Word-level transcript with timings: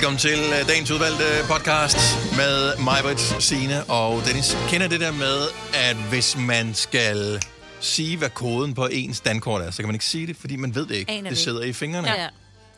Velkommen 0.00 0.18
til 0.18 0.40
øh, 0.60 0.68
dagens 0.68 0.90
udvalgte 0.90 1.24
podcast 1.48 1.96
med 2.36 2.76
mig, 2.76 2.98
Britt, 3.02 3.20
Signe 3.20 3.84
og 3.84 4.22
Dennis. 4.26 4.56
Kender 4.68 4.88
det 4.88 5.00
der 5.00 5.12
med, 5.12 5.38
at 5.74 5.96
hvis 5.96 6.36
man 6.36 6.74
skal 6.74 7.42
sige, 7.80 8.16
hvad 8.16 8.30
koden 8.30 8.74
på 8.74 8.86
ens 8.86 9.20
dankort 9.20 9.62
er, 9.62 9.70
så 9.70 9.76
kan 9.76 9.88
man 9.88 9.94
ikke 9.94 10.04
sige 10.04 10.26
det, 10.26 10.36
fordi 10.36 10.56
man 10.56 10.74
ved 10.74 10.86
det 10.86 10.94
ikke. 10.94 11.12
Aner 11.12 11.30
det 11.30 11.38
sidder 11.38 11.62
i 11.62 11.72
fingrene. 11.72 12.08
Ja. 12.08 12.22
ja. 12.22 12.28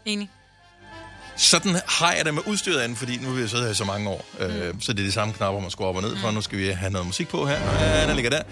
Enig. 0.04 0.30
Sådan 1.36 1.76
har 1.86 2.12
jeg 2.12 2.24
det 2.24 2.34
med 2.34 2.42
udstyret 2.46 2.80
andet, 2.80 2.98
fordi 2.98 3.16
nu 3.16 3.28
har 3.28 3.34
vi 3.34 3.48
siddet 3.48 3.64
her 3.64 3.72
i 3.72 3.74
så 3.74 3.84
mange 3.84 4.10
år. 4.10 4.26
Mm. 4.38 4.44
Øh, 4.44 4.74
så 4.80 4.92
det 4.92 5.00
er 5.00 5.06
de 5.06 5.12
samme 5.12 5.34
knapper, 5.34 5.60
man 5.60 5.70
skruer 5.70 5.88
op 5.88 5.96
og 5.96 6.02
ned 6.02 6.16
for. 6.16 6.30
Nu 6.30 6.40
skal 6.40 6.58
vi 6.58 6.68
have 6.68 6.92
noget 6.92 7.06
musik 7.06 7.28
på 7.28 7.46
her. 7.46 7.60
Ja, 7.80 8.06
den 8.08 8.16
ligger 8.16 8.30
der. 8.30 8.42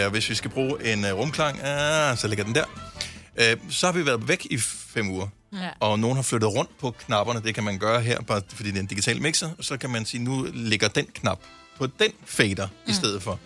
Øh, 0.00 0.04
og 0.04 0.10
hvis 0.10 0.30
vi 0.30 0.34
skal 0.34 0.50
bruge 0.50 0.92
en 0.92 1.04
uh, 1.04 1.10
rumklang, 1.10 1.58
ja, 1.58 2.16
så 2.16 2.28
ligger 2.28 2.44
den 2.44 2.54
der. 2.54 2.64
Øh, 3.36 3.56
så 3.70 3.86
har 3.86 3.92
vi 3.92 4.06
været 4.06 4.28
væk 4.28 4.46
i 4.50 4.58
fem 4.58 5.10
uger. 5.10 5.26
Ja. 5.52 5.68
Og 5.80 5.98
nogen 5.98 6.16
har 6.16 6.22
flyttet 6.22 6.54
rundt 6.54 6.78
på 6.80 6.90
knapperne. 6.90 7.42
Det 7.42 7.54
kan 7.54 7.64
man 7.64 7.78
gøre 7.78 8.00
her, 8.00 8.20
bare 8.20 8.42
fordi 8.54 8.68
det 8.70 8.76
er 8.76 8.80
en 8.80 8.86
digital 8.86 9.22
mixer. 9.22 9.48
Så 9.60 9.76
kan 9.76 9.90
man 9.90 10.04
sige, 10.06 10.24
nu 10.24 10.46
ligger 10.54 10.88
den 10.88 11.06
knap 11.14 11.38
på 11.78 11.86
den 11.86 12.12
fader 12.26 12.66
mm. 12.66 12.90
i 12.90 12.92
stedet 12.94 13.22
for. 13.22 13.38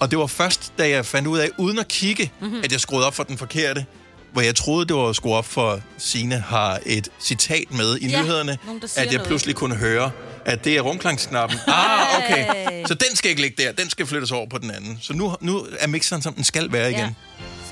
Og 0.00 0.10
det 0.10 0.18
var 0.18 0.26
først, 0.26 0.72
da 0.78 0.88
jeg 0.88 1.06
fandt 1.06 1.28
ud 1.28 1.38
af, 1.38 1.50
uden 1.58 1.78
at 1.78 1.88
kigge, 1.88 2.32
mm-hmm. 2.40 2.60
at 2.64 2.72
jeg 2.72 2.80
skruede 2.80 3.06
op 3.06 3.14
for 3.14 3.22
den 3.22 3.38
forkerte, 3.38 3.86
hvor 4.32 4.42
jeg 4.42 4.54
troede, 4.54 4.86
det 4.86 4.96
var 4.96 5.08
at 5.08 5.16
skrue 5.16 5.34
op 5.36 5.46
for, 5.46 5.80
Sine 5.98 6.38
har 6.38 6.80
et 6.86 7.08
citat 7.20 7.64
med 7.70 7.96
i 7.96 8.08
Ja, 8.08 8.22
nyhederne, 8.22 8.58
nogen, 8.66 8.82
at 8.84 8.96
jeg 8.96 9.06
noget. 9.12 9.26
pludselig 9.26 9.54
kunne 9.54 9.76
høre, 9.76 10.10
at 10.44 10.64
det 10.64 10.76
er 10.76 10.80
rumklangsknappen. 10.80 11.58
Ah, 11.66 12.18
okay. 12.18 12.84
Så 12.86 12.94
den 12.94 13.16
skal 13.16 13.28
ikke 13.30 13.42
ligge 13.42 13.62
der, 13.64 13.72
den 13.72 13.90
skal 13.90 14.06
flyttes 14.06 14.30
over 14.32 14.48
på 14.48 14.58
den 14.58 14.70
anden. 14.70 14.98
Så 15.02 15.12
nu, 15.12 15.36
nu 15.40 15.66
er 15.78 15.86
mixeren, 15.86 16.22
som 16.22 16.34
den 16.34 16.44
skal 16.44 16.72
være 16.72 16.90
igen. 16.90 17.00
Ja. 17.00 17.14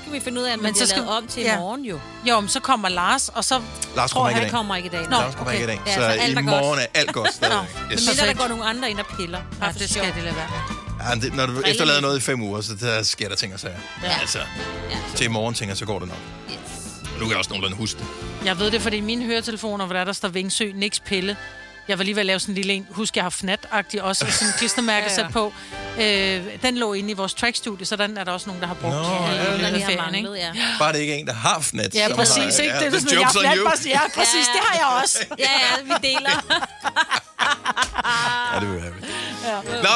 Så 0.05 0.09
skal 0.11 0.19
vi 0.19 0.23
finde 0.23 0.41
ud 0.41 0.45
af, 0.45 0.53
at 0.53 0.57
man 0.61 0.63
Men 0.71 0.75
så 0.75 0.87
skal- 0.87 1.03
om 1.07 1.27
til 1.27 1.41
i 1.43 1.45
ja. 1.45 1.59
morgen 1.59 1.85
jo. 1.85 1.99
Jo, 2.29 2.39
men 2.39 2.49
så 2.49 2.59
kommer 2.59 2.89
Lars, 2.89 3.29
og 3.29 3.43
så... 3.45 3.61
Lars 3.95 4.11
Tror 4.11 4.19
kommer 4.19 4.29
i 4.29 4.33
Han 4.33 4.41
dag. 4.43 4.51
kommer 4.51 4.75
ikke 4.75 4.87
i 4.87 4.89
dag. 4.89 5.01
Nå, 5.03 5.09
Lars 5.09 5.35
kommer 5.35 5.51
okay. 5.51 5.61
ikke 5.61 5.73
i 5.73 5.75
dag. 5.75 5.81
Ja, 5.87 5.93
så, 5.95 5.99
så 6.01 6.05
alt 6.07 6.21
er 6.21 6.27
i 6.27 6.33
godt. 6.33 6.45
morgen 6.45 6.79
er 6.79 6.85
alt 6.93 7.13
godt 7.13 7.33
stadigvæk. 7.33 7.75
Men 7.89 7.91
Yes. 7.91 8.07
mindre 8.09 8.25
der 8.27 8.33
går 8.33 8.47
nogle 8.47 8.65
andre 8.65 8.89
ind 8.89 8.99
og 8.99 9.05
piller. 9.17 9.39
Ja, 9.61 9.67
det 9.79 9.89
skal 9.89 10.13
det 10.15 10.23
lade 10.23 10.35
være. 10.35 10.49
Ja, 11.09 11.15
det, 11.15 11.33
når 11.35 11.45
du 11.45 11.61
efterlader 11.61 12.01
noget 12.01 12.17
i 12.17 12.21
fem 12.21 12.41
uger, 12.41 12.61
så 12.61 12.75
der 12.75 13.03
sker 13.03 13.29
der 13.29 13.35
ting 13.35 13.53
og 13.53 13.59
sager. 13.59 13.75
Ja. 14.03 14.07
Ja. 14.11 14.17
Altså, 14.21 14.39
Ja. 14.91 14.97
til 15.15 15.25
i 15.25 15.29
morgen 15.29 15.53
tænker, 15.53 15.75
så 15.75 15.85
går 15.85 15.99
det 15.99 16.07
nok. 16.07 16.17
Yes. 16.51 16.57
Nu 17.13 17.19
kan 17.19 17.29
jeg 17.29 17.37
også 17.37 17.49
nogenlunde 17.49 17.77
huske 17.77 17.99
det. 17.99 18.07
Jeg 18.45 18.59
ved 18.59 18.71
det, 18.71 18.81
fordi 18.81 18.99
mine 18.99 19.25
høretelefoner, 19.25 19.85
hvor 19.85 19.95
der, 19.95 20.03
der 20.03 20.13
står 20.13 20.27
Vingsø, 20.29 20.71
Nix 20.75 20.99
Pille. 21.05 21.37
Jeg 21.87 21.97
var 21.97 22.03
lige 22.03 22.15
ved 22.15 22.19
at 22.21 22.25
lave 22.25 22.39
sådan 22.39 22.51
en 22.51 22.55
lille 22.55 22.73
en. 22.73 22.87
Husk, 22.89 23.15
jeg 23.15 23.23
har 23.23 23.29
fnat-agtig 23.29 24.01
også, 24.01 24.25
sådan 24.31 24.47
en 24.47 24.53
klistermærke 24.57 25.05
Ja, 25.05 25.09
ja. 25.11 25.15
sat 25.15 25.31
på. 25.33 25.53
Øh, 26.01 26.43
den 26.63 26.77
lå 26.77 26.93
inde 26.93 27.09
i 27.11 27.13
vores 27.13 27.33
trackstudie, 27.33 27.85
så 27.85 27.95
den 27.95 28.17
er 28.17 28.23
der 28.23 28.31
også 28.31 28.47
nogen, 28.47 28.61
der 28.61 28.67
har 28.67 28.73
brugt. 28.73 28.93
Nå, 28.95 29.01
ja, 29.01 29.33
i 29.33 29.57
løbet 29.57 29.63
af 29.65 29.81
ferien, 29.81 29.89
ikke? 29.91 29.97
manglet, 29.97 30.37
ja. 30.37 30.51
Bare 30.79 30.93
det 30.93 30.99
ikke 30.99 31.13
er 31.13 31.17
en, 31.17 31.27
der 31.27 31.33
har 31.33 31.59
fnat. 31.59 31.95
Ja, 31.95 32.15
præcis, 32.15 32.37
har- 32.37 32.63
ikke? 32.63 32.75
Det 32.79 32.93
er 32.95 32.99
sådan, 32.99 33.17
jeg 33.19 33.27
har 33.27 33.31
fnat, 33.73 33.85
ja, 33.85 33.99
præcis, 34.15 34.47
det 34.53 34.61
har 34.61 34.75
jeg 34.77 35.01
også. 35.03 35.17
Ja, 35.39 35.43
ja, 35.43 35.83
vi 35.83 36.07
deler. 36.07 36.45
Ja, 38.53 38.59
det 38.59 38.69
vil 38.69 38.75
jeg 38.75 38.83
have. 38.83 39.63
Nå, 39.83 39.89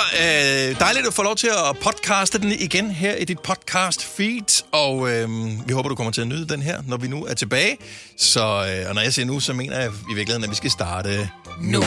øh, 0.71 0.79
dejligt 0.79 1.07
at 1.07 1.13
få 1.13 1.23
lov 1.23 1.35
til 1.35 1.47
at 1.47 1.77
podcaste 1.83 2.39
den 2.39 2.51
igen 2.51 2.91
her 2.91 3.15
i 3.15 3.25
dit 3.25 3.39
podcast 3.39 4.05
feed, 4.17 4.63
og 4.71 5.09
øh, 5.11 5.29
vi 5.67 5.73
håber, 5.73 5.89
du 5.89 5.95
kommer 5.95 6.11
til 6.11 6.21
at 6.21 6.27
nyde 6.27 6.47
den 6.47 6.61
her, 6.61 6.81
når 6.87 6.97
vi 6.97 7.07
nu 7.07 7.25
er 7.25 7.33
tilbage. 7.33 7.77
Så, 8.17 8.41
øh, 8.41 8.89
og 8.89 8.95
når 8.95 9.01
jeg 9.01 9.13
siger 9.13 9.25
nu, 9.25 9.39
så 9.39 9.53
mener 9.53 9.79
jeg 9.79 9.87
i 10.11 10.13
virkeligheden, 10.13 10.43
at 10.43 10.49
vi 10.49 10.55
skal 10.55 10.71
starte 10.71 11.29
nu. 11.61 11.83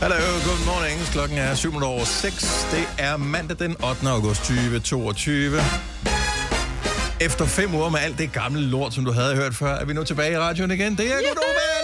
Hallo, 0.00 0.16
good 0.44 0.66
morning. 0.66 1.00
Klokken 1.12 1.38
er 1.38 1.54
7 1.54 1.82
over 1.82 2.04
6. 2.04 2.66
Det 2.70 2.88
er 2.98 3.16
mandag 3.16 3.58
den 3.58 3.84
8. 3.84 4.08
august 4.08 4.40
2022. 4.40 5.60
Efter 7.20 7.46
fem 7.46 7.74
uger 7.74 7.88
med 7.88 8.00
alt 8.00 8.18
det 8.18 8.32
gamle 8.32 8.60
lort, 8.60 8.94
som 8.94 9.04
du 9.04 9.12
havde 9.12 9.36
hørt 9.36 9.54
før, 9.54 9.74
er 9.74 9.84
vi 9.84 9.92
nu 9.92 10.04
tilbage 10.04 10.32
i 10.32 10.38
radioen 10.38 10.70
igen. 10.70 10.96
Det 10.96 11.06
er 11.06 11.16
Godova! 11.16 11.76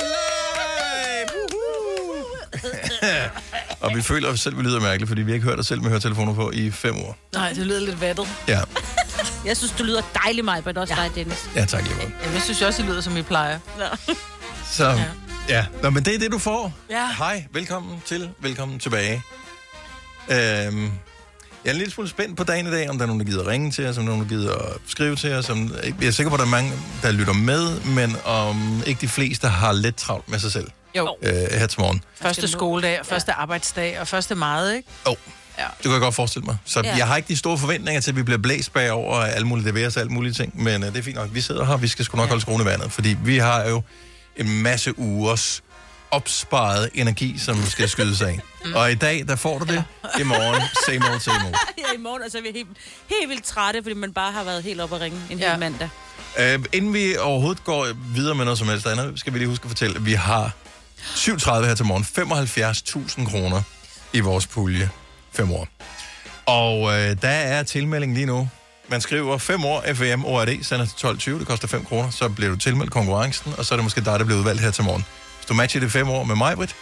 Og 3.81 3.97
vi 3.97 4.03
føler 4.03 4.29
os 4.29 4.41
selv, 4.41 4.59
vi 4.59 4.63
lyder 4.63 4.81
mærkeligt, 4.81 5.09
fordi 5.09 5.23
vi 5.23 5.31
har 5.31 5.35
ikke 5.35 5.47
hørt 5.47 5.59
os 5.59 5.67
selv 5.67 5.83
med 5.83 5.91
høretelefoner 5.91 6.35
på 6.35 6.51
i 6.55 6.71
fem 6.71 6.95
uger. 6.97 7.13
Nej, 7.35 7.53
det 7.53 7.67
lyder 7.67 7.81
lidt 7.81 8.01
vattet. 8.01 8.29
Ja, 8.49 8.61
Jeg 9.45 9.57
synes, 9.57 9.73
du 9.79 9.85
lyder 9.85 10.03
dejligt, 10.25 10.45
mig, 10.45 10.63
men 10.65 10.77
også 10.77 10.95
dig, 10.95 11.11
Dennis. 11.15 11.49
ja 11.57 11.65
tak 11.65 11.83
lige 11.83 11.95
meget. 11.97 12.13
Jamen, 12.23 12.35
jeg 12.35 12.43
synes 12.43 12.63
også, 12.63 12.83
det 12.83 12.91
lyder, 12.91 13.01
som 13.01 13.17
I 13.17 13.23
plejer. 13.23 13.59
Så, 14.71 14.89
ja. 14.89 15.05
ja. 15.49 15.67
Nå, 15.83 15.91
men 15.91 16.05
det 16.05 16.15
er 16.15 16.19
det, 16.19 16.33
du 16.33 16.39
får. 16.39 16.73
Ja. 16.91 17.09
Hej, 17.19 17.45
velkommen 17.53 18.03
til, 18.07 18.31
velkommen 18.39 18.79
tilbage. 18.79 19.23
Øhm, 20.29 20.83
jeg 21.65 21.71
er 21.71 21.71
en 21.71 21.77
lille 21.77 21.93
smule 21.93 22.09
spændt 22.09 22.37
på 22.37 22.45
dagen 22.45 22.67
i 22.67 22.71
dag, 22.71 22.91
om 22.91 22.99
der 22.99 23.03
er 23.03 23.07
nogen, 23.07 23.21
der 23.21 23.27
gider 23.27 23.47
ringe 23.47 23.71
til 23.71 23.87
os, 23.87 23.99
om 23.99 24.05
der 24.05 24.13
er 24.13 24.17
nogen, 24.17 24.31
der 24.31 24.37
gider 24.37 24.79
skrive 24.89 25.17
til 25.17 25.33
os. 25.35 25.51
Om, 25.51 25.75
jeg 26.01 26.07
er 26.07 26.11
sikker 26.11 26.31
på, 26.31 26.35
at 26.35 26.39
der 26.41 26.47
er 26.47 26.51
mange, 26.51 26.73
der 27.03 27.11
lytter 27.13 27.33
med, 27.33 27.81
men 27.81 28.17
om 28.25 28.83
ikke 28.87 29.01
de 29.01 29.09
fleste 29.09 29.49
har 29.49 29.73
lidt 29.73 29.97
travlt 29.97 30.29
med 30.29 30.39
sig 30.39 30.53
selv 30.53 30.71
Jo, 30.97 31.17
øh, 31.23 31.33
her 31.33 31.67
til 31.67 31.81
morgen. 31.81 32.03
første 32.23 32.49
skoledag, 32.49 33.01
og 33.01 33.07
første 33.07 33.33
arbejdsdag, 33.33 34.01
og 34.01 34.09
første 34.09 34.35
meget, 34.35 34.77
ikke? 34.77 34.89
Oh. 35.05 35.15
Ja. 35.63 35.67
Det 35.77 35.83
kan 35.83 35.93
jeg 35.93 36.01
godt 36.01 36.15
forestille 36.15 36.45
mig. 36.47 36.57
Så 36.65 36.81
ja. 36.85 36.97
Jeg 36.97 37.07
har 37.07 37.17
ikke 37.17 37.29
de 37.29 37.37
store 37.37 37.59
forventninger 37.59 38.01
til, 38.01 38.11
at 38.11 38.17
vi 38.17 38.23
bliver 38.23 38.39
blæst 38.39 38.73
bagover 38.73 39.17
af 39.21 39.35
alle 39.35 39.47
mulige 39.47 39.71
DVS 39.73 39.97
og 39.97 40.01
alle 40.01 40.13
mulige 40.13 40.33
ting, 40.33 40.63
men 40.63 40.83
uh, 40.83 40.89
det 40.89 40.97
er 40.99 41.03
fint 41.03 41.17
nok. 41.17 41.29
Vi 41.33 41.41
sidder 41.41 41.65
her, 41.65 41.77
vi 41.77 41.89
skal 41.89 42.05
sgu 42.05 42.17
nok 42.17 42.25
ja. 42.25 42.29
holde 42.29 42.41
skruen 42.43 42.63
i 42.63 42.65
vandet, 42.65 42.93
fordi 42.93 43.17
vi 43.25 43.39
har 43.39 43.69
jo 43.69 43.83
en 44.37 44.63
masse 44.63 44.99
ugers 44.99 45.63
opsparet 46.11 46.91
energi, 46.95 47.39
som 47.39 47.65
skal 47.67 47.89
skydes 47.89 48.23
af. 48.23 48.41
mm. 48.65 48.75
Og 48.75 48.93
i 48.93 48.95
dag, 48.95 49.25
der 49.29 49.37
får 49.37 49.59
du 49.59 49.65
det. 49.65 49.85
I 50.21 50.23
morgen, 50.23 50.63
same 50.87 51.11
old, 51.13 51.21
same 51.21 51.37
old. 51.47 51.55
Ja, 51.79 51.95
i 51.95 51.99
morgen, 51.99 52.23
altså, 52.23 52.41
vi 52.41 52.49
er 52.49 52.53
helt, 52.53 52.69
helt 53.11 53.29
vildt 53.29 53.45
trætte, 53.45 53.83
fordi 53.83 53.95
man 53.95 54.13
bare 54.13 54.33
har 54.33 54.45
været 54.45 54.63
helt 54.63 54.81
op 54.81 54.93
at 54.93 55.01
ringe 55.01 55.19
en 55.31 55.39
Ja. 55.39 55.51
hel 55.51 55.61
mandag. 55.61 55.89
Uh, 56.39 56.65
inden 56.73 56.95
vi 56.95 57.17
overhovedet 57.17 57.65
går 57.65 57.87
videre 58.15 58.35
med 58.35 58.45
noget 58.45 58.59
som 58.59 58.69
helst 58.69 58.87
andet, 58.87 59.21
skal 59.21 59.33
vi 59.33 59.39
lige 59.39 59.49
huske 59.49 59.65
at 59.65 59.69
fortælle, 59.71 59.97
at 59.97 60.07
vi 60.07 60.13
har 60.13 60.51
37 61.15 61.67
her 61.67 61.75
til 61.75 61.85
morgen, 61.87 62.05
75.000 63.25 63.31
kroner 63.31 63.63
i 64.13 64.21
vores 64.21 64.47
pulje. 64.47 64.91
Fem 65.35 65.53
år. 65.53 65.69
Og 66.47 66.93
øh, 66.93 67.17
der 67.23 67.29
er 67.29 67.63
tilmelding 67.63 68.15
lige 68.15 68.27
nu. 68.27 68.49
Man 68.89 69.01
skriver 69.01 69.39
5 69.39 69.65
år 69.65 69.85
FVM 69.95 70.25
ORD, 70.25 70.63
sender 70.63 70.87
til 70.87 71.31
12.20, 71.31 71.39
det 71.39 71.47
koster 71.47 71.69
5 71.69 71.85
kroner, 71.85 72.11
så 72.11 72.29
bliver 72.29 72.51
du 72.51 72.57
tilmeldt 72.57 72.93
konkurrencen, 72.93 73.53
og 73.59 73.65
så 73.65 73.75
er 73.75 73.77
det 73.77 73.85
måske 73.85 74.01
dig, 74.01 74.19
der 74.19 74.25
bliver 74.25 74.39
udvalgt 74.39 74.61
her 74.63 74.71
til 74.71 74.85
morgen. 74.85 75.05
Hvis 75.39 75.47
du 75.47 75.55
matcher 75.55 75.81
det 75.81 75.93
5 75.93 76.09
år 76.09 76.25
med 76.25 76.37
mig, 76.37 76.57
Britt, 76.57 76.77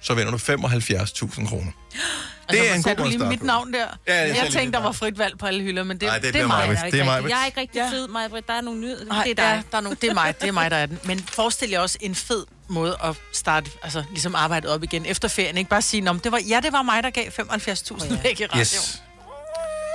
så 0.00 0.14
vinder 0.14 0.30
du 0.30 0.36
75.000 0.36 1.48
kroner. 1.48 1.72
Det 2.50 2.70
er 2.70 2.74
en 2.74 2.82
god 2.82 2.96
måde 2.98 3.08
lige 3.10 3.24
mit 3.26 3.42
navn 3.42 3.72
der? 3.72 3.86
Ja, 4.08 4.14
jeg 4.20 4.28
jeg 4.36 4.52
tænkte, 4.52 4.78
der 4.78 4.84
var 4.84 4.92
frit 4.92 5.18
valg 5.18 5.38
på 5.38 5.46
alle 5.46 5.62
hylder, 5.62 5.84
men 5.84 6.00
det, 6.00 6.06
Nej, 6.06 6.18
det 6.18 6.34
det, 6.34 6.40
er 6.42 6.46
mig. 6.46 6.68
mig. 6.68 6.76
der 6.76 6.90
Det 6.90 7.00
er 7.00 7.04
mig. 7.04 7.28
Jeg 7.30 7.40
er 7.42 7.46
ikke 7.46 7.60
rigtig 7.60 7.78
Ja. 7.78 7.90
fed, 7.90 8.08
Maja. 8.08 8.28
Der 8.48 8.52
er 8.54 8.60
nogle 8.60 8.80
nyheder. 8.80 9.04
Det 9.04 9.38
er 9.38 9.48
ja, 9.48 9.54
dig. 9.56 9.62
der 9.70 9.76
er 9.76 9.80
nogle, 9.80 9.96
det, 10.02 10.10
er 10.10 10.14
mig, 10.14 10.34
det 10.40 10.48
er 10.48 10.52
mig, 10.52 10.70
der 10.70 10.76
er 10.76 10.86
den. 10.86 10.98
Men 11.04 11.18
forestil 11.32 11.70
jer 11.70 11.80
også 11.80 11.98
en 12.00 12.14
fed 12.14 12.46
måde 12.68 12.96
at 13.04 13.16
starte, 13.32 13.70
altså 13.82 14.04
ligesom 14.10 14.34
arbejdet 14.34 14.70
op 14.70 14.82
igen 14.82 15.06
efter 15.06 15.28
ferien. 15.28 15.58
Ikke 15.58 15.70
bare 15.70 15.82
sige, 15.82 16.00
"Nå, 16.00 16.12
men 16.12 16.20
det 16.24 16.32
var, 16.32 16.40
ja, 16.48 16.60
det 16.62 16.72
var 16.72 16.82
mig, 16.82 17.02
der 17.02 17.10
gav 17.10 17.24
75.000 17.30 18.12
oh, 18.12 18.24
væk 18.24 18.40
i 18.40 18.46
radio. 18.46 18.60
Yes. 18.60 19.02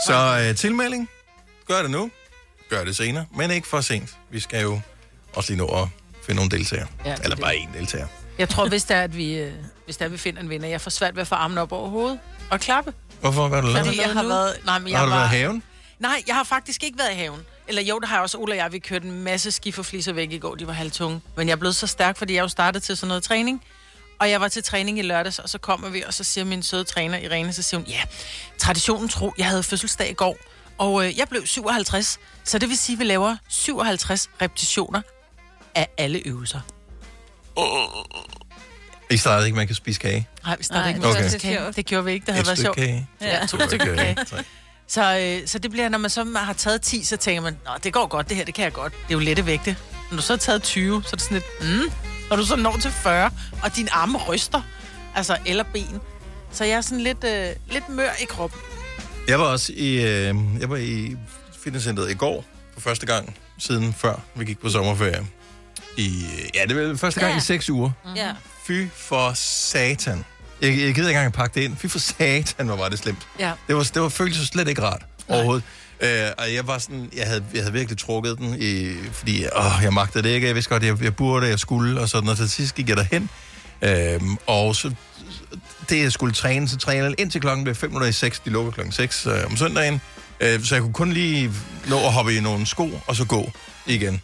Så 0.08 0.46
øh, 0.50 0.56
tilmelding, 0.56 1.10
gør 1.68 1.82
det 1.82 1.92
nu. 1.92 2.12
Gør 2.70 2.84
det 2.84 2.96
senere, 2.96 3.26
men 3.36 3.52
ikke 3.52 3.68
for 3.68 3.82
sent. 3.82 4.10
Vi 4.32 4.40
skal 4.40 4.62
jo 4.62 4.80
også 5.34 5.50
lige 5.54 5.58
nå 5.58 5.66
at 5.82 5.88
finde 6.26 6.36
nogle 6.36 6.52
deltagere. 6.52 6.88
Ja, 7.06 7.10
Ja, 7.10 7.16
er 7.16 7.20
Eller 7.24 7.36
det. 7.36 7.44
bare 7.44 7.54
én 7.54 7.78
deltager. 7.78 8.08
Jeg 8.38 8.50
tror, 8.50 8.68
hvis 8.68 8.84
det 8.84 8.98
er, 8.98 9.02
at 9.02 9.18
vi, 9.18 9.34
øh, 9.34 9.54
hvis 9.86 9.98
det 9.98 10.02
er, 10.02 10.06
at 10.06 10.12
vi 10.12 10.18
finder 10.18 10.42
en 10.42 10.50
vinder, 10.50 10.68
jeg 10.68 10.82
får 10.82 10.90
svært 10.90 11.16
ved 11.16 11.22
at 11.22 11.28
få 11.28 11.36
armen 11.36 11.58
op 11.58 11.72
over 11.72 11.90
hovedet 11.90 12.20
og 12.50 12.60
klappe. 12.60 12.94
Hvorfor? 13.22 13.48
Hvad 13.48 13.62
har 13.62 13.68
du 13.68 13.74
lavet? 13.74 13.86
Fordi 13.86 14.02
jeg 14.02 14.10
har 14.14 14.22
nu? 14.22 14.28
været... 14.28 14.56
Nej, 14.66 14.80
men 14.80 14.92
jeg 14.92 15.00
Har 15.00 15.06
du 15.06 15.12
var, 15.12 15.18
været 15.18 15.34
i 15.34 15.36
haven? 15.36 15.64
Nej, 16.00 16.24
jeg 16.28 16.36
har 16.36 16.44
faktisk 16.44 16.84
ikke 16.84 16.98
været 16.98 17.12
i 17.12 17.16
haven. 17.16 17.40
Eller 17.68 17.82
jo, 17.82 18.00
det 18.00 18.10
har 18.10 18.16
jeg 18.16 18.24
også. 18.24 18.38
Ola 18.38 18.54
og 18.54 18.58
jeg, 18.58 18.72
vi 18.72 18.80
kørte 18.80 19.08
en 19.08 19.24
masse 19.24 19.52
skiferfliser 19.52 20.14
væk 20.14 20.32
i 20.32 20.38
går. 20.38 20.56
De 20.56 20.68
var 20.68 20.74
halvtunge. 20.74 21.22
Men 21.38 21.48
jeg 21.48 21.54
er 21.54 21.58
blevet 21.58 21.76
så 21.76 21.88
stærk, 21.88 22.18
fordi 22.18 22.34
jeg 22.34 22.42
jo 22.42 22.48
startede 22.48 22.84
til 22.84 22.98
sådan 22.98 23.08
noget 23.08 23.24
træning. 23.24 23.64
Og 24.20 24.30
jeg 24.30 24.42
var 24.42 24.48
til 24.48 24.64
træning 24.64 25.00
i 25.00 25.02
lørdags, 25.02 25.40
og 25.40 25.50
så 25.50 25.58
kommer 25.58 25.90
vi, 25.90 26.04
og 26.08 26.14
så 26.14 26.24
siger 26.24 26.46
min 26.46 26.64
søde 26.64 26.84
træner, 26.84 27.18
Irene, 27.18 27.54
så 27.54 27.62
siger 27.62 27.80
hun, 27.80 27.88
ja, 27.88 28.02
traditionen 28.58 29.10
tro, 29.10 29.34
jeg 29.38 29.46
havde 29.46 29.64
fødselsdag 29.64 30.10
i 30.10 30.14
går, 30.14 30.38
og 30.78 31.06
øh, 31.06 31.18
jeg 31.18 31.28
blev 31.28 31.46
57, 31.46 32.20
så 32.44 32.60
det 32.60 32.70
vil 32.70 32.78
sige, 32.78 32.94
at 32.94 33.00
vi 33.00 33.04
laver 33.04 33.36
57 33.50 34.30
repetitioner 34.42 35.02
af 35.76 35.88
alle 35.98 36.22
øvelser. 36.28 36.60
I 39.12 39.18
startede 39.18 39.48
ikke, 39.48 39.56
man 39.56 39.68
kan 39.68 39.76
spise 39.76 40.00
kage. 40.00 40.28
Nej, 40.46 40.56
vi 40.58 40.64
startede 40.64 40.84
Nej, 40.84 40.90
ikke 40.90 41.04
var 41.04 41.10
okay. 41.10 41.30
så 41.30 41.40
kage. 41.40 41.72
Det 41.76 41.86
gjorde 41.86 42.06
vi 42.06 42.12
ikke, 42.12 42.26
det 42.26 42.30
Et 42.30 42.36
havde 42.36 42.48
været 42.48 42.58
stykke 42.58 42.66
sjovt. 42.66 42.78
kage. 42.78 43.08
Ja. 43.22 43.46
To 43.46 43.58
stykker 43.68 43.96
kage. 43.96 44.18
Så, 44.88 45.18
øh, 45.42 45.48
så 45.48 45.60
det 45.60 45.72
bliver, 45.72 45.90
når 45.90 45.98
man 45.98 46.10
så 46.10 46.24
har 46.36 46.54
taget 46.54 46.82
10, 46.82 47.04
så 47.04 47.18
tænker 47.18 47.42
man, 47.42 47.58
Nå, 47.66 47.72
det 47.84 47.94
går 47.94 48.08
godt, 48.08 48.30
det 48.30 48.38
her, 48.38 48.46
det 48.46 48.54
kan 48.54 48.64
jeg 48.64 48.74
godt. 48.74 48.94
Det 48.94 49.10
er 49.10 49.14
jo 49.14 49.20
lette 49.20 49.46
vægte. 49.46 49.76
Når 50.12 50.16
du 50.18 50.22
så 50.24 50.34
har 50.34 50.38
taget 50.38 50.64
20, 50.64 51.04
så 51.04 51.10
er 51.10 51.12
det 51.12 51.22
sådan 51.22 51.36
lidt, 51.62 51.74
mm. 51.80 51.92
Når 52.30 52.36
du 52.36 52.46
så 52.46 52.56
når 52.56 52.78
til 52.78 52.92
40, 52.92 53.32
og 53.64 53.76
dine 53.76 53.94
arme 53.94 54.18
ryster, 54.18 54.62
altså, 55.16 55.38
eller 55.46 55.64
ben. 55.74 56.00
Så 56.52 56.64
jeg 56.64 56.74
er 56.74 56.82
sådan 56.82 57.02
lidt, 57.02 57.24
øh, 57.24 57.48
lidt 57.72 57.90
mør 57.90 58.10
i 58.22 58.26
kroppen. 58.26 58.60
Jeg 59.28 59.40
var 59.40 59.46
også 59.46 59.74
i, 59.76 59.96
øh, 59.96 60.36
jeg 60.60 60.70
var 60.70 60.78
i 60.78 61.16
fitnesscenteret 61.64 62.12
i 62.12 62.14
går 62.14 62.46
for 62.74 62.80
første 62.82 63.06
gang 63.06 63.38
siden 63.60 63.94
før 63.94 64.16
vi 64.36 64.46
gik 64.46 64.60
på 64.60 64.70
sommerferie. 64.70 65.26
I, 65.98 66.26
ja, 66.56 66.66
det 66.66 66.90
var 66.90 66.96
første 66.96 67.20
gang 67.20 67.32
Ja. 67.32 67.38
i 67.38 67.42
seks 67.42 67.70
uger. 67.70 67.92
Ja. 68.16 68.32
Fy 68.68 68.88
for 68.96 69.32
satan. 69.36 70.26
Jeg, 70.62 70.70
jeg 70.70 70.78
gider 70.78 70.90
ikke 71.10 71.20
engang 71.20 71.34
pakke 71.34 71.56
det 71.56 71.62
ind. 71.62 71.78
Fy 71.78 71.86
for 71.88 72.00
satan, 72.00 72.66
hvor 72.66 72.76
var 72.76 72.90
det 72.90 73.00
slemt. 73.00 73.28
Ja. 73.40 73.52
Det 73.68 73.76
var, 73.76 73.84
det 73.94 74.02
var 74.02 74.10
føltes 74.10 74.48
slet 74.48 74.68
ikke 74.68 74.82
rart. 74.82 75.02
overhovedet. 75.28 75.64
Øh, 76.02 76.28
og 76.38 76.54
jeg 76.54 76.68
var 76.68 76.78
sådan, 76.78 77.10
jeg 77.18 77.28
havde, 77.28 77.44
jeg 77.54 77.62
havde 77.62 77.74
virkelig 77.74 77.98
trukket 77.98 78.38
den, 78.38 78.56
i, 78.60 78.94
fordi 79.12 79.46
åh, 79.56 79.72
jeg 79.84 79.94
magtede 79.94 80.24
det 80.24 80.30
ikke. 80.30 80.48
Jeg 80.48 80.56
vidste 80.56 80.70
godt, 80.70 80.84
jeg, 80.84 81.04
jeg 81.04 81.16
burde, 81.16 81.48
jeg 81.48 81.60
skulle, 81.60 82.02
og 82.02 82.10
sådan, 82.10 82.30
og 82.30 82.38
til 82.38 82.50
sidst 82.50 82.76
gik 82.76 82.90
jeg 82.90 82.98
derhen. 82.98 83.30
Øh, 83.82 84.22
og 84.48 84.76
så, 84.76 84.92
det 85.90 86.02
jeg 86.04 86.12
skulle 86.12 86.34
træne, 86.34 86.70
så 86.70 86.78
trænede 86.78 87.06
jeg 87.10 87.20
indtil 87.20 87.42
klokken 87.42 87.64
blev 87.64 87.76
5 87.76 87.90
minutter 87.90 88.08
i 88.08 88.12
6. 88.12 88.40
De 88.40 88.50
lukker 88.50 88.72
klokken 88.72 88.92
6 88.92 89.26
øh, 89.26 89.34
om 89.46 89.58
søndagen. 89.58 90.02
Øh, 90.40 90.64
så 90.64 90.76
jeg 90.76 90.82
kunne 90.82 90.94
kun 90.94 91.14
lige 91.14 91.52
nå 91.88 91.98
at 92.06 92.14
hoppe 92.14 92.36
i 92.36 92.40
nogle 92.40 92.66
sko, 92.66 93.02
og 93.08 93.16
så 93.16 93.26
gå 93.26 93.52
igen. 93.86 94.22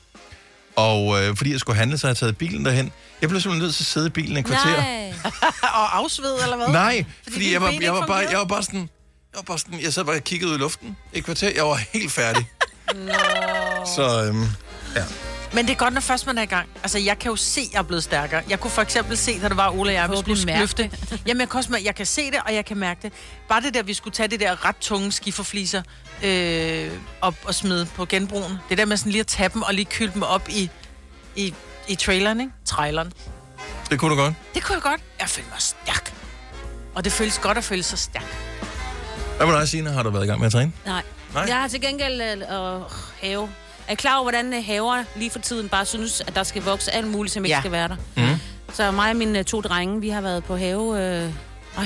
Og 0.79 1.21
øh, 1.21 1.35
fordi 1.37 1.51
jeg 1.51 1.59
skulle 1.59 1.77
handle, 1.77 1.97
så 1.97 2.07
havde 2.07 2.11
jeg 2.11 2.17
taget 2.17 2.37
bilen 2.37 2.65
derhen. 2.65 2.91
Jeg 3.21 3.29
blev 3.29 3.41
simpelthen 3.41 3.63
nødt 3.63 3.75
til 3.75 3.83
at 3.83 3.87
sidde 3.87 4.07
i 4.07 4.09
bilen 4.09 4.37
en 4.37 4.43
kvarter. 4.43 4.77
Nej. 4.77 5.13
Og 5.81 5.97
afsved, 5.97 6.43
eller 6.43 6.55
hvad? 6.55 6.67
Nej, 6.67 7.05
Fordi 7.23 7.31
fordi 7.33 7.53
jeg 7.53 7.61
var, 7.61 7.73
jeg, 7.81 7.93
var 7.93 8.05
bare, 8.05 8.25
jeg 8.31 8.37
var 8.37 8.45
bare 8.45 8.63
sådan... 8.63 8.89
Jeg 9.31 9.37
var 9.37 9.41
bare 9.41 9.59
sådan, 9.59 9.81
jeg 9.81 9.93
sad 9.93 10.03
bare 10.03 10.15
og 10.15 10.23
kiggede 10.23 10.51
ud 10.51 10.55
i 10.55 10.59
luften 10.59 10.97
i 11.13 11.17
et 11.17 11.25
kvarter. 11.25 11.51
Jeg 11.55 11.63
var 11.63 11.79
helt 11.93 12.11
færdig. 12.11 12.47
Så, 13.95 14.23
øhm, 14.27 14.43
ja. 14.95 15.03
Men 15.53 15.65
det 15.65 15.71
er 15.71 15.77
godt, 15.77 15.93
når 15.93 16.01
først 16.01 16.25
man 16.27 16.37
er 16.37 16.41
i 16.41 16.45
gang. 16.45 16.69
Altså, 16.83 16.99
jeg 16.99 17.19
kan 17.19 17.29
jo 17.29 17.35
se, 17.35 17.61
at 17.61 17.67
jeg 17.73 17.79
er 17.79 17.83
blevet 17.83 18.03
stærkere. 18.03 18.43
Jeg 18.49 18.59
kunne 18.59 18.71
for 18.71 18.81
eksempel 18.81 19.17
se, 19.17 19.39
da 19.41 19.49
det 19.49 19.57
var 19.57 19.69
Ole 19.69 19.89
og 19.89 19.93
jeg, 19.93 20.09
vi 20.11 20.15
skulle 20.17 20.45
mærke 20.45 20.59
løfte. 20.59 20.91
Jamen, 21.25 21.41
jeg 21.41 21.49
kan, 21.49 21.57
også, 21.57 21.79
jeg 21.83 21.95
kan 21.95 22.05
se 22.05 22.31
det, 22.31 22.39
og 22.45 22.53
jeg 22.55 22.65
kan 22.65 22.77
mærke 22.77 22.99
det. 23.01 23.13
Bare 23.49 23.61
det 23.61 23.73
der, 23.73 23.83
vi 23.83 23.93
skulle 23.93 24.13
tage 24.13 24.27
det 24.27 24.39
der 24.39 24.65
ret 24.65 24.75
tunge 24.81 25.11
skiferfliser 25.11 25.81
øh, 26.23 26.91
op 27.21 27.35
og 27.45 27.55
smide 27.55 27.85
på 27.95 28.05
genbrugen. 28.05 28.57
Det 28.69 28.77
der 28.77 28.85
med 28.85 28.97
sådan 28.97 29.11
lige 29.11 29.19
at 29.19 29.27
tage 29.27 29.49
dem 29.53 29.61
og 29.61 29.73
lige 29.73 29.85
kylde 29.85 30.13
dem 30.13 30.23
op 30.23 30.49
i, 30.49 30.69
i, 31.35 31.53
i 31.87 31.95
traileren, 31.95 32.39
ikke? 32.41 32.53
Traileren. 32.65 33.13
Det 33.89 33.99
kunne 33.99 34.15
du 34.15 34.21
godt. 34.21 34.33
Det 34.53 34.63
kunne 34.63 34.73
jeg 34.75 34.81
godt. 34.83 35.01
Jeg 35.19 35.29
følte 35.29 35.49
mig 35.49 35.61
stærk. 35.61 36.13
Og 36.95 37.03
det 37.03 37.11
føles 37.11 37.39
godt 37.39 37.57
at 37.57 37.63
føle 37.63 37.83
sig 37.83 37.99
stærk. 37.99 38.35
Hvad 39.37 39.47
med 39.47 39.55
dig, 39.55 39.67
Signe? 39.69 39.89
Har 39.91 40.03
du 40.03 40.09
været 40.09 40.23
i 40.23 40.27
gang 40.27 40.39
med 40.39 40.45
at 40.45 40.51
træne? 40.51 40.71
Nej. 40.85 41.03
Nej. 41.33 41.43
Jeg 41.47 41.55
har 41.55 41.67
til 41.67 41.81
gengæld 41.81 42.21
øh, 42.21 42.37
øh, 42.37 42.81
have. 43.21 43.49
Er 43.89 43.95
klar 43.95 44.13
over, 44.15 44.23
hvordan 44.23 44.53
øh, 44.53 44.65
haver 44.65 45.03
lige 45.15 45.31
for 45.31 45.39
tiden 45.39 45.69
bare 45.69 45.85
synes, 45.85 46.21
at 46.27 46.35
der 46.35 46.43
skal 46.43 46.61
vokse 46.63 46.91
alt 46.91 47.07
muligt, 47.07 47.33
som 47.33 47.45
ikke 47.45 47.55
Ja. 47.55 47.61
skal 47.61 47.71
være 47.71 47.87
der? 47.87 47.95
Mm. 48.17 48.39
Så 48.73 48.91
mig 48.91 49.09
og 49.09 49.15
mine 49.15 49.39
øh, 49.39 49.45
to 49.45 49.61
drenge, 49.61 50.01
vi 50.01 50.09
har 50.09 50.21
været 50.21 50.43
på 50.43 50.57
have. 50.57 51.01
Øh, 51.01 51.29
øj, 51.77 51.85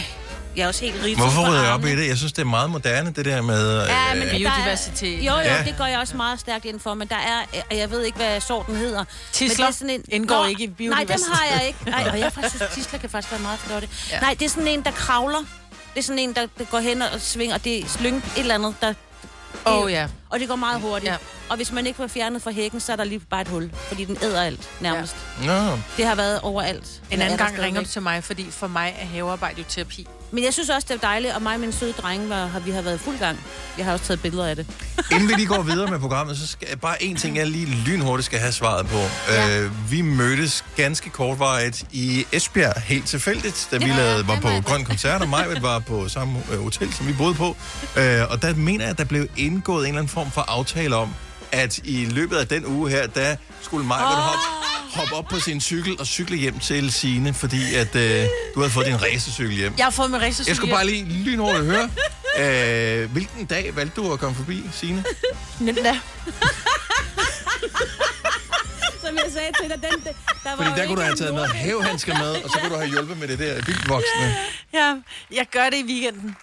jeg 0.55 0.63
er 0.63 0.67
også 0.67 0.85
helt 0.85 1.03
rig. 1.03 1.17
Hvorfor 1.17 1.49
rydder 1.49 1.63
jeg 1.63 1.71
op 1.73 1.85
i 1.85 1.95
det? 1.95 2.07
Jeg 2.07 2.17
synes, 2.17 2.33
det 2.33 2.41
er 2.41 2.45
meget 2.45 2.69
moderne, 2.69 3.11
det 3.15 3.25
der 3.25 3.41
med... 3.41 3.85
Ja, 3.87 4.13
men 4.13 4.23
øh, 4.23 4.29
Biodiversitet. 4.37 5.13
Er, 5.13 5.17
jo, 5.17 5.33
jo, 5.33 5.39
Ja. 5.39 5.63
det 5.65 5.75
går 5.77 5.85
jeg 5.85 5.99
også 5.99 6.17
meget 6.17 6.39
stærkt 6.39 6.65
ind 6.65 6.79
for, 6.79 6.93
men 6.93 7.07
der 7.07 7.15
er, 7.15 7.59
og 7.71 7.77
jeg 7.77 7.91
ved 7.91 8.03
ikke, 8.03 8.17
hvad 8.17 8.41
sorten 8.41 8.75
hedder. 8.75 9.03
Tisler 9.31 9.65
Men 9.65 9.67
det 9.67 9.69
er 9.73 9.77
sådan 9.77 9.89
en, 9.89 10.03
indgår 10.09 10.45
ikke 10.45 10.63
i 10.63 10.65
Nej, 10.65 10.69
dem 10.69 10.75
biodiversitet. 10.75 11.33
har 11.33 11.55
jeg 11.57 11.67
ikke. 11.67 11.79
Nej, 11.85 12.07
og 12.11 12.19
jeg 12.19 12.31
faktisk 12.33 12.55
synes, 12.55 12.73
tisler 12.73 12.99
kan 12.99 13.09
faktisk 13.09 13.31
være 13.31 13.41
meget 13.41 13.59
flotte. 13.59 13.87
Ja. 14.11 14.19
Nej, 14.19 14.35
det 14.39 14.45
er 14.45 14.49
sådan 14.49 14.67
en, 14.67 14.83
der 14.83 14.91
kravler. 14.91 15.39
Det 15.93 15.99
er 15.99 16.03
sådan 16.03 16.19
en, 16.19 16.33
der, 16.33 16.47
der 16.57 16.63
går 16.65 16.79
hen 16.79 17.01
og 17.01 17.09
svinger, 17.21 17.55
og 17.55 17.63
det 17.63 17.79
er 17.83 17.87
slyng 17.87 18.17
et 18.17 18.23
eller 18.39 18.55
andet, 18.55 18.75
der... 18.81 18.93
Åh, 19.65 19.83
oh, 19.83 19.91
ja. 19.91 20.07
Og 20.29 20.39
det 20.39 20.47
går 20.47 20.55
meget 20.55 20.81
hurtigt. 20.81 21.11
Ja. 21.11 21.17
Og 21.49 21.55
hvis 21.55 21.71
man 21.71 21.87
ikke 21.87 21.97
får 21.97 22.07
fjernet 22.07 22.41
fra 22.41 22.51
hækken, 22.51 22.79
så 22.79 22.91
er 22.91 22.95
der 22.95 23.03
lige 23.03 23.19
bare 23.19 23.41
et 23.41 23.47
hul, 23.47 23.71
fordi 23.73 24.05
den 24.05 24.17
æder 24.21 24.41
alt 24.41 24.69
nærmest. 24.81 25.15
Ja. 25.43 25.77
Det 25.97 26.05
har 26.05 26.15
været 26.15 26.41
overalt. 26.41 27.01
En 27.11 27.21
anden 27.21 27.37
gang 27.37 27.59
ringer 27.59 27.81
du 27.81 27.87
til 27.87 28.01
mig, 28.01 28.23
fordi 28.23 28.51
for 28.51 28.67
mig 28.67 28.95
er 28.99 29.05
havearbejde 29.05 29.59
jo 29.61 29.65
terapi. 29.69 30.07
Men 30.33 30.43
jeg 30.43 30.53
synes 30.53 30.69
også, 30.69 30.87
det 30.89 30.95
er 30.95 31.07
dejligt, 31.07 31.33
og 31.33 31.41
mig 31.41 31.53
og 31.53 31.59
min 31.59 31.71
søde 31.71 31.91
drenge, 31.93 32.29
var, 32.29 32.45
har, 32.45 32.59
vi 32.59 32.71
har 32.71 32.81
været 32.81 32.99
fuld 32.99 33.19
gang. 33.19 33.39
Jeg 33.77 33.85
har 33.85 33.93
også 33.93 34.05
taget 34.05 34.21
billeder 34.21 34.47
af 34.47 34.55
det. 34.55 34.65
inden 35.11 35.27
vi 35.29 35.33
lige 35.33 35.47
går 35.47 35.61
videre 35.61 35.91
med 35.91 35.99
programmet, 35.99 36.37
så 36.37 36.47
skal 36.47 36.77
bare 36.77 37.03
én 37.03 37.17
ting, 37.17 37.37
jeg 37.37 37.47
lige 37.47 37.65
lynhurtigt 37.65 38.25
skal 38.25 38.39
have 38.39 38.51
svaret 38.51 38.87
på. 38.87 38.97
Ja. 39.29 39.59
Øh, 39.59 39.91
vi 39.91 40.01
mødtes 40.01 40.65
ganske 40.75 41.09
kortvarigt 41.09 41.83
i 41.91 42.25
Esbjerg, 42.31 42.81
helt 42.81 43.07
tilfældigt, 43.07 43.67
da 43.71 43.77
vi 43.77 43.85
Ja, 43.85 43.95
lavede, 43.97 44.27
var 44.27 44.35
på 44.35 44.47
var 44.47 44.55
det. 44.55 44.65
Grøn 44.65 44.83
Koncert, 44.85 45.21
og 45.21 45.29
Majved 45.29 45.59
var 45.61 45.79
på 45.79 46.09
samme 46.09 46.43
øh, 46.51 46.63
hotel, 46.63 46.93
som 46.93 47.07
vi 47.07 47.13
boede 47.13 47.33
på. 47.33 47.57
Øh, 47.97 48.21
og 48.29 48.41
der 48.41 48.55
mener 48.55 48.83
jeg, 48.83 48.91
at 48.91 48.97
der 48.97 49.05
blev 49.05 49.27
indgået 49.37 49.83
en 49.83 49.87
eller 49.87 49.99
anden 49.99 50.09
form 50.13 50.31
for 50.31 50.41
aftale 50.41 50.95
om, 50.95 51.13
at 51.53 51.77
i 51.83 52.05
løbet 52.05 52.37
af 52.37 52.47
den 52.47 52.65
uge 52.65 52.89
her, 52.89 53.07
der 53.07 53.35
skulle 53.61 53.87
Majved 53.87 54.05
oh. 54.05 54.23
hoppe, 54.23 54.39
hoppe 54.93 55.15
op 55.15 55.25
på 55.25 55.39
sin 55.39 55.61
cykel 55.61 55.99
og 55.99 56.07
cykle 56.07 56.37
hjem 56.37 56.59
til 56.59 56.93
Sine, 56.93 57.33
fordi 57.33 57.75
at 57.75 57.95
øh, 57.95 58.25
du 58.55 58.59
havde 58.59 58.71
fået 58.71 58.85
din 58.85 59.01
racercykel 59.01 59.55
hjem. 59.55 59.73
Jeg 59.77 59.85
har 59.85 59.91
fået 59.91 60.11
min 60.11 60.21
racercykel. 60.21 60.49
Jeg 60.49 60.55
skulle 60.55 60.73
bare 60.73 60.85
lige 60.85 61.05
lynhurtigt 61.05 61.65
høre, 61.65 61.89
øh, 63.03 63.11
hvilken 63.11 63.45
dag 63.45 63.75
valgte 63.75 64.01
du 64.01 64.13
at 64.13 64.19
komme 64.19 64.35
forbi, 64.35 64.63
Signe? 64.71 65.03
lige... 65.59 65.95
Som 69.05 69.15
jeg 69.15 69.31
sagde 69.33 69.51
til 69.61 69.69
dig, 69.69 69.91
den, 69.91 69.99
den 70.05 70.13
der 70.43 70.49
var 70.49 70.55
Fordi 70.55 70.69
jo 70.69 70.75
der 70.75 70.87
kunne 70.87 70.97
du 70.97 71.01
have 71.01 71.15
taget 71.15 71.33
noget 71.33 71.49
havehandsker 71.49 72.17
med, 72.17 72.31
og 72.43 72.49
så 72.49 72.59
kunne 72.59 72.69
du 72.69 72.75
have 72.75 72.89
hjulpet 72.89 73.17
med 73.17 73.27
det 73.27 73.39
der 73.39 73.53
vildvoksne. 73.65 74.35
Ja, 74.73 74.95
jeg 75.31 75.45
gør 75.51 75.69
det 75.69 75.77
i 75.77 75.83
weekenden. 75.83 76.35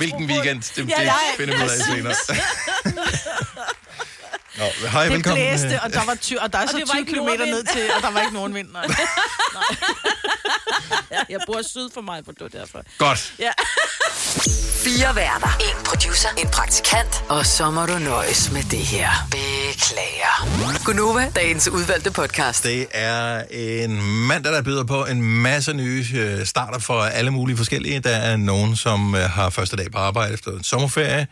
Hvilken 0.00 0.24
weekend, 0.32 0.60
det, 0.76 0.86
det 0.86 1.10
finder 1.36 1.54
vi 1.56 1.64
ud 1.64 1.70
af 1.70 1.80
senere. 1.90 2.14
Nå, 4.60 4.88
hej, 4.88 5.02
Det 5.04 5.12
velkommen. 5.12 5.46
blæste, 5.46 5.80
og 5.82 5.92
der 5.92 6.04
var, 6.06 6.14
ty- 6.14 6.34
og 6.40 6.52
der 6.52 6.58
er 6.58 6.66
så 6.66 6.76
det 6.76 6.88
var 6.88 6.94
20 6.94 7.00
ikke 7.00 7.12
km 7.12 7.50
ned 7.50 7.64
til, 7.64 7.82
og 7.96 8.02
der 8.02 8.10
var 8.10 8.20
ikke 8.20 8.34
nogen 8.34 8.54
vind. 8.54 8.68
Nej. 8.72 8.84
Jeg 11.28 11.38
bor 11.46 11.62
syd 11.62 11.88
for 11.94 12.00
mig, 12.00 12.22
for 12.24 12.32
det 12.32 12.40
var 12.40 12.48
derfor. 12.60 12.78
Godt. 12.98 13.34
Ja. 13.38 13.50
Fire 14.84 15.16
værter. 15.16 15.56
En 15.60 15.84
producer. 15.84 16.28
En 16.38 16.48
praktikant. 16.48 17.24
Og 17.28 17.46
så 17.46 17.70
må 17.70 17.86
du 17.86 17.98
nøjes 17.98 18.50
med 18.52 18.62
det 18.62 18.78
her. 18.78 19.10
Beklager. 19.30 20.84
Gunova, 20.84 21.30
dagens 21.36 21.68
udvalgte 21.68 22.10
podcast. 22.10 22.64
Det 22.64 22.86
er 22.92 23.42
en 23.50 24.02
mandag, 24.26 24.52
der 24.52 24.62
byder 24.62 24.84
på 24.84 25.04
en 25.06 25.22
masse 25.22 25.72
nye 25.72 26.06
øh, 26.14 26.46
starter 26.46 26.78
for 26.78 27.02
alle 27.02 27.30
mulige 27.30 27.56
forskellige. 27.56 28.00
Der 28.00 28.16
er 28.16 28.36
nogen, 28.36 28.76
som 28.76 29.14
øh, 29.14 29.20
har 29.30 29.50
første 29.50 29.76
dag 29.76 29.86
på 29.92 29.98
arbejde 29.98 30.34
efter 30.34 30.50
en 30.50 30.64
sommerferie. 30.64 31.26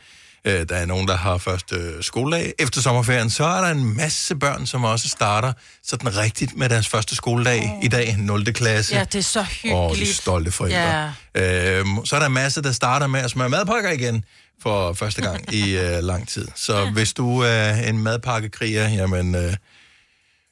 Øh, 0.48 0.68
Der 0.68 0.76
er 0.76 0.86
nogen, 0.86 1.08
der 1.08 1.16
har 1.16 1.38
første 1.38 2.02
skoledag 2.02 2.52
efter 2.58 2.80
sommerferien. 2.80 3.30
Så 3.30 3.44
er 3.44 3.60
der 3.60 3.68
en 3.70 3.96
masse 3.96 4.36
børn, 4.36 4.66
som 4.66 4.84
også 4.84 5.08
starter 5.08 5.52
sådan 5.84 6.16
rigtigt 6.16 6.56
med 6.56 6.68
deres 6.68 6.88
første 6.88 7.14
skoledag 7.16 7.72
oh. 7.78 7.84
i 7.84 7.88
dag, 7.88 8.16
0. 8.18 8.44
klasse. 8.52 8.94
Ja, 8.96 9.04
det 9.04 9.14
er 9.14 9.22
så 9.22 9.40
Og 9.40 9.46
de 9.64 9.68
hyggeligt. 9.88 10.14
stolte 10.16 10.50
forældre. 10.50 11.12
Ja. 11.34 11.78
Øhm, 11.80 12.04
så 12.06 12.16
er 12.16 12.20
der 12.20 12.26
en 12.26 12.32
masse, 12.32 12.62
der 12.62 12.72
starter 12.72 13.06
med 13.06 13.20
at 13.20 13.30
smøre 13.30 13.48
madpakker 13.48 13.90
igen 13.90 14.24
for 14.62 14.92
første 14.92 15.22
gang 15.22 15.54
i 15.54 15.76
øh, 15.78 15.98
lang 16.02 16.28
tid. 16.28 16.48
Så 16.54 16.90
hvis 16.90 17.12
du 17.12 17.40
er 17.40 17.70
en 17.74 17.98
madpakkekriger, 17.98 18.88
jamen... 18.88 19.34
Øh, 19.34 19.54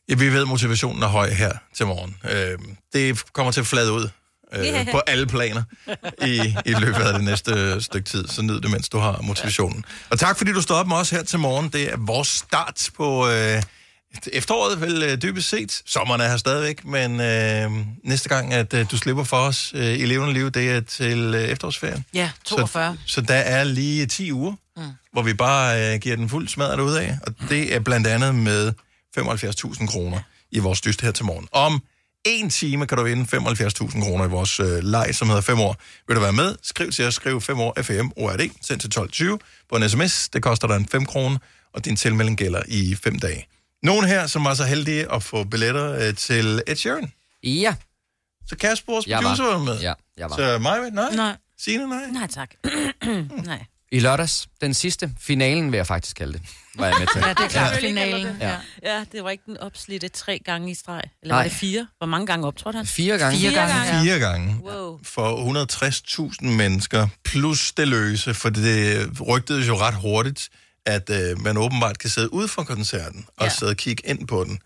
ja, 0.08 0.14
vi 0.14 0.32
ved, 0.32 0.42
at 0.42 0.48
motivationen 0.48 1.02
er 1.02 1.06
høj 1.08 1.30
her 1.30 1.52
til 1.76 1.86
morgen. 1.86 2.16
Øh, 2.30 2.58
det 2.92 3.32
kommer 3.32 3.52
til 3.52 3.60
at 3.60 3.66
flade 3.66 3.92
ud 3.92 4.08
øh, 4.54 4.90
på 4.92 4.98
alle 5.06 5.26
planer 5.26 5.62
i, 6.22 6.56
i 6.64 6.72
løbet 6.72 7.00
af 7.00 7.14
det 7.14 7.24
næste 7.24 7.80
stykke 7.80 8.10
tid. 8.10 8.28
Så 8.28 8.42
nyd 8.42 8.60
det, 8.60 8.70
mens 8.70 8.88
du 8.88 8.98
har 8.98 9.20
motivationen. 9.22 9.84
Og 10.10 10.18
tak, 10.18 10.38
fordi 10.38 10.52
du 10.52 10.62
står 10.62 10.74
op 10.74 10.86
med 10.86 10.96
os 10.96 11.10
her 11.10 11.22
til 11.22 11.38
morgen. 11.38 11.68
Det 11.68 11.92
er 11.92 11.96
vores 11.98 12.28
start 12.28 12.90
på... 12.96 13.28
Øh, 13.28 13.62
Efteråret 14.32 14.80
vel 14.80 15.02
øh, 15.02 15.22
dybest 15.22 15.48
set. 15.48 15.82
Sommeren 15.86 16.20
er 16.20 16.28
her 16.28 16.36
stadigvæk, 16.36 16.84
men 16.84 17.20
øh, 17.20 17.86
næste 18.04 18.28
gang, 18.28 18.54
at 18.54 18.74
øh, 18.74 18.90
du 18.90 18.96
slipper 18.98 19.24
for 19.24 19.36
os 19.36 19.72
øh, 19.74 19.84
i 19.84 20.06
levende 20.06 20.32
liv, 20.32 20.50
det 20.50 20.70
er 20.70 20.80
til 20.80 21.34
øh, 21.34 21.42
efterårsferien. 21.42 22.04
Ja, 22.14 22.30
42. 22.44 22.96
Så, 23.06 23.14
så 23.14 23.20
der 23.20 23.34
er 23.34 23.64
lige 23.64 24.06
10 24.06 24.32
uger, 24.32 24.54
mm. 24.76 24.82
hvor 25.12 25.22
vi 25.22 25.34
bare 25.34 25.94
øh, 25.94 26.00
giver 26.00 26.16
den 26.16 26.28
fuld 26.28 26.48
smadret 26.48 26.80
ud 26.80 26.92
af, 26.94 27.18
og 27.22 27.34
det 27.48 27.74
er 27.74 27.80
blandt 27.80 28.06
andet 28.06 28.34
med 28.34 28.72
75.000 29.18 29.86
kroner 29.86 30.20
i 30.50 30.58
vores 30.58 30.80
dyst 30.80 31.00
her 31.00 31.10
til 31.10 31.24
morgen. 31.24 31.48
Om 31.52 31.82
en 32.26 32.50
time 32.50 32.86
kan 32.86 32.98
du 32.98 33.04
vinde 33.04 33.36
75.000 33.36 34.02
kroner 34.04 34.24
i 34.24 34.28
vores 34.28 34.60
øh, 34.60 34.82
leg, 34.82 35.14
som 35.14 35.28
hedder 35.28 35.42
5 35.42 35.60
år. 35.60 35.76
Vil 36.08 36.16
du 36.16 36.20
være 36.20 36.32
med? 36.32 36.56
Skriv 36.62 36.90
til 36.90 37.04
os, 37.06 37.14
skriv 37.14 37.40
5 37.40 37.60
år 37.60 37.82
FM 37.82 38.08
ORD, 38.16 38.40
send 38.60 38.80
til 38.80 38.90
12.20 39.34 39.38
på 39.70 39.76
en 39.76 39.88
sms. 39.90 40.28
Det 40.28 40.42
koster 40.42 40.68
dig 40.68 40.76
en 40.76 40.88
5 40.88 41.06
kroner, 41.06 41.38
og 41.74 41.84
din 41.84 41.96
tilmelding 41.96 42.38
gælder 42.38 42.62
i 42.68 42.94
5 43.04 43.18
dage. 43.18 43.46
Nogen 43.82 44.04
her, 44.04 44.26
som 44.26 44.44
var 44.44 44.54
så 44.54 44.64
heldige 44.64 45.12
at 45.12 45.22
få 45.22 45.44
billetter 45.44 45.92
øh, 46.08 46.14
til 46.14 46.62
Ed 46.66 46.76
Sheeran. 46.76 47.12
Ja, 47.42 47.74
Så 48.46 48.56
Kasper, 48.56 48.92
vores 48.92 49.06
producer, 49.06 49.44
var 49.44 49.52
var. 49.52 49.64
med. 49.64 49.80
Ja, 49.80 49.92
jeg 50.16 50.30
var. 50.30 50.36
Så 50.36 50.58
mig, 50.58 50.90
nej? 50.90 51.14
Nej. 51.14 51.36
Signe, 51.58 51.88
nej? 51.88 52.06
Nej, 52.10 52.26
tak. 52.26 52.50
Nej. 53.44 53.64
I 53.92 54.00
lørdags, 54.00 54.48
den 54.60 54.74
sidste, 54.74 55.10
finalen 55.20 55.72
vil 55.72 55.76
jeg 55.78 55.86
faktisk 55.86 56.16
kalde 56.16 56.32
det, 56.32 56.42
var 56.74 56.86
jeg 56.86 56.94
med 56.98 57.06
til. 57.14 57.20
Ja, 57.26 57.28
det 57.34 57.40
er 57.44 57.48
klart 57.48 57.72
Ja. 57.82 57.88
finalen. 57.88 58.36
Ja. 58.40 58.56
Ja, 58.82 59.04
det 59.12 59.24
var 59.24 59.30
ikke 59.30 59.42
den 59.46 59.58
opslidte 59.58 60.08
tre 60.08 60.38
gange 60.44 60.70
i 60.70 60.74
streg. 60.74 61.02
Eller 61.22 61.34
Nej. 61.34 61.38
var 61.42 61.48
det 61.48 61.52
fire? 61.52 61.86
Hvor 61.98 62.06
mange 62.06 62.26
gange 62.26 62.46
optrådte 62.46 62.76
han? 62.76 62.86
Fire 62.86 63.18
gange. 63.18 63.38
Fire 63.38 63.52
gange. 63.52 64.02
Fire 64.04 64.18
gange. 64.18 64.56
Wow. 64.62 65.00
for 65.02 66.30
160.000 66.42 66.46
mennesker, 66.46 67.08
plus 67.24 67.72
det 67.72 67.88
løse, 67.88 68.34
for 68.34 68.48
det 68.50 69.08
rygtedes 69.28 69.68
jo 69.68 69.76
ret 69.76 69.94
hurtigt, 69.94 70.48
at 70.86 71.10
øh, 71.10 71.40
man 71.40 71.56
åbenbart 71.56 71.98
kan 71.98 72.10
sidde 72.10 72.32
ude 72.32 72.48
for 72.48 72.62
koncerten 72.62 73.26
og 73.36 73.44
Ja. 73.46 73.50
sidde 73.50 73.70
og 73.70 73.76
kigge 73.76 74.02
ind 74.10 74.28
på 74.28 74.44
den. 74.44 74.58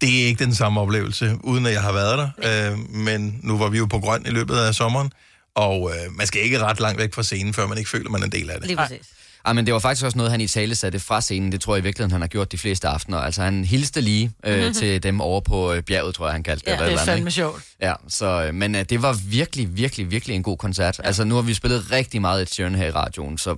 Det 0.00 0.22
er 0.22 0.26
ikke 0.26 0.44
den 0.44 0.54
samme 0.54 0.80
oplevelse, 0.80 1.36
uden 1.44 1.66
at 1.66 1.72
jeg 1.72 1.82
har 1.82 1.92
været 1.92 2.18
der, 2.42 2.70
øh, 2.72 2.78
men 2.78 3.40
nu 3.42 3.58
var 3.58 3.68
vi 3.68 3.78
jo 3.78 3.86
på 3.86 3.98
grøn 3.98 4.26
i 4.26 4.30
løbet 4.30 4.56
af 4.56 4.74
sommeren, 4.74 5.12
og 5.54 5.90
øh, 5.90 6.16
man 6.16 6.26
skal 6.26 6.42
ikke 6.42 6.58
ret 6.58 6.80
langt 6.80 6.98
væk 6.98 7.14
fra 7.14 7.22
scenen, 7.22 7.54
før 7.54 7.66
man 7.66 7.78
ikke 7.78 7.90
føler, 7.90 8.10
man 8.10 8.20
er 8.20 8.24
en 8.24 8.32
del 8.32 8.50
af 8.50 8.58
det. 8.58 8.66
Lige 8.66 8.76
præcis. 8.76 9.06
Ah, 9.44 9.56
men 9.56 9.66
det 9.66 9.74
var 9.74 9.80
faktisk 9.80 10.04
også 10.04 10.18
noget, 10.18 10.30
han 10.30 10.40
i 10.40 10.46
tale 10.46 10.74
satte 10.74 11.00
fra 11.00 11.20
scenen. 11.20 11.52
Det 11.52 11.60
tror 11.60 11.74
jeg 11.74 11.82
i 11.82 11.84
virkeligheden, 11.84 12.12
han 12.12 12.20
har 12.20 12.28
gjort 12.28 12.52
de 12.52 12.58
fleste 12.58 12.88
aftener. 12.88 13.18
Altså, 13.18 13.42
han 13.42 13.64
hilste 13.64 14.00
lige 14.00 14.30
øh, 14.46 14.74
til 14.74 15.02
dem 15.02 15.20
over 15.20 15.40
på 15.40 15.72
øh, 15.72 15.82
bjerget, 15.82 16.14
tror 16.14 16.26
jeg, 16.26 16.32
han 16.32 16.42
kaldte 16.42 16.64
det. 16.64 16.70
Ja, 16.70 16.76
eller 16.76 16.86
Det 16.86 16.92
et 16.92 16.98
er 16.98 17.02
eller 17.02 17.14
fandme 17.14 17.30
sjovt. 17.30 17.62
Ja, 17.80 17.94
så, 18.08 18.44
øh, 18.44 18.54
men 18.54 18.74
øh, 18.74 18.84
det 18.90 19.02
var 19.02 19.12
virkelig, 19.12 19.76
virkelig, 19.76 20.10
virkelig 20.10 20.36
en 20.36 20.42
god 20.42 20.56
koncert. 20.56 20.98
Ja. 20.98 21.06
Altså, 21.06 21.24
nu 21.24 21.34
har 21.34 21.42
vi 21.42 21.54
spillet 21.54 21.92
rigtig 21.92 22.20
meget 22.20 22.42
et 22.42 22.50
Sheeran 22.50 22.74
her 22.74 22.86
i 22.86 22.90
radioen, 22.90 23.38
så 23.38 23.56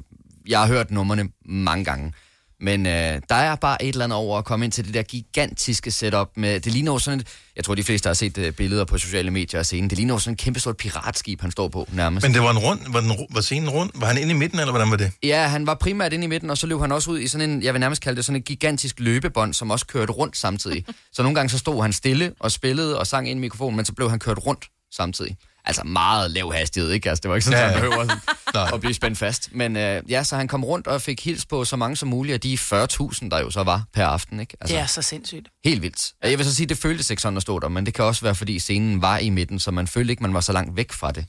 jeg 0.49 0.61
har 0.61 0.66
hørt 0.66 0.90
numrene 0.90 1.28
mange 1.44 1.85
gange. 1.85 2.12
Men 2.61 2.87
øh, 2.87 3.21
der 3.29 3.35
er 3.35 3.55
bare 3.55 3.83
et 3.83 3.88
eller 3.88 4.05
andet 4.05 4.19
over 4.19 4.38
at 4.38 4.45
komme 4.45 4.64
ind 4.64 4.73
til 4.73 4.85
det 4.85 4.95
der 4.95 5.02
gigantiske 5.02 5.90
setup 5.90 6.29
med, 6.37 6.61
det 6.61 6.73
ligner 6.73 6.99
sådan 6.99 7.21
et, 7.21 7.26
jeg 7.57 7.64
tror 7.64 7.75
de 7.75 7.83
fleste 7.83 8.07
har 8.07 8.14
set 8.14 8.38
øh, 8.38 8.52
billeder 8.52 8.85
på 8.85 8.99
sociale 8.99 9.31
medier 9.31 9.59
af 9.59 9.67
scenen, 9.67 9.90
det 9.90 9.99
ligner 9.99 10.19
sådan 10.19 10.33
et 10.33 10.38
kæmpe 10.38 10.61
stort 10.61 10.76
piratskib, 10.76 11.40
han 11.40 11.50
står 11.50 11.69
på 11.69 11.88
nærmest. 11.93 12.26
Men 12.26 12.35
det 12.35 12.43
var 12.43 12.50
en 12.50 12.59
rund, 12.59 12.81
var, 12.93 13.00
den, 13.00 13.12
var 13.31 13.40
scenen 13.40 13.71
rund? 13.71 13.90
Var 13.95 14.07
han 14.07 14.19
inde 14.19 14.31
i 14.31 14.37
midten, 14.37 14.59
eller 14.59 14.73
hvordan 14.73 14.90
var 14.90 14.97
det? 14.97 15.12
Ja, 15.23 15.47
han 15.47 15.67
var 15.67 15.75
primært 15.75 16.12
inde 16.12 16.25
i 16.25 16.29
midten, 16.29 16.50
og 16.50 16.59
så 16.59 16.67
løb 16.67 16.81
han 16.81 16.93
også 16.93 17.11
ud 17.11 17.21
i 17.21 17.26
sådan 17.26 17.50
en, 17.50 17.62
jeg 17.62 17.75
vil 17.75 17.81
nærmest 17.81 18.02
kalde 18.02 18.17
det 18.17 18.25
sådan 18.25 18.40
et 18.40 18.45
gigantisk 18.45 19.00
løbebånd, 19.00 19.55
som 19.55 19.71
også 19.71 19.87
kørte 19.87 20.12
rundt 20.12 20.37
samtidig. 20.37 20.85
så 21.14 21.23
nogle 21.23 21.35
gange 21.35 21.50
så 21.50 21.59
stod 21.59 21.83
han 21.83 21.93
stille 21.93 22.33
og 22.40 22.52
spillede 22.52 22.99
og 22.99 23.07
sang 23.07 23.31
ind 23.31 23.38
i 23.38 23.40
mikrofonen, 23.40 23.76
men 23.76 23.85
så 23.85 23.93
blev 23.93 24.11
han 24.11 24.19
kørt 24.19 24.47
rundt 24.47 24.64
samtidig. 24.95 25.37
Altså 25.64 25.85
meget 25.85 26.31
lav 26.31 26.52
hastighed, 26.52 26.90
ikke? 26.90 27.09
Altså, 27.09 27.21
det 27.23 27.29
var 27.29 27.35
ikke 27.35 27.45
sådan, 27.45 27.59
Ja, 27.59 27.64
at 27.67 27.73
han 27.73 27.83
ja. 27.83 27.88
behøver 27.88 28.19
sådan, 28.55 28.69
at 28.75 28.81
blive 28.81 28.95
spændt 28.95 29.19
fast. 29.19 29.49
Men 29.52 29.76
øh, 29.76 30.02
ja, 30.09 30.25
så 30.25 30.37
han 30.37 30.49
kom 30.49 30.64
rundt 30.64 30.87
og 30.87 31.02
fik 31.02 31.25
hils 31.25 31.47
på 31.47 31.64
så 31.64 31.76
mange 31.76 31.97
som 31.97 32.09
muligt 32.09 32.35
af 32.35 32.40
de 32.40 32.55
40.000, 32.55 33.29
der 33.29 33.38
jo 33.40 33.50
så 33.50 33.62
var 33.62 33.85
per 33.95 34.07
aften, 34.07 34.40
ikke? 34.40 34.57
Altså, 34.61 34.75
Det 34.75 34.83
er 34.83 34.87
så 34.87 35.02
sindssygt. 35.02 35.49
Helt 35.64 35.83
vildt. 35.83 36.12
Jeg 36.23 36.38
vil 36.38 36.47
så 36.47 36.55
sige, 36.55 36.67
det 36.67 36.79
føltes 36.79 37.11
ikke 37.11 37.23
sådan 37.23 37.37
at 37.37 37.43
stå 37.43 37.59
der, 37.59 37.69
men 37.69 37.87
det 37.87 37.95
kan 37.95 38.05
også 38.05 38.23
være, 38.23 38.35
fordi 38.35 38.59
scenen 38.59 39.02
var 39.02 39.19
i 39.19 39.31
midten, 39.31 39.59
så 39.59 39.71
man 39.71 39.87
følte 39.87 40.11
ikke, 40.12 40.23
man 40.23 40.35
var 40.35 40.40
så 40.40 40.52
langt 40.52 40.76
væk 40.76 40.93
fra 40.93 41.12
det. 41.12 41.25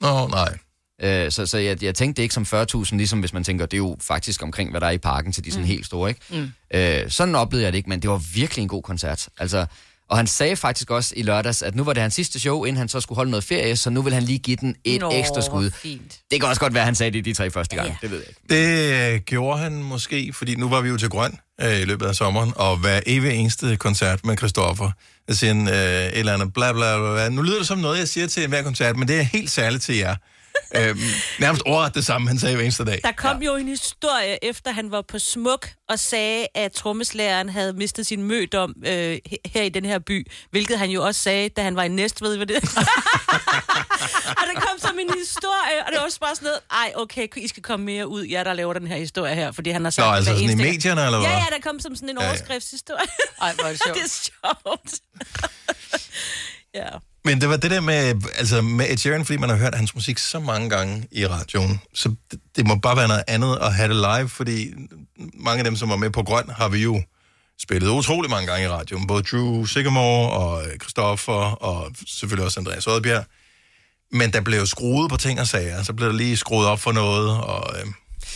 Nå, 0.00 0.26
nej. 0.28 0.58
Øh, 1.02 1.30
så 1.32 1.46
så 1.46 1.58
jeg, 1.58 1.82
jeg 1.82 1.94
tænkte 1.94 2.22
ikke 2.22 2.34
som 2.34 2.42
40.000, 2.42 2.96
ligesom 2.96 3.20
hvis 3.20 3.32
man 3.32 3.44
tænker, 3.44 3.66
det 3.66 3.74
er 3.76 3.78
jo 3.78 3.96
faktisk 4.00 4.42
omkring, 4.42 4.70
hvad 4.70 4.80
der 4.80 4.86
er 4.86 4.90
i 4.90 4.98
parken 4.98 5.32
til 5.32 5.44
de 5.44 5.50
sådan 5.50 5.62
mm. 5.62 5.68
helt 5.68 5.86
store, 5.86 6.08
ikke? 6.10 6.20
Mm. 6.30 6.50
Øh, 6.74 7.10
sådan 7.10 7.34
oplevede 7.34 7.64
jeg 7.64 7.72
det 7.72 7.76
ikke, 7.76 7.88
men 7.88 8.02
det 8.02 8.10
var 8.10 8.18
virkelig 8.34 8.62
en 8.62 8.68
god 8.68 8.82
koncert. 8.82 9.28
Altså, 9.38 9.66
og 10.10 10.16
han 10.16 10.26
sagde 10.26 10.56
faktisk 10.56 10.90
også 10.90 11.12
i 11.16 11.22
lørdags, 11.22 11.62
at 11.62 11.74
nu 11.74 11.84
var 11.84 11.92
det 11.92 12.02
hans 12.02 12.14
sidste 12.14 12.40
show, 12.40 12.64
inden 12.64 12.76
han 12.78 12.88
så 12.88 13.00
skulle 13.00 13.16
holde 13.16 13.30
noget 13.30 13.44
ferie, 13.44 13.76
så 13.76 13.90
nu 13.90 14.02
vil 14.02 14.14
han 14.14 14.22
lige 14.22 14.38
give 14.38 14.56
den 14.56 14.76
et 14.84 15.00
Nå, 15.00 15.10
ekstra 15.12 15.40
skud. 15.42 15.70
fint. 15.70 16.18
Det 16.30 16.40
kan 16.40 16.48
også 16.48 16.60
godt 16.60 16.74
være, 16.74 16.80
at 16.80 16.84
han 16.86 16.94
sagde 16.94 17.10
det 17.12 17.24
de 17.24 17.34
tre 17.34 17.50
første 17.50 17.76
gange. 17.76 17.90
Ja. 18.02 18.06
Det 18.06 18.10
ved 18.10 18.18
jeg 18.18 18.28
ikke. 18.28 19.10
Det 19.10 19.14
øh, 19.14 19.20
gjorde 19.20 19.58
han 19.58 19.72
måske, 19.82 20.32
fordi 20.32 20.54
nu 20.54 20.68
var 20.68 20.80
vi 20.80 20.88
jo 20.88 20.96
til 20.96 21.08
Grøn 21.08 21.38
øh, 21.60 21.80
i 21.80 21.84
løbet 21.84 22.06
af 22.06 22.14
sommeren, 22.14 22.52
og 22.56 22.76
hver 22.76 23.00
evig 23.06 23.32
eneste 23.32 23.76
koncert 23.76 24.24
med 24.24 24.36
Christoffer, 24.36 24.90
jeg 25.28 25.36
siger 25.36 25.50
en, 25.50 25.68
øh, 25.68 25.74
et 25.74 26.18
eller 26.18 26.34
andet 26.34 26.52
bla 26.52 26.72
bla 26.72 26.98
bla, 26.98 27.12
bla. 27.12 27.28
Nu 27.28 27.42
lyder 27.42 27.58
det 27.58 27.66
som 27.66 27.78
noget, 27.78 27.98
jeg 27.98 28.08
siger 28.08 28.26
til 28.26 28.48
hver 28.48 28.62
koncert, 28.62 28.96
men 28.96 29.08
det 29.08 29.18
er 29.18 29.22
helt 29.22 29.50
særligt 29.50 29.82
til 29.82 29.96
jer. 29.96 30.16
Øhm, 30.76 30.98
nærmest 31.38 31.62
ordret 31.66 31.94
det 31.94 32.06
samme, 32.06 32.28
han 32.28 32.38
sagde 32.38 32.54
hver 32.54 32.64
eneste 32.64 32.84
dag. 32.84 33.00
Der 33.04 33.12
kom 33.12 33.42
ja. 33.42 33.46
jo 33.46 33.56
en 33.56 33.68
historie, 33.68 34.44
efter 34.44 34.72
han 34.72 34.90
var 34.90 35.02
på 35.02 35.18
Smuk 35.18 35.68
og 35.88 35.98
sagde, 35.98 36.46
at 36.54 36.72
trommeslageren 36.72 37.48
havde 37.48 37.72
mistet 37.72 38.06
sin 38.06 38.22
mødom 38.22 38.74
øh, 38.86 39.18
he- 39.28 39.36
her 39.52 39.62
i 39.62 39.68
den 39.68 39.84
her 39.84 39.98
by, 39.98 40.26
hvilket 40.50 40.78
han 40.78 40.90
jo 40.90 41.04
også 41.06 41.22
sagde, 41.22 41.48
da 41.48 41.62
han 41.62 41.76
var 41.76 41.82
i 41.82 41.88
Næstved. 41.88 42.36
Ved 42.36 42.46
det. 42.46 42.56
og 44.38 44.44
der 44.54 44.60
kom 44.60 44.78
som 44.78 44.98
en 44.98 45.10
historie, 45.18 45.78
og 45.86 45.92
det 45.92 45.98
var 45.98 46.04
også 46.04 46.20
bare 46.20 46.34
sådan 46.34 46.46
noget, 46.46 46.60
ej, 46.70 46.92
okay, 46.96 47.28
I 47.36 47.48
skal 47.48 47.62
komme 47.62 47.86
mere 47.86 48.08
ud, 48.08 48.24
jer 48.24 48.44
der 48.44 48.52
laver 48.52 48.72
den 48.72 48.86
her 48.86 48.96
historie 48.96 49.34
her, 49.34 49.52
fordi 49.52 49.70
han 49.70 49.84
har 49.84 49.90
sagt 49.90 50.04
Nå, 50.06 50.10
det 50.10 50.16
altså 50.16 50.32
sådan 50.34 50.50
i 50.50 50.54
medierne, 50.54 51.04
eller 51.04 51.18
hvad? 51.18 51.28
Ja, 51.30 51.36
ja, 51.36 51.44
der 51.50 51.60
kom 51.62 51.80
som 51.80 51.96
sådan 51.96 52.08
en 52.08 52.16
Ja, 52.18 52.24
ja. 52.24 52.28
overskriftshistorie. 52.30 53.06
Ej, 53.42 53.54
hvor 53.54 53.64
er 53.64 53.68
det 53.68 53.80
sjovt. 53.86 53.96
det 53.96 54.04
er 54.04 54.08
sjovt. 54.08 54.94
ja. 56.80 56.88
Men 57.28 57.40
det 57.40 57.48
var 57.48 57.56
det 57.56 57.70
der 57.70 57.80
med, 57.80 58.22
altså 58.38 58.62
med 58.62 58.86
Ed 58.90 58.96
Sheeran, 58.96 59.24
fordi 59.24 59.38
man 59.38 59.48
har 59.48 59.56
hørt 59.56 59.74
hans 59.74 59.94
musik 59.94 60.18
så 60.18 60.40
mange 60.40 60.70
gange 60.70 61.08
i 61.12 61.26
radioen, 61.26 61.80
så 61.94 62.14
det, 62.30 62.40
det 62.56 62.66
må 62.66 62.74
bare 62.74 62.96
være 62.96 63.08
noget 63.08 63.24
andet 63.28 63.58
at 63.60 63.74
have 63.74 63.88
det 63.88 63.96
live, 63.96 64.28
fordi 64.28 64.70
mange 65.34 65.58
af 65.58 65.64
dem, 65.64 65.76
som 65.76 65.88
var 65.88 65.96
med 65.96 66.10
på 66.10 66.22
Grøn, 66.22 66.50
har 66.50 66.68
vi 66.68 66.82
jo 66.82 67.02
spillet 67.60 67.90
utrolig 67.90 68.30
mange 68.30 68.46
gange 68.46 68.64
i 68.64 68.68
radioen. 68.68 69.06
Både 69.06 69.22
Drew 69.22 69.64
Sigamore 69.64 70.30
og 70.30 70.64
øh, 70.66 70.78
Christoffer 70.78 71.32
og 71.62 71.90
selvfølgelig 72.06 72.44
også 72.44 72.60
Andreas 72.60 72.86
Oddbjerg. 72.86 73.24
Men 74.12 74.32
der 74.32 74.40
blev 74.40 74.58
jo 74.58 74.66
skruet 74.66 75.10
på 75.10 75.16
ting 75.16 75.40
og 75.40 75.46
sager, 75.46 75.82
så 75.82 75.92
blev 75.92 76.08
der 76.08 76.14
lige 76.14 76.36
skruet 76.36 76.66
op 76.66 76.80
for 76.80 76.92
noget, 76.92 77.30
og 77.30 77.74
øh, 77.78 77.86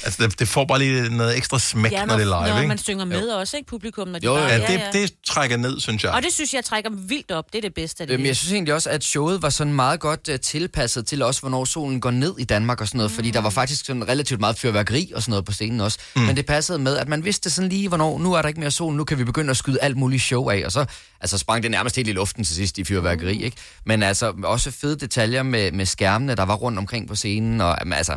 altså 0.04 0.23
det, 0.26 0.38
det 0.38 0.49
får 0.49 0.64
bare 0.64 0.78
lige 0.78 1.16
noget 1.16 1.37
ekstra 1.37 1.59
smæk, 1.59 1.92
Ja, 1.92 2.04
når, 2.04 2.14
det 2.16 2.23
er 2.23 2.25
live, 2.44 2.49
når 2.54 2.56
ikke? 2.59 2.68
man 2.68 2.78
synger 2.78 3.04
med 3.04 3.28
også, 3.28 3.56
ikke 3.56 3.68
publikum? 3.68 4.09
Når 4.09 4.18
de 4.18 4.26
Jo, 4.26 4.32
jo, 4.35 4.40
bare, 4.40 4.50
Ja, 4.50 4.73
det, 4.73 4.80
det 4.92 5.12
trækker 5.26 5.56
ned, 5.56 5.80
synes 5.80 6.04
jeg. 6.04 6.12
Og 6.12 6.23
det 6.23 6.32
synes 6.32 6.54
jeg 6.54 6.64
trækker 6.64 6.90
vildt 6.90 7.30
op. 7.30 7.52
Det 7.52 7.59
er 7.59 7.62
det 7.62 7.75
bedste 7.75 8.02
af 8.02 8.06
det. 8.06 8.14
Øhm, 8.14 8.26
jeg 8.26 8.37
synes 8.37 8.52
egentlig 8.52 8.75
også, 8.75 8.90
at 8.90 9.04
showet 9.04 9.42
var 9.42 9.50
sådan 9.50 9.73
meget 9.73 10.00
godt 10.00 10.28
uh, 10.28 10.35
tilpasset 10.40 11.06
til 11.06 11.23
også, 11.23 11.40
hvornår 11.40 11.64
solen 11.64 12.00
går 12.00 12.11
ned 12.11 12.35
i 12.38 12.44
Danmark 12.44 12.80
og 12.80 12.88
sådan 12.88 12.99
noget, 12.99 13.11
mm. 13.11 13.14
fordi 13.14 13.30
der 13.30 13.40
var 13.40 13.50
faktisk 13.50 13.87
sådan 13.87 14.09
relativt 14.09 14.40
meget 14.40 14.59
fyrværkeri 14.59 15.12
og 15.14 15.23
sådan 15.23 15.30
noget 15.30 15.44
på 15.44 15.52
scenen 15.52 15.80
også. 15.80 15.99
Mm. 16.16 16.23
Men 16.23 16.37
det 16.37 16.47
passede 16.47 16.78
med, 16.78 16.97
at 16.97 17.09
man 17.09 17.25
vidste 17.25 17.50
sådan 17.50 17.68
lige, 17.68 17.88
hvornår 17.88 18.18
nu 18.18 18.32
er 18.32 18.42
der 18.42 18.49
ikke 18.49 18.61
mere 18.61 18.71
sol, 18.71 18.94
nu 18.94 19.04
kan 19.04 19.18
vi 19.18 19.25
begynde 19.25 19.50
at 19.50 19.56
skyde 19.56 19.78
alt 19.82 19.97
muligt 19.97 20.23
show 20.23 20.49
af, 20.50 20.62
og 20.64 20.73
så 20.73 20.85
altså, 21.21 21.38
sprang 21.38 21.62
det 21.62 21.71
nærmest 21.71 21.97
helt 21.97 22.09
i 22.09 22.12
luften 22.12 22.44
til 22.44 22.54
sidst 22.56 22.78
i 22.78 22.85
fyrværkeri, 22.85 23.38
Mm. 23.38 23.44
ikke? 23.44 23.56
Men 23.87 24.02
altså 24.02 24.32
også 24.44 24.71
fede 24.71 24.97
detaljer 24.99 25.42
med, 25.42 25.73
med 25.73 25.87
skærmene, 25.87 26.35
der 26.35 26.42
var 26.42 26.54
rundt 26.54 26.78
omkring 26.78 27.09
på 27.09 27.14
scenen, 27.14 27.61
og 27.61 27.97
altså... 27.97 28.16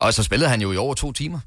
Og 0.00 0.14
så 0.14 0.22
spillede 0.22 0.50
han 0.50 0.60
jo 0.60 0.72
i 0.72 0.76
over 0.76 0.94
to 0.94 1.12
timer. 1.12 1.40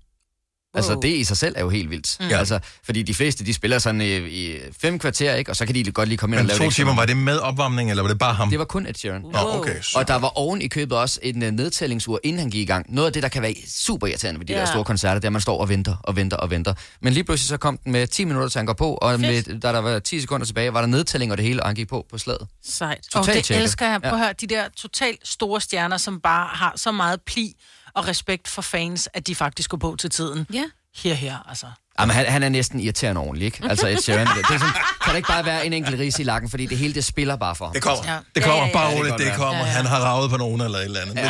Altså, 0.74 1.00
det 1.02 1.10
i 1.10 1.24
sig 1.24 1.38
selv 1.38 1.56
er 1.58 1.62
jo 1.62 1.70
helt 1.70 1.90
vildt. 1.90 2.18
Mm. 2.20 2.26
Altså, 2.32 2.60
fordi 2.84 3.04
de 3.04 3.14
fleste, 3.14 3.46
de 3.46 3.54
spiller 3.54 3.80
sådan 3.80 4.02
i, 4.02 4.18
i 4.18 4.58
fem 4.82 5.00
kvarter, 5.00 5.36
ikke? 5.36 5.52
Og 5.52 5.56
så 5.56 5.66
kan 5.66 5.76
de 5.76 5.92
godt 5.92 6.10
lige 6.10 6.18
komme 6.18 6.36
ind 6.36 6.40
og 6.40 6.44
Men 6.44 6.48
lave 6.48 6.58
to 6.58 6.66
det 6.66 6.74
timer, 6.74 6.96
var 6.96 7.06
det 7.06 7.18
med 7.18 7.38
opvarmning, 7.38 7.90
eller 7.90 8.04
var 8.04 8.08
det 8.08 8.20
bare 8.20 8.34
ham? 8.34 8.50
Det 8.50 8.60
var 8.60 8.66
kun 8.66 8.86
Ed 8.86 8.94
Sheeran. 8.94 9.22
Nå, 9.22 9.40
okay. 9.40 9.82
Så. 9.82 9.98
Og 9.98 10.08
der 10.08 10.16
var 10.16 10.28
oven 10.28 10.62
i 10.62 10.68
købet 10.68 10.98
også 10.98 11.20
en 11.24 11.44
uh, 11.44 11.50
nedtællingsur, 11.50 12.20
inden 12.24 12.40
han 12.40 12.50
gik 12.50 12.62
i 12.62 12.66
gang. 12.66 12.94
Noget 12.94 13.08
af 13.08 13.14
det, 13.14 13.24
der 13.24 13.30
kan 13.30 13.42
være 13.42 13.54
super 13.68 14.08
irriterende 14.08 14.40
ved 14.40 14.48
de. 14.48 14.54
Ja. 14.54 14.60
der 14.60 14.66
store 14.66 14.84
koncerter, 14.84 15.16
det 15.16 15.24
er, 15.24 15.28
at 15.30 15.34
man 15.34 15.42
står 15.42 15.58
og 15.62 15.70
venter 15.70 15.96
og 16.04 16.16
venter 16.16 16.38
og 16.38 16.50
venter. 16.50 16.74
Men 17.02 17.14
lige 17.14 17.24
pludselig 17.24 17.48
så 17.48 17.58
kom 17.58 17.78
den 17.78 17.92
med 17.92 18.08
10 18.08 18.26
minutter, 18.26 18.50
til 18.50 18.60
han 18.60 18.66
går 18.66 18.74
på, 18.74 18.94
og 18.94 19.20
med, 19.20 19.60
da 19.60 19.72
der 19.72 19.80
var 19.80 20.00
10 20.00 20.22
sekunder 20.22 20.46
tilbage, 20.46 20.74
var 20.74 20.80
der 20.80 20.88
nedtælling 20.88 21.32
og 21.32 21.38
det 21.38 21.46
hele, 21.46 21.64
og 21.64 21.70
han 21.70 21.76
gik 21.76 21.88
på 21.88 22.06
på 22.12 22.18
slaget. 22.18 22.48
Sejt. 22.66 22.98
Og 22.98 23.12
Totalt 23.12 23.38
det 23.38 23.46
tjekket. 23.46 23.64
elsker 23.64 23.90
jeg. 23.90 24.02
Prøv 24.02 24.12
at 24.14 24.20
høre, 24.20 24.34
de 24.42 24.48
der 24.48 24.64
totalt 24.78 25.28
store 25.28 25.62
stjerner, 25.62 25.98
som 25.98 26.20
bare 26.20 26.48
har 26.54 26.74
så 26.76 26.92
meget 26.92 27.22
pli 27.22 27.56
og 27.94 28.08
respekt 28.08 28.48
for 28.48 28.62
fans, 28.62 29.10
at 29.14 29.28
de 29.28 29.36
faktisk 29.36 29.70
går 29.70 29.78
på 29.78 29.96
til 30.00 30.10
tiden. 30.10 30.48
Ja. 30.54 30.64
Her, 30.96 31.14
her, 31.14 31.38
altså. 31.50 31.66
Jamen, 32.00 32.16
han, 32.16 32.26
han 32.26 32.44
er 32.44 32.50
næsten 32.50 32.80
irriterende 32.80 33.22
ordentlig, 33.22 33.46
ikke? 33.46 33.60
Altså 33.70 33.88
Ed 33.88 33.98
Sheeran, 33.98 34.28
det, 34.28 34.36
det 34.36 34.44
er 34.56 34.60
sådan, 34.60 34.74
kan 35.04 35.10
der 35.10 35.16
ikke 35.16 35.28
bare 35.28 35.46
være 35.46 35.66
en 35.66 35.74
enkelt 35.74 36.00
ris 36.00 36.20
i 36.20 36.24
lakken, 36.24 36.50
fordi 36.50 36.66
det 36.66 36.78
hele, 36.78 36.94
det 36.94 37.06
spiller 37.06 37.36
bare 37.36 37.56
for 37.56 37.66
ham. 37.66 37.74
Det 37.74 37.82
kommer. 37.82 38.12
Ja. 38.14 38.18
Det 38.36 38.44
kommer. 38.44 38.58
Ja, 38.58 38.62
ja, 38.64 38.68
ja. 38.68 38.74
Bare 38.74 38.86
Ja, 38.86 38.92
det 38.92 39.00
roligt, 39.00 39.18
det 39.18 39.34
kommer. 39.36 39.60
Ja, 39.62 39.66
ja. 39.66 39.72
Han 39.72 39.86
har 39.86 40.00
ravet 40.00 40.32
på 40.32 40.38
nogen 40.38 40.62
eller 40.62 40.78
et 40.78 40.84
eller 40.86 41.00
andet. 41.02 41.16
Men 41.16 41.24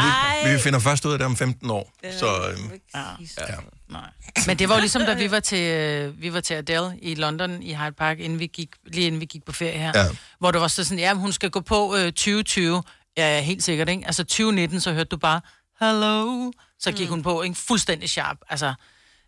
vi, 0.46 0.54
vi 0.54 0.60
finder 0.60 0.80
først 0.80 1.06
ud 1.06 1.12
af 1.12 1.20
det 1.20 1.26
om 1.26 1.36
15 1.38 1.70
år. 1.70 1.92
Så 2.20 2.26
øhm, 2.52 2.72
Ja. 2.96 3.56
Nej. 3.90 4.02
Men 4.48 4.60
det 4.60 4.70
var 4.70 4.76
jo 4.76 4.80
ligesom, 4.80 5.02
da 5.02 5.14
vi 5.14 5.32
var 5.32 5.40
til, 5.40 5.60
øh, 5.72 6.22
vi 6.22 6.34
var 6.34 6.40
til 6.40 6.54
Adele 6.54 6.92
i 7.02 7.16
London 7.16 7.64
i 7.64 7.74
Hyde 7.76 7.92
Park, 7.92 8.20
inden 8.20 8.40
vi 8.40 8.48
gik, 8.48 8.70
lige 8.86 9.08
inden 9.08 9.22
vi 9.22 9.26
gik 9.26 9.46
på 9.46 9.52
ferie 9.52 9.78
her. 9.80 9.92
Ja. 9.96 10.06
Hvor 10.40 10.52
det 10.52 10.62
var 10.62 10.68
så 10.68 10.84
sådan, 10.84 11.00
ja, 11.00 11.14
hun 11.14 11.32
skal 11.32 11.50
gå 11.50 11.60
på 11.60 11.96
øh, 11.96 12.06
2020. 12.06 12.84
Ja, 13.18 13.42
helt 13.42 13.64
sikkert, 13.64 13.90
ikke? 13.90 14.04
Altså 14.06 14.24
2019, 14.24 14.82
så 14.82 14.94
hørte 14.94 15.10
du 15.10 15.18
bare, 15.18 15.42
hello. 15.82 16.52
Så 16.80 16.92
gik 16.92 17.10
hun 17.10 17.24
på, 17.24 17.42
ikke? 17.42 17.56
Fuldstændig 17.56 18.10
sharp. 18.10 18.38
Altså, 18.50 18.74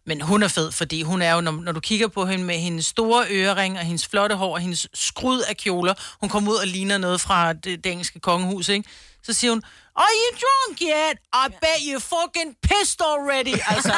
men 0.05 0.21
hun 0.21 0.43
er 0.43 0.47
fed, 0.47 0.71
fordi 0.71 1.01
hun 1.01 1.21
er 1.21 1.33
jo, 1.33 1.41
når, 1.41 1.51
når 1.51 1.71
du 1.71 1.79
kigger 1.79 2.07
på 2.07 2.25
hende 2.25 2.45
med 2.45 2.55
hendes 2.55 2.85
store 2.85 3.25
ørering 3.29 3.79
og 3.79 3.85
hendes 3.85 4.07
flotte 4.07 4.35
hår 4.35 4.53
og 4.53 4.59
hendes 4.59 4.87
skrud 4.93 5.41
af 5.41 5.57
kjoler, 5.57 5.93
hun 6.19 6.29
kommer 6.29 6.51
ud 6.51 6.55
og 6.55 6.67
ligner 6.67 6.97
noget 6.97 7.21
fra 7.21 7.53
det, 7.53 7.83
det 7.83 7.91
engelske 7.91 8.19
kongehus, 8.19 8.69
ikke? 8.69 8.89
Så 9.23 9.33
siger 9.33 9.51
hun, 9.51 9.63
Are 9.95 10.13
you 10.21 10.37
drunk 10.41 10.81
yet? 10.81 11.17
I 11.33 11.47
bet 11.61 11.79
you're 11.89 12.15
fucking 12.15 12.55
pissed 12.61 13.01
already. 13.01 13.59
Altså, 13.67 13.93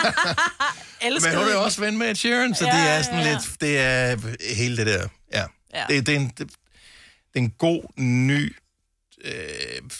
elsker 1.07 1.31
Men 1.31 1.39
hun 1.39 1.49
er 1.49 1.55
også 1.55 1.81
ven 1.81 1.97
med 1.97 2.09
Ed 2.09 2.15
Sheeran, 2.15 2.55
så 2.55 2.65
Ja, 2.65 2.71
det 2.71 2.79
er 2.79 2.95
ja, 2.95 3.03
sådan 3.03 3.19
ja. 3.19 3.31
lidt, 3.31 3.61
det 3.61 3.79
er 3.79 4.17
hele 4.55 4.77
det 4.77 4.85
der, 4.85 5.07
ja. 5.33 5.43
Ja. 5.73 5.85
Det, 5.89 6.05
det, 6.05 6.15
er 6.15 6.19
en, 6.19 6.27
det, 6.27 6.37
det 6.37 6.49
er 7.35 7.39
en 7.39 7.53
god, 7.57 7.83
ny, 7.97 8.55
øh, 9.25 9.31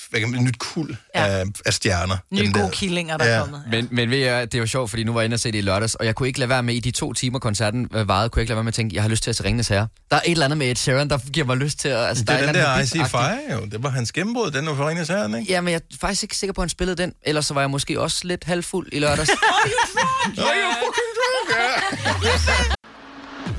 hvad 0.09 0.19
kan 0.19 0.31
man, 0.31 0.43
nyt 0.43 0.59
kul 0.59 0.97
Ja. 1.15 1.27
af, 1.27 1.43
af 1.65 1.73
stjerner. 1.73 2.17
Nye 2.31 2.51
gode 2.53 2.63
der. 2.65 2.69
killinger, 2.71 3.17
der 3.17 3.25
Ja. 3.25 3.31
er 3.31 3.39
kommet. 3.41 3.63
Men, 3.71 3.87
men 3.91 4.09
ved 4.09 4.17
jeg, 4.17 4.51
det 4.51 4.59
var 4.59 4.65
sjovt, 4.65 4.89
fordi 4.89 5.03
nu 5.03 5.13
var 5.13 5.19
jeg 5.21 5.25
inde 5.25 5.35
og 5.35 5.39
se 5.39 5.51
det 5.51 5.57
i 5.57 5.61
lørdags, 5.61 5.95
og 5.95 6.05
jeg 6.05 6.15
kunne 6.15 6.27
ikke 6.27 6.39
lade 6.39 6.49
være 6.49 6.63
med 6.63 6.73
i 6.75 6.79
de 6.79 6.91
to 6.91 7.13
timer, 7.13 7.39
koncerten 7.39 7.87
øh, 7.95 8.07
varede, 8.07 8.29
kunne 8.29 8.39
jeg 8.39 8.43
ikke 8.43 8.49
lade 8.49 8.55
være 8.57 8.63
med 8.63 8.69
at 8.69 8.73
tænke, 8.73 8.95
jeg 8.95 9.03
har 9.03 9.09
lyst 9.09 9.23
til 9.23 9.29
at 9.29 9.35
se 9.35 9.43
Ringnes 9.43 9.67
Herre. 9.67 9.87
Der 10.11 10.17
er 10.17 10.21
et 10.25 10.31
eller 10.31 10.45
andet 10.45 10.57
med 10.57 10.71
Ed 10.71 10.75
Sheeran, 10.75 11.09
der 11.09 11.17
giver 11.33 11.45
mig 11.45 11.57
lyst 11.57 11.79
til 11.79 11.87
at... 11.89 12.05
Altså, 12.05 12.23
Det 12.23 12.29
er 12.29 12.33
et 12.33 12.39
den 12.41 12.49
eller 12.49 12.61
der 12.61 12.69
andet 12.73 12.95
IC. 12.95 13.09
Fire, 13.11 13.39
jo. 13.53 13.65
Det 13.65 13.83
var 13.83 13.89
hans 13.89 14.11
gennembrud, 14.11 14.51
den 14.51 14.65
var 14.65 14.75
for 14.75 14.87
Ringnes 14.89 15.07
Herren, 15.07 15.35
ikke? 15.39 15.51
Ja, 15.53 15.61
men 15.61 15.71
jeg 15.73 15.81
er 15.91 15.97
faktisk 16.01 16.23
ikke 16.23 16.37
sikker 16.37 16.53
på, 16.53 16.61
at 16.61 16.63
han 16.63 16.69
spillede 16.69 17.01
den. 17.01 17.13
Ellers 17.23 17.45
så 17.45 17.53
var 17.53 17.61
jeg 17.61 17.69
måske 17.69 18.01
også 18.01 18.17
lidt 18.23 18.43
halvfuld 18.43 18.87
i 18.91 18.99
lørdags. 18.99 19.29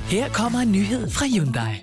Her 0.08 0.28
kommer 0.28 0.58
en 0.60 0.72
nyhed 0.72 1.10
fra 1.10 1.26
Hyundai. 1.26 1.82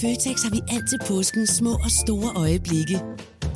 Føtex 0.00 0.42
har 0.42 0.50
vi 0.50 0.60
altid 0.68 0.98
påsken 1.08 1.46
små 1.46 1.72
og 1.72 1.90
store 1.90 2.30
øjeblikke. 2.36 3.00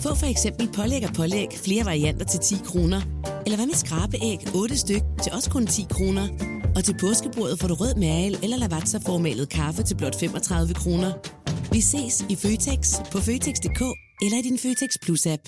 Få 0.05 0.15
for 0.15 0.27
eksempel 0.27 0.69
pålæg 0.77 1.03
og 1.09 1.15
pålæg 1.15 1.49
flere 1.65 1.85
varianter 1.85 2.27
til 2.27 2.41
10 2.41 2.55
kroner. 2.65 3.01
Eller 3.45 3.57
hvad 3.57 3.67
med 3.67 3.75
skrabeæg 3.75 4.39
8 4.55 4.77
styk 4.79 5.03
til 5.23 5.33
også 5.33 5.51
kun 5.51 5.67
10 5.67 5.87
kroner. 5.91 6.29
Og 6.77 6.85
til 6.85 6.97
påskebordet 7.01 7.61
får 7.61 7.69
du 7.69 7.75
rød 7.75 7.95
mal 7.95 8.39
eller 8.43 8.57
lavatserformalet 8.57 9.49
kaffe 9.49 9.83
til 9.83 9.97
blot 9.97 10.21
35 10.21 10.75
kroner. 10.75 11.13
Vi 11.73 11.81
ses 11.81 12.25
i 12.29 12.37
Føtex 12.37 12.81
på 13.13 13.19
Føtex.dk 13.19 13.83
eller 14.25 14.39
i 14.39 14.43
din 14.43 14.59
Føtex 14.59 14.91
Plus-app. 15.05 15.45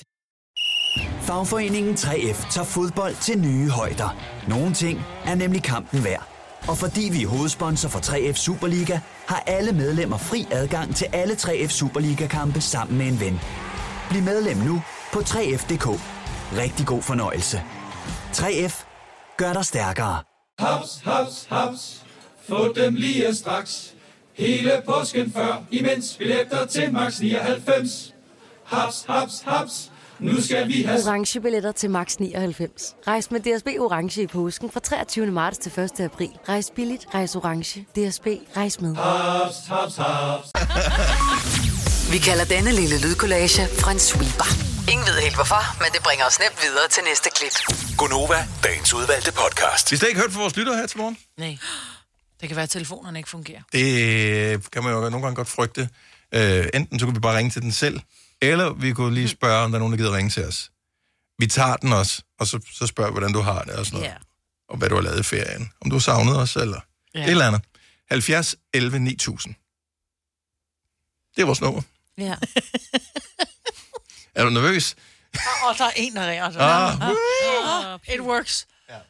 Fagforeningen 1.21 1.95
3F 1.95 2.53
tager 2.53 2.65
fodbold 2.65 3.15
til 3.23 3.39
nye 3.39 3.71
højder. 3.71 4.17
Nogle 4.49 4.75
ting 4.75 5.01
er 5.25 5.35
nemlig 5.35 5.63
kampen 5.63 6.05
værd. 6.05 6.36
Og 6.69 6.79
fordi 6.79 7.09
vi 7.13 7.23
er 7.23 7.29
hovedsponsor 7.29 7.89
for 7.89 7.99
3F 7.99 8.35
Superliga, 8.35 8.99
har 9.27 9.43
alle 9.47 9.73
medlemmer 9.73 10.19
fri 10.19 10.47
adgang 10.51 10.97
til 10.97 11.07
alle 11.13 11.35
3F 11.35 11.69
Superliga-kampe 11.69 12.61
sammen 12.61 12.99
med 12.99 13.07
en 13.07 13.21
ven. 13.21 13.41
Bliv 14.11 14.23
medlem 14.23 14.57
nu 14.57 14.83
på 15.13 15.19
3F.dk. 15.19 15.87
Rigtig 16.59 16.87
god 16.87 17.03
fornøjelse. 17.03 17.63
3F 18.33 18.85
gør 19.37 19.53
dig 19.53 19.65
stærkere. 19.65 20.23
Haps, 20.59 21.01
haps, 21.05 21.47
haps. 21.51 22.03
Få 22.49 22.73
dem 22.73 22.95
lige 22.95 23.35
straks. 23.35 23.95
Hele 24.35 24.83
påsken 24.87 25.33
før, 25.33 25.65
imens 25.71 26.17
billetter 26.19 26.67
til 26.67 26.93
max 26.93 27.21
99. 27.21 28.15
Haps, 28.65 29.05
haps, 29.09 29.43
haps. 29.47 29.93
Nu 30.19 30.41
skal 30.41 30.69
vi 30.69 30.83
have... 30.83 31.01
Orange 31.07 31.41
billetter 31.41 31.73
til 31.73 31.91
max 31.91 32.17
99. 32.17 32.95
Rejs 33.07 33.31
med 33.31 33.41
DSB 33.41 33.67
Orange 33.67 34.23
i 34.23 34.27
påsken 34.27 34.71
fra 34.71 34.81
23. 34.81 35.27
marts 35.27 35.59
til 35.59 35.81
1. 35.81 36.01
april. 36.01 36.31
Rejs 36.49 36.73
billigt, 36.77 37.07
rejs 37.15 37.37
orange. 37.37 37.81
DSB, 37.81 38.27
rejs 38.57 38.81
med. 38.81 38.95
Haps, 38.97 39.57
haps, 39.69 39.97
haps. 39.97 40.49
Vi 42.13 42.19
kalder 42.19 42.45
denne 42.45 42.73
lille 42.73 43.01
lydkollage 43.01 43.63
en 43.93 43.99
sweeper. 43.99 44.49
Ingen 44.93 45.07
ved 45.07 45.19
helt 45.27 45.35
hvorfor, 45.35 45.63
men 45.83 45.89
det 45.95 46.03
bringer 46.03 46.25
os 46.27 46.39
nemt 46.45 46.59
videre 46.65 46.89
til 46.91 47.03
næste 47.11 47.29
klip. 47.37 47.57
Gonova, 47.99 48.39
dagens 48.65 48.95
udvalgte 48.95 49.33
podcast. 49.33 49.93
Vi 49.93 49.97
har 50.01 50.07
ikke 50.07 50.21
hørt 50.21 50.33
fra 50.33 50.41
vores 50.41 50.57
lyttere 50.57 50.77
her 50.77 50.87
til 50.87 50.99
morgen. 50.99 51.17
Nej. 51.39 51.59
Det 52.41 52.49
kan 52.49 52.57
være, 52.57 52.63
at 52.63 52.71
telefonerne 52.71 53.19
ikke 53.19 53.29
fungerer. 53.29 53.63
Det 53.73 54.71
kan 54.71 54.85
man 54.85 54.93
jo 54.93 55.01
nogle 55.01 55.23
gange 55.27 55.37
godt 55.37 55.49
frygte. 55.49 55.89
Øh, 56.35 56.67
enten 56.75 56.99
så 56.99 57.07
kunne 57.07 57.15
vi 57.15 57.21
bare 57.21 57.37
ringe 57.39 57.51
til 57.51 57.63
den 57.63 57.73
selv, 57.73 58.01
eller 58.43 58.73
vi 58.73 58.93
kunne 58.93 59.15
lige 59.15 59.29
spørge, 59.29 59.65
om 59.65 59.71
der 59.71 59.77
er 59.77 59.79
nogen, 59.79 59.93
der 59.93 59.99
gider 59.99 60.17
ringe 60.17 60.31
til 60.31 60.45
os. 60.45 60.71
Vi 61.39 61.47
tager 61.47 61.77
den 61.77 61.93
også, 61.93 62.23
og 62.39 62.47
så, 62.47 62.61
så 62.73 62.87
spørger 62.87 63.11
vi, 63.11 63.13
hvordan 63.13 63.33
du 63.33 63.41
har 63.41 63.63
det 63.63 63.75
og 63.75 63.87
sådan 63.87 63.99
noget. 63.99 64.13
Ja. 64.13 64.17
Og 64.69 64.77
hvad 64.77 64.89
du 64.89 64.95
har 64.95 65.03
lavet 65.03 65.21
i 65.21 65.23
ferien. 65.23 65.73
Om 65.81 65.91
du 65.91 65.97
har 65.97 66.01
savnet 66.01 66.37
os, 66.39 66.57
eller 66.57 66.81
ja. 67.15 67.25
et 67.25 67.31
eller 67.31 67.47
andet. 67.47 67.63
70 68.09 68.55
11 68.75 68.99
9000. 68.99 69.55
Det 71.37 71.43
er 71.43 71.47
vores 71.47 71.61
nummer. 71.61 71.83
Ja. 72.19 72.35
Er 74.35 74.45
du 74.45 74.51
nervøs? 74.51 74.97
Og, 75.35 75.69
og 75.69 75.79
der 75.79 75.85
er 75.85 75.91
en, 75.97 76.17
der 76.17 76.31
ringer. 76.31 76.45
Altså. 76.45 76.61
Ah. 76.61 77.93
Ah, 77.93 78.01
it 78.15 78.21
works. 78.21 78.67
Jeg 78.89 79.01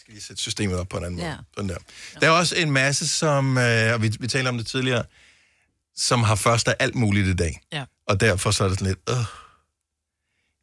skal 0.00 0.12
lige 0.14 0.22
sætte 0.22 0.42
systemet 0.42 0.78
op 0.78 0.88
på 0.88 0.96
en 0.96 1.04
anden 1.04 1.20
måde. 1.20 1.30
Ja. 1.30 1.36
Sådan 1.54 1.68
der. 1.68 1.76
Der 2.20 2.26
er 2.26 2.30
også 2.30 2.56
en 2.56 2.70
masse, 2.70 3.08
som, 3.08 3.58
øh, 3.58 3.94
og 3.94 4.02
vi, 4.02 4.16
vi 4.20 4.28
talte 4.28 4.48
om 4.48 4.58
det 4.58 4.66
tidligere, 4.66 5.04
som 5.96 6.22
har 6.22 6.34
først 6.34 6.68
af 6.68 6.76
alt 6.78 6.94
muligt 6.94 7.26
i 7.26 7.34
dag. 7.34 7.60
Ja. 7.72 7.84
Og 8.08 8.20
derfor 8.20 8.50
så 8.50 8.64
er 8.64 8.68
det 8.68 8.78
sådan 8.78 8.86
lidt, 8.86 9.10
øh, 9.10 9.24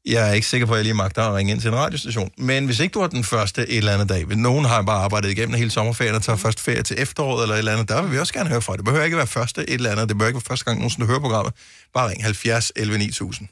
jeg 0.06 0.30
er 0.30 0.34
ikke 0.34 0.48
sikker 0.48 0.68
på, 0.68 0.74
at 0.74 0.78
jeg 0.78 0.84
lige 0.84 0.94
magter 0.94 1.24
at 1.24 1.36
ringe 1.36 1.52
ind 1.52 1.62
til 1.62 1.68
en 1.68 1.76
radiostation. 1.76 2.32
Men 2.38 2.66
hvis 2.66 2.80
ikke 2.80 2.94
du 2.94 3.00
er 3.00 3.08
den 3.08 3.24
første 3.24 3.70
et 3.70 3.78
eller 3.78 3.94
andet 3.94 4.10
dag, 4.10 4.26
hvis 4.26 4.38
nogen 4.38 4.66
har 4.66 4.82
bare 4.82 5.04
arbejdet 5.04 5.32
igennem 5.32 5.56
hele 5.56 5.72
sommerferien 5.72 6.16
og 6.16 6.24
tager 6.24 6.38
først 6.38 6.60
ferie 6.60 6.84
til 6.84 7.02
efteråret 7.02 7.42
eller 7.42 7.56
et 7.56 7.60
eller 7.60 7.74
andet, 7.74 7.90
der 7.90 8.02
vil 8.02 8.12
vi 8.12 8.20
også 8.20 8.34
gerne 8.34 8.50
høre 8.50 8.62
fra. 8.62 8.78
Det 8.78 8.86
behøver 8.86 9.04
ikke 9.04 9.18
være 9.18 9.28
første 9.28 9.62
et 9.62 9.74
eller 9.74 9.92
andet. 9.92 10.10
Det 10.10 10.18
behøver 10.18 10.28
ikke 10.28 10.38
være 10.38 10.48
første 10.48 10.66
gang, 10.66 10.80
nogen 10.80 10.92
du 11.00 11.06
hører 11.06 11.20
programmet. 11.20 11.54
Bare 11.94 12.10
ring 12.10 12.24
70 12.24 12.72
11 12.76 12.98
9000. 12.98 13.48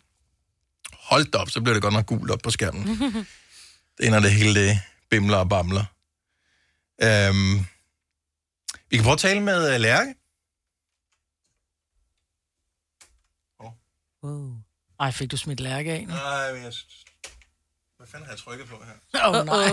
Hold 0.93 1.25
da 1.25 1.37
op, 1.37 1.49
så 1.49 1.61
bliver 1.61 1.73
det 1.73 1.83
godt 1.83 1.93
nok 1.93 2.05
gult 2.05 2.31
op 2.31 2.39
på 2.43 2.49
skærmen. 2.49 2.87
det 3.97 4.07
ender 4.07 4.19
det 4.19 4.31
hele 4.31 4.67
det 4.67 4.79
bimler 5.09 5.37
og 5.37 5.49
bamler. 5.49 5.85
Øhm, 7.03 7.65
vi 8.89 8.97
kan 8.97 9.03
prøve 9.03 9.13
at 9.13 9.19
tale 9.19 9.41
med 9.41 9.75
uh, 9.75 9.81
Lærke. 9.81 10.13
Wow. 14.23 14.49
Ej, 14.99 15.11
fik 15.11 15.31
du 15.31 15.37
smidt 15.37 15.59
lærke 15.59 15.91
af 15.91 16.01
nu? 16.07 16.13
Nej, 16.13 16.53
men 16.53 16.63
jeg... 16.63 16.73
Hvad 17.97 18.07
fanden 18.11 18.25
har 18.27 18.33
jeg 18.35 18.39
trykket 18.45 18.67
på 18.73 18.75
her? 18.87 18.97
Åh, 19.27 19.39
oh, 19.39 19.45
nej. 19.45 19.67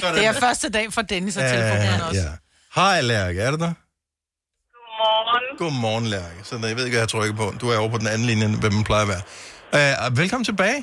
Sådan 0.00 0.14
Det 0.16 0.26
er 0.26 0.32
der. 0.32 0.40
første 0.40 0.70
dag 0.70 0.92
for 0.92 1.02
Dennis 1.02 1.36
og 1.36 1.42
telefonen 1.42 1.82
Ja, 1.82 2.06
også. 2.08 2.20
ja. 2.20 2.32
Hej, 2.80 3.00
Lærke. 3.00 3.40
Er 3.46 3.50
du 3.50 3.56
der? 3.64 3.72
Godmorgen. 4.74 5.44
Godmorgen, 5.62 6.06
Lærke. 6.14 6.38
Så 6.48 6.52
jeg 6.70 6.76
ved 6.76 6.84
ikke, 6.84 6.94
hvad 6.96 7.02
jeg 7.06 7.08
trykker 7.14 7.36
på. 7.42 7.46
Du 7.60 7.64
er 7.72 7.76
over 7.82 7.90
på 7.94 7.98
den 8.02 8.06
anden 8.14 8.26
linje, 8.30 8.44
end 8.48 8.56
hvem 8.62 8.72
man 8.78 8.84
plejer 8.90 9.04
at 9.08 9.10
være. 9.14 9.24
Uh, 10.10 10.18
velkommen 10.20 10.44
tilbage. 10.50 10.80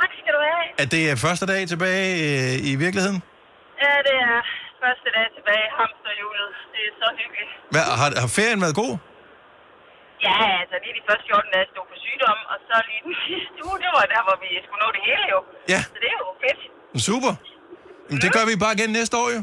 Tak 0.00 0.10
skal 0.20 0.32
du 0.36 0.40
have. 0.50 0.64
Er 0.82 0.86
det 0.94 1.18
første 1.26 1.44
dag 1.52 1.60
tilbage 1.74 2.06
uh, 2.28 2.70
i 2.70 2.72
virkeligheden? 2.84 3.18
Ja, 3.84 3.92
det 4.08 4.16
er 4.28 4.36
første 4.84 5.08
dag 5.16 5.26
tilbage 5.36 5.62
i 5.68 5.72
hamsterhjulet. 5.80 6.48
Det 6.74 6.80
er 6.88 6.92
så 7.02 7.08
hyggeligt. 7.20 7.50
Hvad, 7.74 7.84
har, 8.00 8.08
har 8.24 8.30
ferien 8.38 8.60
været 8.66 8.76
god? 8.82 8.92
Ja, 8.96 9.17
altså 10.62 10.76
lige 10.84 10.94
de 10.98 11.02
første 11.08 11.24
14 11.30 11.54
dage 11.54 11.66
stod 11.72 11.84
på 11.92 11.96
sygdom, 12.04 12.38
og 12.52 12.56
så 12.68 12.74
lige 12.88 13.00
den 13.08 13.16
sidste 13.26 13.58
uge, 13.68 13.76
det 13.84 13.90
var 13.96 14.04
der, 14.14 14.20
hvor 14.26 14.36
vi 14.44 14.48
skulle 14.64 14.80
nå 14.84 14.88
det 14.96 15.02
hele 15.08 15.24
jo. 15.34 15.38
Ja. 15.74 15.80
Så 15.94 15.98
det 16.02 16.08
er 16.14 16.18
jo 16.24 16.28
fedt. 16.44 16.60
Super. 17.08 17.32
Jamen, 18.08 18.20
det 18.24 18.30
gør 18.36 18.44
vi 18.50 18.54
bare 18.64 18.74
igen 18.78 18.90
næste 18.98 19.14
år, 19.22 19.28
jo. 19.36 19.40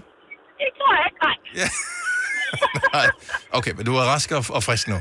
Det 0.59 0.69
tror 0.77 0.91
jeg 0.97 1.05
ikke, 1.09 1.21
nej. 1.27 1.35
Ja. 1.61 1.67
Nej. 2.97 3.07
Okay, 3.57 3.73
men 3.77 3.83
du 3.89 3.93
er 4.01 4.05
rask 4.13 4.29
og, 4.37 4.43
og 4.57 4.61
frisk 4.67 4.85
nu. 4.93 4.97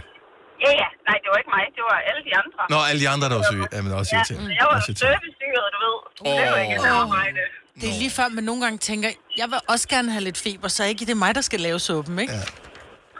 Ja, 0.64 0.70
ja. 0.82 0.88
Nej, 1.08 1.16
det 1.22 1.28
var 1.32 1.38
ikke 1.42 1.52
mig. 1.56 1.64
Det 1.76 1.82
var 1.90 1.96
alle 2.08 2.22
de 2.28 2.32
andre. 2.42 2.60
Nå, 2.74 2.78
alle 2.90 3.00
de 3.04 3.08
andre, 3.14 3.26
der 3.32 3.36
var 3.40 3.46
syge. 3.52 3.66
Jamen, 3.76 3.92
også 4.00 4.10
Ja, 4.12 4.18
irriterende. 4.18 4.50
jeg 4.60 4.66
var 4.70 4.78
servicestyret, 5.04 5.66
du 5.74 5.78
ved. 5.86 5.96
Det 6.38 6.50
var 6.54 6.60
ikke 6.64 6.74
et 6.74 6.86
arbejde. 7.02 7.40
Det 7.80 7.86
er 7.92 7.96
lige 8.02 8.10
før, 8.18 8.28
man 8.28 8.44
nogle 8.44 8.60
gange 8.64 8.78
tænker, 8.78 9.08
jeg 9.40 9.46
vil 9.52 9.58
også 9.68 9.86
gerne 9.88 10.08
have 10.14 10.24
lidt 10.28 10.38
feber, 10.46 10.68
så 10.68 10.84
ikke 10.84 11.00
det 11.08 11.10
er 11.18 11.20
mig, 11.26 11.34
der 11.34 11.40
skal 11.40 11.60
lave 11.60 11.78
suppen, 11.78 12.18
ikke? 12.18 12.32
Ja. 12.32 12.40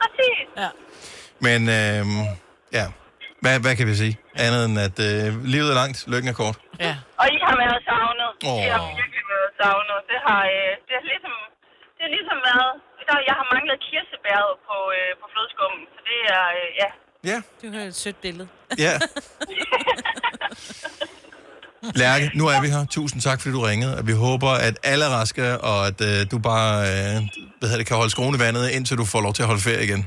Præcis. 0.01 0.47
Ja. 0.63 0.69
Men 1.47 1.61
øhm, 1.79 2.21
ja, 2.79 2.87
hvad, 3.43 3.55
hvad 3.65 3.75
kan 3.79 3.87
vi 3.91 3.95
sige? 4.03 4.15
Andet 4.45 4.61
end, 4.69 4.77
at 4.89 4.97
øh, 5.09 5.27
livet 5.55 5.69
er 5.73 5.77
langt, 5.83 5.99
lykken 6.13 6.29
er 6.33 6.37
kort. 6.43 6.57
ja. 6.87 6.95
Og 7.21 7.27
I 7.35 7.37
har 7.49 7.57
været 7.63 7.81
savnet. 7.91 8.31
Åh. 8.51 8.61
I 8.67 8.69
har 8.75 8.83
virkelig 9.01 9.25
været 9.35 9.51
savnet. 9.63 9.99
Det 10.11 10.19
har, 10.27 10.41
øh, 10.55 10.71
det 10.87 10.93
har 10.99 11.05
ligesom, 11.13 11.35
det 11.97 12.03
har 12.07 12.13
ligesom 12.19 12.39
været... 12.51 12.73
Der, 13.09 13.17
jeg 13.31 13.37
har 13.41 13.47
manglet 13.55 13.77
kirsebæret 13.87 14.53
på, 14.69 14.77
øh, 14.99 15.11
på 15.21 15.25
flødeskummen, 15.33 15.83
så 15.95 16.01
det 16.11 16.19
er, 16.37 16.45
øh, 16.59 16.69
ja. 16.83 16.89
Ja, 17.31 17.39
Du 17.61 17.65
har 17.77 17.83
et 17.91 17.97
sødt 18.03 18.19
billede. 18.25 18.49
ja. 18.85 18.93
Lærke, 22.03 22.27
nu 22.39 22.45
er 22.55 22.59
vi 22.65 22.69
her. 22.75 22.83
Tusind 22.99 23.21
tak, 23.29 23.39
fordi 23.41 23.53
du 23.59 23.63
ringede. 23.71 23.93
Og 23.99 24.05
vi 24.11 24.15
håber, 24.27 24.51
at 24.69 24.75
alle 24.91 25.03
er 25.09 25.13
raske, 25.19 25.45
og 25.71 25.79
at 25.91 25.99
øh, 26.09 26.19
du 26.33 26.37
bare 26.53 26.73
øh, 26.91 27.15
hvad 27.59 27.67
hedder 27.69 27.81
det, 27.83 27.89
kan 27.91 27.97
holde 28.03 28.13
skruen 28.17 28.35
i 28.39 28.41
vandet, 28.45 28.65
indtil 28.77 28.95
du 29.03 29.07
får 29.13 29.21
lov 29.27 29.33
til 29.37 29.43
at 29.45 29.49
holde 29.53 29.65
ferie 29.69 29.85
igen. 29.89 30.03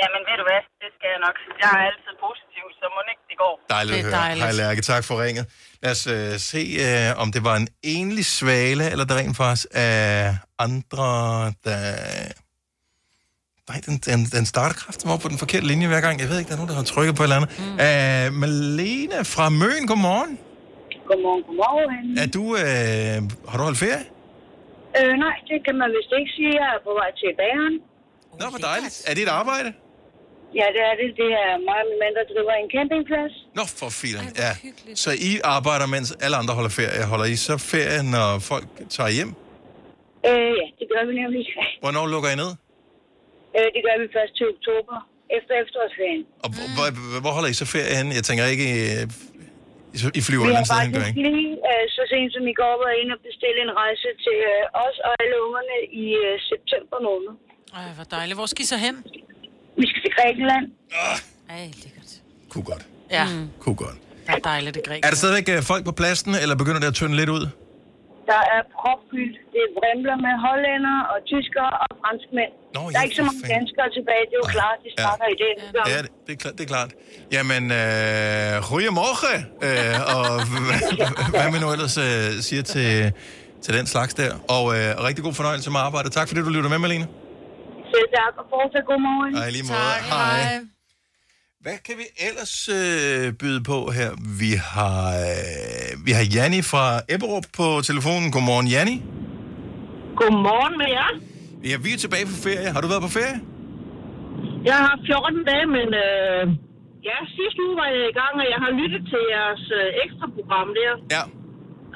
Jamen, 0.00 0.20
ved 0.28 0.36
du 0.40 0.44
hvad? 0.50 0.60
Det 0.82 0.90
skal 0.96 1.08
jeg 1.13 1.13
nok. 1.26 1.36
Jeg 1.62 1.68
er 1.78 1.82
altid 1.90 2.14
positiv, 2.26 2.64
så 2.80 2.84
må 2.94 2.98
ikke 3.12 3.24
det 3.30 3.36
går. 3.44 3.54
Dejligt 3.76 3.94
Det 3.94 4.00
at 4.00 4.04
er 4.04 4.10
høre. 4.10 4.20
dejligt. 4.22 4.44
Hej 4.44 4.52
Lærke, 4.62 4.82
tak 4.92 5.02
for 5.08 5.14
ringet. 5.24 5.44
Lad 5.82 5.90
os 5.96 6.04
øh, 6.16 6.30
se, 6.50 6.62
øh, 6.86 7.22
om 7.22 7.28
det 7.34 7.42
var 7.48 7.56
en 7.62 7.68
enlig 7.96 8.24
svale, 8.38 8.84
eller 8.92 9.04
der 9.10 9.16
rent 9.20 9.36
faktisk 9.42 9.66
er 9.72 10.34
andre, 10.66 11.08
der... 11.66 11.80
Nej, 13.68 13.78
den, 13.86 13.94
den, 14.08 14.20
den 14.36 14.44
starter 14.52 14.76
kraftigt 14.82 15.08
op 15.12 15.20
på 15.24 15.28
den 15.32 15.38
forkerte 15.44 15.66
linje 15.72 15.86
hver 15.92 16.00
gang. 16.06 16.14
Jeg 16.22 16.28
ved 16.30 16.36
ikke, 16.38 16.48
der 16.50 16.56
er 16.56 16.60
nogen, 16.62 16.72
der 16.72 16.78
har 16.82 16.88
trykket 16.94 17.14
på 17.16 17.22
et 17.22 17.26
eller 17.28 17.38
andet. 17.40 17.50
Mm. 17.58 17.74
Uh, 17.86 18.26
Malene 18.42 19.18
fra 19.34 19.46
Møn, 19.60 19.82
godmorgen. 19.90 20.32
Godmorgen, 21.08 21.42
godmorgen. 21.48 22.18
Er 22.24 22.28
du, 22.36 22.44
øh, 22.62 23.16
har 23.50 23.56
du 23.58 23.62
holdt 23.68 23.80
ferie? 23.84 24.04
Øh, 24.98 25.12
nej, 25.24 25.36
det 25.50 25.58
kan 25.66 25.74
man 25.82 25.88
vist 25.96 26.12
ikke 26.20 26.32
sige. 26.36 26.52
Jeg 26.60 26.68
er 26.76 26.80
på 26.88 26.92
vej 27.00 27.10
til 27.20 27.28
bageren. 27.42 27.74
Nå, 28.40 28.46
hvor 28.52 28.62
dejligt. 28.70 28.96
Er 29.08 29.12
det 29.16 29.22
et 29.28 29.32
arbejde? 29.42 29.68
Ja, 30.60 30.66
det 30.74 30.82
er 30.90 30.94
det. 31.00 31.08
Det 31.20 31.28
er 31.44 31.50
mig 31.68 31.78
og 31.82 31.86
min 31.90 31.98
mand, 32.02 32.12
der 32.18 32.24
driver 32.32 32.52
en 32.64 32.68
campingplads. 32.76 33.34
Nå, 33.58 33.64
for 33.80 33.88
filen. 34.02 34.26
Ja. 34.44 34.52
Så 35.04 35.10
I 35.30 35.30
arbejder, 35.56 35.86
mens 35.94 36.08
alle 36.24 36.36
andre 36.40 36.54
holder 36.58 36.72
ferie. 36.80 37.02
Holder 37.12 37.28
I 37.34 37.36
så 37.48 37.54
ferie, 37.72 38.00
når 38.14 38.28
folk 38.50 38.66
tager 38.96 39.10
hjem? 39.18 39.30
Øh, 40.28 40.50
ja, 40.60 40.66
det 40.78 40.86
gør 40.92 41.02
vi 41.08 41.12
nemlig. 41.22 41.42
Hvornår 41.84 42.04
lukker 42.14 42.30
I 42.34 42.36
ned? 42.42 42.50
Øh, 43.56 43.66
det 43.74 43.80
gør 43.86 43.96
vi 44.02 44.06
først 44.16 44.32
til 44.38 44.44
oktober, 44.54 44.96
efter 45.38 45.52
efterårsferien. 45.62 46.22
Og 46.44 46.48
hvor, 46.54 46.66
hvor, 46.76 46.86
hvor 47.24 47.32
holder 47.36 47.50
I 47.54 47.56
så 47.62 47.66
ferie 47.74 47.94
henne? 48.00 48.10
Jeg 48.18 48.24
tænker 48.28 48.44
ikke, 48.54 48.64
I, 48.74 48.78
I- 49.98 50.14
I 50.18 50.22
flyver 50.28 50.44
et 50.44 50.48
Vi 50.48 50.52
eller 50.52 50.62
har 50.62 50.62
andet 50.62 50.72
sted 50.74 50.80
hen, 50.84 50.92
gør 50.98 51.06
ikke? 51.10 51.22
lige, 51.28 51.50
øh, 51.70 51.84
så 51.96 52.00
sent 52.12 52.28
som 52.36 52.44
i 52.52 52.56
går, 52.62 52.74
været 52.84 52.96
inde 53.02 53.12
og 53.16 53.20
bestille 53.28 53.58
en 53.66 53.72
rejse 53.82 54.08
til 54.24 54.38
øh, 54.54 54.84
os 54.86 54.96
og 55.06 55.10
alle 55.22 55.36
ungerne 55.46 55.76
i 56.04 56.06
øh, 56.24 56.32
september 56.50 56.98
måned. 57.08 57.32
Ej, 57.78 57.86
hvor 57.98 58.06
dejligt. 58.16 58.36
Hvor 58.40 58.48
skal 58.52 58.62
I 58.66 58.68
så 58.74 58.78
hen? 58.86 58.96
Vi 59.80 59.86
skal 59.90 60.02
til 60.02 60.12
Grækenland. 60.16 60.66
Ej, 61.50 61.64
lækkert. 61.82 62.10
Kunne 62.48 62.64
godt. 62.64 62.86
Ja, 63.10 63.26
Kunne 63.60 63.74
godt. 63.74 63.96
det 64.26 64.34
er 64.34 64.38
dejligt, 64.38 64.74
det 64.74 64.84
græk. 64.84 65.00
Er 65.04 65.08
der 65.08 65.16
stadigvæk 65.16 65.56
øh, 65.56 65.62
folk 65.62 65.84
på 65.84 65.92
pladsen, 65.92 66.34
eller 66.42 66.56
begynder 66.56 66.80
det 66.80 66.86
at 66.86 66.94
tynde 66.94 67.16
lidt 67.16 67.30
ud? 67.30 67.46
der 68.32 68.42
er 68.54 68.60
propfyldt. 68.78 69.36
Det 69.54 69.64
vrimler 69.78 70.16
med 70.26 70.34
hollænder 70.46 70.96
og 71.12 71.18
tyskere 71.32 71.70
og 71.82 71.88
franskmænd. 72.02 72.52
Nå, 72.76 72.80
der 72.80 72.90
ja, 72.92 72.98
er 72.98 73.04
ikke 73.06 73.18
så 73.20 73.24
mange 73.28 73.40
fanden. 73.42 73.56
danskere 73.56 73.88
tilbage. 73.98 74.22
Det 74.30 74.34
er 74.38 74.42
jo 74.44 74.50
klart, 74.58 74.78
de 74.84 74.90
snakker 74.98 75.26
i 75.34 75.36
det. 75.42 75.50
Ja, 75.92 75.98
det, 76.04 76.10
det, 76.26 76.32
er, 76.36 76.40
klart, 76.42 76.54
det 76.58 76.64
er 76.66 76.70
klart. 76.74 76.90
Jamen, 77.36 77.62
øh, 77.80 78.54
goeiemorgen, 78.70 79.40
øh, 79.66 80.14
og 80.16 80.26
hvad 81.36 81.48
man 81.54 81.60
nu 81.64 81.68
ellers 81.76 81.96
øh, 82.06 82.26
siger 82.48 82.62
til, 82.74 82.90
til 83.64 83.72
den 83.78 83.86
slags 83.94 84.12
der. 84.20 84.30
Og 84.56 84.64
øh, 84.76 84.88
rigtig 85.08 85.22
god 85.26 85.34
fornøjelse 85.40 85.68
med 85.74 85.80
arbejdet. 85.88 86.10
Tak 86.18 86.26
fordi 86.28 86.40
du 86.46 86.50
lytter 86.56 86.70
med, 86.74 86.80
Malene. 86.84 87.06
Selv 87.94 88.08
tak, 88.18 88.32
og 88.40 88.44
fortsat 88.52 88.84
god 88.90 89.00
morgen. 89.08 89.32
Hej, 89.40 89.50
lige 89.56 89.66
måde. 89.70 89.98
Hej. 90.12 90.40
Hvad 91.64 91.78
kan 91.86 91.96
vi 92.02 92.06
ellers 92.28 92.56
øh, 92.78 93.24
byde 93.40 93.60
på 93.72 93.78
her? 93.98 94.10
Vi 94.42 94.52
har, 94.72 95.00
øh, 95.24 95.90
vi 96.06 96.10
har 96.18 96.24
Janni 96.34 96.60
fra 96.72 96.84
Ebberup 97.14 97.46
på 97.58 97.66
telefonen. 97.88 98.26
Godmorgen, 98.34 98.66
Janni. 98.74 98.96
Godmorgen 100.20 100.74
med 100.80 100.88
jer. 100.96 101.10
Ja, 101.68 101.74
vi 101.84 101.90
er 101.96 102.00
tilbage 102.04 102.26
på 102.32 102.36
ferie. 102.46 102.68
Har 102.74 102.80
du 102.84 102.88
været 102.92 103.04
på 103.08 103.12
ferie? 103.18 103.38
Jeg 104.70 104.78
har 104.86 104.94
14 105.06 105.44
dage, 105.50 105.66
men 105.76 105.88
øh, 106.06 106.42
ja, 107.08 107.16
sidste 107.38 107.58
uge 107.66 107.76
var 107.80 107.88
jeg 107.96 108.04
i 108.12 108.16
gang, 108.20 108.34
og 108.42 108.46
jeg 108.54 108.60
har 108.64 108.72
lyttet 108.80 109.02
til 109.10 109.22
jeres 109.34 109.64
øh, 109.80 109.88
ekstra 110.04 110.26
program 110.36 110.68
der. 110.78 110.92
Ja. 111.16 111.22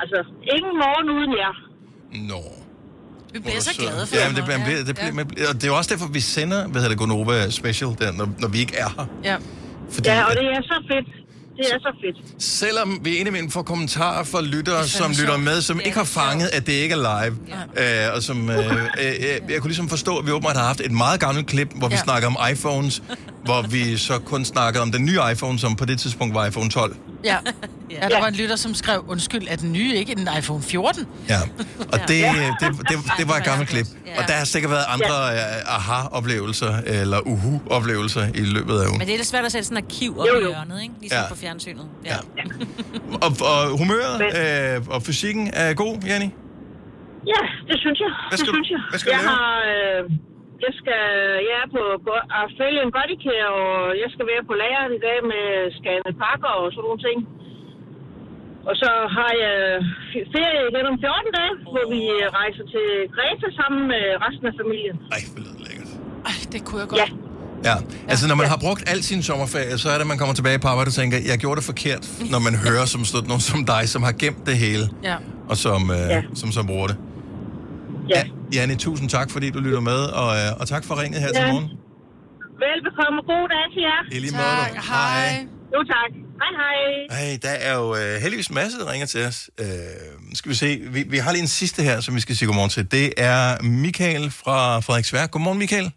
Altså, 0.03 0.19
ingen 0.57 0.75
morgen 0.85 1.09
uden 1.17 1.33
jer. 1.43 1.55
Nå. 2.31 2.58
Vi 3.33 3.39
bliver 3.39 3.61
så 3.61 3.71
glade 3.79 4.07
for 4.07 4.17
Ja, 4.17 4.21
det. 4.21 4.29
men 4.29 4.37
det, 4.37 4.45
bliver, 4.45 4.59
det, 4.79 4.87
det, 4.87 4.95
bliver, 4.97 5.25
ja. 5.39 5.49
og 5.49 5.55
det 5.55 5.65
er 5.65 5.69
jo 5.69 5.77
også 5.77 5.95
derfor, 5.95 6.07
vi 6.07 6.21
sender, 6.21 6.67
hvad 6.69 6.81
hedder 6.83 6.89
det, 6.89 6.99
Gonova 6.99 7.51
Special, 7.51 7.91
der, 7.99 8.13
når, 8.13 8.29
når 8.39 8.49
vi 8.49 8.59
ikke 8.59 8.77
er 8.77 8.89
her. 8.99 9.07
Ja. 9.25 9.37
Fordi, 9.91 10.09
ja, 10.09 10.25
og 10.25 10.31
det 10.37 10.43
er 10.45 10.63
så 10.63 10.83
fedt. 10.93 11.07
Det 11.57 11.67
er 11.75 11.79
så 11.79 11.93
fedt. 12.05 12.43
Selvom 12.43 12.99
vi 13.03 13.17
indimellem 13.17 13.51
får 13.51 13.63
kommentarer 13.63 14.25
fra 14.25 14.41
lyttere, 14.43 14.87
som 14.87 15.11
lytter 15.21 15.37
med, 15.37 15.61
som 15.61 15.81
ikke 15.85 15.97
har 15.97 16.05
fanget, 16.05 16.49
at 16.53 16.67
det 16.67 16.73
ikke 16.73 16.93
er 16.95 16.99
live. 17.27 17.37
Ja. 17.77 18.09
Øh, 18.09 18.15
og 18.17 18.23
som, 18.23 18.51
øh, 18.51 18.57
øh, 18.59 18.65
øh, 19.01 19.15
jeg 19.51 19.61
kunne 19.61 19.69
ligesom 19.69 19.89
forstå, 19.89 20.17
at 20.17 20.27
vi 20.27 20.31
åbenbart 20.31 20.57
har 20.57 20.65
haft 20.67 20.81
et 20.81 20.93
meget 20.93 21.21
gammelt 21.21 21.47
klip, 21.47 21.69
hvor 21.75 21.89
vi 21.89 21.95
Ja. 21.95 22.01
snakker 22.01 22.29
om 22.29 22.37
iPhones, 22.53 23.03
hvor 23.45 23.63
vi 23.63 23.97
så 23.97 24.19
kun 24.19 24.45
snakkede 24.45 24.83
om 24.83 24.93
den 24.93 25.05
nye 25.05 25.19
iPhone, 25.33 25.59
som 25.59 25.77
på 25.77 25.85
det 25.85 25.99
tidspunkt 26.01 26.35
var 26.35 26.47
iPhone 26.47 26.71
12. 26.71 26.97
Ja. 27.25 27.37
ja, 27.91 28.09
der 28.09 28.21
var 28.21 28.27
en 28.29 28.35
lytter, 28.35 28.57
som 28.57 28.75
skrev, 28.75 29.05
undskyld, 29.09 29.47
er 29.51 29.57
den 29.57 29.73
nye 29.73 29.95
ikke 29.95 30.13
en 30.13 30.29
iPhone 30.39 30.63
14? 30.63 31.07
Ja, 31.29 31.39
og 31.93 31.99
det, 32.09 32.09
det, 32.09 32.71
det, 32.89 32.99
det 33.19 33.29
var 33.29 33.37
et 33.37 33.45
gammelt 33.45 33.69
klip. 33.71 33.87
Og 34.19 34.25
der 34.29 34.33
har 34.35 34.45
sikkert 34.45 34.71
været 34.71 34.85
andre 34.89 35.33
øh, 35.35 35.75
aha-oplevelser, 35.75 36.77
eller 36.87 37.21
uhu-oplevelser 37.27 38.27
i 38.35 38.41
løbet 38.41 38.79
af 38.81 38.87
ugen. 38.87 38.99
Men 38.99 39.07
det 39.07 39.13
er 39.13 39.17
lidt 39.17 39.29
svært 39.29 39.45
at 39.45 39.53
sætte 39.53 39.65
sådan 39.69 39.79
et 39.79 39.85
arkiv 39.85 40.19
op 40.21 40.27
Jo, 40.27 40.39
i 40.39 40.41
hjørnet, 40.53 40.83
ikke? 40.83 40.95
Ligesom 41.01 41.19
Ja. 41.19 41.29
på 41.29 41.35
fjernsynet. 41.37 41.87
Ja. 42.05 42.17
Og, 43.25 43.33
og 43.41 43.79
humøret 43.79 44.23
øh, 44.77 44.87
og 44.89 45.03
fysikken 45.03 45.51
er 45.53 45.75
god, 45.75 45.99
Janni? 46.07 46.31
Ja, 47.27 47.41
det 47.69 47.77
synes 47.79 48.01
jeg. 48.01 48.11
Hvad 48.31 48.39
skal 48.39 48.53
det 48.53 48.59
du- 48.59 48.65
synes 48.65 48.71
jeg. 48.71 48.81
hvad 48.91 48.99
skal 48.99 49.13
du 49.13 49.17
jeg 49.17 49.25
lave? 49.25 49.37
har, 49.37 50.05
øh, 50.05 50.11
jeg 50.65 50.73
skal, 50.81 51.03
jeg 51.49 51.57
er 51.65 51.69
på 51.77 51.83
Australian 52.43 52.91
Body 52.97 53.17
Care, 53.25 53.49
og 53.63 53.73
jeg 54.03 54.09
skal 54.15 54.25
være 54.33 54.43
på 54.49 54.55
lageret 54.63 54.91
i 54.99 55.01
dag 55.09 55.19
med 55.33 55.45
scannet 55.79 56.15
pakker 56.25 56.53
og 56.63 56.67
sådan 56.75 56.85
nogle 56.89 57.03
ting. 57.09 57.19
Og 58.69 58.75
så 58.83 58.91
har 59.17 59.31
jeg 59.45 59.57
ferie 60.35 60.61
igen 60.71 60.85
om 60.93 60.97
14 61.07 61.33
dage, 61.39 61.53
hvor 61.73 61.85
vi 61.95 62.01
rejser 62.41 62.65
til 62.75 62.87
Greta 63.15 63.49
sammen 63.61 63.81
med 63.93 64.05
resten 64.25 64.47
af 64.51 64.55
familien. 64.63 64.97
Ej, 65.17 65.21
hvor 65.33 65.41
lyder 65.45 65.55
det 65.59 65.63
lækkert. 65.69 65.91
Ej, 66.31 66.37
det 66.53 66.61
kunne 66.67 66.81
jeg 66.83 66.89
godt. 66.93 67.01
Ja. 67.03 67.09
Ja, 67.69 67.75
altså 68.13 68.25
når 68.31 68.35
man 68.43 68.47
har 68.53 68.59
brugt 68.67 68.83
al 68.93 69.01
sin 69.11 69.23
sommerferie, 69.29 69.79
så 69.83 69.87
er 69.89 69.95
det, 69.99 70.01
at 70.07 70.11
man 70.13 70.19
kommer 70.21 70.35
tilbage 70.41 70.59
på 70.65 70.69
arbejde 70.73 70.89
og 70.89 70.97
tænker, 71.01 71.17
jeg 71.31 71.39
gjorde 71.39 71.57
det 71.61 71.67
forkert, 71.73 72.03
når 72.33 72.41
man 72.49 72.55
hører 72.67 72.87
som 72.95 73.01
sådan 73.11 73.29
nogen 73.33 73.45
som 73.51 73.61
dig, 73.75 73.83
som 73.95 74.03
har 74.09 74.15
gemt 74.23 74.43
det 74.51 74.57
hele, 74.65 74.85
Ja. 75.09 75.17
og 75.51 75.57
som, 75.65 75.81
øh, 75.99 76.07
Ja. 76.15 76.21
som 76.41 76.49
så 76.57 76.61
bruger 76.71 76.87
det. 76.91 76.97
Ja. 78.15 78.23
Janne, 78.55 78.77
tusind 78.77 79.09
tak, 79.09 79.31
fordi 79.31 79.51
du 79.51 79.61
lytter 79.61 79.81
med, 79.81 80.01
og, 80.23 80.31
øh, 80.41 80.61
og 80.61 80.69
tak 80.69 80.85
for 80.85 81.03
ringet 81.03 81.21
her 81.21 81.29
til 81.33 81.43
Ja. 81.43 81.53
morgen. 81.53 81.69
Velbekomme. 82.65 83.19
God 83.33 83.49
dag 83.55 83.65
til 83.75 83.83
jer. 83.89 84.01
I 84.17 84.19
lige 84.25 84.33
måde. 84.33 84.45
Tak. 84.45 84.85
Hej. 84.93 85.47
Jo, 85.75 85.81
tak. 85.95 86.11
Hej, 86.43 86.53
hej. 86.63 86.77
Hey, 87.21 87.39
der 87.43 87.51
er 87.69 87.75
jo 87.79 87.95
øh, 87.97 88.15
heldigvis 88.23 88.51
masser, 88.51 88.79
der 88.79 88.93
ringer 88.93 89.07
til 89.07 89.27
os. 89.27 89.51
Øh, 89.61 89.67
skal 90.35 90.49
vi 90.51 90.55
se, 90.55 90.69
vi, 90.95 91.03
vi 91.03 91.19
har 91.19 91.33
lige 91.33 91.43
en 91.43 91.49
sidste 91.49 91.83
her, 91.83 92.01
som 92.01 92.15
vi 92.15 92.21
skal 92.21 92.37
sige 92.37 92.47
godmorgen 92.47 92.71
til. 92.71 92.91
Det 92.91 93.13
er 93.17 93.63
Michael 93.63 94.31
fra 94.31 94.81
Frederiksværk. 94.81 95.31
Godmorgen, 95.31 95.59
Michael. 95.59 95.93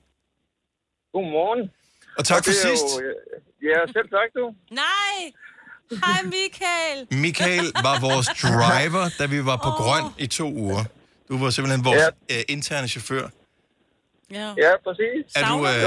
Godmorgen. 1.14 1.70
Og 2.18 2.26
tak 2.26 2.38
for 2.38 2.52
det 2.52 2.64
er 2.64 2.68
sidst. 2.68 2.90
Jo, 3.02 3.06
øh, 3.06 3.70
ja, 3.70 3.80
selv 3.96 4.08
tak 4.18 4.30
du. 4.36 4.46
Nej! 4.72 5.18
Hej, 6.06 6.20
Michael! 6.24 6.98
Michael 7.26 7.66
var 7.88 8.00
vores 8.10 8.28
driver, 8.42 9.10
da 9.20 9.26
vi 9.26 9.46
var 9.46 9.58
på 9.66 9.70
oh. 9.70 9.74
grøn 9.82 10.04
i 10.18 10.28
to 10.28 10.48
uger. 10.54 10.84
Du 11.32 11.36
var 11.44 11.50
simpelthen 11.56 11.82
vores 11.90 12.06
ja. 12.30 12.36
øh, 12.36 12.56
interne 12.56 12.88
chauffør. 12.94 13.26
Ja, 14.40 14.48
ja 14.66 14.72
præcis. 14.86 15.24
Er 15.40 15.44
du, 15.52 15.56
øh, 15.72 15.82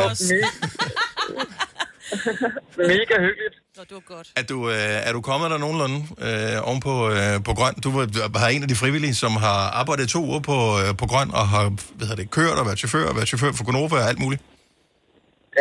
mega, 2.93 3.15
hyggeligt. 3.29 3.57
Nå, 3.77 3.83
det 3.89 3.95
var 4.01 4.07
godt. 4.15 4.27
Er 4.41 4.45
du, 4.53 4.59
øh, 4.75 5.09
er 5.09 5.13
du 5.17 5.21
kommet 5.31 5.47
der 5.53 5.59
nogenlunde 5.65 5.99
øh, 6.27 6.57
oven 6.69 6.81
på, 6.89 6.95
øh, 7.17 7.35
på 7.49 7.53
grøn? 7.59 7.75
Du 7.85 7.91
var, 7.97 8.05
har 8.45 8.49
en 8.57 8.63
af 8.67 8.71
de 8.73 8.79
frivillige, 8.83 9.15
som 9.25 9.33
har 9.47 9.59
arbejdet 9.81 10.07
to 10.17 10.21
uger 10.31 10.43
på, 10.51 10.59
øh, 10.83 10.91
på 11.03 11.07
grøn, 11.13 11.29
og 11.41 11.45
har 11.55 11.65
hvad 11.97 12.07
hedder 12.09 12.21
det, 12.23 12.29
kørt 12.39 12.57
og 12.61 12.65
været 12.69 12.79
chauffør, 12.83 13.05
og 13.11 13.15
været 13.19 13.29
chauffør 13.31 13.53
for 13.59 13.65
Gonova 13.69 13.97
og 14.05 14.09
alt 14.13 14.21
muligt. 14.25 14.43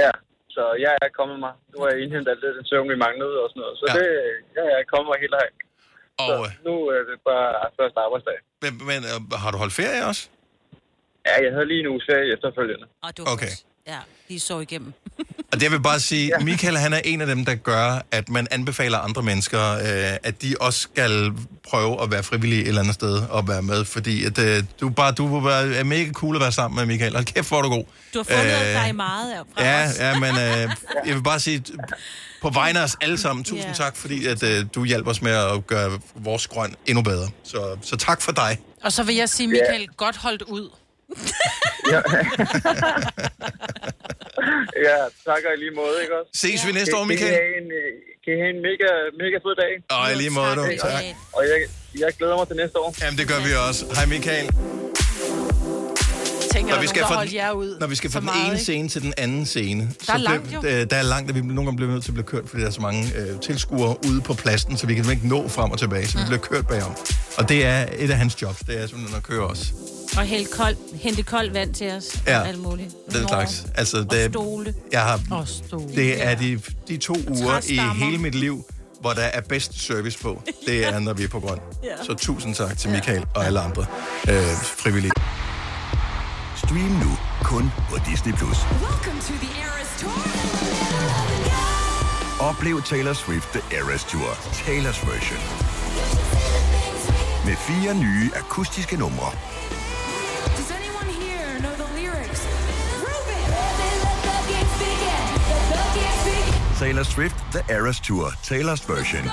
Ja, 0.02 0.12
så 0.56 0.64
jeg 0.86 0.94
er 1.06 1.10
kommet 1.20 1.38
mig. 1.46 1.54
Nu 1.74 1.78
har 1.84 1.90
jeg 1.94 2.00
indhentet 2.04 2.30
alt 2.34 2.42
det, 2.46 2.52
den 2.58 2.66
søvn, 2.72 2.88
vi 2.94 2.98
manglede 3.06 3.36
og 3.44 3.48
sådan 3.52 3.62
noget. 3.64 3.76
Så 3.82 3.86
Ja. 3.90 3.94
det, 3.98 4.08
jeg 4.58 4.66
er 4.80 4.84
kommet 4.92 5.08
mig 5.12 5.18
helt 5.24 5.36
herind. 5.40 5.58
Og, 6.20 6.28
Så 6.28 6.52
nu 6.68 6.74
er 6.96 7.02
det 7.12 7.18
bare 7.30 7.70
første 7.80 8.00
arbejdsdag. 8.06 8.38
Men, 8.64 8.72
men 8.90 9.00
øh, 9.12 9.18
har 9.42 9.52
du 9.52 9.58
holdt 9.64 9.74
ferie 9.74 10.02
også? 10.12 10.24
Ja, 11.28 11.36
jeg 11.46 11.52
havde 11.56 11.66
lige 11.72 11.80
en 11.80 11.88
uges 11.94 12.06
ferie 12.10 12.34
efterfølgende. 12.36 12.86
Og 13.04 13.10
det 13.18 13.20
var 13.26 13.32
Okay. 13.34 13.54
godt. 13.56 13.66
Ja, 13.88 13.98
de 14.30 14.40
så 14.40 14.60
igennem. 14.60 14.94
Og 15.52 15.60
det 15.60 15.64
jeg 15.64 15.72
vil 15.72 15.80
bare 15.82 16.00
sige. 16.00 16.32
Michael 16.42 16.78
han 16.78 16.94
er 16.94 17.02
en 17.06 17.22
af 17.22 17.28
dem, 17.28 17.46
der 17.46 17.56
gør, 17.56 18.06
at 18.12 18.30
man 18.30 18.48
anbefaler 18.52 18.98
andre 19.00 19.24
mennesker, 19.24 19.74
øh, 19.74 20.18
at 20.24 20.42
de 20.42 20.56
også 20.60 20.80
skal 20.80 21.32
prøve 21.70 22.02
at 22.04 22.12
være 22.12 22.24
frivillige 22.24 22.62
et 22.62 22.68
eller 22.68 22.82
andet 22.82 22.94
sted 22.96 23.18
og 23.30 23.48
være 23.48 23.62
med, 23.62 23.86
fordi 23.86 24.24
at, 24.26 24.40
øh, 24.40 24.64
du 24.82 24.90
bare 24.90 25.12
du 25.12 25.36
vil 25.40 25.46
være, 25.50 25.76
er 25.76 25.84
mega 25.84 26.12
cool 26.12 26.36
at 26.36 26.42
være 26.42 26.52
sammen 26.52 26.76
med 26.76 26.86
Michael. 26.86 27.14
Hold 27.14 27.26
kæft, 27.26 27.48
hvor 27.48 27.58
er 27.58 27.62
du 27.62 27.70
god. 27.70 27.84
Du 28.14 28.20
har 28.20 28.24
fundet 28.38 28.68
Øh, 28.68 28.74
dig 28.86 28.96
meget 28.96 29.32
af 29.34 29.40
fra 29.56 29.64
Ja, 29.64 29.88
os. 29.90 30.00
ja, 30.00 30.20
men 30.20 30.30
øh, 30.32 30.76
jeg 31.08 31.16
vil 31.16 31.24
bare 31.24 31.40
sige, 31.40 31.64
på 32.42 32.50
vegne 32.50 32.80
af 32.80 32.84
os 32.84 32.96
alle 33.02 33.18
sammen, 33.18 33.44
tusind 33.46 33.68
Ja. 33.68 33.74
tak, 33.74 33.96
fordi 33.98 34.26
at, 34.26 34.44
øh, 34.44 34.66
du 34.76 34.84
hjælper 34.86 35.12
os 35.12 35.22
med 35.22 35.32
at 35.32 35.68
gøre 35.68 36.00
vores 36.16 36.48
grøn 36.48 36.76
endnu 36.86 37.02
bedre. 37.04 37.30
Så, 37.44 37.78
så 37.82 37.96
tak 37.98 38.22
for 38.22 38.32
dig. 38.32 38.58
Og 38.84 38.92
så 38.94 39.04
vil 39.04 39.16
jeg 39.16 39.30
sige, 39.30 39.48
Michael, 39.48 39.88
godt 39.98 40.18
holdt 40.18 40.42
ud. 40.42 40.70
Ja. 41.92 41.98
ja, 44.88 44.98
tak 45.30 45.42
og 45.48 45.52
i 45.56 45.58
lige 45.64 45.74
måde, 45.82 45.96
ikke 46.04 46.14
også? 46.20 46.30
Ses 46.44 46.60
vi 46.68 46.72
næste 46.72 46.96
år, 46.98 47.04
kan 47.04 47.10
I 47.10 47.12
Michael? 47.14 47.34
have 47.34 47.52
en, 47.62 47.68
øh, 47.82 47.92
Kan 48.24 48.32
I 48.36 48.38
have 48.44 48.52
en 48.58 48.62
mega, 48.70 48.90
mega 49.24 49.38
fed 49.46 49.56
dag? 49.64 49.74
Og 49.98 50.04
i 50.12 50.14
lige 50.22 50.34
måde, 50.40 50.54
du. 50.60 50.64
Tak. 50.88 51.04
Og 51.38 51.42
jeg, 51.52 51.58
jeg 52.04 52.10
glæder 52.20 52.36
mig 52.40 52.48
til 52.48 52.56
næste 52.64 52.78
år. 52.80 52.90
Jamen, 53.02 53.18
det 53.20 53.26
gør 53.32 53.40
vi 53.48 53.52
også. 53.68 53.82
Hej, 53.96 54.06
Michael. 54.16 54.48
Tænker, 56.54 56.74
Når 56.76 56.82
vi 56.82 56.88
skal 56.88 57.04
jer 57.34 57.52
ud 57.52 57.78
Når 57.80 57.88
vi 57.88 57.96
skal 57.96 58.10
så 58.10 58.14
fra 58.14 58.20
den 58.20 58.26
meget, 58.26 58.46
ene 58.46 58.54
ikke? 58.54 58.64
scene 58.64 58.90
til 58.90 59.02
den 59.02 59.14
anden 59.18 59.46
scene, 59.46 59.90
Der 60.08 60.14
er 60.14 60.18
langt, 60.18 60.54
jo. 60.54 60.62
øh, 60.66 60.90
der 60.90 60.96
er 60.96 61.02
langt, 61.04 61.30
at 61.30 61.36
vi 61.36 61.42
nogle 61.42 61.64
gange 61.66 61.76
bliver 61.76 61.92
nødt 61.92 62.04
til 62.04 62.12
at 62.12 62.14
blive 62.14 62.26
kørt, 62.26 62.50
fordi 62.50 62.62
der 62.62 62.68
er 62.68 62.72
så 62.72 62.82
mange 62.82 63.04
øh, 63.18 63.40
tilskuere 63.40 63.96
ude 64.10 64.22
på 64.22 64.34
pladsen, 64.34 64.78
så 64.78 64.88
vi 64.88 64.96
kan 64.96 65.12
ikke 65.12 65.28
nå 65.28 65.48
frem 65.48 65.72
og 65.72 65.80
tilbage, 65.80 66.08
så 66.08 66.18
vi 66.18 66.24
bliver 66.28 66.40
kørt 66.42 66.68
bagom. 66.68 66.96
Og 67.38 67.50
det 67.50 67.66
er 67.66 67.86
et 67.98 68.12
af 68.12 68.18
hans 68.18 68.42
jobs, 68.42 68.60
det 68.60 68.82
er 68.82 68.88
simpelthen 68.88 69.18
at 69.18 69.24
køre 69.24 69.46
os. 69.48 69.74
Og 70.18 70.24
helt 70.24 70.52
kold, 70.52 70.76
hente 71.02 71.24
koldt 71.24 71.54
vand 71.54 71.74
til 71.74 71.92
os. 71.92 72.22
Ja. 72.28 72.40
Og 72.40 72.48
alt 72.48 72.60
muligt. 72.60 72.90
Den 73.12 73.28
slags. 73.28 73.66
Altså, 73.76 73.98
Og 73.98 74.12
det, 74.12 74.32
stole. 74.32 74.74
jeg 74.92 75.02
har, 75.02 75.20
Og 75.32 75.48
stole. 75.48 75.96
det 75.96 76.26
er 76.26 76.36
de, 76.36 76.60
de 76.88 76.98
to 76.98 77.14
uger 77.30 77.60
i 77.70 77.80
hele 78.06 78.18
mit 78.18 78.36
liv, 78.36 78.66
hvor 79.02 79.14
der 79.14 79.22
er 79.22 79.42
bedst 79.42 79.86
service 79.86 80.20
på. 80.20 80.42
Det 80.68 80.88
er, 80.88 81.00
når 81.00 81.14
vi 81.14 81.24
er 81.24 81.28
på 81.28 81.40
grøn. 81.40 81.60
Ja. 81.84 82.04
Så 82.06 82.14
tusind 82.14 82.56
tak 82.56 82.78
til 82.78 82.90
Michael 82.90 83.26
og 83.36 83.46
alle 83.46 83.60
andre 83.60 83.86
øh, 84.30 84.36
frivillige. 84.64 85.12
Stream 86.58 86.92
nu 86.92 87.18
kun 87.44 87.72
på 87.90 87.98
Disney+. 88.12 88.34
Plus. 88.34 88.58
Oplev 92.40 92.82
Taylor 92.82 93.14
Swift 93.14 93.50
The 93.54 93.78
Eras 93.78 94.04
Tour, 94.04 94.30
Taylor's 94.66 95.10
version. 95.12 95.40
Med 97.46 97.56
fire 97.56 97.96
nye 97.96 98.32
akustiske 98.36 98.98
numre. 98.98 99.32
Taylor 106.84 107.04
Swift 107.04 107.36
The 107.52 107.74
Eras 107.76 108.00
Tour, 108.00 108.28
Taylor's 108.28 108.92
version. 108.94 109.32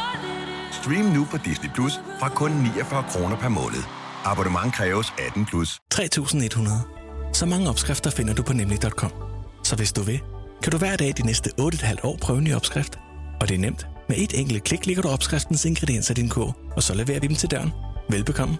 Stream 0.73 1.05
nu 1.05 1.25
på 1.31 1.37
Disney 1.37 1.71
Plus 1.75 1.93
fra 2.21 2.29
kun 2.29 2.51
49 2.51 3.05
kroner 3.11 3.37
per 3.37 3.49
måned. 3.49 3.83
Abonnement 4.25 4.75
kræves 4.75 5.13
18 5.27 5.47
plus. 5.47 5.81
3100. 5.91 6.83
Så 7.33 7.47
mange 7.47 7.69
opskrifter 7.69 8.11
finder 8.11 8.35
du 8.35 8.43
på 8.43 8.53
nemlig.com. 8.53 9.11
Så 9.65 9.77
hvis 9.77 9.93
du 9.93 10.03
vil, 10.03 10.21
kan 10.63 10.73
du 10.73 10.79
hver 10.79 10.97
dag 10.97 11.15
de 11.17 11.27
næste 11.27 11.51
8,5 11.61 11.95
år 12.03 12.17
prøve 12.21 12.39
en 12.39 12.45
ny 12.45 12.55
opskrift. 12.55 12.99
Og 13.41 13.49
det 13.49 13.55
er 13.55 13.59
nemt. 13.59 13.87
Med 14.09 14.17
et 14.19 14.41
enkelt 14.41 14.65
klik 14.65 14.87
ligger 14.87 15.03
du 15.03 15.09
opskriftens 15.09 15.65
ingredienser 15.65 16.15
i 16.15 16.15
din 16.15 16.29
kog, 16.29 16.55
og 16.77 16.83
så 16.83 16.95
leverer 16.95 17.21
vi 17.21 17.27
dem 17.27 17.37
til 17.37 17.51
døren. 17.51 17.73
Velbekomme. 18.11 18.59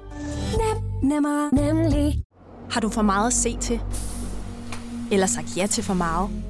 Nem, 0.59 1.11
Nemmer, 1.11 1.55
nemlig. 1.55 2.23
Har 2.71 2.81
du 2.81 2.89
for 2.89 3.03
meget 3.03 3.27
at 3.27 3.33
se 3.33 3.57
til? 3.61 3.81
Eller 5.13 5.27
sagt 5.27 5.57
ja 5.57 5.67
til 5.67 5.85
for 5.85 5.95
meget? 5.95 6.50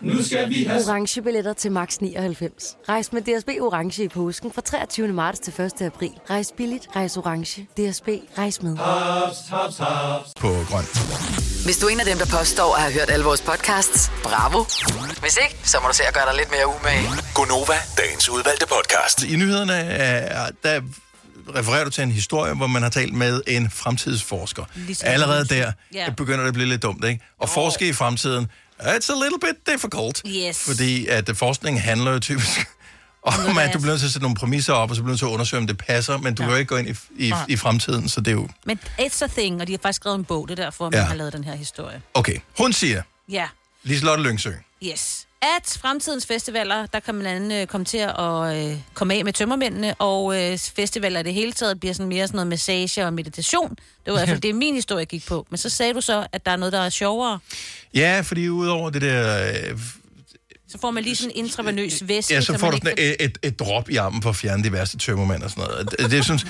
Nu 0.00 0.22
skal 0.22 0.48
vi 0.50 0.64
have... 0.64 0.84
Orange 0.88 1.22
billetter 1.22 1.52
til 1.52 1.72
max 1.72 1.96
99. 2.00 2.76
Rejs 2.88 3.12
med 3.12 3.22
DSB 3.22 3.48
Orange 3.60 4.04
i 4.04 4.08
påsken 4.08 4.52
fra 4.52 4.60
23. 4.60 5.08
marts 5.08 5.38
til 5.40 5.60
1. 5.60 5.82
april. 5.82 6.10
Rejs 6.30 6.52
billigt, 6.56 6.86
rejs 6.96 7.16
orange. 7.16 7.62
DSB, 7.62 8.08
rejs 8.38 8.62
med. 8.62 8.76
Haps, 8.76 9.36
haps, 9.50 9.78
haps. 9.78 10.28
På 10.40 10.48
grøn. 10.68 10.84
Hvis 11.64 11.78
du 11.78 11.86
er 11.86 11.90
en 11.90 12.00
af 12.00 12.06
dem, 12.06 12.18
der 12.18 12.26
påstår 12.38 12.74
at 12.74 12.82
have 12.82 12.92
hørt 12.92 13.10
alle 13.10 13.24
vores 13.24 13.40
podcasts, 13.40 14.10
bravo. 14.22 14.64
Hvis 15.20 15.38
ikke, 15.44 15.56
så 15.68 15.78
må 15.82 15.88
du 15.88 15.94
se 15.94 16.02
at 16.08 16.14
gøre 16.14 16.26
dig 16.26 16.34
lidt 16.36 16.50
mere 16.50 16.66
umage. 16.66 17.08
Gonova, 17.34 17.74
dagens 17.98 18.28
udvalgte 18.28 18.66
podcast. 18.66 19.22
I 19.24 19.36
nyhederne, 19.36 19.72
er, 19.74 20.50
der 20.64 20.80
refererer 21.56 21.84
du 21.84 21.90
til 21.90 22.02
en 22.02 22.10
historie, 22.12 22.54
hvor 22.54 22.66
man 22.66 22.82
har 22.82 22.90
talt 22.90 23.14
med 23.14 23.42
en 23.46 23.70
fremtidsforsker. 23.70 24.64
Ligesom 24.74 25.08
Allerede 25.08 25.44
der 25.44 25.72
Ja. 25.94 26.10
begynder 26.16 26.40
det 26.40 26.48
at 26.48 26.54
blive 26.54 26.68
lidt 26.68 26.82
dumt, 26.82 27.04
ikke? 27.04 27.24
Og 27.40 27.48
forske 27.48 27.88
i 27.88 27.92
fremtiden, 27.92 28.50
it's 28.80 29.10
a 29.12 29.14
little 29.24 29.38
bit 29.40 29.66
difficult. 29.72 30.22
Yes. 30.26 30.58
Fordi 30.66 31.06
at 31.06 31.28
øh, 31.28 31.36
forskning 31.36 31.82
handler 31.82 32.12
jo 32.12 32.18
typisk 32.20 32.48
om, 33.22 33.58
at 33.58 33.74
du 33.74 33.78
bliver 33.78 33.92
nødt 33.92 34.00
til 34.00 34.06
at 34.06 34.12
sætte 34.12 34.22
nogle 34.24 34.36
præmisser 34.36 34.72
op, 34.72 34.90
og 34.90 34.96
så 34.96 35.02
bliver 35.02 35.10
nødt 35.10 35.18
til 35.18 35.26
at 35.26 35.30
undersøge, 35.30 35.60
om 35.60 35.66
det 35.66 35.78
passer, 35.78 36.18
men 36.18 36.34
du 36.34 36.42
kan 36.42 36.50
jo 36.52 36.56
ikke 36.58 36.68
gå 36.68 36.76
ind 36.76 36.88
i, 36.88 37.26
i, 37.28 37.32
i 37.48 37.56
fremtiden, 37.56 38.08
så 38.08 38.20
det 38.20 38.28
er 38.28 38.32
jo... 38.32 38.48
Men 38.66 38.78
it's 39.00 39.24
a 39.24 39.26
thing, 39.26 39.60
og 39.60 39.66
de 39.66 39.72
har 39.72 39.78
faktisk 39.82 39.96
skrevet 39.96 40.18
en 40.18 40.24
bog, 40.24 40.48
det 40.48 40.58
er 40.58 40.64
derfor, 40.64 40.84
man 40.90 41.00
Ja. 41.00 41.04
har 41.04 41.14
lavet 41.14 41.32
den 41.32 41.44
her 41.44 41.54
historie. 41.54 42.02
Okay, 42.14 42.38
hun 42.58 42.72
siger, 42.72 43.02
Ja, 43.28 43.48
Liselotte 43.82 44.22
Lyngsø, 44.24 44.50
yes. 44.82 45.26
At 45.42 45.78
fremtidens 45.80 46.26
festivaler, 46.26 46.86
der 46.86 47.00
kan 47.00 47.14
man 47.14 47.26
anden 47.26 47.52
øh, 47.52 47.66
komme 47.66 47.84
til 47.84 47.98
at 47.98 48.56
øh, 48.70 48.76
komme 48.94 49.14
af 49.14 49.24
med 49.24 49.32
tømmermændene, 49.32 49.94
og 49.94 50.42
øh, 50.42 50.58
festivaler 50.76 51.20
i 51.20 51.22
det 51.22 51.34
hele 51.34 51.52
taget 51.52 51.80
bliver 51.80 51.92
sådan 51.92 52.08
mere 52.08 52.26
sådan 52.26 52.36
noget 52.36 52.46
massage 52.46 53.06
og 53.06 53.12
meditation. 53.12 53.70
Det 53.70 53.78
var 54.06 54.12
i 54.12 54.16
hvert 54.16 54.28
fald 54.28 54.40
det, 54.40 54.54
min 54.54 54.74
historie 54.74 55.04
gik 55.04 55.26
på. 55.26 55.46
Men 55.50 55.58
så 55.58 55.68
sagde 55.68 55.94
du 55.94 56.00
så, 56.00 56.26
at 56.32 56.46
der 56.46 56.52
er 56.52 56.56
noget, 56.56 56.72
der 56.72 56.80
er 56.80 56.88
sjovere. 56.90 57.38
ja, 57.94 58.20
fordi 58.20 58.48
udover 58.48 58.90
det 58.90 59.02
der... 59.02 59.48
Øh, 59.70 59.78
Så 60.68 60.78
får 60.80 60.90
man 60.90 61.02
lige 61.02 61.16
sådan 61.16 61.30
en 61.34 61.44
intravenøs 61.44 62.02
væske. 62.08 62.34
ja, 62.34 62.40
så 62.40 62.58
får 62.58 62.70
du 62.70 62.76
ikke 62.76 62.86
sådan 62.88 63.04
et, 63.04 63.16
et, 63.20 63.38
et 63.42 63.58
drop 63.58 63.90
i 63.90 63.96
armen 63.96 64.22
for 64.22 64.30
at 64.30 64.36
fjerne 64.36 64.64
diverse 64.64 64.98
tømmermænd 64.98 65.42
og 65.42 65.50
sådan 65.50 65.64
noget. 65.64 65.90
Det, 65.98 66.10
det 66.10 66.24
synes, 66.24 66.46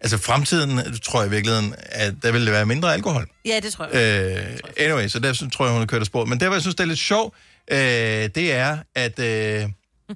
altså 0.00 0.18
fremtiden, 0.18 0.80
tror 1.02 1.20
jeg 1.22 1.28
i 1.28 1.30
virkeligheden, 1.34 1.74
at 1.78 2.14
der 2.22 2.32
vil 2.32 2.50
være 2.52 2.66
mindre 2.66 2.94
alkohol. 2.94 3.26
Ja, 3.44 3.60
det 3.62 3.72
tror 3.72 3.88
jeg. 3.92 4.36
Øh, 4.76 4.84
anyway, 4.86 5.08
så 5.08 5.18
der 5.18 5.32
synes, 5.32 5.54
tror 5.56 5.64
jeg, 5.64 5.72
hun 5.72 5.80
har 5.80 5.86
kørt 5.86 6.00
af 6.00 6.06
sporet. 6.06 6.28
Men 6.28 6.40
der, 6.40 6.46
hvor 6.46 6.54
jeg 6.54 6.62
synes, 6.62 6.74
det 6.74 6.82
er 6.84 6.88
lidt 6.88 6.98
sjovt, 6.98 7.34
øh, 7.70 8.30
det 8.34 8.52
er, 8.52 8.78
at 8.94 9.18
øh, 9.18 9.68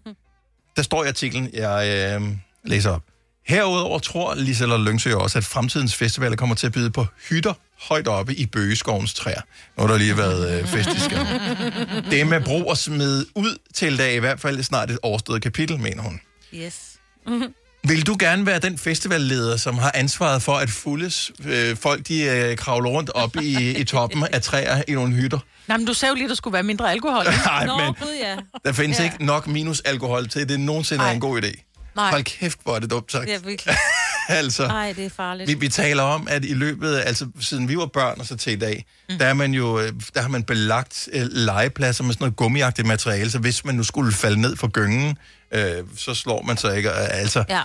der 0.76 0.82
står 0.82 1.04
i 1.04 1.08
artiklen, 1.08 1.50
jeg 1.52 2.12
øh, 2.20 2.28
læser 2.64 2.90
op. 2.90 3.02
Herudover 3.46 3.98
tror 3.98 4.34
Liselotte 4.34 4.84
Lyngsø 4.84 5.14
også, 5.14 5.38
at 5.38 5.44
fremtidens 5.44 5.94
festivaler 5.94 6.36
kommer 6.36 6.54
til 6.54 6.66
at 6.66 6.72
byde 6.72 6.90
på 6.90 7.06
hytter 7.30 7.54
højt 7.88 8.08
oppe 8.08 8.34
i 8.34 8.46
bøgeskovens 8.46 9.14
træer. 9.14 9.40
Nu 9.76 9.82
har 9.82 9.88
der 9.88 9.98
lige 9.98 10.16
været 10.16 10.60
øh, 10.60 10.66
fest 10.66 10.88
i. 10.90 11.14
Det 12.10 12.26
med 12.26 12.40
brug 12.40 12.70
og 12.70 12.78
smide 12.78 13.26
ud 13.34 13.58
til 13.74 13.98
dag, 13.98 14.14
i 14.14 14.18
hvert 14.18 14.40
fald 14.40 14.62
snart 14.62 14.90
et 14.90 14.98
overstået 15.02 15.42
kapitel, 15.42 15.80
mener 15.80 16.02
hun. 16.02 16.20
Yes. 16.54 16.90
Vil 17.88 18.06
du 18.06 18.16
gerne 18.18 18.46
være 18.46 18.58
den 18.58 18.78
festivalleder, 18.78 19.56
som 19.56 19.78
har 19.78 19.92
ansvaret 19.94 20.42
for, 20.42 20.54
at 20.54 20.70
fuldes 20.70 21.32
øh, 21.44 21.76
folk 21.76 22.08
de 22.08 22.22
øh, 22.22 22.56
kravler 22.56 22.90
rundt 22.90 23.10
op 23.10 23.36
i, 23.36 23.78
i 23.78 23.84
toppen 23.84 24.24
af 24.32 24.42
træer 24.42 24.82
i 24.88 24.92
nogle 24.92 25.14
hytter? 25.14 25.38
Nej, 25.66 25.76
men 25.76 25.86
du 25.86 25.94
sagde 25.94 26.10
jo 26.10 26.14
lige, 26.14 26.24
at 26.24 26.28
der 26.28 26.34
skulle 26.34 26.54
være 26.54 26.62
mindre 26.62 26.90
alkohol. 26.90 27.24
Nej, 27.46 27.66
Nå, 27.66 27.76
men 27.78 27.94
gud 27.94 28.14
ja. 28.22 28.36
der 28.64 28.72
findes 28.72 28.98
ja. 28.98 29.04
ikke 29.04 29.24
nok 29.24 29.46
minus 29.46 29.80
alkohol 29.80 30.28
til, 30.28 30.40
at 30.40 30.48
det 30.48 30.60
nogensinde 30.60 31.04
er 31.04 31.10
en 31.10 31.20
god 31.20 31.42
idé. 31.42 31.70
Nej. 31.96 32.10
Hold 32.10 32.22
kæft, 32.24 32.58
hvor 32.62 32.74
er 32.74 32.78
det 32.78 32.90
dumt 32.90 33.12
sagt. 33.12 33.28
Ja, 33.28 33.38
virkelig. 33.38 33.76
altså, 34.28 34.64
Ej, 34.66 34.92
det 34.92 35.04
er 35.04 35.10
farligt. 35.10 35.48
vi, 35.48 35.54
vi 35.54 35.68
taler 35.68 36.02
om, 36.02 36.28
at 36.30 36.44
i 36.44 36.54
løbet, 36.54 37.02
altså 37.06 37.26
siden 37.40 37.68
vi 37.68 37.76
var 37.76 37.86
børn 37.86 38.20
og 38.20 38.26
så 38.26 38.36
til 38.36 38.52
i 38.52 38.56
dag, 38.56 38.84
mm. 39.08 39.18
der, 39.18 39.26
er 39.26 39.34
man 39.34 39.54
jo, 39.54 39.80
øh, 39.80 39.92
der 40.14 40.20
har 40.22 40.28
man 40.28 40.42
belagt 40.44 41.08
øh, 41.12 41.22
legepladser 41.30 42.04
med 42.04 42.12
sådan 42.14 42.22
noget 42.24 42.36
gummiagtigt 42.36 42.88
materiale, 42.88 43.30
så 43.30 43.38
hvis 43.38 43.64
man 43.64 43.74
nu 43.74 43.82
skulle 43.82 44.12
falde 44.12 44.40
ned 44.40 44.56
fra 44.56 44.68
gyngen, 44.68 45.18
øh, 45.52 45.76
så 45.96 46.14
slår 46.14 46.42
man 46.42 46.56
sig 46.56 46.76
ikke. 46.76 46.88
Øh, 46.90 46.96
Altså, 46.98 47.44
Ja. 47.48 47.62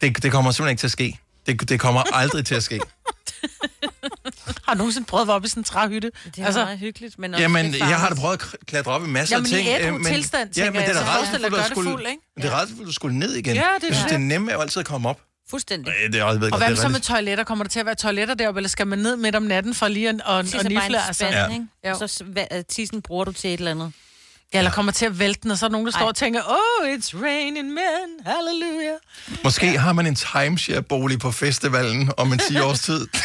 det, 0.00 0.22
det 0.22 0.32
kommer 0.32 0.50
simpelthen 0.50 0.72
ikke 0.72 0.80
til 0.80 0.86
at 0.86 0.90
ske. 0.92 1.18
Det, 1.46 1.68
det 1.68 1.80
kommer 1.80 2.02
aldrig 2.14 2.46
til 2.46 2.54
at 2.54 2.62
ske. 2.62 2.80
Har 4.62 4.74
du 4.74 4.78
nogensinde 4.78 5.06
prøvet 5.06 5.22
at 5.22 5.26
være 5.28 5.34
oppe 5.36 5.46
i 5.46 5.48
sådan 5.48 5.60
en 5.60 5.64
træhytte? 5.64 6.10
Det 6.24 6.38
er 6.38 6.46
altså, 6.46 6.64
meget 6.64 6.78
hyggeligt, 6.78 7.18
men 7.18 7.34
også 7.34 7.42
Jamen, 7.42 7.74
jeg 7.78 7.98
har 8.00 8.08
da 8.08 8.14
prøvet 8.14 8.34
at 8.34 8.66
klatre 8.66 8.92
op 8.92 9.04
i 9.04 9.08
masser 9.08 9.36
Jamen, 9.36 9.46
af 9.54 9.58
i 9.60 9.62
ting. 9.62 9.68
ædru 9.68 9.86
øh, 9.86 9.92
men, 10.00 10.04
tilstand, 10.04 10.56
ja, 10.56 10.70
men 10.70 10.80
det 10.82 10.88
er 10.88 10.92
da 10.92 11.00
rædselsfuldt 11.00 11.44
at 11.44 11.46
at 11.46 11.52
gøre 11.52 11.62
det 11.62 11.70
skulle, 11.70 11.90
fuld, 11.90 12.06
ikke? 12.06 12.22
det 12.36 12.44
er 12.44 12.50
rædselsfuldt 12.50 12.88
at 12.88 12.94
skulle 12.94 13.18
ned 13.18 13.32
igen. 13.32 13.54
Ja, 13.54 13.60
det 13.60 13.64
er 13.64 13.68
jeg 13.88 13.96
synes, 13.96 13.98
det. 14.02 14.08
det 14.08 14.14
er 14.14 14.18
nemme 14.18 14.50
er 14.50 14.54
jo 14.54 14.60
altid 14.60 14.80
at 14.80 14.86
komme 14.86 15.08
op. 15.08 15.20
Fuldstændig. 15.50 15.94
Øh, 16.04 16.12
Det 16.12 16.20
er, 16.20 16.26
jeg 16.26 16.40
ved 16.40 16.52
Og 16.52 16.58
hvad 16.58 16.70
det 16.70 16.78
er 16.78 16.82
så 16.82 16.88
med 16.88 17.00
toiletter? 17.00 17.44
Kommer 17.44 17.64
der 17.64 17.68
til 17.68 17.80
at 17.80 17.86
være 17.86 17.94
toiletter 17.94 18.34
deroppe, 18.34 18.58
eller 18.58 18.68
skal 18.68 18.86
man 18.86 18.98
ned 18.98 19.16
midt 19.16 19.36
om 19.36 19.42
natten 19.42 19.74
for 19.74 19.88
lige 19.88 20.08
at 20.08 20.20
og, 20.24 20.36
og, 20.36 20.44
nifle? 20.44 20.86
en 20.86 20.94
Altså? 20.94 21.26
Ja. 21.26 21.48
ikke? 21.48 22.08
Så 22.08 22.24
øh, 22.52 22.64
tissen 22.68 23.02
bruger 23.02 23.24
du 23.24 23.32
til 23.32 23.54
et 23.54 23.58
eller 23.58 23.70
andet. 23.70 23.92
Ja, 24.54 24.58
eller 24.58 24.70
kommer 24.70 24.92
til 24.92 25.06
at 25.06 25.18
vælte 25.18 25.40
den, 25.42 25.50
og 25.50 25.58
så 25.58 25.66
er 25.66 25.68
der 25.68 25.72
nogen, 25.72 25.86
der 25.86 25.92
står 25.92 26.06
og 26.06 26.16
tænker, 26.16 26.40
oh, 26.48 26.88
it's 26.94 27.22
raining 27.22 27.68
men, 27.68 28.26
halleluja. 28.26 28.92
Måske 29.44 29.78
har 29.78 29.92
man 29.92 30.06
en 30.06 30.14
timeshare-bolig 30.14 31.18
på 31.18 31.30
festivalen 31.30 32.10
om 32.16 32.32
en 32.32 32.38
10 32.38 32.58
års 32.60 32.80
tid. 32.80 33.06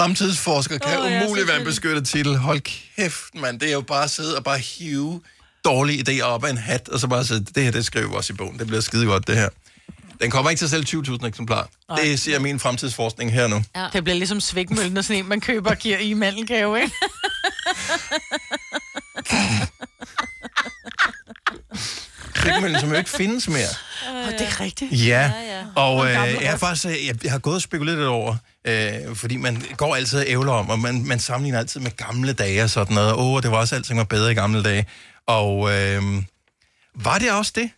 Fremtidsforsker 0.00 0.78
kan 0.78 0.98
Åh, 0.98 1.12
ja, 1.12 1.24
umuligt 1.24 1.48
være 1.48 1.58
en 1.58 1.64
beskyttet 1.64 2.06
titel. 2.06 2.36
Hold 2.36 2.60
kæft, 2.60 3.34
mand. 3.34 3.60
Det 3.60 3.68
er 3.68 3.72
jo 3.72 3.80
bare 3.80 4.04
at 4.04 4.10
sidde 4.10 4.36
og 4.36 4.44
bare 4.44 4.58
hive 4.58 5.20
dårlige 5.64 6.04
idéer 6.08 6.22
op 6.22 6.44
af 6.44 6.50
en 6.50 6.58
hat, 6.58 6.88
og 6.88 7.00
så 7.00 7.06
bare 7.06 7.24
sige, 7.24 7.40
det 7.40 7.64
her, 7.64 7.70
det 7.70 7.84
skriver 7.84 8.08
vi 8.08 8.14
også 8.14 8.32
i 8.32 8.36
bogen. 8.36 8.58
Det 8.58 8.66
bliver 8.66 8.80
skide 8.80 9.06
godt, 9.06 9.26
det 9.26 9.36
her. 9.36 9.48
Den 10.20 10.30
kommer 10.30 10.50
ikke 10.50 10.60
til 10.60 10.66
at 10.66 10.70
sælge 10.70 11.02
20.000 11.06 11.26
eksemplarer. 11.26 11.66
Det 11.96 12.20
siger 12.20 12.38
min 12.38 12.60
fremtidsforskning 12.60 13.32
her 13.32 13.46
nu. 13.46 13.62
Ja. 13.76 13.86
Det 13.92 14.04
bliver 14.04 14.16
ligesom 14.16 14.40
svækmøllen 14.40 14.96
og 14.96 15.04
sådan 15.04 15.22
en, 15.22 15.28
man 15.28 15.40
køber 15.40 15.70
og 15.70 15.76
giver 15.76 15.98
i 15.98 16.14
mandelgave, 16.14 16.80
ikke? 16.82 16.94
Klikmøllen, 22.40 22.80
som 22.80 22.90
jo 22.90 22.94
ikke 22.94 23.10
findes 23.10 23.48
mere. 23.48 23.68
Og 24.26 24.32
det 24.32 24.40
er 24.40 24.60
rigtigt. 24.60 24.92
Ja, 24.92 25.32
ja. 25.50 25.64
og 25.74 26.06
øh, 26.06 26.12
jeg 26.12 26.50
har 26.50 26.56
faktisk 26.56 26.86
øh, 26.86 27.06
jeg, 27.06 27.24
jeg 27.24 27.32
har 27.32 27.38
gået 27.38 27.56
og 27.56 27.62
spekuleret 27.62 27.98
lidt 27.98 28.08
over, 28.08 28.36
øh, 28.64 29.14
fordi 29.14 29.36
man 29.36 29.62
går 29.76 29.94
altid 29.94 30.18
og 30.18 30.24
ævler 30.28 30.52
om, 30.52 30.70
og 30.70 30.78
man, 30.78 31.06
man 31.06 31.18
sammenligner 31.18 31.58
altid 31.58 31.80
med 31.80 31.90
gamle 31.96 32.32
dage 32.32 32.62
og 32.62 32.70
sådan 32.70 32.94
noget. 32.94 33.12
Åh, 33.12 33.26
oh, 33.26 33.42
det 33.42 33.50
var 33.50 33.56
også 33.56 33.74
alting 33.74 33.98
var 33.98 34.04
bedre 34.04 34.32
i 34.32 34.34
gamle 34.34 34.62
dage. 34.62 34.86
Og 35.26 35.70
øh, 35.72 36.02
var 36.94 37.18
det 37.18 37.32
også 37.32 37.52
det? 37.54 37.70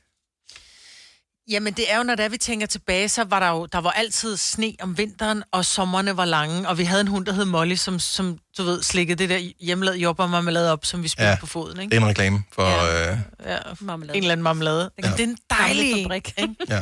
Jamen, 1.51 1.73
det 1.75 1.93
er 1.93 1.97
jo, 1.97 2.03
når 2.03 2.15
der 2.15 2.29
vi 2.29 2.37
tænker 2.39 2.67
tilbage, 2.67 3.09
så 3.09 3.25
var 3.25 3.41
der 3.41 3.49
jo 3.49 3.67
der 3.67 3.79
var 3.79 3.91
altid 3.91 4.37
sne 4.37 4.75
om 4.81 4.99
vinteren, 4.99 5.43
og 5.53 5.65
sommerne 5.65 6.17
var 6.17 6.25
lange, 6.25 6.69
og 6.69 6.79
vi 6.79 6.85
havde 6.85 7.01
en 7.01 7.09
hund, 7.09 7.27
der 7.27 7.33
hed 7.33 7.45
Molly, 7.45 7.75
som, 7.75 7.99
som 7.99 8.39
du 8.59 8.63
ved, 8.63 8.83
slikkede 8.83 9.19
det 9.19 9.29
der 9.29 9.51
hjemmelavede 9.61 10.01
jordbærmarmelade 10.01 10.73
op, 10.73 10.85
som 10.85 11.03
vi 11.03 11.09
spiste 11.09 11.29
Ja, 11.29 11.37
på 11.41 11.47
foden, 11.47 11.81
ikke? 11.81 11.91
Det 11.91 11.97
er 11.97 12.01
en 12.03 12.09
reklame 12.09 12.43
for... 12.53 12.63
Ja. 12.69 13.13
Øh, 13.13 13.19
Ja, 13.47 13.59
marmelade. 13.81 14.17
en 14.17 14.23
eller 14.23 14.33
anden 14.33 14.43
marmelade. 14.43 14.91
Ja. 15.03 15.11
Det 15.11 15.21
er 15.21 15.25
en 15.25 15.39
dejlig 15.51 16.03
fabrik. 16.05 16.35
ikke? 16.39 16.55
ja. 16.69 16.81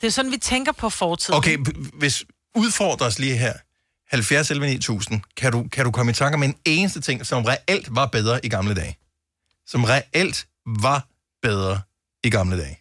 Det 0.00 0.06
er 0.06 0.10
sådan, 0.10 0.32
vi 0.32 0.36
tænker 0.36 0.72
på 0.72 0.90
fortiden. 0.90 1.36
Okay, 1.38 1.58
hvis 1.98 2.24
udfordres 2.54 3.18
lige 3.18 3.36
her, 3.36 3.52
70 4.10 4.50
11 4.50 4.66
9000, 4.66 5.20
kan 5.36 5.52
du, 5.52 5.68
kan 5.72 5.84
du 5.84 5.90
komme 5.90 6.10
i 6.10 6.14
tanke 6.14 6.34
om 6.34 6.42
en 6.42 6.54
eneste 6.64 7.00
ting, 7.00 7.26
som 7.26 7.44
reelt 7.44 7.86
var 7.90 8.06
bedre 8.06 8.46
i 8.46 8.48
gamle 8.48 8.74
dage? 8.74 8.98
Som 9.66 9.84
reelt 9.84 10.46
var 10.66 11.06
bedre 11.42 11.80
i 12.24 12.30
gamle 12.30 12.58
dage? 12.58 12.78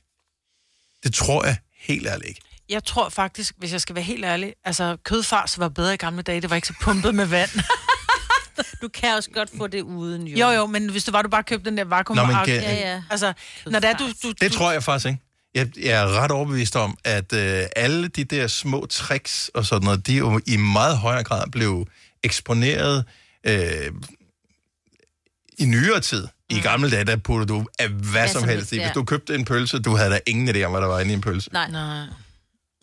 Det 1.06 1.14
tror 1.14 1.46
jeg 1.46 1.58
helt 1.78 2.08
ærligt 2.08 2.30
ikke. 2.30 2.42
Jeg 2.70 2.84
tror 2.84 3.10
faktisk, 3.10 3.54
hvis 3.58 3.72
jeg 3.72 3.82
skal 3.82 3.96
være 3.96 4.04
helt 4.04 4.26
ærlig, 4.26 4.54
altså 4.66 4.98
kødfars 5.04 5.60
var 5.60 5.70
bedre 5.70 5.94
i 5.94 5.98
gamle 5.98 6.22
dage, 6.22 6.42
det 6.42 6.50
var 6.50 6.56
ikke 6.56 6.68
så 6.68 6.74
pumpet 6.82 7.16
med 7.16 7.26
vand. 7.26 7.50
Du 8.82 8.88
kan 8.88 9.16
også 9.16 9.30
godt 9.34 9.50
få 9.58 9.68
det 9.68 9.82
uden, 9.82 10.28
jo. 10.28 10.38
Jo, 10.38 10.50
jo, 10.52 10.66
men 10.66 10.90
hvis 10.90 11.04
du 11.04 11.12
var, 11.12 11.22
du 11.22 11.30
bare 11.30 11.44
købte 11.44 11.70
den 11.70 11.78
der 11.78 11.84
vakuum 11.84 12.18
Nå, 12.18 12.26
men 12.26 12.36
Ja, 12.48 12.74
ja. 12.74 13.04
Altså, 13.10 13.34
når 13.66 13.80
det 13.80 13.90
er, 13.90 13.98
du, 13.98 14.08
du, 14.24 14.34
Det 14.42 14.52
tror 14.52 14.72
jeg 14.72 14.84
faktisk 14.84 15.08
ikke. 15.08 15.20
Jeg, 15.56 15.78
jeg 15.78 16.02
er 16.02 16.08
ret 16.08 16.32
overbevist 16.32 16.76
om, 16.76 16.98
at 17.04 17.34
øh, 17.34 17.64
alle 17.76 18.08
de 18.08 18.24
der 18.24 18.48
små 18.48 18.86
tricks 18.86 19.52
og 19.54 19.66
sådan 19.66 19.86
noget, 19.86 20.08
de 20.08 20.18
jo 20.18 20.42
i 20.46 20.58
meget 20.58 20.98
højere 20.98 21.24
grad 21.24 21.48
blev 21.52 21.88
eksponeret 22.24 23.06
øh, 23.48 23.92
i 25.58 25.66
nyere 25.66 26.00
tid. 26.00 26.28
I 26.50 26.60
gamle 26.60 26.92
dage, 26.92 27.04
der 27.06 27.16
puttede 27.16 27.54
du 27.54 27.66
af 27.80 27.90
hvad, 27.90 28.12
hvad 28.12 28.28
som 28.28 28.44
helst 28.44 28.72
i. 28.74 28.80
Hvis 28.80 28.92
du 28.92 29.04
købte 29.04 29.36
en 29.36 29.46
pølse, 29.46 29.80
du 29.80 29.96
havde 29.96 30.12
da 30.12 30.20
ingen 30.28 30.56
idé 30.56 30.64
om, 30.64 30.72
hvad 30.72 30.82
der 30.82 30.88
var 30.88 31.00
inde 31.00 31.12
i 31.12 31.14
en 31.14 31.22
pølse. 31.22 31.54
Nej. 31.54 31.72
Nej. 31.72 32.06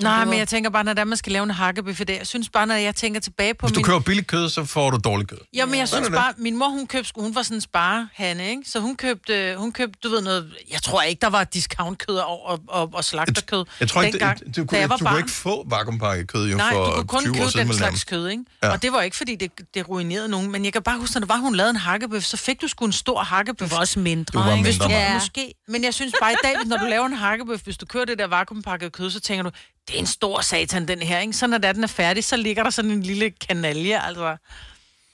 Nej, 0.03 0.25
men 0.25 0.39
jeg 0.39 0.49
tænker 0.49 0.71
bare, 0.71 0.85
når 0.85 0.93
der 0.93 1.05
man 1.05 1.17
skal 1.19 1.33
lave 1.33 1.43
en 1.43 1.51
det, 1.51 2.09
jeg 2.09 2.27
synes 2.27 2.49
bare, 2.49 2.67
når 2.67 2.75
jeg 2.75 2.95
tænker 2.95 3.21
tilbage 3.21 3.55
på 3.55 3.67
Hvis 3.67 3.75
du 3.75 3.79
min... 3.79 3.85
køber 3.85 4.01
billigt 4.01 4.27
kød, 4.27 4.49
så 4.49 4.65
får 4.65 4.91
du 4.91 4.99
dårligt 5.05 5.31
kød. 5.31 5.39
Ja, 5.55 5.67
men 5.67 5.79
jeg 5.79 5.89
synes 5.89 6.07
det. 6.07 6.15
bare, 6.17 6.33
min 6.37 6.57
mor, 6.57 6.69
hun 6.69 6.87
købte, 6.87 7.13
hun 7.17 7.35
var 7.35 7.43
sådan 7.43 7.57
en 7.57 7.61
sparehane, 7.61 8.51
ikke? 8.51 8.63
Så 8.67 8.81
hun 8.81 8.97
købte, 8.97 9.55
hun 9.59 9.73
købte, 9.73 9.99
du 10.03 10.09
ved 10.09 10.21
noget, 10.23 10.53
jeg 10.73 10.83
tror 10.83 11.03
ikke, 11.03 11.21
der 11.21 11.27
var 11.31 11.45
discountkød 11.45 12.17
og, 12.17 12.47
og, 12.47 12.61
og, 12.69 12.91
og 12.95 13.05
slagterkød 13.05 13.65
Jeg 13.81 13.89
tror 13.89 14.03
ikke, 14.03 14.19
dengang, 14.19 14.41
du, 14.57 14.61
du, 14.61 14.67
kunne, 14.67 14.79
jeg 14.79 14.89
var 14.89 14.97
du 14.97 15.05
kunne 15.05 15.19
ikke 15.19 15.31
få 15.31 15.67
vakuumpakket 15.69 16.29
kød 16.29 16.49
jo 16.51 16.57
Nej, 16.57 16.73
for 16.73 16.85
du 16.85 16.93
kunne 16.93 17.07
kun 17.07 17.21
20 17.23 17.33
år 17.33 17.37
købe 17.39 17.51
siden. 17.51 17.67
den 17.67 17.77
slags 17.77 18.05
kød, 18.05 18.29
ikke? 18.29 18.45
Ja. 18.63 18.71
Og 18.73 18.83
det 18.83 18.93
var 18.93 19.03
ikke, 19.03 19.17
fordi 19.17 19.37
det, 19.37 19.51
det 19.75 19.89
ruinerede 19.89 20.29
nogen, 20.29 20.53
men 20.53 20.65
jeg 20.65 20.73
kan 20.73 20.83
bare 20.83 20.99
huske, 20.99 21.15
når 21.15 21.21
det 21.21 21.29
var, 21.29 21.37
hun 21.37 21.55
lavede 21.55 21.71
en 21.71 21.77
hakkebøf, 21.77 22.23
så 22.23 22.37
fik 22.37 22.61
du 22.63 22.69
sgu 22.69 22.85
en 22.85 22.93
stor 22.93 23.23
hakkebøf. 23.23 23.69
Du 23.69 23.75
var 23.75 23.81
også 23.81 23.99
mindre, 23.99 24.33
Du 24.33 24.39
var 24.39 24.63
Hvis 24.63 24.79
du, 24.79 24.85
mindre. 24.89 25.01
ja. 25.01 25.15
Måske, 25.15 25.55
men 25.69 25.85
jeg 25.85 25.95
synes 25.95 26.15
bare 26.21 26.33
i 26.33 26.37
dag, 26.45 26.55
når 26.67 26.77
du 26.77 26.85
laver 26.85 27.07
en 27.07 27.13
hakkebøf, 27.13 27.61
hvis 27.61 27.77
du 27.79 27.87
kører 27.87 28.05
det 28.05 28.19
der 28.19 28.27
vakuumpakkede 28.27 28.91
kød, 28.91 29.11
så 29.11 29.21
tænker 29.21 29.43
du, 29.43 29.51
det 29.89 29.95
er 29.95 29.99
en 29.99 30.07
stor 30.07 30.41
satan, 30.41 30.89
den 30.89 30.99
her, 31.03 31.19
ikke? 31.19 31.33
Så 31.33 31.47
når 31.47 31.59
den 31.59 31.83
er 31.85 31.89
færdig, 31.89 32.25
så 32.25 32.37
ligger 32.37 32.63
der 32.63 32.71
sådan 32.71 32.91
en 32.91 33.03
lille 33.03 33.31
kanalje, 33.49 34.07
altså. 34.07 34.37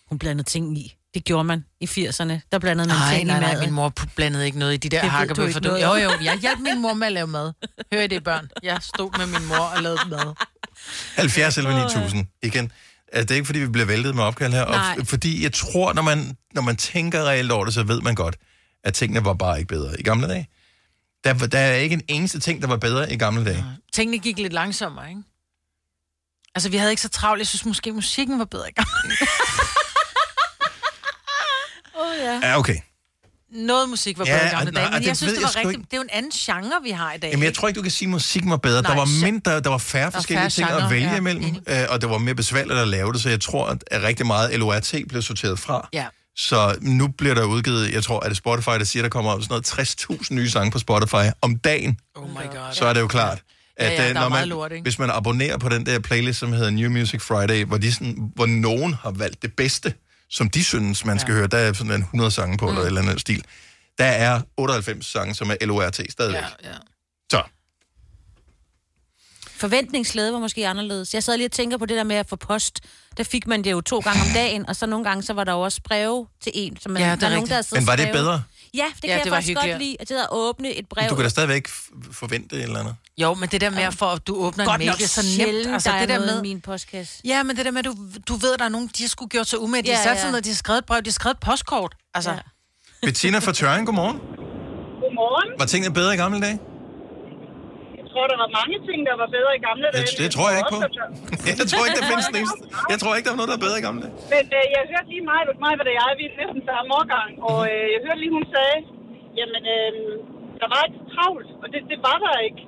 Hun 0.09 0.19
blandede 0.19 0.49
ting 0.49 0.79
i. 0.79 0.95
Det 1.15 1.25
gjorde 1.25 1.45
man 1.45 1.65
i 1.81 1.85
80'erne. 1.85 2.33
Der 2.53 2.59
blandede 2.59 2.89
man 2.89 2.97
Nej, 2.97 3.15
ting 3.15 3.27
nej, 3.27 3.37
i 3.37 3.41
nej, 3.41 3.53
maden. 3.53 3.65
min 3.65 3.75
mor 3.75 3.93
blandede 4.17 4.47
ikke 4.47 4.59
noget 4.59 4.75
i 4.75 4.77
de 4.77 4.89
der 4.89 5.01
hakkebøffer. 5.01 5.61
Du, 5.61 5.75
jo, 5.77 5.95
jo, 5.95 6.11
jeg 6.23 6.39
hjalp 6.39 6.59
min 6.61 6.83
mor 6.83 6.95
med 6.95 7.07
at 7.07 7.13
lave 7.13 7.27
mad. 7.27 7.53
Hør 7.93 8.01
I 8.01 8.07
det, 8.07 8.25
børn? 8.25 8.49
Jeg 8.63 8.79
stod 8.83 9.19
med 9.19 9.27
min 9.27 9.49
mor 9.49 9.57
og 9.77 9.83
lavede 9.83 10.01
mad. 10.09 10.35
70 11.17 11.59
eller 11.59 11.71
9000. 11.77 12.27
Igen. 12.43 12.73
Altså, 13.13 13.23
det 13.25 13.31
er 13.31 13.35
ikke, 13.35 13.47
fordi 13.47 13.59
vi 13.59 13.67
bliver 13.69 13.87
væltet 13.87 14.15
med 14.15 14.25
opkald 14.25 14.53
her. 14.53 14.63
Og 14.63 14.71
Nej. 14.71 15.05
fordi 15.05 15.43
jeg 15.43 15.53
tror, 15.53 15.93
når 15.93 16.03
man, 16.03 16.37
når 16.55 16.63
man 16.63 16.77
tænker 16.77 17.25
reelt 17.25 17.53
over 17.53 17.65
det, 17.65 17.75
så 17.75 17.83
ved 17.83 18.01
man 18.01 18.15
godt, 18.15 18.37
at 18.85 18.95
tingene 18.95 19.25
var 19.25 19.35
bare 19.35 19.59
ikke 19.59 19.69
bedre 19.69 20.01
i 20.01 20.03
gamle 20.03 20.29
dage. 20.29 20.49
Der, 21.25 21.35
var- 21.35 21.47
der 21.47 21.59
er 21.59 21.75
ikke 21.75 21.95
en 21.95 22.03
eneste 22.09 22.41
ting, 22.41 22.63
der 22.63 22.69
var 22.69 22.77
bedre 22.77 23.13
i 23.13 23.17
gamle 23.17 23.45
dage. 23.45 23.65
Tingene 23.93 24.19
gik 24.19 24.39
lidt 24.39 24.53
langsommere, 24.53 25.09
ikke? 25.09 25.23
Altså, 26.55 26.69
vi 26.71 26.77
havde 26.77 26.91
ikke 26.93 27.03
så 27.03 27.09
travlt. 27.09 27.39
Jeg 27.39 27.47
synes 27.47 27.65
måske, 27.65 27.93
musikken 27.93 28.39
var 28.39 28.45
bedre 28.45 28.69
i 28.69 28.73
gang. 28.73 28.89
Åh, 32.01 32.17
ja. 32.19 32.41
Ja, 32.43 32.59
okay. 32.59 32.77
Noget 33.53 33.89
musik 33.89 34.19
var 34.19 34.25
Ja, 34.27 34.33
bedre 34.39 34.47
i 34.47 34.51
gamle 34.51 34.71
nej, 34.73 34.83
dage, 34.83 34.93
men 34.95 35.03
jeg 35.09 35.17
synes, 35.17 35.33
det 35.33 35.43
var 35.43 35.57
rigtigt. 35.57 35.71
ikke. 35.79 35.83
Det 35.85 35.93
er 35.93 35.97
jo 35.97 36.03
en 36.03 36.09
anden 36.13 36.31
genre, 36.31 36.83
vi 36.83 36.91
har 36.91 37.13
i 37.13 37.19
dag. 37.19 37.31
Jamen, 37.31 37.45
jeg 37.45 37.55
tror 37.55 37.69
ikke, 37.69 37.79
du 37.79 37.83
kan 37.83 37.91
sige, 37.91 38.07
at 38.07 38.11
musikken 38.11 38.51
var 38.51 38.57
bedre. 38.57 38.83
Nej, 38.83 38.91
der, 38.91 38.97
var 38.99 39.25
mindre, 39.25 39.61
der 39.61 39.71
var 39.71 39.79
færre 39.79 40.13
forskellige 40.13 40.41
færre 40.43 40.51
ting 40.51 40.69
at 40.71 40.75
genrer, 40.77 40.89
vælge 40.89 41.11
ja, 41.11 41.17
imellem, 41.17 41.57
øh, 41.67 41.77
og 41.89 42.01
det 42.01 42.11
var 42.11 42.19
mere 42.19 42.35
besværligt 42.35 42.79
at 42.79 42.89
lave 42.89 43.13
det, 43.13 43.23
så 43.23 43.29
jeg 43.29 43.41
tror, 43.41 43.67
at, 43.67 43.85
at 43.91 44.03
rigtig 44.03 44.27
meget 44.27 44.59
LORT 44.59 44.95
blev 45.09 45.23
sorteret 45.23 45.59
fra. 45.59 45.89
Ja. 45.93 46.07
Så 46.39 46.79
nu 46.81 47.09
bliver 47.09 47.35
der 47.35 47.45
udgivet, 47.45 47.93
jeg 47.93 48.03
tror, 48.03 48.21
at 48.21 48.29
det 48.29 48.37
Spotify, 48.37 48.71
der 48.71 48.85
siger, 48.85 49.03
der 49.03 49.11
kommer 49.11 49.41
sådan 49.41 49.49
noget 49.49 49.67
60.000 50.21 50.35
nye 50.35 50.51
sange 50.51 50.71
på 50.71 50.79
Spotify 50.79 51.31
om 51.43 51.59
dagen. 51.59 51.99
Oh 52.15 52.29
my 52.29 52.35
god. 52.35 52.73
Så 52.73 52.85
er 52.85 52.93
det 52.93 53.01
jo 53.01 53.07
klart, 53.07 53.43
Ja, 53.81 53.85
at 53.85 53.93
ja, 53.93 54.09
øh, 54.09 54.15
der 54.15 54.21
er 54.21 54.23
når 54.23 54.29
man, 54.29 54.49
lort, 54.49 54.73
ikke? 54.73 54.83
hvis 54.83 54.99
man 54.99 55.11
abonnerer 55.11 55.59
på 55.59 55.69
den 55.69 55.87
der 55.87 55.99
playlist, 55.99 56.39
som 56.39 56.53
hedder 56.53 56.71
New 56.71 56.91
Music 56.91 57.23
Friday, 57.23 57.65
hvor, 57.65 57.79
de 57.79 57.93
sådan, 57.93 58.31
hvor 58.35 58.47
nogen 58.47 58.95
har 58.95 59.11
valgt 59.11 59.43
det 59.43 59.53
bedste, 59.57 59.95
som 60.31 60.51
de 60.51 60.65
synes, 60.65 61.05
man 61.05 61.19
skal 61.19 61.33
ja. 61.33 61.39
høre, 61.39 61.47
der 61.47 61.59
er 61.59 61.73
sådan 61.73 61.93
en 61.93 62.01
100 62.01 62.31
sange 62.31 62.59
på, 62.59 62.65
mm. 62.67 62.71
eller 62.71 62.83
et 62.83 62.87
eller 62.87 63.03
andet 63.03 63.21
stil. 63.21 63.45
Der 63.99 64.05
er 64.05 64.41
98 64.57 65.07
sange, 65.07 65.35
som 65.35 65.51
er 65.51 65.67
LORT 65.67 66.01
stadigvæk. 66.09 66.43
Ja, 66.43 66.69
ja. 66.71 66.75
Forventningsglæde 69.59 70.33
var 70.33 70.39
måske 70.39 70.69
anderledes. 70.69 71.15
Jeg 71.15 71.23
sad 71.23 71.37
lige 71.37 71.47
og 71.47 71.53
tænker 71.53 71.77
på 71.79 71.87
det 71.87 71.97
der 71.97 72.05
med 72.05 72.17
at 72.17 72.29
få 72.29 72.37
post. 72.37 72.81
Der 73.17 73.25
fik 73.25 73.47
man 73.47 73.65
det 73.65 73.71
jo 73.71 73.81
to 73.81 73.99
gange 73.99 74.21
om 74.23 74.29
dagen, 74.35 74.69
og 74.69 74.77
så 74.77 74.87
nogle 74.87 75.05
gange 75.05 75.23
så 75.23 75.33
var 75.33 75.45
der 75.45 75.53
jo 75.53 75.61
også 75.61 75.81
breve 75.85 76.27
til 76.43 76.53
en. 76.55 76.77
Så 76.81 76.89
man, 76.89 77.03
Ja, 77.03 77.07
det 77.07 77.23
er 77.23 77.29
der 77.29 77.35
nogen, 77.37 77.49
der 77.51 77.63
Men 77.73 77.87
var 77.87 77.93
og 77.93 77.99
det 77.99 78.09
bedre? 78.13 78.43
Ja, 78.75 78.85
det 78.95 79.01
kan 79.01 79.11
Ja, 79.11 79.17
jeg 79.17 79.25
det 79.25 79.31
var 79.31 79.37
faktisk 79.37 79.55
godt 79.55 79.65
hyggeligere. 79.65 79.79
lide. 79.83 79.97
At 80.01 80.09
det 80.09 80.15
at 80.15 80.27
åbne 80.31 80.71
et 80.75 80.89
brev. 80.89 81.11
du 81.11 81.15
kan 81.15 81.23
da 81.25 81.29
stadigvæk 81.29 81.69
forvente 82.13 82.57
et 82.57 82.63
eller 82.63 82.81
andet. 82.81 82.95
Jo, 83.19 83.35
men 83.35 83.49
det 83.49 83.61
der 83.61 83.71
med, 83.71 83.93
for 83.93 84.07
at 84.07 84.27
du 84.27 84.37
åbner 84.37 84.65
Godt 84.65 84.81
en 84.81 84.87
mail, 84.87 84.99
det 84.99 85.05
er 85.05 85.09
så 85.09 85.23
nemt. 85.39 85.67
Altså, 85.75 85.89
der 85.91 85.97
er 85.97 86.01
det 86.01 86.09
der 86.09 86.15
noget 86.19 86.35
med, 86.35 86.43
min 86.43 86.61
postkasse. 86.61 87.21
Ja, 87.25 87.43
men 87.43 87.57
det 87.57 87.65
der 87.65 87.71
med, 87.71 87.83
du, 87.83 87.95
du 88.29 88.35
ved, 88.37 88.53
at 88.53 88.59
der 88.59 88.65
er 88.65 88.69
nogen, 88.69 88.91
de 88.99 89.03
har 89.03 89.09
skulle 89.09 89.29
gjort 89.29 89.47
sig 89.47 89.59
umæt. 89.61 89.85
De 89.85 89.91
Ja, 89.91 89.97
har 89.97 90.03
sat 90.03 90.11
ja. 90.11 90.21
sig 90.21 90.31
ned, 90.33 90.43
de 90.43 90.49
har 90.49 90.57
skrevet 90.57 90.79
et 90.79 90.85
brev, 90.85 91.03
de 91.03 91.09
har 91.09 91.13
skrevet 91.13 91.35
et 91.35 91.41
postkort. 91.41 91.95
Altså, 92.15 92.31
ja. 92.31 92.39
Bettina 93.03 93.39
fra 93.39 93.53
Tøring, 93.53 93.87
godmorgen. 93.87 94.17
Godmorgen. 95.03 95.59
Var 95.59 95.67
tingene 95.67 95.95
bedre 95.95 96.15
i 96.15 96.17
gamle 96.17 96.41
dage? 96.41 96.59
Jeg 98.19 98.25
tror, 98.27 98.35
der 98.37 98.43
var 98.47 98.53
mange 98.61 98.77
ting, 98.89 98.99
der 99.09 99.17
var 99.23 99.29
bedre 99.37 99.53
i 99.59 99.61
gamle 99.69 99.87
dage. 99.95 100.07
Det, 100.11 100.19
det 100.23 100.29
tror 100.37 100.47
jeg 100.53 100.59
ikke 100.61 100.75
på. 100.77 100.81
Jeg 101.61 101.67
tror 101.71 101.83
ikke, 101.87 101.99
der 102.01 102.07
findes 102.13 102.27
den 102.31 102.37
eneste. 102.41 102.59
Jeg 102.93 102.99
tror 103.03 103.13
ikke, 103.17 103.27
der 103.27 103.33
var 103.35 103.41
noget, 103.41 103.51
der 103.53 103.59
er 103.61 103.65
bedre 103.67 103.79
i 103.83 103.85
gamle 103.89 104.01
dage. 104.05 104.15
Men 104.35 104.45
øh, 104.59 104.65
jeg 104.75 104.83
hørte 104.93 105.09
lige 105.15 105.25
mig, 105.33 105.41
mig, 105.65 105.73
hvad 105.79 105.87
det 105.91 105.95
er, 106.03 106.09
vi 106.21 106.25
er 106.31 106.35
næsten 106.43 106.61
samme 106.71 106.89
årgang, 106.99 107.31
og 107.51 107.59
øh, 107.73 107.87
jeg 107.95 108.01
hørte 108.07 108.21
lige, 108.23 108.33
hun 108.39 108.47
sagde, 108.55 108.79
jamen, 109.39 109.63
øh, 109.77 109.93
der 110.61 110.69
var 110.75 110.81
ikke 110.89 111.01
travlt, 111.15 111.51
og 111.63 111.67
det, 111.73 111.81
det 111.93 111.99
var 112.09 112.17
der 112.25 112.35
ikke. 112.49 112.63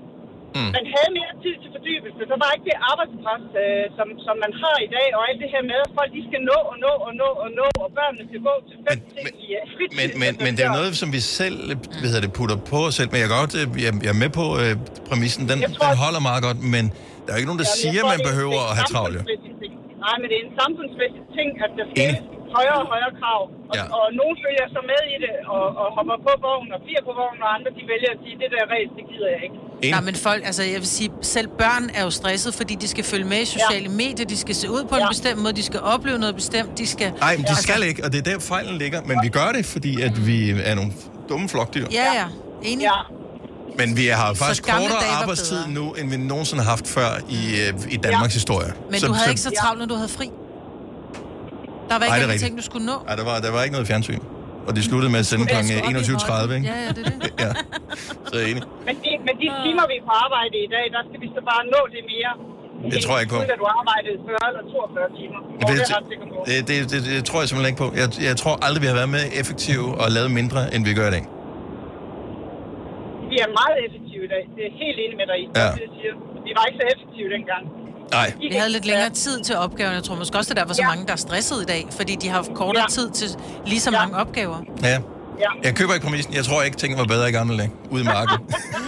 Mm. 0.56 0.70
Man 0.78 0.84
havde 0.94 1.10
mere 1.18 1.32
tid 1.44 1.54
til 1.62 1.68
fordybelse. 1.74 2.20
Der 2.32 2.38
var 2.42 2.50
ikke 2.56 2.66
det 2.70 2.76
arbejdspres, 2.92 3.44
øh, 3.62 3.84
som, 3.98 4.06
som 4.26 4.34
man 4.44 4.52
har 4.62 4.76
i 4.86 4.88
dag, 4.96 5.08
og 5.16 5.20
alt 5.28 5.38
det 5.42 5.48
her 5.54 5.62
med, 5.70 5.78
at 5.86 5.90
folk 5.98 6.10
de 6.16 6.22
skal 6.28 6.40
nå 6.52 6.58
og 6.70 6.76
nå 6.86 6.92
og 7.06 7.12
nå 7.22 7.28
og 7.44 7.48
nå, 7.60 7.66
og 7.84 7.88
børnene 7.98 8.22
skal 8.30 8.40
gå 8.48 8.54
til 8.70 8.76
fem 8.88 8.98
ting 9.14 9.26
i 9.44 9.48
øh, 9.58 9.62
fritid. 9.74 9.96
Men, 10.00 10.08
men, 10.22 10.32
men 10.44 10.50
det 10.56 10.62
er 10.68 10.72
noget, 10.78 10.90
som 11.02 11.08
vi 11.16 11.20
selv 11.40 11.56
hvad 12.00 12.08
hedder 12.12 12.24
det, 12.26 12.32
putter 12.38 12.56
på 12.72 12.78
os 12.88 12.92
selv. 12.98 13.08
Men 13.12 13.18
jeg, 13.22 13.28
kan 13.30 13.36
godt, 13.44 13.54
øh, 13.60 13.64
jeg, 13.86 13.92
jeg 14.06 14.10
er 14.16 14.20
med 14.24 14.30
på 14.40 14.44
øh, 14.62 14.72
præmissen. 15.08 15.42
Den, 15.50 15.58
den 15.66 15.72
holder 16.04 16.22
meget 16.30 16.42
godt, 16.48 16.58
men 16.74 16.84
der 17.24 17.30
er 17.32 17.38
ikke 17.40 17.50
nogen, 17.50 17.62
der 17.64 17.70
Jamen, 17.70 17.82
siger, 17.84 18.00
tror, 18.02 18.10
man 18.14 18.20
er- 18.22 18.28
behøver 18.30 18.60
er 18.64 18.70
at 18.70 18.74
have 18.78 18.88
travlt. 18.94 19.16
Nej, 20.06 20.14
men 20.20 20.26
det 20.30 20.36
er 20.40 20.44
en 20.48 20.54
samfundsmæssig 20.62 21.22
ting, 21.38 21.48
at 21.64 21.70
der 21.78 21.84
skal 21.90 22.04
højere 22.56 22.78
og 22.82 22.86
højere 22.94 23.12
krav. 23.20 23.40
Og, 23.70 23.74
Ja. 23.76 23.82
ja. 23.82 23.84
og 23.98 24.04
nogen 24.20 24.36
følger 24.44 24.66
så 24.76 24.80
med 24.92 25.00
i 25.14 25.16
det, 25.24 25.34
og, 25.54 25.64
og 25.80 25.86
hopper 25.96 26.16
på 26.26 26.32
vognen 26.46 26.70
og 26.76 26.80
bliver 26.86 27.02
på 27.08 27.12
vognen, 27.20 27.40
og 27.46 27.50
andre 27.56 27.70
de 27.78 27.82
vælger 27.92 28.10
at 28.16 28.18
sige, 28.24 28.34
det 28.42 28.48
der 28.54 28.62
race, 28.74 28.90
det 28.98 29.04
gider 29.10 29.28
jeg 29.34 29.40
ikke. 29.46 29.56
Nej, 29.94 30.00
men 30.08 30.14
folk, 30.28 30.40
altså 30.48 30.62
jeg 30.74 30.80
vil 30.84 30.90
sige, 30.98 31.10
selv 31.36 31.48
børn 31.62 31.84
er 31.98 32.02
jo 32.08 32.10
stresset, 32.20 32.52
fordi 32.60 32.74
de 32.82 32.88
skal 32.94 33.04
følge 33.12 33.26
med 33.32 33.40
i 33.46 33.48
sociale 33.58 33.88
ja. 33.90 33.96
medier, 34.02 34.26
de 34.34 34.36
skal 34.44 34.54
se 34.62 34.66
ud 34.76 34.82
på 34.90 34.94
en 35.00 35.06
bestemt 35.14 35.38
måde, 35.42 35.54
de 35.60 35.66
skal 35.70 35.80
opleve 35.94 36.18
noget 36.24 36.34
bestemt, 36.42 36.70
de 36.78 36.86
skal... 36.94 37.08
Nej, 37.26 37.32
men 37.36 37.44
de 37.52 37.56
skal 37.66 37.80
ikke, 37.90 38.00
og 38.04 38.08
det 38.12 38.18
er 38.22 38.26
der 38.32 38.38
fejlen 38.52 38.76
ligger. 38.82 39.00
Men 39.10 39.16
vi 39.22 39.28
gør 39.38 39.48
det, 39.56 39.64
fordi 39.74 39.92
at 40.08 40.14
vi 40.26 40.38
er 40.70 40.74
nogle 40.74 40.90
dumme 41.28 41.48
flokdyr. 41.48 41.86
Ja, 41.92 42.06
ja. 42.20 42.26
Enig? 42.62 42.82
Ja. 42.82 42.98
Men 43.78 43.96
vi 43.96 44.06
har 44.06 44.34
faktisk 44.34 44.62
kortere 44.64 45.04
arbejdstid 45.20 45.66
nu, 45.68 45.92
end 45.92 46.10
vi 46.10 46.16
nogensinde 46.16 46.62
har 46.62 46.70
haft 46.70 46.86
før 46.88 47.10
i, 47.28 47.40
øh, 47.60 47.92
i 47.94 47.96
Danmarks 47.96 48.34
historie. 48.34 48.72
Men 48.90 49.00
du 49.00 49.12
havde 49.12 49.30
ikke 49.30 49.40
så 49.40 49.52
travlt, 49.60 49.78
når 49.78 49.86
du 49.86 49.94
havde 49.94 50.08
fri. 50.08 50.30
Der 51.90 51.96
var 51.98 52.06
Nej, 52.06 52.16
ikke 52.16 52.16
det 52.16 52.22
er 52.22 52.32
nogen 52.32 52.44
ting, 52.44 52.54
rigtigt. 52.54 52.60
du 52.60 52.64
skulle 52.70 52.86
nå. 52.92 52.96
Nej, 53.08 53.14
der 53.20 53.26
var, 53.30 53.36
der 53.44 53.50
var 53.56 53.60
ikke 53.66 53.74
noget 53.78 53.88
fjernsyn. 53.90 54.20
Og 54.68 54.70
det 54.76 54.82
sluttede 54.88 55.10
med 55.14 55.20
at 55.24 55.28
sende 55.32 55.44
kl. 55.52 55.56
21.30, 55.56 56.54
ikke? 56.56 56.66
Ja, 56.72 56.76
ja, 56.84 56.90
det 56.96 57.02
er 57.10 57.18
det. 57.24 57.32
ja. 57.44 57.50
Så 58.28 58.32
er 58.36 58.40
jeg 58.44 58.50
enig. 58.52 58.62
Men 58.88 58.94
de, 59.04 59.10
men 59.26 59.34
de 59.42 59.46
timer, 59.64 59.84
vi 59.92 59.94
er 60.00 60.04
på 60.10 60.14
arbejde 60.26 60.56
i 60.66 60.70
dag, 60.76 60.84
der 60.96 61.02
skal 61.08 61.18
vi 61.24 61.28
så 61.36 61.40
bare 61.50 61.62
nå 61.74 61.80
det 61.94 62.02
mere. 62.14 62.32
Det 62.94 62.98
tror 63.04 63.14
jeg 63.16 63.22
ikke 63.24 63.34
på. 63.36 63.40
Du 63.64 63.68
arbejdede 63.80 64.16
40 64.28 64.50
eller 64.50 64.62
42 64.72 65.10
timer. 65.20 65.40
Det, 65.68 65.72
er 65.72 65.78
jeg 65.88 66.62
det, 66.68 66.68
det, 66.68 66.76
det, 66.92 67.00
det 67.16 67.22
tror 67.28 67.38
jeg 67.42 67.48
simpelthen 67.50 67.70
ikke 67.72 67.82
på. 67.84 67.88
Jeg, 68.02 68.08
jeg 68.28 68.36
tror 68.42 68.54
aldrig, 68.66 68.80
vi 68.84 68.88
har 68.92 68.96
været 69.00 69.12
mere 69.18 69.28
effektive 69.40 69.86
og 70.02 70.06
lavet 70.16 70.30
mindre, 70.40 70.60
end 70.74 70.80
vi 70.88 70.92
gør 71.00 71.08
i 71.12 71.14
dag. 71.18 71.24
Vi 73.30 73.36
er 73.44 73.50
meget 73.60 73.76
effektive 73.86 74.22
i 74.28 74.30
dag. 74.34 74.44
Det 74.56 74.62
er 74.68 74.72
helt 74.82 74.98
enig 75.04 75.16
med 75.22 75.26
dig 75.30 75.38
i. 75.44 75.46
Ja. 75.60 75.68
Det, 75.76 75.82
jeg 75.86 75.92
siger. 75.98 76.12
Vi 76.46 76.52
var 76.58 76.64
ikke 76.68 76.78
så 76.82 76.86
effektive 76.94 77.28
dengang. 77.36 77.62
Nej. 78.12 78.32
Vi 78.50 78.54
havde 78.54 78.70
lidt 78.72 78.84
længere 78.86 79.10
tid 79.10 79.40
til 79.40 79.56
opgaven. 79.56 79.94
Jeg 79.94 80.04
tror 80.04 80.14
måske 80.14 80.38
også, 80.38 80.50
at 80.52 80.56
der 80.56 80.64
var 80.64 80.74
så 80.74 80.82
Ja. 80.82 80.88
mange, 80.88 81.06
der 81.06 81.12
er 81.12 81.16
stresset 81.16 81.62
i 81.62 81.64
dag, 81.64 81.86
fordi 81.90 82.14
de 82.16 82.28
har 82.28 82.34
haft 82.36 82.50
kortere 82.54 82.82
Ja. 82.88 82.88
tid 82.88 83.10
til 83.10 83.28
lige 83.66 83.80
så 83.80 83.90
mange 83.90 84.16
opgaver. 84.16 84.58
Ja. 84.82 84.98
Ja. 85.44 85.50
Jeg 85.64 85.74
køber 85.76 85.94
ikke 85.94 86.04
præmissen. 86.06 86.34
Jeg 86.34 86.44
tror 86.44 86.62
ikke, 86.62 86.76
tingene 86.76 87.00
var 87.00 87.06
bedre 87.06 87.28
i 87.28 87.32
gamle 87.32 87.58
dage. 87.58 87.70
Ude 87.90 88.02
i 88.02 88.04
marken. 88.04 88.38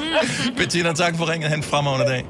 Bettina, 0.58 0.92
tak 0.92 1.16
for 1.16 1.32
ringet. 1.32 1.48
Han 1.50 1.58
en 1.58 1.62
fremragende 1.62 2.06
dag. 2.12 2.22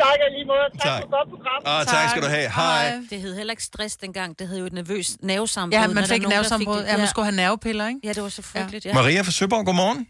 tak 0.00 0.18
lige 0.36 0.46
måde. 0.52 0.66
Tak, 0.72 0.82
Tak. 0.92 1.00
for 1.02 1.10
godt 1.18 1.28
program. 1.34 1.62
Ah, 1.80 1.86
tak 1.86 2.10
skal 2.10 2.22
du 2.22 2.28
have. 2.28 2.48
Hej. 2.50 2.98
Det 3.10 3.20
hed 3.20 3.36
heller 3.36 3.52
ikke 3.52 3.62
stress 3.64 3.96
dengang. 3.96 4.38
Det 4.38 4.48
hed 4.48 4.58
jo 4.58 4.66
et 4.66 4.72
nervøs 4.72 5.16
nervesambrud. 5.22 5.80
Ja, 5.80 5.86
man 5.88 6.04
fik 6.04 6.24
er 6.24 6.28
nervesambrud. 6.28 6.76
det. 6.78 6.86
Ja, 6.86 6.96
man 6.96 7.06
skulle 7.08 7.24
have 7.26 7.36
nervepiller, 7.36 7.88
ikke? 7.88 8.00
Ja, 8.04 8.12
det 8.12 8.22
var 8.22 8.28
så 8.28 8.42
frygteligt, 8.42 8.84
ja. 8.86 8.94
Maria 8.94 9.20
fra 9.22 9.30
Søborg, 9.30 9.64
godmorgen. 9.66 10.06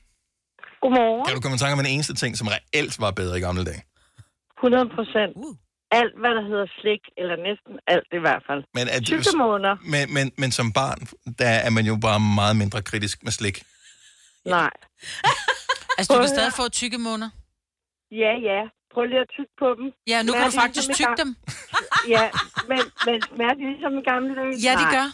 Godmorgen. 0.82 1.24
Kan 1.26 1.34
du 1.36 1.40
komme 1.40 1.54
i 1.54 1.58
tanke 1.58 1.72
om 1.72 1.80
en 1.80 1.86
eneste 1.86 2.14
ting, 2.14 2.38
som 2.38 2.46
reelt 2.56 3.00
var 3.00 3.10
bedre 3.10 3.38
i 3.38 3.40
gamle 3.40 3.64
dage? 3.64 3.82
100 4.62 4.84
procent. 4.96 5.32
Uh. 5.36 5.54
Alt, 5.90 6.14
hvad 6.20 6.30
der 6.38 6.44
hedder 6.50 6.66
slik, 6.80 7.00
eller 7.20 7.36
næsten 7.48 7.72
alt 7.94 8.08
i 8.18 8.20
hvert 8.24 8.42
fald. 8.48 8.62
Men, 8.76 8.84
at, 8.94 9.02
Tykkemåner. 9.06 9.74
men, 9.92 10.14
men, 10.16 10.26
men 10.38 10.50
som 10.58 10.72
barn, 10.72 10.98
der 11.38 11.48
er 11.66 11.70
man 11.70 11.84
jo 11.90 11.94
bare 12.06 12.20
meget 12.20 12.56
mindre 12.56 12.82
kritisk 12.82 13.16
med 13.22 13.32
slik. 13.32 13.56
Nej. 14.44 14.70
Altså, 15.98 16.12
du 16.14 16.18
kan 16.20 16.28
stadig 16.28 16.52
få 16.52 16.68
tykke 16.68 16.98
måneder? 17.08 17.30
Ja, 18.22 18.32
ja. 18.50 18.60
Prøv 18.94 19.04
lige 19.12 19.20
at 19.26 19.30
tygge 19.36 19.52
på 19.62 19.68
dem. 19.78 19.86
Ja, 20.12 20.18
nu 20.22 20.28
Smager 20.32 20.42
kan 20.42 20.50
du 20.50 20.56
de 20.56 20.60
faktisk 20.64 20.86
ligesom 20.88 21.12
gam- 21.12 21.20
dem. 21.22 21.30
ja, 22.14 22.24
men, 22.70 22.80
men 23.06 23.16
smager 23.28 23.54
de 23.60 23.64
ligesom 23.72 23.92
i 24.00 24.02
gamle 24.10 24.30
dage? 24.40 24.52
Ja, 24.66 24.72
de 24.82 24.86
Nej. 24.88 24.94
gør. 24.96 25.06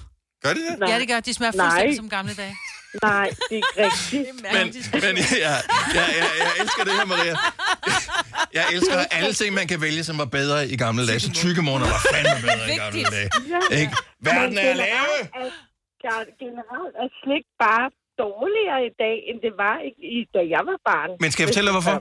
Gør 0.44 0.52
de 0.56 0.60
det? 0.68 0.74
Nej. 0.80 0.88
Ja, 0.90 0.96
det 1.00 1.08
gør. 1.12 1.20
De 1.28 1.32
smager 1.38 1.52
Nej. 1.52 1.64
fuldstændig 1.66 1.96
som 2.02 2.08
gamle 2.16 2.34
dage. 2.42 2.54
Nej, 3.02 3.28
det 3.50 3.50
er 3.50 3.54
ikke 3.54 3.74
rigtigt. 3.86 4.26
Men, 4.54 4.64
men 5.04 5.14
ja, 5.46 5.54
ja, 5.98 6.04
ja, 6.20 6.24
jeg 6.44 6.52
elsker 6.60 6.82
det 6.84 6.92
her, 6.98 7.06
Maria. 7.14 7.34
Jeg 8.58 8.64
elsker 8.72 8.96
alle 9.10 9.32
ting, 9.32 9.54
man 9.54 9.66
kan 9.72 9.80
vælge, 9.80 10.04
som 10.04 10.18
var 10.18 10.24
bedre 10.24 10.68
i 10.68 10.76
gamle 10.76 11.06
dage. 11.06 11.20
Så 11.20 11.30
tykke 11.32 11.62
måneder 11.62 11.90
var 11.96 12.02
fandme 12.14 12.36
bedre 12.48 12.66
i 12.74 12.76
gamle 12.84 13.04
dage. 13.16 13.28
Ikke? 13.80 13.92
Verden 14.20 14.58
er 14.58 14.74
lave. 14.74 15.16
generelt 15.34 15.34
er- 15.34 16.30
Generelt 16.44 16.96
slik 17.22 17.44
bare 17.64 17.86
dårligere 18.24 18.80
i 18.90 18.92
dag, 19.04 19.16
end 19.28 19.38
det 19.46 19.52
var 19.64 19.76
i, 20.16 20.16
da 20.34 20.40
jeg 20.54 20.62
var 20.70 20.78
barn. 20.90 21.10
Men 21.22 21.28
skal 21.32 21.40
jeg 21.42 21.48
fortælle 21.50 21.68
dig, 21.70 21.76
hvorfor? 21.78 21.96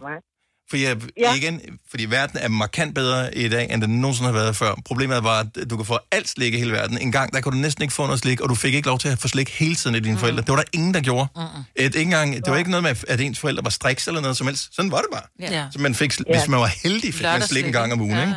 For 0.69 0.77
jeg, 0.77 0.97
ja. 1.17 1.35
igen, 1.35 1.61
fordi 1.89 2.05
verden 2.05 2.39
er 2.41 2.47
markant 2.47 2.95
bedre 2.95 3.37
i 3.37 3.49
dag, 3.49 3.67
end 3.73 3.81
den 3.81 4.01
nogensinde 4.01 4.27
har 4.31 4.39
været 4.39 4.55
før. 4.55 4.71
Problemet 4.85 5.23
var, 5.23 5.39
at 5.39 5.69
du 5.69 5.75
kan 5.77 5.85
få 5.85 5.97
alt 6.11 6.27
slik 6.29 6.53
i 6.53 6.57
hele 6.57 6.71
verden. 6.71 6.97
En 6.97 7.11
gang, 7.11 7.33
der 7.33 7.41
kunne 7.41 7.55
du 7.57 7.61
næsten 7.61 7.81
ikke 7.81 7.93
få 7.93 8.05
noget 8.05 8.19
slik, 8.19 8.41
og 8.41 8.49
du 8.49 8.55
fik 8.55 8.73
ikke 8.73 8.87
lov 8.87 8.99
til 8.99 9.09
at 9.09 9.19
få 9.19 9.27
slik 9.27 9.49
hele 9.59 9.75
tiden 9.75 9.95
af 9.95 10.03
dine 10.03 10.13
mm. 10.15 10.19
forældre. 10.19 10.41
Det 10.41 10.49
var 10.49 10.55
der 10.55 10.63
ingen, 10.73 10.93
der 10.93 11.01
gjorde. 11.01 11.27
Mm. 11.35 11.41
Et, 11.75 11.83
ikke 11.85 11.99
engang, 12.01 12.35
det 12.35 12.51
var 12.51 12.57
ikke 12.57 12.69
noget 12.71 12.83
med, 12.83 12.95
at 13.07 13.21
ens 13.21 13.39
forældre 13.39 13.63
var 13.63 13.69
striks 13.69 14.07
eller 14.07 14.21
noget 14.21 14.37
som 14.37 14.47
helst. 14.47 14.75
Sådan 14.75 14.91
var 14.91 14.97
det 14.97 15.07
bare. 15.11 15.51
Ja. 15.57 15.67
Så 15.71 15.79
man 15.81 15.95
fik, 15.95 16.11
Ja. 16.19 16.23
hvis 16.39 16.47
man 16.47 16.59
var 16.59 16.71
heldig, 16.83 17.13
fik 17.13 17.23
man 17.23 17.41
slik 17.41 17.65
en 17.65 17.71
gang 17.71 17.93
om 17.93 18.01
ugen, 18.01 18.17
ikke? 18.19 18.33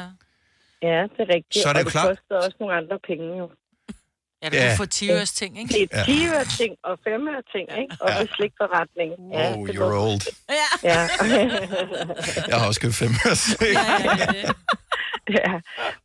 Ja, 0.82 1.02
det 1.02 1.20
er 1.26 1.34
rigtigt. 1.36 1.62
Så 1.62 1.68
er 1.68 1.72
det 1.72 1.80
og 1.80 1.84
det 1.84 1.92
klart. 1.92 2.08
koster 2.08 2.34
også 2.46 2.56
nogle 2.60 2.74
andre 2.80 2.96
penge, 3.08 3.38
jo. 3.38 3.46
Ja, 4.42 4.46
du 4.48 4.56
kan 4.56 4.76
få 4.76 4.86
10 4.86 5.10
øres 5.10 5.32
ting, 5.32 5.58
ikke? 5.60 5.72
Det 5.74 5.88
er 5.92 5.98
Ja. 6.38 6.44
10 6.44 6.56
ting 6.58 6.72
og 6.84 6.98
5 7.04 7.20
ting, 7.54 7.66
ikke? 7.82 7.96
Og 8.00 8.08
ja. 8.10 8.26
slikforretning. 8.36 9.10
Ja, 9.32 9.54
Oh, 9.54 9.66
det 9.68 9.74
you're 9.76 9.96
old. 10.06 10.22
Ja. 10.60 10.68
Ja. 10.90 11.00
Jeg 12.50 12.56
har 12.60 12.66
også 12.66 12.80
købt 12.80 12.94
fem 12.94 13.12
øre 13.26 13.36
slik. 13.36 13.76
ja. 15.38 15.50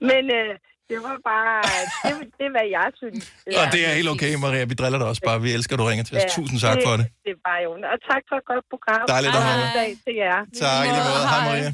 Men 0.10 0.24
øh, 0.40 0.52
det 0.90 0.98
var 1.08 1.16
bare... 1.32 1.58
Det, 2.06 2.12
det 2.38 2.46
er, 2.50 2.54
hvad 2.58 2.68
jeg 2.78 2.88
synes. 3.02 3.22
Og 3.60 3.66
det 3.74 3.82
er 3.88 3.92
helt 4.00 4.10
okay, 4.16 4.32
Maria. 4.46 4.64
Vi 4.72 4.76
driller 4.82 5.00
dig 5.00 5.08
også 5.08 5.22
bare. 5.30 5.42
Vi 5.42 5.52
elsker, 5.58 5.74
at 5.76 5.80
du 5.80 5.86
ringer 5.92 6.04
til 6.06 6.18
os. 6.18 6.24
Tusind 6.38 6.60
tak 6.60 6.78
for 6.86 6.94
det. 7.00 7.06
Det 7.26 7.32
er 7.38 7.42
bare 7.50 7.60
jo. 7.66 7.70
Og 7.94 7.98
tak 8.12 8.24
for 8.30 8.36
et 8.42 8.46
godt 8.52 8.66
program. 8.74 9.02
Dejligt 9.14 9.36
at 9.36 9.44
høre. 9.50 9.70
Dag 9.82 9.92
til 10.06 10.16
jer. 10.24 10.40
Tak, 10.64 10.86
i 10.88 10.90
lige 10.96 11.06
måde. 11.12 11.24
Hej, 11.34 11.42
Maria. 11.50 11.72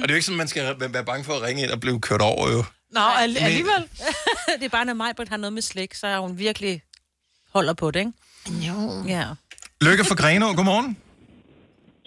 Og 0.00 0.02
det 0.04 0.10
er 0.10 0.14
jo 0.14 0.18
ikke 0.20 0.28
sådan, 0.30 0.42
man 0.44 0.48
skal 0.48 0.62
være 0.96 1.04
bange 1.04 1.24
for 1.24 1.32
at 1.38 1.42
ringe 1.46 1.62
ind 1.62 1.70
og 1.70 1.80
blive 1.80 2.00
kørt 2.00 2.22
over, 2.32 2.44
jo. 2.54 2.60
Nå, 2.96 3.00
all- 3.00 3.44
alligevel. 3.48 3.82
det 4.60 4.64
er 4.70 4.74
bare, 4.78 4.84
når 4.84 4.94
Majbert 5.02 5.28
har 5.28 5.36
noget 5.36 5.52
med 5.52 5.62
slik, 5.62 5.94
så 5.94 6.06
er 6.06 6.18
hun 6.18 6.38
virkelig 6.38 6.82
holder 7.56 7.74
på 7.82 7.86
det, 7.90 8.00
ikke? 8.00 8.12
Jo. 8.68 8.78
Ja. 9.16 9.24
Lykke 9.86 10.04
for 10.08 10.16
Grenaa, 10.22 10.52
godmorgen. 10.58 10.90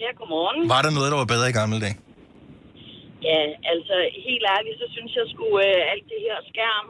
Ja, 0.02 0.10
godmorgen. 0.20 0.68
Var 0.74 0.82
der 0.86 0.90
noget, 0.98 1.08
der 1.12 1.18
var 1.22 1.28
bedre 1.34 1.48
i 1.52 1.56
gamle 1.60 1.78
dage? 1.84 1.96
Ja, 3.30 3.40
altså 3.72 3.94
helt 4.28 4.44
ærligt, 4.56 4.76
så 4.82 4.86
synes 4.96 5.12
jeg 5.20 5.26
skulle 5.34 5.66
øh, 5.70 5.92
alt 5.92 6.06
det 6.12 6.20
her 6.26 6.38
skærm, 6.52 6.86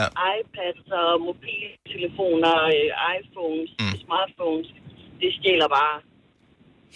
ja. 0.00 0.06
iPads 0.36 0.84
og 1.00 1.08
mobiltelefoner, 1.28 2.54
øh, 2.76 2.88
iPhones, 3.16 3.70
mm. 3.80 3.94
smartphones, 4.04 4.68
det 5.20 5.30
stjæler 5.38 5.68
bare. 5.78 5.96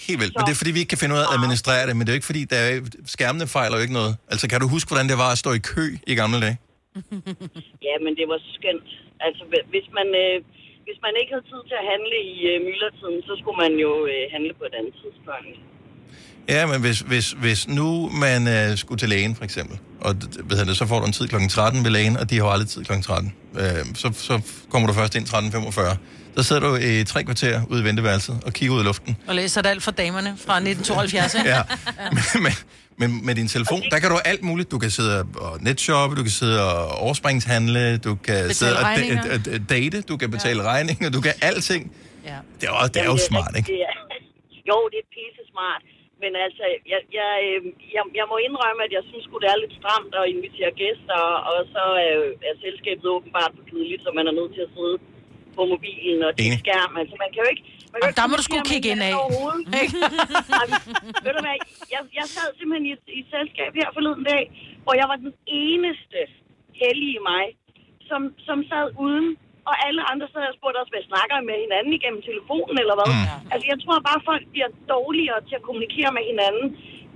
Helt 0.07 0.21
vildt. 0.21 0.35
Men 0.37 0.45
det 0.47 0.53
er, 0.53 0.61
fordi 0.63 0.71
vi 0.77 0.81
ikke 0.83 0.89
kan 0.95 0.99
finde 1.03 1.15
ud 1.15 1.21
af 1.21 1.27
at 1.31 1.35
administrere 1.39 1.87
det, 1.89 1.95
men 1.97 2.03
det 2.07 2.11
er 2.11 2.15
jo 2.15 2.21
ikke, 2.21 2.31
fordi 2.33 2.43
der 2.53 2.57
er, 2.57 2.81
skærmene 3.17 3.47
fejler 3.57 3.77
jo 3.79 3.83
ikke 3.87 3.97
noget. 4.01 4.13
Altså, 4.33 4.45
kan 4.49 4.61
du 4.61 4.69
huske, 4.77 4.89
hvordan 4.91 5.09
det 5.13 5.19
var 5.25 5.31
at 5.35 5.39
stå 5.45 5.51
i 5.53 5.63
kø 5.73 5.85
i 6.07 6.15
gamle 6.15 6.41
dage? 6.45 6.57
Ja, 7.89 7.95
men 8.05 8.13
det 8.19 8.27
var 8.33 8.39
skønt. 8.57 8.89
Altså, 9.27 9.43
hvi- 9.51 9.67
hvis 9.73 9.87
man, 9.99 10.09
øh, 10.23 10.37
hvis 10.87 10.99
man 11.07 11.13
ikke 11.21 11.31
havde 11.35 11.47
tid 11.53 11.61
til 11.71 11.77
at 11.83 11.87
handle 11.93 12.17
i 12.35 12.37
øh, 12.53 12.57
myldretiden, 12.67 13.19
så 13.29 13.33
skulle 13.41 13.59
man 13.65 13.73
jo 13.85 13.91
øh, 14.13 14.23
handle 14.35 14.53
på 14.61 14.65
et 14.71 14.75
andet 14.79 14.95
tidspunkt. 15.03 15.57
Ja, 16.55 16.61
men 16.71 16.79
hvis, 16.85 16.99
hvis, 17.11 17.27
hvis 17.45 17.61
nu 17.79 17.89
man 18.25 18.41
øh, 18.57 18.69
skulle 18.83 18.99
til 19.03 19.09
lægen, 19.09 19.33
for 19.37 19.45
eksempel, 19.45 19.77
og 20.01 20.11
d- 20.21 20.29
d- 20.35 20.43
hvad 20.47 20.57
hedder 20.57 20.71
det, 20.73 20.77
så 20.83 20.87
får 20.87 20.99
du 21.01 21.07
en 21.07 21.13
tid 21.19 21.29
kl. 21.29 21.37
13 21.51 21.85
ved 21.85 21.91
lægen, 21.91 22.17
og 22.17 22.31
de 22.31 22.37
har 22.39 22.45
aldrig 22.47 22.69
tid 22.69 22.85
kl. 22.85 22.93
13. 23.03 23.35
Øh, 23.63 23.63
så, 23.95 24.07
så 24.29 24.35
kommer 24.71 24.89
du 24.89 24.95
først 24.95 25.15
ind 25.15 25.25
13.45. 25.29 25.97
Så 26.39 26.43
sidder 26.49 26.63
du 26.69 26.71
i 26.91 27.05
tre 27.13 27.21
kvarter 27.29 27.55
ude 27.71 27.81
i 27.83 27.85
venteværelset 27.89 28.35
og 28.47 28.51
kigger 28.57 28.75
ud 28.77 28.81
i 28.85 28.87
luften. 28.91 29.13
Og 29.29 29.35
læser 29.41 29.59
det 29.65 29.71
alt 29.75 29.83
for 29.89 29.95
damerne 30.03 30.31
fra 30.47 30.55
1972, 30.57 31.35
ikke? 31.35 31.51
Ja. 31.57 31.63
men, 32.47 32.53
men 33.01 33.09
med 33.27 33.35
din 33.41 33.49
telefon, 33.57 33.81
der 33.93 33.99
kan 34.03 34.09
du 34.15 34.19
alt 34.33 34.43
muligt. 34.51 34.69
Du 34.75 34.79
kan 34.85 34.91
sidde 34.99 35.15
og 35.47 35.53
netshoppe, 35.67 36.13
du 36.21 36.23
kan 36.29 36.35
sidde 36.43 36.59
og 36.73 36.79
overspringshandle, 37.07 37.83
du 38.09 38.13
kan 38.27 38.39
Betale 38.43 38.55
sidde 38.61 38.75
og 38.81 38.83
da- 38.99 39.17
d- 39.35 39.43
d- 39.49 39.67
date, 39.75 39.99
du 40.11 40.15
kan 40.23 40.29
betale 40.37 40.61
ja. 40.63 40.69
regninger, 40.73 41.07
du 41.17 41.21
kan 41.27 41.35
alting. 41.49 41.83
Ja. 42.31 42.39
Det 42.59 42.65
er, 42.69 42.75
også, 42.81 42.93
det 42.95 43.01
er 43.07 43.11
jo 43.15 43.19
smart, 43.31 43.53
ikke? 43.59 43.69
Det 43.75 43.81
er, 43.91 43.97
jo, 44.71 44.79
det 44.93 44.99
er 45.05 45.09
pisse 45.17 45.43
smart. 45.55 45.83
Men 46.23 46.33
altså, 46.47 46.65
jeg, 46.93 47.01
jeg, 47.19 47.31
øh, 47.49 47.61
jeg, 47.97 48.03
jeg 48.21 48.27
må 48.33 48.37
indrømme, 48.47 48.81
at 48.87 48.93
jeg 48.97 49.03
synes 49.11 49.23
sgu, 49.27 49.35
det 49.45 49.49
er 49.55 49.59
lidt 49.65 49.75
stramt 49.81 50.13
at 50.21 50.25
invitere 50.35 50.71
gæster, 50.83 51.21
og 51.51 51.59
så 51.75 51.85
er, 52.07 52.15
er 52.49 52.55
selskabet 52.65 53.07
åbenbart 53.17 53.53
for 53.57 53.65
kedeligt, 53.71 54.01
så 54.05 54.11
man 54.19 54.25
er 54.31 54.35
nødt 54.41 54.53
til 54.57 54.65
at 54.69 54.73
sidde 54.79 54.97
på 55.59 55.63
mobilen 55.73 56.21
og 56.27 56.33
Enig. 56.45 56.59
skærm. 56.65 56.93
Altså, 57.01 57.15
man 57.23 57.29
kan 57.33 57.41
jo 57.45 57.49
ikke... 57.53 57.65
Man 57.93 57.99
kan 57.99 58.03
Jamen, 58.03 58.11
ikke 58.11 58.21
der 58.21 58.27
må 58.31 58.35
du 58.41 58.45
sgu 58.47 58.57
kigge 58.73 58.89
ind 58.95 59.03
af. 59.09 59.15
Jamen, 60.57 60.79
Ved 61.25 61.33
du 61.37 61.41
hvad, 61.47 61.57
jeg, 61.95 62.03
jeg 62.19 62.27
sad 62.37 62.49
simpelthen 62.59 62.87
i 62.91 62.93
et, 62.97 63.05
i 63.17 63.19
et 63.25 63.29
selskab 63.37 63.71
her 63.81 63.89
forleden 63.97 64.25
dag, 64.33 64.43
hvor 64.85 64.95
jeg 65.01 65.07
var 65.13 65.19
den 65.27 65.33
eneste 65.65 66.21
hellige 66.83 67.21
mig, 67.31 67.45
som, 68.09 68.21
som 68.49 68.59
sad 68.71 68.87
uden, 69.07 69.29
og 69.69 69.75
alle 69.87 70.03
andre 70.13 70.27
sad 70.33 70.45
og 70.51 70.57
spurgte 70.59 70.79
os, 70.83 70.93
hvad 70.93 71.05
snakker 71.13 71.37
med 71.51 71.57
hinanden 71.65 71.93
igennem 71.99 72.23
telefonen, 72.31 72.77
eller 72.83 72.97
hvad? 72.99 73.09
Mm. 73.13 73.53
Altså, 73.53 73.67
jeg 73.73 73.79
tror 73.83 73.97
bare, 74.09 74.21
folk 74.31 74.45
bliver 74.55 74.71
dårligere 74.95 75.41
til 75.49 75.55
at 75.59 75.67
kommunikere 75.69 76.11
med 76.17 76.25
hinanden. 76.31 76.67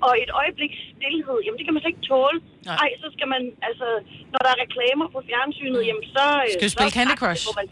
Og 0.06 0.12
et 0.22 0.30
øjebliks 0.42 0.78
stillhed, 0.94 1.38
jamen 1.44 1.56
det 1.58 1.64
kan 1.66 1.72
man 1.74 1.80
slet 1.82 1.92
ikke 1.94 2.06
tåle. 2.12 2.38
Nej, 2.80 2.88
så 3.02 3.06
skal 3.16 3.26
man, 3.34 3.42
altså, 3.68 3.88
når 4.32 4.40
der 4.44 4.50
er 4.54 4.58
reklamer 4.64 5.06
på 5.14 5.18
fjernsynet, 5.28 5.80
jamen 5.88 6.04
så... 6.16 6.24
Skal 6.54 6.66
vi 6.68 6.72
så 6.72 6.76
spille 6.76 6.92
Candy 6.98 7.14
Crush? 7.22 7.42
får 7.48 7.54
man. 7.58 7.66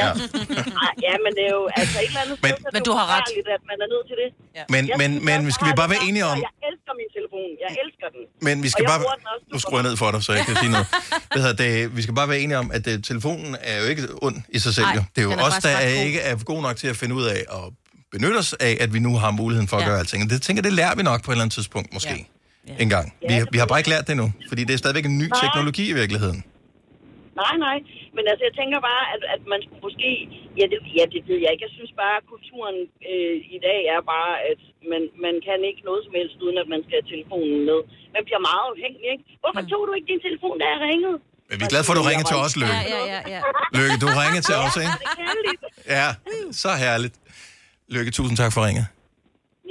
Ja. 0.00 0.08
Ej, 0.86 0.92
ja, 1.06 1.14
men 1.24 1.30
det 1.36 1.44
er 1.50 1.54
jo 1.60 1.64
altså 1.80 1.96
et 2.04 2.08
eller 2.10 2.22
andet 2.24 2.36
Men- 2.44 2.52
sted, 2.54 2.64
det 2.66 2.74
Men 2.76 2.82
du 2.88 2.92
har 2.98 3.06
ret. 3.14 3.26
at 3.56 3.62
man 3.70 3.78
er 3.84 3.88
nødt 3.94 4.06
til 4.10 4.16
det. 4.22 4.28
Ja. 4.58 4.64
Men, 4.74 4.82
men, 5.00 5.10
men 5.28 5.38
skal 5.56 5.64
vi 5.70 5.74
bare 5.80 5.90
være 5.94 6.04
enige 6.08 6.24
om... 6.32 6.36
Jeg 6.48 6.54
elsker 6.70 6.92
min 7.00 7.08
telefon. 7.16 7.48
Jeg 7.64 7.70
elsker 7.82 8.06
den. 8.14 8.22
Men 8.46 8.54
vi 8.64 8.68
skal 8.72 8.82
jeg 8.84 8.90
bare... 8.92 9.02
Nu 9.52 9.58
skruer 9.64 9.78
jeg 9.80 9.86
ned 9.90 9.96
for 10.02 10.08
dig, 10.14 10.20
så 10.26 10.30
jeg 10.38 10.44
kan 10.48 10.54
sige 10.62 10.72
noget. 10.76 10.86
Hvad 11.32 11.40
hedder 11.44 11.58
det? 11.64 11.72
Vi 11.98 12.02
skal 12.04 12.14
bare 12.20 12.28
være 12.32 12.40
enige 12.44 12.58
om, 12.64 12.68
at 12.76 12.84
uh, 12.90 12.94
telefonen 13.10 13.52
er 13.70 13.76
jo 13.82 13.86
ikke 13.92 14.04
ond 14.26 14.36
i 14.56 14.58
sig 14.64 14.72
selv. 14.78 14.88
Nej, 14.90 14.98
jo. 14.98 15.02
Det 15.14 15.18
er 15.22 15.26
jo 15.30 15.32
os, 15.48 15.56
der 15.66 15.72
er 15.84 15.90
god. 15.96 16.06
ikke 16.08 16.20
er 16.30 16.34
god 16.52 16.60
nok 16.66 16.76
til 16.82 16.88
at 16.92 16.96
finde 17.02 17.14
ud 17.20 17.26
af 17.34 17.40
at 17.58 17.64
benytte 18.14 18.38
os 18.42 18.50
af, 18.68 18.74
at 18.84 18.90
vi 18.94 18.98
nu 19.06 19.12
har 19.22 19.30
muligheden 19.42 19.68
for 19.70 19.76
at 19.76 19.82
Ja. 19.82 19.88
gøre 19.88 19.98
alting. 20.02 20.20
Og 20.24 20.30
det 20.32 20.38
tænker 20.46 20.62
det 20.68 20.72
lærer 20.80 20.94
vi 20.98 21.02
nok 21.10 21.20
på 21.24 21.28
et 21.30 21.34
eller 21.34 21.44
andet 21.44 21.54
tidspunkt, 21.58 21.88
måske. 21.96 22.16
En 22.84 22.90
gang. 22.96 23.06
Vi, 23.30 23.34
vi 23.54 23.58
har 23.62 23.66
bare 23.70 23.80
ikke 23.82 23.92
lært 23.94 24.04
det 24.06 24.12
endnu, 24.16 24.28
fordi 24.50 24.62
det 24.68 24.72
er 24.76 24.80
stadigvæk 24.84 25.06
en 25.12 25.18
ny 25.22 25.28
Nej. 25.30 25.40
teknologi 25.44 25.84
i 25.94 25.96
virkeligheden. 26.02 26.40
Nej, 27.42 27.54
nej. 27.66 27.78
Men 28.16 28.24
altså, 28.30 28.42
jeg 28.48 28.54
tænker 28.60 28.78
bare, 28.90 29.04
at, 29.14 29.22
at 29.34 29.42
man 29.52 29.60
skulle 29.64 29.82
måske... 29.88 30.10
Ja 30.58 30.64
det, 30.72 30.78
ja, 30.98 31.04
det 31.14 31.20
ved 31.30 31.38
jeg 31.44 31.50
ikke. 31.54 31.64
Jeg 31.68 31.74
synes 31.78 31.92
bare, 32.02 32.14
at 32.20 32.24
kulturen 32.34 32.76
øh, 33.10 33.36
i 33.56 33.58
dag 33.68 33.80
er 33.94 34.00
bare, 34.14 34.32
at 34.50 34.60
man, 34.92 35.02
man 35.26 35.34
kan 35.46 35.58
ikke 35.70 35.82
noget 35.88 36.00
som 36.06 36.12
helst, 36.18 36.36
uden 36.44 36.56
at 36.62 36.68
man 36.74 36.80
skal 36.84 36.94
have 37.00 37.08
telefonen 37.14 37.58
med. 37.70 37.78
Man 38.16 38.22
bliver 38.28 38.42
meget 38.50 38.64
afhængig, 38.72 39.02
ikke? 39.14 39.24
Hvorfor 39.42 39.62
tog 39.72 39.82
du 39.88 39.92
ikke 39.96 40.08
din 40.12 40.20
telefon, 40.28 40.54
da 40.62 40.64
jeg 40.74 40.80
ringede? 40.88 41.16
Men 41.48 41.54
vi 41.60 41.64
er 41.68 41.72
glade 41.74 41.84
for, 41.86 41.92
at 41.94 41.98
du 42.02 42.06
ringer 42.12 42.26
til 42.32 42.38
os, 42.44 42.52
Lykke. 42.62 42.78
Ja, 42.94 42.96
ja, 42.96 43.02
ja, 43.14 43.20
ja. 43.34 43.40
Lykke, 43.78 43.96
du 44.04 44.08
ringer 44.22 44.42
til 44.48 44.56
os, 44.64 44.72
Ja, 44.78 44.82
ikke? 44.84 44.96
er. 45.98 46.00
Ja, 46.00 46.08
så 46.62 46.70
herligt. 46.84 47.14
Lykke, 47.90 48.10
tusind 48.10 48.36
tak 48.36 48.52
for 48.52 48.66
ringet. 48.66 48.86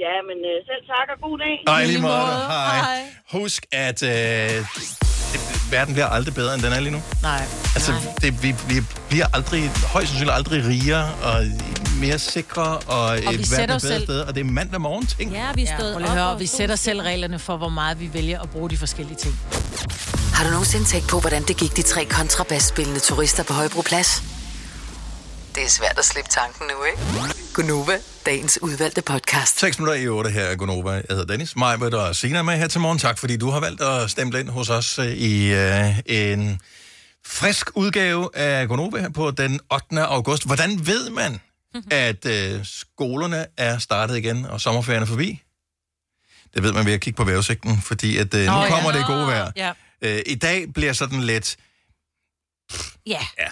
Ja, 0.04 0.14
men 0.28 0.38
øh, 0.50 0.56
selv 0.68 0.82
tak 0.86 1.06
og 1.14 1.18
god 1.28 1.38
dag. 1.38 1.84
I 1.84 1.86
lige 1.86 2.00
måde. 2.02 2.12
Hej. 2.12 3.00
Husk, 3.32 3.66
at 3.72 4.02
øh, 4.02 4.10
det, 4.10 5.72
verden 5.72 5.94
bliver 5.94 6.06
aldrig 6.06 6.34
bedre, 6.34 6.54
end 6.54 6.62
den 6.62 6.72
er 6.72 6.80
lige 6.80 6.92
nu. 6.92 7.02
Nej. 7.22 7.42
Altså, 7.74 7.92
det, 8.20 8.42
vi, 8.42 8.54
vi 8.68 8.74
bliver 9.08 9.26
aldrig, 9.34 9.70
højst 9.92 10.08
sandsynligt 10.08 10.34
aldrig 10.34 10.64
rigere 10.66 11.14
og 11.22 11.44
mere 12.00 12.18
sikre, 12.18 12.62
og, 12.62 13.04
Og 13.04 13.16
et 13.16 13.22
vi 13.22 13.26
verden 13.28 13.44
sætter 13.44 13.72
er 13.74 13.76
os 13.76 13.82
bedre 13.82 13.94
selv- 13.94 14.04
sted, 14.06 14.20
og 14.20 14.34
det 14.34 14.40
er 14.40 14.44
mandag 14.44 14.80
morgen, 14.80 15.06
ting. 15.06 15.32
Ja, 15.32 15.52
vi 15.54 15.62
er 15.62 15.76
stået 15.78 15.90
ja, 15.90 15.96
op 15.96 16.02
op 16.02 16.08
høre, 16.08 16.26
og 16.30 16.40
vi 16.40 16.46
sætter 16.46 16.76
selv 16.76 17.00
reglerne 17.00 17.38
for, 17.38 17.56
hvor 17.56 17.68
meget 17.68 18.00
vi 18.00 18.10
vælger 18.14 18.40
at 18.40 18.50
bruge 18.50 18.70
de 18.70 18.76
forskellige 18.76 19.16
ting. 19.16 19.34
Har 20.34 20.44
du 20.44 20.50
nogensinde 20.50 20.84
tænkt 20.84 21.08
på, 21.10 21.20
hvordan 21.20 21.42
det 21.42 21.56
gik 21.56 21.76
de 21.76 21.82
tre 21.82 22.04
kontrabasspillende 22.04 23.00
turister 23.00 23.42
på 23.44 23.52
Højbroplads? 23.52 24.22
Det 25.54 25.62
er 25.64 25.68
svært 25.68 25.98
at 25.98 26.04
slippe 26.04 26.30
tanken 26.30 26.66
nu, 26.66 26.84
ikke? 26.84 26.98
Gunova, 27.54 27.98
dagens 28.26 28.58
udvalgte 28.62 29.02
podcast. 29.02 29.58
6 29.60 29.78
minutter 29.78 30.02
i 30.02 30.08
8 30.08 30.30
her 30.30 30.44
er 30.44 30.56
Gunova. 30.56 30.90
Jeg 30.90 31.04
hedder 31.08 31.24
Dennis 31.24 31.56
Majbert 31.56 31.94
og 31.94 32.16
Sina 32.16 32.38
er 32.38 32.42
med 32.42 32.56
her 32.56 32.68
til 32.68 32.80
morgen. 32.80 32.98
Tak, 32.98 33.18
fordi 33.18 33.36
du 33.36 33.50
har 33.50 33.60
valgt 33.60 33.80
at 33.80 34.10
stemple 34.10 34.40
ind 34.40 34.48
hos 34.48 34.70
os 34.70 34.98
øh, 34.98 35.06
i 35.06 35.52
øh, 35.52 35.98
en 36.06 36.60
frisk 37.26 37.70
udgave 37.74 38.36
af 38.36 38.68
Gunova 38.68 39.00
her 39.00 39.08
på 39.08 39.30
den 39.30 39.60
8. 39.72 40.00
august. 40.00 40.46
Hvordan 40.46 40.86
ved 40.86 41.10
man, 41.10 41.40
at 41.90 42.26
øh, 42.26 42.60
skolerne 42.64 43.46
er 43.56 43.78
startet 43.78 44.16
igen, 44.16 44.44
og 44.44 44.60
sommerferien 44.60 45.02
er 45.02 45.06
forbi? 45.06 45.42
Det 46.54 46.62
ved 46.62 46.72
man 46.72 46.86
ved 46.86 46.92
at 46.92 47.00
kigge 47.00 47.16
på 47.16 47.24
vejrudsigten, 47.24 47.82
fordi 47.82 48.16
at, 48.16 48.34
øh, 48.34 48.46
nu 48.46 48.52
Nå, 48.52 48.62
ja. 48.62 48.68
kommer 48.68 48.92
det 48.92 49.06
gode 49.06 49.26
vejr. 49.26 49.52
Ja. 49.56 49.72
Øh, 50.02 50.22
I 50.26 50.34
dag 50.34 50.72
bliver 50.74 50.92
sådan 50.92 51.20
lidt 51.22 51.56
Ja. 53.06 53.26
Ja. 53.38 53.48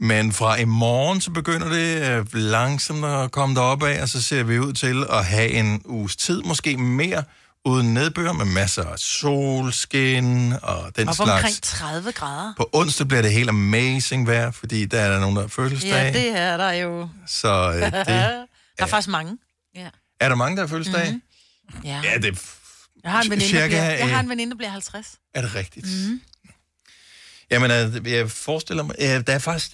Men 0.00 0.32
fra 0.32 0.56
i 0.56 0.64
morgen, 0.64 1.20
så 1.20 1.30
begynder 1.30 1.68
det 1.68 2.10
øh, 2.10 2.26
langsomt 2.34 3.04
at 3.04 3.30
komme 3.30 3.54
derop 3.54 3.82
af, 3.82 4.02
og 4.02 4.08
så 4.08 4.22
ser 4.22 4.42
vi 4.42 4.58
ud 4.58 4.72
til 4.72 5.04
at 5.10 5.24
have 5.24 5.48
en 5.50 5.82
uges 5.84 6.16
tid, 6.16 6.42
måske 6.42 6.76
mere, 6.76 7.24
uden 7.64 7.94
nedbør, 7.94 8.32
med 8.32 8.44
masser 8.44 8.84
af 8.84 8.98
solskin 8.98 10.52
og 10.62 10.96
den 10.96 11.08
Op 11.08 11.14
slags. 11.14 11.30
omkring 11.30 11.62
30 11.62 12.12
grader. 12.12 12.54
På 12.56 12.70
onsdag 12.72 13.08
bliver 13.08 13.22
det 13.22 13.32
helt 13.32 13.48
amazing 13.48 14.26
vejr, 14.26 14.50
fordi 14.50 14.84
der 14.84 15.00
er 15.00 15.12
der 15.12 15.20
nogen, 15.20 15.36
der 15.36 15.42
har 15.42 15.48
fødselsdag. 15.48 15.90
Ja, 15.90 16.12
det 16.12 16.38
er 16.38 16.56
der 16.56 16.70
jo. 16.70 17.08
Så 17.26 17.72
øh, 17.72 17.82
det, 17.82 17.92
der 18.06 18.44
er 18.78 18.86
faktisk 18.86 19.08
mange. 19.08 19.38
Ja. 19.76 19.88
er 20.20 20.28
der 20.28 20.36
mange, 20.36 20.56
der 20.56 20.62
har 20.62 20.68
fødselsdag? 20.68 21.10
Mhm. 21.12 21.22
Ja. 21.84 22.00
Ja, 22.04 22.18
det 22.18 22.42
Jeg 23.04 23.12
har 23.12 23.22
en 23.22 23.30
veninde, 23.30 23.44
der 23.44 23.50
cirka, 23.50 23.66
bliver, 23.68 23.82
jeg 23.90 24.08
har 24.08 24.18
øh, 24.18 24.24
en 24.24 24.28
veninde, 24.30 24.50
der 24.50 24.56
bliver 24.56 24.70
50. 24.70 25.06
er 25.34 25.40
det 25.40 25.54
rigtigt. 25.54 25.86
Mm. 25.86 26.20
Jamen, 27.50 27.70
øh, 27.70 28.12
jeg 28.12 28.30
forestiller 28.30 28.82
mig, 28.82 28.96
øh, 28.98 29.06
der 29.26 29.32
er 29.32 29.38
faktisk... 29.38 29.72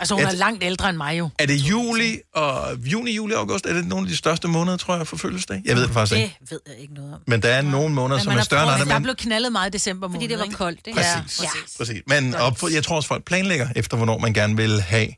Altså, 0.00 0.14
hun 0.14 0.22
Jeg- 0.22 0.30
er 0.32 0.36
langt 0.36 0.64
ældre 0.64 0.88
end 0.88 0.96
mig 0.96 1.18
jo. 1.18 1.30
Er 1.38 1.46
det 1.46 1.54
juli 1.56 2.18
og 2.34 2.76
juni, 2.78 3.10
juli 3.14 3.34
og 3.34 3.40
august? 3.40 3.66
Er 3.66 3.72
det 3.72 3.86
nogle 3.86 4.04
af 4.04 4.08
de 4.08 4.16
største 4.16 4.48
måneder, 4.48 4.76
tror 4.76 4.96
jeg, 4.96 5.06
for 5.06 5.16
fødselsdag? 5.16 5.62
Jeg 5.64 5.76
ved 5.76 5.82
det 5.82 5.90
faktisk 5.92 6.20
ikke. 6.20 6.36
Det 6.40 6.50
ved 6.50 6.60
jeg 6.66 6.76
ikke 6.78 6.94
noget 6.94 7.14
om. 7.14 7.20
Men 7.26 7.42
der 7.42 7.48
er 7.48 7.62
nogle 7.62 7.94
måneder, 7.94 8.20
som 8.20 8.32
er 8.32 8.40
større 8.42 8.62
end 8.62 8.70
andre. 8.72 8.84
Der 8.84 8.92
Men 8.94 9.02
blev 9.02 9.14
knaldet 9.16 9.52
meget 9.52 9.68
i 9.68 9.72
december 9.72 10.08
måned, 10.08 10.16
Fordi 10.20 10.26
det 10.26 10.38
var 10.38 10.44
ikke? 10.44 10.56
koldt, 10.56 10.80
ikke? 10.86 10.96
Præcis. 10.96 11.40
Ja, 11.42 11.46
Præcis. 11.48 11.76
Præcis. 11.76 12.02
Men 12.06 12.34
og 12.34 12.56
for- 12.58 12.68
jeg 12.68 12.84
tror 12.84 12.96
også, 12.96 13.08
folk 13.08 13.24
planlægger 13.24 13.68
efter, 13.76 13.96
hvornår 13.96 14.18
man 14.18 14.32
gerne 14.34 14.56
vil 14.56 14.80
have 14.80 15.08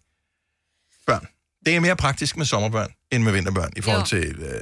børn. 1.07 1.27
Det 1.67 1.77
er 1.77 1.81
mere 1.81 1.97
praktisk 1.97 2.37
med 2.37 2.47
sommerbørn, 2.47 2.91
end 3.13 3.23
med 3.23 3.33
vinterbørn, 3.33 3.71
i 3.77 3.81
forhold 3.81 4.07
til... 4.07 4.25
Øh, 4.39 4.61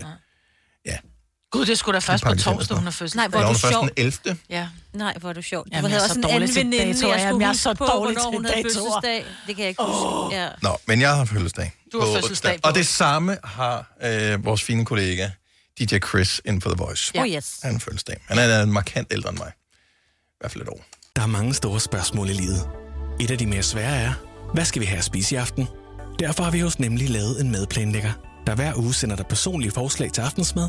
Gud, 1.50 1.66
det 1.66 1.78
skulle 1.78 1.94
da 1.94 1.98
først 1.98 2.24
på 2.24 2.34
torsdag, 2.34 2.76
hun 2.76 2.84
har 2.84 2.90
fødselsdag. 2.90 3.18
Nej, 3.20 3.28
hvor 3.28 3.40
er 3.40 3.52
du 3.52 3.58
sjov. 3.58 3.82
den 3.82 3.90
11. 3.96 4.38
Ja. 4.50 4.68
Nej, 4.92 5.14
hvor 5.20 5.28
er 5.28 5.32
du 5.32 5.42
sjov. 5.42 5.64
Jamen, 5.72 5.90
havde 5.90 5.94
jeg 5.94 5.98
er 5.98 6.02
også 6.02 6.14
så 6.14 6.18
en 6.18 6.22
dårlig 6.22 6.34
anden 6.34 6.48
til 6.48 6.64
veninde, 6.64 6.92
datoer. 6.94 7.10
jeg 7.14 7.20
Jamen, 7.20 7.32
skulle 7.32 7.44
jeg 7.46 7.48
er 7.48 7.52
så 7.52 7.74
på, 7.74 7.84
dårlig 7.84 8.16
hvornår 8.16 8.30
til 8.30 8.50
havde 8.50 8.62
datoer. 8.68 8.84
fødselsdag. 9.02 9.24
Det 9.46 9.56
kan 9.56 9.62
jeg 9.62 9.68
ikke 9.68 9.82
huske. 9.82 10.36
Ja. 10.36 10.48
Nå, 10.62 10.76
men 10.86 11.00
jeg 11.00 11.16
har 11.16 11.24
fødselsdag. 11.24 11.72
Du 11.92 12.00
har 12.00 12.06
på 12.06 12.12
fødselsdag 12.12 12.60
på 12.62 12.68
Og 12.68 12.74
det 12.74 12.86
samme 12.86 13.36
har 13.44 13.92
øh, 14.04 14.44
vores 14.44 14.62
fine 14.62 14.84
kollega, 14.84 15.28
DJ 15.80 15.98
Chris, 16.08 16.40
inden 16.44 16.62
for 16.62 16.70
The 16.70 16.84
Voice. 16.84 17.12
Ja. 17.14 17.20
Oh, 17.22 17.28
yes. 17.28 17.58
Han 17.62 17.72
har 17.72 17.78
fødselsdag. 17.78 18.16
Han 18.28 18.38
er 18.38 18.64
markant 18.66 19.08
ældre 19.12 19.30
end 19.30 19.38
mig. 19.38 19.52
I 20.28 20.36
hvert 20.40 20.52
fald 20.52 20.62
et 20.62 20.68
år. 20.68 20.84
Der 21.16 21.22
er 21.22 21.26
mange 21.26 21.54
store 21.54 21.80
spørgsmål 21.80 22.30
i 22.30 22.32
livet. 22.32 22.68
Et 23.20 23.30
af 23.30 23.38
de 23.38 23.46
mere 23.46 23.62
svære 23.62 23.96
er, 23.96 24.12
hvad 24.54 24.64
skal 24.64 24.80
vi 24.80 24.86
have 24.86 24.98
at 24.98 25.04
spise 25.04 25.34
i 25.34 25.38
aften? 25.38 25.68
Derfor 26.18 26.44
har 26.44 26.50
vi 26.50 26.60
hos 26.60 26.78
Nemlig 26.78 27.10
lavet 27.10 27.40
en 27.40 27.50
madplanlægger, 27.50 28.12
der 28.46 28.54
hver 28.54 28.74
uge 28.76 28.94
sender 28.94 29.16
dig 29.16 29.26
personlige 29.26 29.70
forslag 29.70 30.12
til 30.12 30.20
aftensmad, 30.20 30.68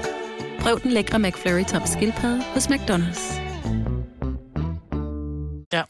Prøv 0.61 0.81
den 0.81 0.91
lækre 0.91 1.19
McFlurry 1.19 1.65
tom 1.65 1.87
skildpadde 1.87 2.43
hos 2.53 2.67
McDonald's. 2.67 3.33
Ja. 5.73 5.83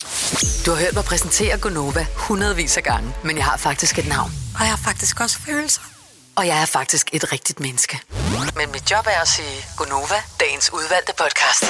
Du 0.66 0.72
har 0.72 0.80
hørt 0.80 0.94
mig 0.94 1.04
præsentere 1.04 1.58
Gonova 1.58 2.06
hundredvis 2.16 2.78
af 2.78 2.84
gange, 2.84 3.14
men 3.24 3.38
jeg 3.38 3.46
har 3.46 3.58
faktisk 3.58 4.00
et 4.00 4.08
navn. 4.08 4.32
Og 4.56 4.62
jeg 4.62 4.70
har 4.70 4.78
faktisk 4.78 5.20
også 5.20 5.40
følelser. 5.40 5.82
Og 6.36 6.48
jeg 6.48 6.62
er 6.62 6.66
faktisk 6.66 7.10
et 7.14 7.32
rigtigt 7.34 7.60
menneske. 7.60 8.00
Men 8.56 8.72
mit 8.72 8.92
job 8.92 9.06
er 9.06 9.22
at 9.22 9.28
sige 9.28 9.66
Gonova, 9.78 10.16
dagens 10.40 10.74
udvalgte 10.74 11.14
podcast. 11.18 11.64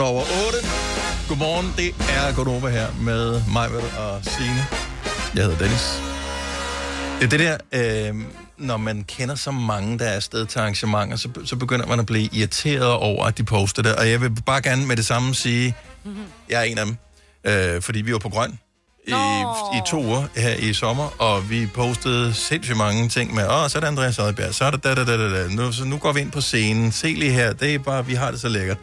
Over 0.00 0.22
8. 0.46 0.58
Godmorgen, 1.28 1.74
det 1.76 1.94
er 2.10 2.34
Godova 2.34 2.68
her 2.68 2.88
med 3.00 3.42
mig 3.52 3.68
og 3.98 4.20
Signe. 4.24 4.87
Jeg 5.34 5.44
hedder 5.44 5.58
Dennis. 5.58 6.02
Det 7.20 7.24
er 7.24 7.38
det 7.38 7.40
der, 7.72 8.08
øh, 8.10 8.14
når 8.56 8.76
man 8.76 9.04
kender 9.04 9.34
så 9.34 9.50
mange, 9.50 9.98
der 9.98 10.04
er 10.04 10.12
afsted 10.12 10.46
til 10.46 10.58
arrangementer, 10.58 11.16
så, 11.16 11.28
så 11.44 11.56
begynder 11.56 11.86
man 11.86 12.00
at 12.00 12.06
blive 12.06 12.28
irriteret 12.32 12.92
over, 12.92 13.24
at 13.26 13.38
de 13.38 13.44
poster 13.44 13.82
det. 13.82 13.96
Og 13.96 14.10
jeg 14.10 14.20
vil 14.20 14.30
bare 14.46 14.62
gerne 14.62 14.86
med 14.86 14.96
det 14.96 15.06
samme 15.06 15.34
sige, 15.34 15.76
jeg 16.48 16.60
er 16.60 16.64
en 16.64 16.78
af 16.78 16.86
dem. 16.86 16.96
Øh, 17.44 17.82
fordi 17.82 18.00
vi 18.00 18.12
var 18.12 18.18
på 18.18 18.28
Grøn 18.28 18.58
i, 19.08 19.76
i 19.76 19.80
to 19.86 20.04
uger 20.04 20.26
her 20.36 20.54
i 20.54 20.72
sommer, 20.74 21.22
og 21.22 21.50
vi 21.50 21.66
postede 21.66 22.34
sindssygt 22.34 22.76
mange 22.76 23.08
ting 23.08 23.34
med, 23.34 23.44
åh, 23.44 23.68
så 23.68 23.78
er 23.78 23.80
det 23.80 23.86
Andreas 23.86 24.18
Oddbjerg, 24.18 24.54
så 24.54 24.64
er 24.64 24.70
det 24.70 24.84
da, 24.84 24.94
da, 24.94 25.04
da, 25.04 25.16
da. 25.16 25.48
Nu, 25.48 25.72
så 25.72 25.84
nu 25.84 25.96
går 25.98 26.12
vi 26.12 26.20
ind 26.20 26.32
på 26.32 26.40
scenen, 26.40 26.92
se 26.92 27.06
lige 27.06 27.32
her, 27.32 27.52
det 27.52 27.74
er 27.74 27.78
bare, 27.78 28.06
vi 28.06 28.14
har 28.14 28.30
det 28.30 28.40
så 28.40 28.48
lækkert. 28.48 28.78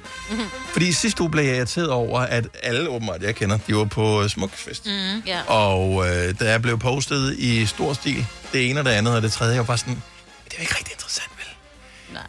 Fordi 0.73 0.91
sidste 0.91 1.21
uge 1.21 1.31
blev 1.31 1.45
jeg 1.45 1.57
irriteret 1.57 1.89
over, 1.89 2.19
at 2.19 2.45
alle 2.63 2.89
åbenbart, 2.89 3.21
jeg 3.21 3.35
kender, 3.35 3.57
de 3.67 3.75
var 3.75 3.85
på 3.85 4.23
øh, 4.23 4.29
Smukfest. 4.29 4.85
Mm, 4.85 5.23
ja. 5.27 5.41
Og 5.47 6.07
øh, 6.07 6.39
der 6.39 6.57
blev 6.57 6.79
postet 6.79 7.35
i 7.37 7.65
stor 7.65 7.93
stil, 7.93 8.25
det 8.53 8.69
ene 8.69 8.79
og 8.79 8.85
det 8.85 8.91
andet, 8.91 9.15
og 9.15 9.21
det 9.21 9.31
tredje, 9.31 9.53
jeg 9.53 9.59
var 9.59 9.65
bare 9.65 9.77
sådan, 9.77 10.01
det 10.45 10.53
er 10.53 10.57
jo 10.57 10.61
ikke 10.61 10.75
rigtig 10.75 10.93
interessant, 10.93 11.31
vel? 11.37 11.45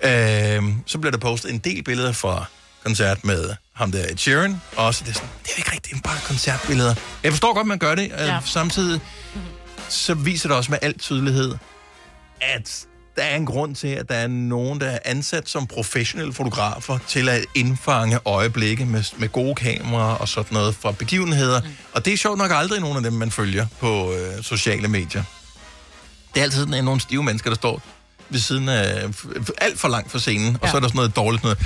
Øh, 0.03 0.62
så 0.86 0.99
blev 0.99 1.12
der 1.12 1.18
postet 1.18 1.53
en 1.53 1.59
del 1.59 1.82
billeder 1.84 2.12
fra 2.12 2.44
koncert 2.87 3.24
med 3.24 3.51
ham 3.72 3.93
der 3.93 3.99
Ed 4.11 4.16
Sheeran, 4.16 4.61
og 4.76 4.87
også 4.87 5.05
det 5.05 5.11
er 5.11 5.14
sådan, 5.14 5.28
det 5.43 5.53
er 5.53 5.57
ikke 5.59 5.72
rigtigt, 5.72 5.95
det 5.95 6.05
er 6.05 6.09
bare 6.09 6.18
koncertbilleder. 6.26 6.95
Jeg 7.22 7.32
forstår 7.32 7.55
godt, 7.55 7.66
man 7.66 7.78
gør 7.78 7.95
det, 7.95 8.05
øh, 8.05 8.26
Ja. 8.26 8.39
samtidig 8.45 9.01
så 9.89 10.14
viser 10.14 10.49
det 10.49 10.57
også 10.57 10.70
med 10.70 10.78
al 10.82 10.99
tydelighed, 10.99 11.55
at 12.41 12.84
der 13.16 13.22
er 13.22 13.37
en 13.37 13.47
grund 13.47 13.74
til, 13.76 13.89
at 13.89 14.09
der 14.09 14.14
er 14.14 14.26
nogen, 14.26 14.80
der 14.80 14.87
er 14.87 14.99
ansat 15.05 15.49
som 15.49 15.66
professionelle 15.66 16.32
fotografer 16.32 16.99
til 17.09 17.28
at 17.28 17.45
indfange 17.55 18.18
øjeblikke 18.24 18.84
med, 18.84 19.05
med 19.18 19.28
gode 19.28 19.55
kameraer 19.55 20.14
og 20.14 20.28
sådan 20.28 20.55
noget 20.55 20.74
fra 20.74 20.93
begivenheder. 20.93 21.61
Mm. 21.61 21.68
Og 21.93 22.05
det 22.05 22.12
er 22.12 22.16
sjovt 22.16 22.39
nok 22.39 22.51
aldrig 22.55 22.80
nogen 22.80 22.97
af 22.97 23.03
dem, 23.03 23.12
man 23.12 23.30
følger 23.30 23.66
på 23.80 24.12
øh, 24.12 24.43
sociale 24.43 24.89
medier. 24.89 25.22
Det 26.34 26.41
er 26.41 26.45
altid 26.45 26.61
sådan, 26.66 26.84
nogle 26.84 27.01
stive 27.01 27.22
mennesker, 27.22 27.51
der 27.51 27.55
står 27.57 27.82
ved 28.30 28.41
siden 28.41 28.68
af 28.68 29.09
alt 29.59 29.78
for 29.80 29.89
langt 29.89 30.12
fra 30.12 30.18
scenen, 30.18 30.53
ja. 30.53 30.59
og 30.62 30.68
så 30.68 30.76
er 30.76 30.80
der 30.80 30.89
sådan 30.89 30.97
noget 30.97 31.16
dårligt 31.16 31.43
noget 31.43 31.59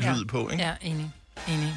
lyd 0.00 0.24
på, 0.24 0.48
ikke? 0.50 0.64
Ja, 0.64 0.72
enig. 0.82 1.10
enig. 1.48 1.74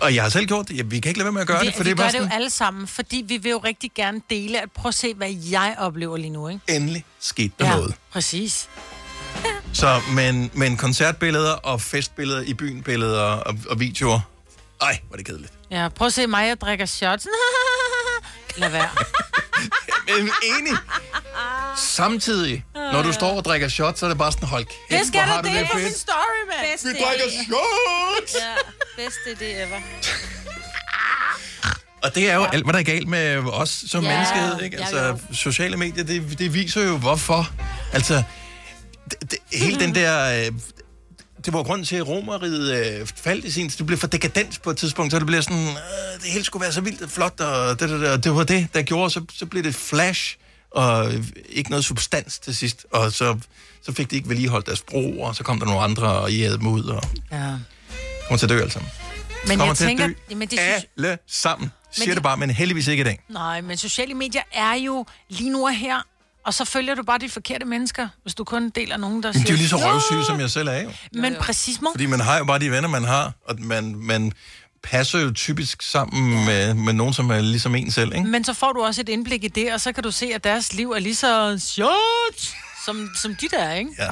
Og 0.00 0.14
jeg 0.14 0.22
har 0.22 0.30
selv 0.30 0.46
gjort 0.46 0.68
det. 0.68 0.76
Ja, 0.76 0.82
vi 0.82 1.00
kan 1.00 1.10
ikke 1.10 1.18
lade 1.18 1.24
være 1.24 1.32
med 1.32 1.40
at 1.40 1.46
gøre 1.46 1.60
vi, 1.60 1.66
det, 1.66 1.74
for 1.74 1.82
vi 1.82 1.90
det 1.90 1.92
er 1.92 1.96
gør 1.96 2.02
bare 2.02 2.12
det 2.12 2.18
jo 2.18 2.22
sådan, 2.22 2.36
alle 2.36 2.50
sammen, 2.50 2.86
fordi 2.86 3.24
vi 3.28 3.36
vil 3.36 3.50
jo 3.50 3.58
rigtig 3.58 3.90
gerne 3.94 4.20
dele, 4.30 4.62
at 4.62 4.72
prøv 4.72 4.88
at 4.88 4.94
se, 4.94 5.14
hvad 5.14 5.30
jeg 5.50 5.74
oplever 5.78 6.16
lige 6.16 6.30
nu, 6.30 6.48
ikke? 6.48 6.60
endelig 6.68 7.04
skete 7.20 7.52
der 7.58 7.66
ja, 7.66 7.76
noget. 7.76 7.94
præcis. 8.12 8.68
Så, 9.72 10.00
men, 10.14 10.50
men 10.54 10.76
koncertbilleder 10.76 11.52
og 11.52 11.80
festbilleder 11.80 12.40
i 12.40 12.54
byen, 12.54 12.82
billeder 12.82 13.20
og, 13.20 13.56
og 13.70 13.80
videoer. 13.80 14.20
Ej, 14.80 14.98
hvor 15.08 15.14
er 15.14 15.16
det 15.16 15.26
kedeligt. 15.26 15.52
Ja, 15.70 15.88
prøv 15.88 16.06
at 16.06 16.12
se 16.12 16.26
mig, 16.26 16.48
jeg 16.48 16.60
drikker 16.60 16.86
shots. 16.86 17.26
Lad 18.56 18.70
være. 18.70 18.88
Men 20.08 20.30
enig. 20.42 20.72
Samtidig, 21.76 22.64
når 22.74 23.02
du 23.02 23.12
står 23.12 23.36
og 23.36 23.44
drikker 23.44 23.68
shots, 23.68 24.00
så 24.00 24.06
er 24.06 24.10
det 24.10 24.18
bare 24.18 24.32
sådan, 24.32 24.48
hold 24.48 24.64
kæft, 24.64 24.78
Det 25.00 25.06
skal 25.06 25.20
hvor 25.20 25.32
har 25.32 25.42
du 25.42 25.48
det 25.48 25.66
på 25.72 25.78
fedt. 25.78 25.96
story, 25.98 26.40
mand. 26.48 26.70
Bedste 26.72 26.88
Vi 26.88 26.94
drikker 26.94 27.24
shots! 27.44 28.34
Ja, 28.34 29.02
bedste 29.04 29.30
idé 29.44 29.62
ever. 29.62 29.80
Og 32.02 32.14
det 32.14 32.30
er 32.30 32.34
jo 32.34 32.40
ja. 32.42 32.48
alt, 32.52 32.64
hvad 32.64 32.72
der 32.72 32.78
er 32.78 32.82
galt 32.82 33.08
med 33.08 33.36
os 33.52 33.84
som 33.88 34.04
Ja, 34.04 34.10
ja. 34.10 34.16
menneskehed, 34.16 34.60
ikke? 34.62 34.76
ja, 34.76 34.82
Altså, 34.82 35.04
jo. 35.06 35.18
sociale 35.34 35.76
medier, 35.76 36.04
det, 36.04 36.38
det 36.38 36.54
viser 36.54 36.82
jo, 36.82 36.96
hvorfor. 36.96 37.50
Altså, 37.92 38.22
det, 39.10 39.30
det, 39.30 39.38
hele 39.52 39.80
den 39.80 39.94
der... 39.94 40.44
Øh, 40.46 40.52
det 41.44 41.52
var 41.52 41.62
grunden 41.62 41.84
til, 41.86 41.96
at 41.96 42.08
romeriet 42.08 43.00
øh, 43.00 43.06
faldt 43.16 43.44
i 43.44 43.50
sin. 43.50 43.68
Det 43.68 43.86
blev 43.86 43.98
for 43.98 44.06
dekadent 44.06 44.62
på 44.62 44.70
et 44.70 44.76
tidspunkt, 44.76 45.12
så 45.12 45.18
det 45.18 45.26
blev 45.26 45.42
sådan, 45.42 45.58
øh, 45.68 46.22
det 46.22 46.30
hele 46.32 46.44
skulle 46.44 46.60
være 46.62 46.72
så 46.72 46.80
vildt 46.80 47.02
og 47.02 47.10
flot, 47.10 47.40
og 47.40 47.80
det, 47.80 47.88
det, 47.88 48.00
det, 48.00 48.24
det 48.24 48.34
var 48.34 48.44
det, 48.44 48.68
der 48.74 48.82
gjorde, 48.82 49.10
så, 49.10 49.24
så 49.32 49.46
blev 49.46 49.62
det 49.62 49.74
flash, 49.74 50.36
og 50.70 51.12
ikke 51.48 51.70
noget 51.70 51.84
substans 51.84 52.38
til 52.38 52.56
sidst, 52.56 52.86
og 52.92 53.12
så, 53.12 53.38
så 53.82 53.92
fik 53.92 54.10
de 54.10 54.16
ikke 54.16 54.28
vedligeholdt 54.28 54.66
deres 54.66 54.82
bro, 54.82 55.20
og 55.20 55.36
så 55.36 55.44
kom 55.44 55.58
der 55.58 55.66
nogle 55.66 55.80
andre, 55.80 56.06
og 56.12 56.30
I 56.32 56.42
dem 56.42 56.66
ud, 56.66 56.84
og 56.84 57.02
Ja. 57.32 57.38
kommer 58.28 58.38
til 58.38 58.46
at 58.46 58.50
dø 58.50 58.58
alle 58.60 58.70
sammen. 58.72 58.90
Men 59.48 59.58
kommer 59.58 59.64
jeg 59.70 59.76
til 59.76 59.86
tænker, 59.86 60.04
at 60.04 60.10
dø 60.10 60.14
jamen 60.30 60.48
det 60.48 60.58
synes, 60.58 60.84
alle 60.98 61.18
sammen. 61.26 61.72
Siger 61.92 62.06
det- 62.06 62.14
det 62.16 62.22
bare, 62.22 62.36
men 62.36 62.50
heldigvis 62.50 62.88
ikke 62.88 63.00
i 63.00 63.04
dag. 63.04 63.20
nej, 63.28 63.60
men 63.60 63.76
sociale 63.76 64.14
medier 64.14 64.42
er 64.52 64.74
jo 64.74 65.06
lige 65.28 65.50
nu 65.50 65.66
og 65.66 65.74
her, 65.76 65.96
og 66.44 66.54
så 66.54 66.64
følger 66.64 66.94
du 66.94 67.02
bare 67.02 67.18
de 67.18 67.28
forkerte 67.28 67.64
mennesker, 67.64 68.08
hvis 68.22 68.34
du 68.34 68.44
kun 68.44 68.70
deler 68.70 68.96
nogen, 68.96 69.22
der 69.22 69.32
Men 69.32 69.42
de 69.42 69.48
er 69.48 69.52
jo 69.52 69.56
lige 69.56 69.68
så 69.68 69.76
røvsyge, 69.76 70.24
som 70.24 70.40
jeg 70.40 70.50
selv 70.50 70.68
er 70.68 70.82
jo. 70.82 70.90
Men 71.12 71.36
præcis, 71.40 71.80
må. 71.80 71.90
Fordi 71.92 72.06
man 72.06 72.20
har 72.20 72.38
jo 72.38 72.44
bare 72.44 72.58
de 72.58 72.70
venner, 72.70 72.88
man 72.88 73.04
har, 73.04 73.32
og 73.48 73.56
man, 73.58 73.94
man 73.96 74.32
passer 74.82 75.18
jo 75.18 75.32
typisk 75.32 75.82
sammen 75.82 76.44
med, 76.44 76.74
med 76.74 76.92
nogen, 76.92 77.14
som 77.14 77.30
er 77.30 77.40
ligesom 77.40 77.74
en 77.74 77.90
selv, 77.90 78.14
ikke? 78.14 78.28
Men 78.28 78.44
så 78.44 78.54
får 78.54 78.72
du 78.72 78.82
også 78.82 79.00
et 79.00 79.08
indblik 79.08 79.44
i 79.44 79.48
det, 79.48 79.72
og 79.72 79.80
så 79.80 79.92
kan 79.92 80.02
du 80.02 80.10
se, 80.10 80.26
at 80.34 80.44
deres 80.44 80.74
liv 80.74 80.90
er 80.90 80.98
lige 80.98 81.14
så 81.14 81.58
sjovt, 81.58 82.54
som, 82.84 83.08
som 83.16 83.34
dit 83.34 83.52
er, 83.52 83.72
ikke? 83.72 83.90
Ja. 83.98 84.10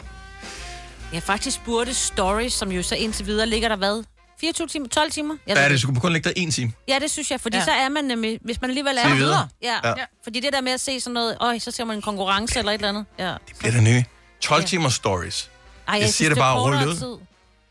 Ja, 1.12 1.18
faktisk 1.18 1.64
burde 1.64 1.94
Stories, 1.94 2.52
som 2.52 2.72
jo 2.72 2.82
så 2.82 2.94
indtil 2.94 3.26
videre 3.26 3.46
ligger 3.46 3.68
der 3.68 3.76
hvad? 3.76 4.04
24 4.42 4.66
timer? 4.68 4.88
12 4.88 5.10
timer? 5.12 5.36
Jeg 5.46 5.56
Ja, 5.56 5.68
det 5.68 5.80
skulle 5.80 6.00
kun 6.00 6.12
ligge 6.12 6.28
der 6.28 6.34
en 6.36 6.50
time. 6.50 6.72
Ja, 6.88 6.98
det 6.98 7.10
synes 7.10 7.30
jeg, 7.30 7.40
fordi 7.40 7.56
Ja. 7.56 7.60
ja. 7.60 7.64
så 7.64 7.70
er 7.72 7.88
man 7.88 8.04
nemlig, 8.04 8.38
hvis 8.42 8.60
man 8.60 8.70
alligevel 8.70 8.96
er 8.98 9.02
er 9.02 9.08
vi 9.08 9.14
videre. 9.16 9.48
Ja. 9.62 9.74
Ja. 9.84 9.88
ja. 9.88 10.04
Fordi 10.24 10.40
det 10.40 10.52
der 10.52 10.60
med 10.60 10.72
at 10.72 10.80
se 10.80 11.00
sådan 11.00 11.14
noget, 11.14 11.36
øj, 11.40 11.58
så 11.58 11.70
ser 11.70 11.84
man 11.84 11.96
en 11.96 12.02
konkurrence 12.02 12.58
eller 12.58 12.72
et 12.72 12.74
eller 12.74 12.88
andet. 12.88 13.04
Ja. 13.18 13.34
Det 13.62 13.66
er 13.66 13.70
det 13.70 13.82
nye. 13.82 14.04
12 14.40 14.64
timer 14.64 14.88
stories. 14.88 15.50
Ej, 15.88 15.98
jeg, 16.00 16.08
siger 16.08 16.28
det 16.28 16.38
bare 16.38 16.86
ud. 16.88 16.96
tid. 16.96 17.26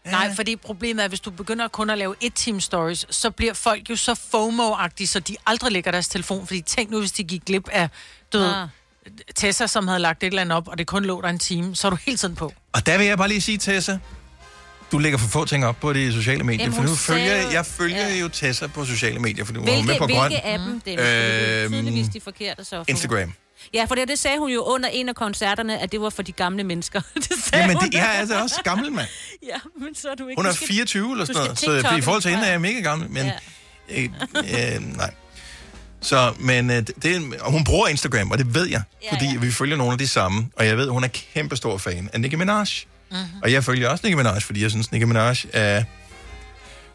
Ja. 0.05 0.11
Nej, 0.11 0.36
fordi 0.36 0.55
problemet 0.55 1.01
er, 1.01 1.05
at 1.05 1.11
hvis 1.11 1.19
du 1.19 1.32
begynder 1.32 1.67
kun 1.67 1.89
at 1.89 1.97
lave 1.97 2.15
et 2.22 2.34
team 2.36 2.59
stories, 2.59 3.05
så 3.09 3.32
bliver 3.32 3.53
folk 3.53 3.89
jo 3.89 3.95
så 3.95 4.11
FOMO-agtige, 4.36 5.07
så 5.07 5.19
de 5.19 5.36
aldrig 5.45 5.72
lægger 5.72 5.91
deres 5.91 6.07
telefon. 6.07 6.47
Fordi 6.47 6.61
tænk 6.61 6.89
nu, 6.91 6.99
hvis 6.99 7.11
de 7.11 7.24
gik 7.24 7.41
glip 7.45 7.69
af, 7.72 7.89
du 8.34 8.38
ved, 8.38 8.53
Ah. 8.53 8.67
Tessa, 9.36 9.67
som 9.67 9.88
havde 9.88 9.99
lagt 9.99 10.24
et 10.24 10.28
eller 10.28 10.41
andet 10.41 10.57
op, 10.57 10.67
og 10.67 10.78
det 10.78 10.88
kun 10.88 11.05
lå 11.05 11.22
der 11.22 11.30
en 11.30 11.39
time, 11.39 11.76
så 11.76 11.88
er 11.88 11.89
du 11.91 11.97
hele 12.05 12.17
tiden 12.17 12.36
på. 12.36 12.53
Og 12.74 12.86
der 12.86 12.97
vil 12.97 13.07
jeg 13.07 13.17
bare 13.17 13.28
lige 13.28 13.41
sige, 13.41 13.57
Tessa, 13.57 13.97
du 14.91 14.97
lægger 14.97 15.17
for 15.19 15.27
få 15.27 15.45
ting 15.45 15.65
op 15.65 15.79
på 15.79 15.93
de 15.93 16.13
sociale 16.13 16.43
medier. 16.43 16.63
Jamen, 16.63 16.75
for 16.75 16.83
nu 16.83 16.95
følger, 16.95 17.33
jeg 17.51 17.65
følger 17.65 18.07
ja. 18.07 18.15
jo 18.19 18.27
Tessa 18.27 18.67
på 18.67 18.85
sociale 18.85 19.19
medier, 19.19 19.45
fordi 19.45 19.59
hun 19.59 19.67
var 19.67 19.73
med 19.73 19.83
Hvilke, 19.83 19.99
på 19.99 20.07
grøn. 20.07 20.27
hvilke 20.27 20.45
af 20.45 20.59
dem, 20.59 20.81
det 20.81 20.95
er 20.99 21.63
Øhm, 21.65 21.71
tydeligvis 21.73 22.07
de 22.07 22.21
forkerte, 22.21 22.63
så. 22.65 22.83
Instagram. 22.87 23.33
Ja, 23.73 23.85
for 23.85 23.95
det, 23.95 24.07
det 24.07 24.19
sagde 24.19 24.39
hun 24.39 24.49
jo 24.51 24.61
under 24.61 24.89
en 24.89 25.09
af 25.09 25.15
koncerterne, 25.15 25.79
at 25.79 25.91
det 25.91 26.01
var 26.01 26.09
for 26.09 26.21
de 26.21 26.31
gamle 26.31 26.63
mennesker. 26.63 27.01
det 27.15 27.27
sagde 27.43 27.61
Jamen, 27.65 27.77
det, 27.77 27.93
jeg 27.93 28.01
er 28.15 28.19
altså 28.19 28.41
også 28.41 28.61
gammel, 28.63 28.91
mand. 28.91 29.07
Ja, 29.47 29.55
men 29.79 29.95
så 29.95 30.07
er 30.09 30.15
du 30.15 30.27
ikke... 30.27 30.39
Hun 30.39 30.45
er 30.45 30.49
du 30.49 30.55
skal- 30.55 30.67
24 30.67 31.11
eller 31.11 31.25
sådan 31.25 31.41
noget, 31.41 31.59
så 31.59 31.95
i 31.97 32.01
forhold 32.01 32.21
til 32.21 32.31
hende 32.31 32.45
er 32.45 32.51
jeg 32.51 32.61
mega 32.61 32.79
gammel, 32.79 33.09
men... 33.09 33.25
Ja. 33.25 34.01
Øh, 34.01 34.09
øh, 34.35 34.97
nej. 34.97 35.13
Så, 36.01 36.33
men 36.39 36.69
øh, 36.69 36.75
det, 37.03 37.33
og 37.41 37.51
hun 37.51 37.63
bruger 37.63 37.87
Instagram, 37.87 38.31
og 38.31 38.37
det 38.37 38.53
ved 38.53 38.67
jeg, 38.67 38.81
ja, 39.03 39.11
fordi 39.13 39.25
ja. 39.25 39.37
vi 39.39 39.51
følger 39.51 39.77
nogle 39.77 39.91
af 39.93 39.97
de 39.99 40.07
samme, 40.07 40.47
og 40.55 40.65
jeg 40.65 40.77
ved, 40.77 40.89
hun 40.89 41.03
er 41.03 41.07
kæmpe 41.07 41.55
stor 41.55 41.77
fan 41.77 42.09
af 42.13 42.21
Nicki 42.21 42.35
Minaj. 42.35 42.65
Mm-hmm. 43.12 43.41
Og 43.43 43.51
jeg 43.51 43.64
følger 43.64 43.89
også 43.89 44.01
Nicki 44.03 44.16
Minaj, 44.16 44.39
fordi 44.39 44.64
jeg 44.64 44.72
synes, 44.72 44.91
Nicki 44.91 45.05
Minaj 45.05 45.36
er 45.53 45.84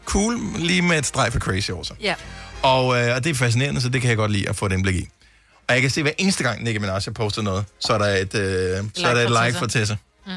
cool, 0.05 0.39
lige 0.55 0.81
med 0.81 0.97
et 0.97 1.05
streg 1.05 1.31
for 1.31 1.39
crazy 1.39 1.71
over 1.71 1.83
sig. 1.83 1.95
Ja. 2.01 2.15
Og, 2.61 3.01
øh, 3.01 3.15
og 3.15 3.23
det 3.23 3.29
er 3.29 3.33
fascinerende, 3.35 3.81
så 3.81 3.89
det 3.89 4.01
kan 4.01 4.09
jeg 4.09 4.17
godt 4.17 4.31
lide 4.31 4.49
at 4.49 4.55
få 4.55 4.65
et 4.65 4.71
indblik 4.71 4.95
i. 4.95 5.07
Og 5.67 5.73
jeg 5.73 5.81
kan 5.81 5.91
se, 5.91 6.01
hver 6.01 6.11
eneste 6.17 6.43
gang 6.43 6.63
Nicki 6.63 6.79
Minaj 6.79 6.99
har 7.05 7.11
postet 7.11 7.43
noget, 7.43 7.65
så 7.79 7.93
er 7.93 7.97
der 7.97 8.05
et, 8.05 8.35
øh, 8.35 8.83
så 8.95 9.07
er 9.07 9.13
der 9.13 9.21
et 9.21 9.45
like 9.45 9.59
for 9.59 9.65
Tessa. 9.65 9.95
Mm. 10.25 10.31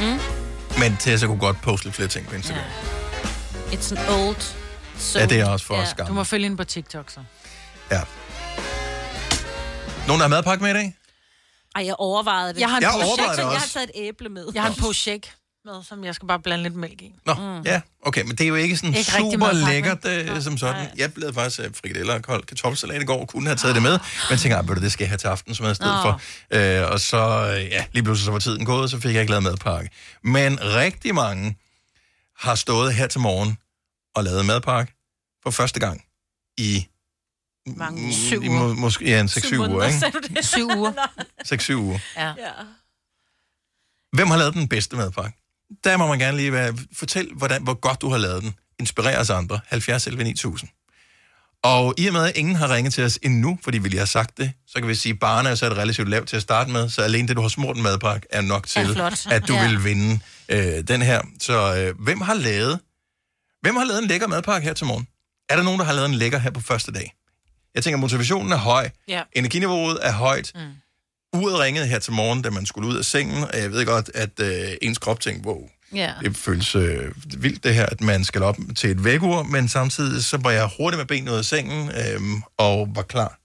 Mm. 0.00 0.18
Men 0.78 0.96
Tessa 1.00 1.26
kunne 1.26 1.38
godt 1.38 1.62
poste 1.62 1.86
lidt 1.86 1.96
flere 1.96 2.08
ting 2.08 2.26
på 2.26 2.34
Instagram. 2.34 2.64
It's 3.72 3.96
an 3.96 4.08
old 4.08 4.36
soul. 4.98 5.20
Ja, 5.22 5.26
det 5.26 5.40
er 5.40 5.46
også 5.46 5.66
for 5.66 5.74
os 5.74 5.94
gamle. 5.94 6.08
Du 6.08 6.14
må 6.14 6.24
følge 6.24 6.42
hende 6.44 6.56
på 6.56 6.64
TikTok, 6.64 7.10
så. 7.10 7.20
Ja. 7.90 8.00
Nogen, 10.06 10.20
der 10.20 10.28
har 10.28 10.28
madpakke 10.28 10.64
med 10.64 10.70
i 10.70 10.74
dag? 10.74 10.94
Ej, 11.76 11.86
jeg 11.86 11.94
overvejede 11.98 12.54
det. 12.54 12.60
Jeg 12.60 12.68
har 12.70 12.76
en 12.76 12.82
Jeg 12.82 12.90
overvejede 12.90 13.16
shake, 13.16 13.30
det 13.32 13.38
Jeg 13.38 13.46
har 13.46 13.54
også. 13.54 13.72
taget 13.72 13.90
et 13.94 14.08
æble 14.08 14.28
med. 14.28 14.46
Jeg 14.54 14.62
har 14.62 14.70
en 14.70 14.76
pose 14.80 15.00
shake 15.00 15.32
med, 15.64 15.84
som 15.84 16.04
jeg 16.04 16.14
skal 16.14 16.28
bare 16.28 16.40
blande 16.40 16.62
lidt 16.62 16.74
mælk 16.74 17.02
i. 17.02 17.14
Nå, 17.26 17.34
mm. 17.34 17.62
ja, 17.62 17.80
okay, 18.02 18.22
men 18.22 18.30
det 18.30 18.40
er 18.40 18.48
jo 18.48 18.54
ikke 18.54 18.76
sådan 18.76 18.94
Ikke 18.94 19.10
super 19.10 19.52
lækkert 19.52 20.06
øh, 20.06 20.42
som 20.42 20.58
sådan. 20.58 20.88
Jeg 20.96 21.14
blev 21.14 21.34
faktisk 21.34 21.60
øh, 21.60 21.74
frikadeller 21.74 22.14
og 22.14 22.22
kold 22.22 22.44
kartoffelsalat 22.44 23.02
i 23.02 23.04
går, 23.04 23.20
og 23.20 23.28
kunne 23.28 23.46
have 23.46 23.56
taget 23.56 23.74
det 23.74 23.82
med, 23.82 23.98
men 24.30 24.38
tænker, 24.38 24.58
at 24.58 24.82
det 24.82 24.92
skal 24.92 25.04
jeg 25.04 25.10
have 25.10 25.18
til 25.18 25.26
aftensmad 25.26 25.72
i 25.72 25.74
stedet 25.74 25.94
Nå. 25.94 26.02
for. 26.02 26.20
Øh, 26.82 26.92
og 26.92 27.00
så, 27.00 27.52
øh, 27.56 27.64
ja, 27.64 27.84
lige 27.92 28.02
pludselig 28.04 28.24
så 28.24 28.30
var 28.32 28.38
tiden 28.38 28.64
gået, 28.64 28.90
så 28.90 29.00
fik 29.00 29.12
jeg 29.12 29.20
ikke 29.20 29.30
lavet 29.30 29.42
madpakke. 29.42 29.90
Men 30.24 30.58
rigtig 30.62 31.14
mange 31.14 31.56
har 32.38 32.54
stået 32.54 32.94
her 32.94 33.06
til 33.06 33.20
morgen 33.20 33.58
og 34.14 34.24
lavet 34.24 34.46
madpakke 34.46 34.92
for 35.42 35.50
første 35.50 35.80
gang 35.80 36.04
i 36.58 36.86
Mange 37.66 38.14
syv 38.14 38.42
i 38.42 38.48
uger. 38.48 38.58
må, 38.60 38.74
måske 38.74 39.04
ja, 39.04 39.20
en 39.20 39.26
6-7 39.26 39.56
uger, 39.56 39.84
ikke? 39.84 39.98
Sagde 39.98 40.12
du 40.12 40.34
det? 40.34 40.44
Syv 40.44 40.68
uger. 40.78 40.92
6-7 41.46 41.74
uger. 41.74 41.98
Ja. 42.16 42.32
Hvem 44.12 44.28
har 44.28 44.36
lavet 44.36 44.54
den 44.54 44.68
bedste 44.68 44.96
madpakke? 44.96 45.38
Der 45.84 45.96
må 45.96 46.06
man 46.06 46.18
gerne 46.18 46.36
lige 46.36 46.52
være... 46.52 46.76
Fortæl, 46.92 47.28
hvordan, 47.36 47.62
hvor 47.62 47.74
godt 47.74 48.00
du 48.00 48.08
har 48.08 48.18
lavet 48.18 48.42
den. 48.42 48.54
Inspirer 48.80 49.20
os 49.20 49.30
andre. 49.30 49.60
70 49.66 50.06
11 50.06 50.24
9000. 50.24 50.70
Og 51.62 51.94
i 51.98 52.06
og 52.06 52.12
med, 52.12 52.24
at 52.24 52.36
ingen 52.36 52.56
har 52.56 52.74
ringet 52.74 52.94
til 52.94 53.04
os 53.04 53.18
endnu, 53.22 53.58
fordi 53.64 53.78
vi 53.78 53.88
lige 53.88 53.98
har 53.98 54.06
sagt 54.06 54.38
det, 54.38 54.52
så 54.66 54.78
kan 54.78 54.88
vi 54.88 54.94
sige, 54.94 55.12
at 55.12 55.18
barnet 55.18 55.50
er 55.50 55.54
så 55.54 55.66
et 55.66 55.76
relativt 55.76 56.08
lavt 56.08 56.28
til 56.28 56.36
at 56.36 56.42
starte 56.42 56.70
med, 56.70 56.88
så 56.88 57.02
alene 57.02 57.28
det, 57.28 57.36
du 57.36 57.40
har 57.42 57.48
smurt 57.48 57.76
en 57.76 57.82
madpakke, 57.82 58.26
er 58.30 58.40
nok 58.40 58.66
til, 58.66 58.86
flot. 58.94 59.26
at 59.30 59.48
du 59.48 59.52
Ja. 59.54 59.68
vil 59.68 59.84
vinde 59.84 60.20
øh, 60.48 60.88
den 60.88 61.02
her. 61.02 61.22
Så 61.40 61.76
øh, 61.76 62.00
hvem 62.04 62.20
har 62.20 62.34
lavet... 62.34 62.80
Hvem 63.60 63.76
har 63.76 63.84
lavet 63.84 64.02
en 64.02 64.08
lækker 64.08 64.26
madpakke 64.26 64.66
her 64.66 64.74
til 64.74 64.86
morgen? 64.86 65.06
Er 65.48 65.56
der 65.56 65.62
nogen, 65.62 65.80
der 65.80 65.86
har 65.86 65.92
lavet 65.92 66.08
en 66.08 66.14
lækker 66.14 66.38
her 66.38 66.50
på 66.50 66.60
første 66.60 66.92
dag? 66.92 67.14
Jeg 67.76 67.84
tænker, 67.84 67.98
motivationen 67.98 68.52
er 68.52 68.56
høj. 68.56 68.88
Ja. 69.08 69.22
Energiniveauet 69.32 69.98
er 70.02 70.12
højt. 70.12 70.52
Mm. 70.54 70.60
Uret 71.40 71.58
ringede 71.60 71.86
her 71.86 71.98
til 71.98 72.12
morgen, 72.12 72.42
da 72.42 72.50
man 72.50 72.66
skulle 72.66 72.88
ud 72.88 72.96
af 72.96 73.04
sengen, 73.04 73.44
og 73.44 73.50
jeg 73.58 73.72
ved 73.72 73.86
godt, 73.86 74.10
at 74.14 74.40
øh, 74.40 74.76
ens 74.82 74.98
krop 74.98 75.20
tænkte, 75.20 75.48
wow, 75.48 75.68
Ja. 75.94 76.12
det 76.20 76.36
føles 76.36 76.74
øh, 76.74 77.12
vildt 77.42 77.64
det 77.64 77.74
her, 77.74 77.86
at 77.86 78.00
man 78.00 78.24
skal 78.24 78.42
op 78.42 78.56
til 78.76 78.90
et 78.90 79.04
vækkeur, 79.04 79.42
men 79.42 79.68
samtidig 79.68 80.24
så 80.24 80.36
var 80.42 80.50
jeg 80.50 80.70
hurtigt 80.78 80.98
med 80.98 81.06
benet 81.06 81.32
ud 81.32 81.36
af 81.38 81.44
sengen, 81.44 81.88
øh, 81.90 82.20
og 82.58 82.88
var 82.94 83.02
klar 83.02 83.38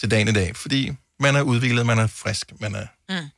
til 0.00 0.10
dagen 0.10 0.28
i 0.28 0.32
dag, 0.32 0.56
fordi 0.56 0.92
man 1.20 1.36
er 1.36 1.42
udviklet, 1.42 1.86
man 1.86 1.98
er 1.98 2.06
frisk, 2.06 2.52
man 2.60 2.74
er, 2.74 2.86
Mm. 3.08 3.28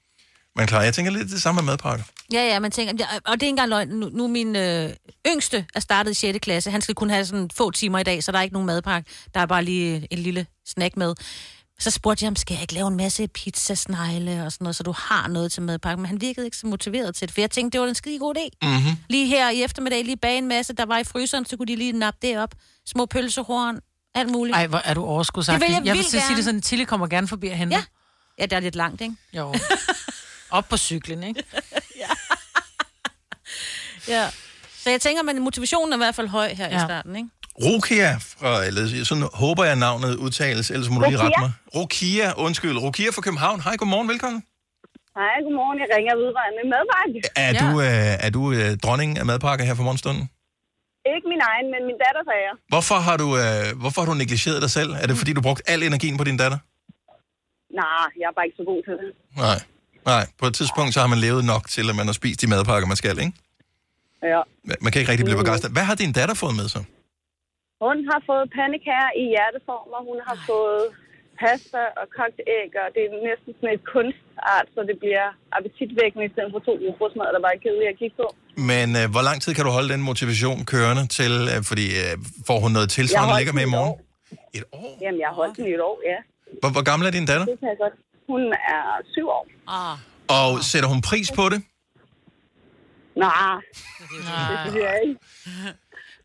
Man 0.56 0.62
er 0.62 0.66
klar. 0.66 0.82
Jeg 0.82 0.94
tænker 0.94 1.12
lidt 1.12 1.30
det 1.30 1.42
samme 1.42 1.62
med 1.62 1.66
madpakker. 1.72 2.04
Ja, 2.32 2.46
ja, 2.46 2.58
man 2.58 2.70
tænker, 2.70 2.94
ja, 2.98 3.06
og 3.16 3.20
det 3.22 3.28
er 3.30 3.32
ikke 3.32 3.48
engang 3.48 3.68
løgn. 3.68 3.88
Nu, 3.88 4.08
nu 4.08 4.24
er 4.24 4.28
min 4.28 4.56
øh, 4.56 4.90
yngste 5.26 5.66
er 5.74 5.80
startet 5.80 6.10
i 6.10 6.14
6. 6.14 6.38
klasse. 6.42 6.70
Han 6.70 6.80
skal 6.80 6.94
kun 6.94 7.10
have 7.10 7.24
sådan 7.26 7.50
få 7.54 7.70
timer 7.70 7.98
i 7.98 8.02
dag, 8.02 8.24
så 8.24 8.32
der 8.32 8.38
er 8.38 8.42
ikke 8.42 8.52
nogen 8.52 8.66
madpakke. 8.66 9.10
Der 9.34 9.40
er 9.40 9.46
bare 9.46 9.64
lige 9.64 10.08
en 10.10 10.18
lille 10.18 10.46
snack 10.66 10.96
med. 10.96 11.14
Så 11.78 11.90
spurgte 11.90 12.22
jeg 12.22 12.26
ham, 12.26 12.36
skal 12.36 12.54
jeg 12.54 12.62
ikke 12.62 12.74
lave 12.74 12.88
en 12.88 12.96
masse 12.96 13.28
pizzasnegle 13.28 14.44
og 14.44 14.52
sådan 14.52 14.64
noget, 14.64 14.76
så 14.76 14.82
du 14.82 14.92
har 14.98 15.28
noget 15.28 15.52
til 15.52 15.62
madpakke? 15.62 16.00
Men 16.00 16.06
han 16.06 16.20
virkede 16.20 16.46
ikke 16.46 16.56
så 16.56 16.66
motiveret 16.66 17.14
til 17.14 17.28
det, 17.28 17.34
for 17.34 17.40
jeg 17.40 17.50
tænkte, 17.50 17.78
det 17.78 17.80
var 17.80 17.88
en 17.88 17.94
skide 17.94 18.18
god 18.18 18.34
idé. 18.36 18.68
Mm-hmm. 18.68 18.96
Lige 19.08 19.26
her 19.26 19.50
i 19.50 19.62
eftermiddag, 19.62 20.04
lige 20.04 20.16
bage 20.16 20.38
en 20.38 20.48
masse, 20.48 20.72
der 20.72 20.86
var 20.86 20.98
i 20.98 21.04
fryseren, 21.04 21.46
så 21.46 21.56
kunne 21.56 21.66
de 21.66 21.76
lige 21.76 21.92
nappe 21.92 22.18
det 22.22 22.38
op. 22.38 22.54
Små 22.86 23.06
pølsehorn, 23.06 23.80
alt 24.14 24.30
muligt. 24.30 24.56
Ej, 24.56 24.66
hvor 24.66 24.80
er 24.84 24.94
du 24.94 25.04
overskudsagtig. 25.04 25.60
Det 25.60 25.68
vil 25.68 25.74
jeg 25.74 25.86
jeg 25.86 25.94
vil 25.94 26.16
at 26.16 26.22
sige 26.22 26.36
det 26.36 26.44
sådan, 26.44 26.62
Tilly 26.62 26.84
kommer 26.84 27.06
gerne 27.06 27.28
forbi 27.28 27.46
og 27.46 27.56
henter. 27.56 27.76
Ja. 27.76 27.84
Ja, 28.38 28.46
det 28.46 28.52
er 28.52 28.60
lidt 28.60 28.76
langt, 28.76 29.00
ikke? 29.00 29.14
Jo. 29.32 29.54
Op 30.50 30.64
på 30.70 30.76
cyklen, 30.76 31.22
ikke? 31.22 31.42
Ja. 34.14 34.24
Så 34.82 34.90
jeg 34.90 35.00
tænker, 35.00 35.20
at 35.30 35.36
motivationen 35.48 35.92
er 35.92 35.96
i 35.96 36.02
hvert 36.04 36.14
fald 36.14 36.28
høj 36.28 36.48
her 36.60 36.64
ja. 36.68 36.70
i 36.70 36.74
Ja. 36.74 36.84
starten, 36.84 37.16
ikke? 37.16 37.28
Rokia 37.64 38.10
fra, 38.32 38.50
eller 38.68 38.82
sådan 39.10 39.24
håber 39.42 39.64
jeg 39.70 39.76
navnet 39.86 40.12
udtales, 40.24 40.66
ellers 40.70 40.88
må 40.90 40.96
du 41.00 41.04
lige 41.10 41.18
rette 41.24 41.40
mig. 41.46 41.52
Rokia, 41.76 42.28
undskyld. 42.46 42.76
Rokia 42.86 43.10
fra 43.16 43.22
København. 43.26 43.58
Hej, 43.66 43.74
godmorgen, 43.80 44.08
velkommen. 44.08 44.40
Hej, 45.20 45.34
godmorgen. 45.46 45.76
Jeg 45.82 45.88
ringer 45.96 46.12
vedrørende 46.22 46.62
madpakke. 46.74 47.18
Er 47.46 47.50
ja. 47.56 47.60
du, 47.62 47.68
øh, 47.86 48.26
er 48.26 48.30
du 48.36 48.42
øh, 48.58 48.70
dronning 48.84 49.10
af 49.20 49.24
madpakker 49.30 49.64
her 49.68 49.74
for 49.78 49.84
morgenstunden? 49.88 50.24
Ikke 51.14 51.26
min 51.34 51.42
egen, 51.52 51.66
men 51.74 51.80
min 51.88 51.98
datter 52.04 52.22
sagde 52.28 52.42
jeg. 52.48 52.54
Hvorfor 52.72 52.98
har 53.06 53.16
du, 53.22 53.28
øh, 53.42 53.66
hvorfor 53.82 53.98
har 54.00 54.08
du 54.12 54.16
negligeret 54.24 54.58
dig 54.64 54.70
selv? 54.78 54.90
Er 55.02 55.06
det 55.10 55.16
fordi, 55.20 55.32
du 55.38 55.42
brugte 55.48 55.62
al 55.72 55.80
energien 55.82 56.16
på 56.20 56.24
din 56.28 56.36
datter? 56.42 56.58
Nej, 57.80 58.06
jeg 58.20 58.26
er 58.30 58.34
bare 58.38 58.46
ikke 58.48 58.58
så 58.62 58.66
god 58.72 58.80
til 58.88 58.94
det. 59.02 59.10
Nej. 59.44 59.58
Nej, 60.12 60.24
på 60.40 60.46
et 60.50 60.54
tidspunkt 60.60 60.90
så 60.94 61.00
har 61.04 61.10
man 61.14 61.20
levet 61.26 61.44
nok 61.52 61.62
til, 61.74 61.84
at 61.90 61.96
man 62.00 62.06
har 62.10 62.16
spist 62.20 62.38
de 62.42 62.46
madpakker, 62.52 62.86
man 62.92 63.00
skal, 63.02 63.16
ikke? 63.24 63.34
Ja. 64.32 64.40
Man 64.84 64.90
kan 64.90 64.98
ikke 65.00 65.10
rigtig 65.12 65.26
blive 65.30 65.42
begejstret. 65.44 65.70
Hvad 65.76 65.86
har 65.90 65.96
din 66.02 66.12
datter 66.18 66.36
fået 66.42 66.54
med 66.60 66.68
sig? 66.74 66.82
Hun 67.86 67.98
har 68.10 68.20
fået 68.30 68.44
pandekager 68.58 69.10
i 69.22 69.24
hjerteform, 69.32 69.88
og 69.98 70.02
hun 70.10 70.18
har 70.28 70.38
fået 70.50 70.84
pasta 71.42 71.82
og 72.00 72.06
kogt 72.18 72.38
æg, 72.58 72.70
og 72.84 72.88
det 72.94 73.02
er 73.06 73.10
næsten 73.30 73.50
sådan 73.58 73.74
et 73.78 73.84
kunstart, 73.94 74.66
så 74.74 74.80
det 74.90 74.96
bliver 75.02 75.26
appetitvækkende 75.56 76.24
i 76.28 76.30
stedet 76.34 76.50
for 76.54 76.60
to 76.68 76.72
rugbrødsmad, 76.82 77.26
der 77.34 77.40
bare 77.46 77.54
er 77.58 77.62
kedeligt 77.66 77.90
at 77.94 77.98
kigge 78.02 78.16
på. 78.22 78.26
Men 78.72 78.86
øh, 79.00 79.06
hvor 79.14 79.24
lang 79.28 79.38
tid 79.44 79.50
kan 79.56 79.64
du 79.68 79.72
holde 79.78 79.90
den 79.94 80.02
motivation 80.10 80.58
kørende 80.74 81.04
til, 81.18 81.32
øh, 81.52 81.58
fordi 81.70 81.86
øh, 82.02 82.12
får 82.48 82.58
hun 82.64 82.70
noget 82.76 82.88
tilsvarende, 82.98 83.34
ligger 83.40 83.54
med 83.58 83.64
i 83.68 83.72
morgen? 83.76 83.94
Et 84.58 84.64
år? 84.80 84.92
Jamen, 85.04 85.18
jeg 85.22 85.28
har 85.30 85.36
holdt 85.42 85.54
den 85.58 85.66
i 85.70 85.72
et 85.78 85.82
år, 85.90 85.96
ja. 86.10 86.18
Hvor, 86.60 86.70
hvor 86.76 86.84
gammel 86.90 87.04
er 87.08 87.12
din 87.18 87.26
datter? 87.30 87.46
Det 87.52 87.58
kan 87.62 87.68
jeg 87.74 87.78
godt. 87.84 87.96
Hun 88.28 88.42
er 88.52 88.82
syv 89.12 89.28
år. 89.28 89.46
Ah. 89.68 89.98
Og 90.28 90.64
sætter 90.64 90.88
hun 90.88 91.00
pris 91.02 91.32
på 91.38 91.48
det? 91.48 91.62
Nej, 93.16 93.60
det 93.98 94.58
synes 94.64 94.84
jeg 94.84 95.00
ikke. 95.04 95.18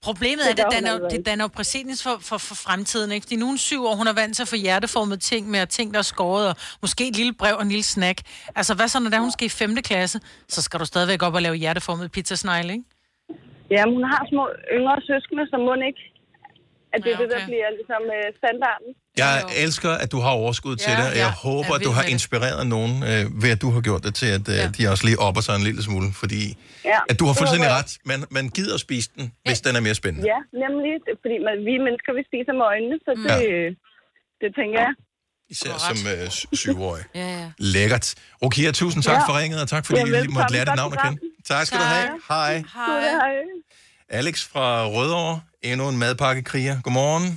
Problemet 0.03 0.39
Det 0.39 0.47
er, 0.47 0.51
at 0.51 0.57
det 0.57 0.65
danner, 0.75 0.93
altså 0.93 1.17
det 1.17 1.25
danner 1.25 1.47
præcedens 1.47 2.03
for, 2.03 2.17
for, 2.29 2.37
for 2.37 2.55
fremtiden. 2.65 3.11
Ikke? 3.11 3.23
Fordi 3.25 3.35
nu 3.35 3.51
er 3.51 3.57
syv 3.57 3.85
år, 3.85 3.95
hun 3.95 4.07
er 4.07 4.13
vant 4.13 4.35
til 4.35 4.43
at 4.43 4.47
få 4.47 4.55
hjerteformede 4.55 5.19
ting 5.19 5.49
med 5.49 5.67
ting, 5.67 5.93
der 5.93 5.99
er 5.99 6.09
skåret, 6.13 6.49
og 6.49 6.55
måske 6.81 7.07
et 7.07 7.15
lille 7.15 7.33
brev 7.33 7.55
og 7.55 7.61
en 7.61 7.69
lille 7.69 7.83
snack. 7.83 8.17
Altså, 8.55 8.73
hvad 8.75 8.87
så, 8.87 8.99
når 8.99 9.09
der 9.09 9.19
hun 9.19 9.31
skal 9.31 9.45
i 9.45 9.49
5. 9.49 9.75
klasse, 9.75 10.19
så 10.47 10.61
skal 10.61 10.79
du 10.79 10.85
stadigvæk 10.85 11.23
op 11.23 11.33
og 11.33 11.41
lave 11.41 11.55
hjerteformet 11.55 12.11
pizzasnegle, 12.11 12.73
ikke? 12.73 12.85
Jamen, 13.71 13.93
hun 13.95 14.03
har 14.03 14.21
små 14.29 14.43
yngre 14.77 15.01
søskende, 15.01 15.49
som 15.49 15.59
må 15.59 15.73
ikke, 15.73 16.03
at 16.93 16.97
det 17.03 17.09
er 17.13 17.17
Ja, 17.17 17.21
det, 17.23 17.29
der 17.33 17.35
okay. 17.41 17.45
bliver 17.51 17.69
ligesom 17.79 18.01
øh, 18.17 18.25
standarden. 18.41 18.89
Jeg 19.23 19.33
elsker, 19.63 19.91
at 20.03 20.09
du 20.15 20.19
har 20.25 20.31
overskud 20.41 20.75
til 20.83 20.91
Ja, 20.91 20.97
det, 20.99 21.07
og 21.11 21.15
jeg 21.23 21.31
ja. 21.37 21.49
håber, 21.49 21.71
at 21.77 21.81
du 21.87 21.91
har 21.97 22.01
med 22.03 22.07
det. 22.09 22.15
inspireret 22.17 22.61
nogen 22.75 22.93
øh, 23.11 23.23
ved, 23.43 23.49
at 23.55 23.61
du 23.65 23.69
har 23.75 23.81
gjort 23.87 24.01
det 24.07 24.13
til, 24.21 24.29
at 24.37 24.45
øh, 24.55 24.63
de 24.77 24.81
også 24.93 25.03
lige 25.09 25.19
opper 25.27 25.41
sig 25.47 25.53
en 25.59 25.63
lille 25.69 25.81
smule, 25.87 26.07
fordi 26.21 26.41
Ja, 26.91 26.99
at 27.11 27.15
du 27.19 27.25
har 27.29 27.33
fuldstændig 27.41 27.69
ret. 27.79 27.91
Man, 28.11 28.19
man 28.37 28.45
gider 28.57 28.73
at 28.79 28.81
spise 28.87 29.09
den, 29.17 29.25
hvis 29.45 29.59
den 29.65 29.73
er 29.79 29.81
mere 29.87 29.95
spændende. 30.01 30.25
Ja, 30.33 30.39
nemlig. 30.63 30.91
Fordi 31.23 31.37
man, 31.47 31.55
vi 31.67 31.73
mennesker, 31.87 32.11
vi 32.19 32.23
spiser 32.31 32.53
med 32.59 32.65
øjnene, 32.73 32.95
så 33.05 33.11
det, 33.23 33.29
Ja. 33.29 33.37
ja. 33.55 33.69
det 34.41 34.49
tænker 34.59 34.79
jeg. 34.85 34.93
Især 35.55 35.73
som 35.89 35.97
øh, 36.13 36.29
sy- 36.29 36.45
syvårig. 36.63 37.03
Ja, 37.15 37.27
ja. 37.39 37.47
Lækkert. 37.73 38.05
Rokia, 38.43 38.71
tusind 38.71 39.03
tak 39.03 39.13
Ja. 39.19 39.27
for 39.27 39.33
ringet, 39.41 39.61
og 39.61 39.67
tak 39.73 39.85
fordi 39.85 39.99
Ja, 39.99 40.03
I 40.05 40.07
lige 40.07 40.15
velkommen. 40.17 40.37
måtte 40.41 40.53
lære 40.55 40.65
dit 40.65 40.75
navn 40.75 40.93
at 40.93 40.99
kende. 41.05 41.17
Tak 41.51 41.65
skal 41.67 41.79
du 41.79 41.83
have. 41.95 42.09
Hej. 42.29 42.53
Hej. 42.75 43.33
Alex 44.19 44.35
fra 44.53 44.67
Rødovre, 44.95 45.35
endnu 45.69 45.85
en 45.91 45.97
madpakkekriger. 46.03 46.75
Godmorgen. 46.85 47.27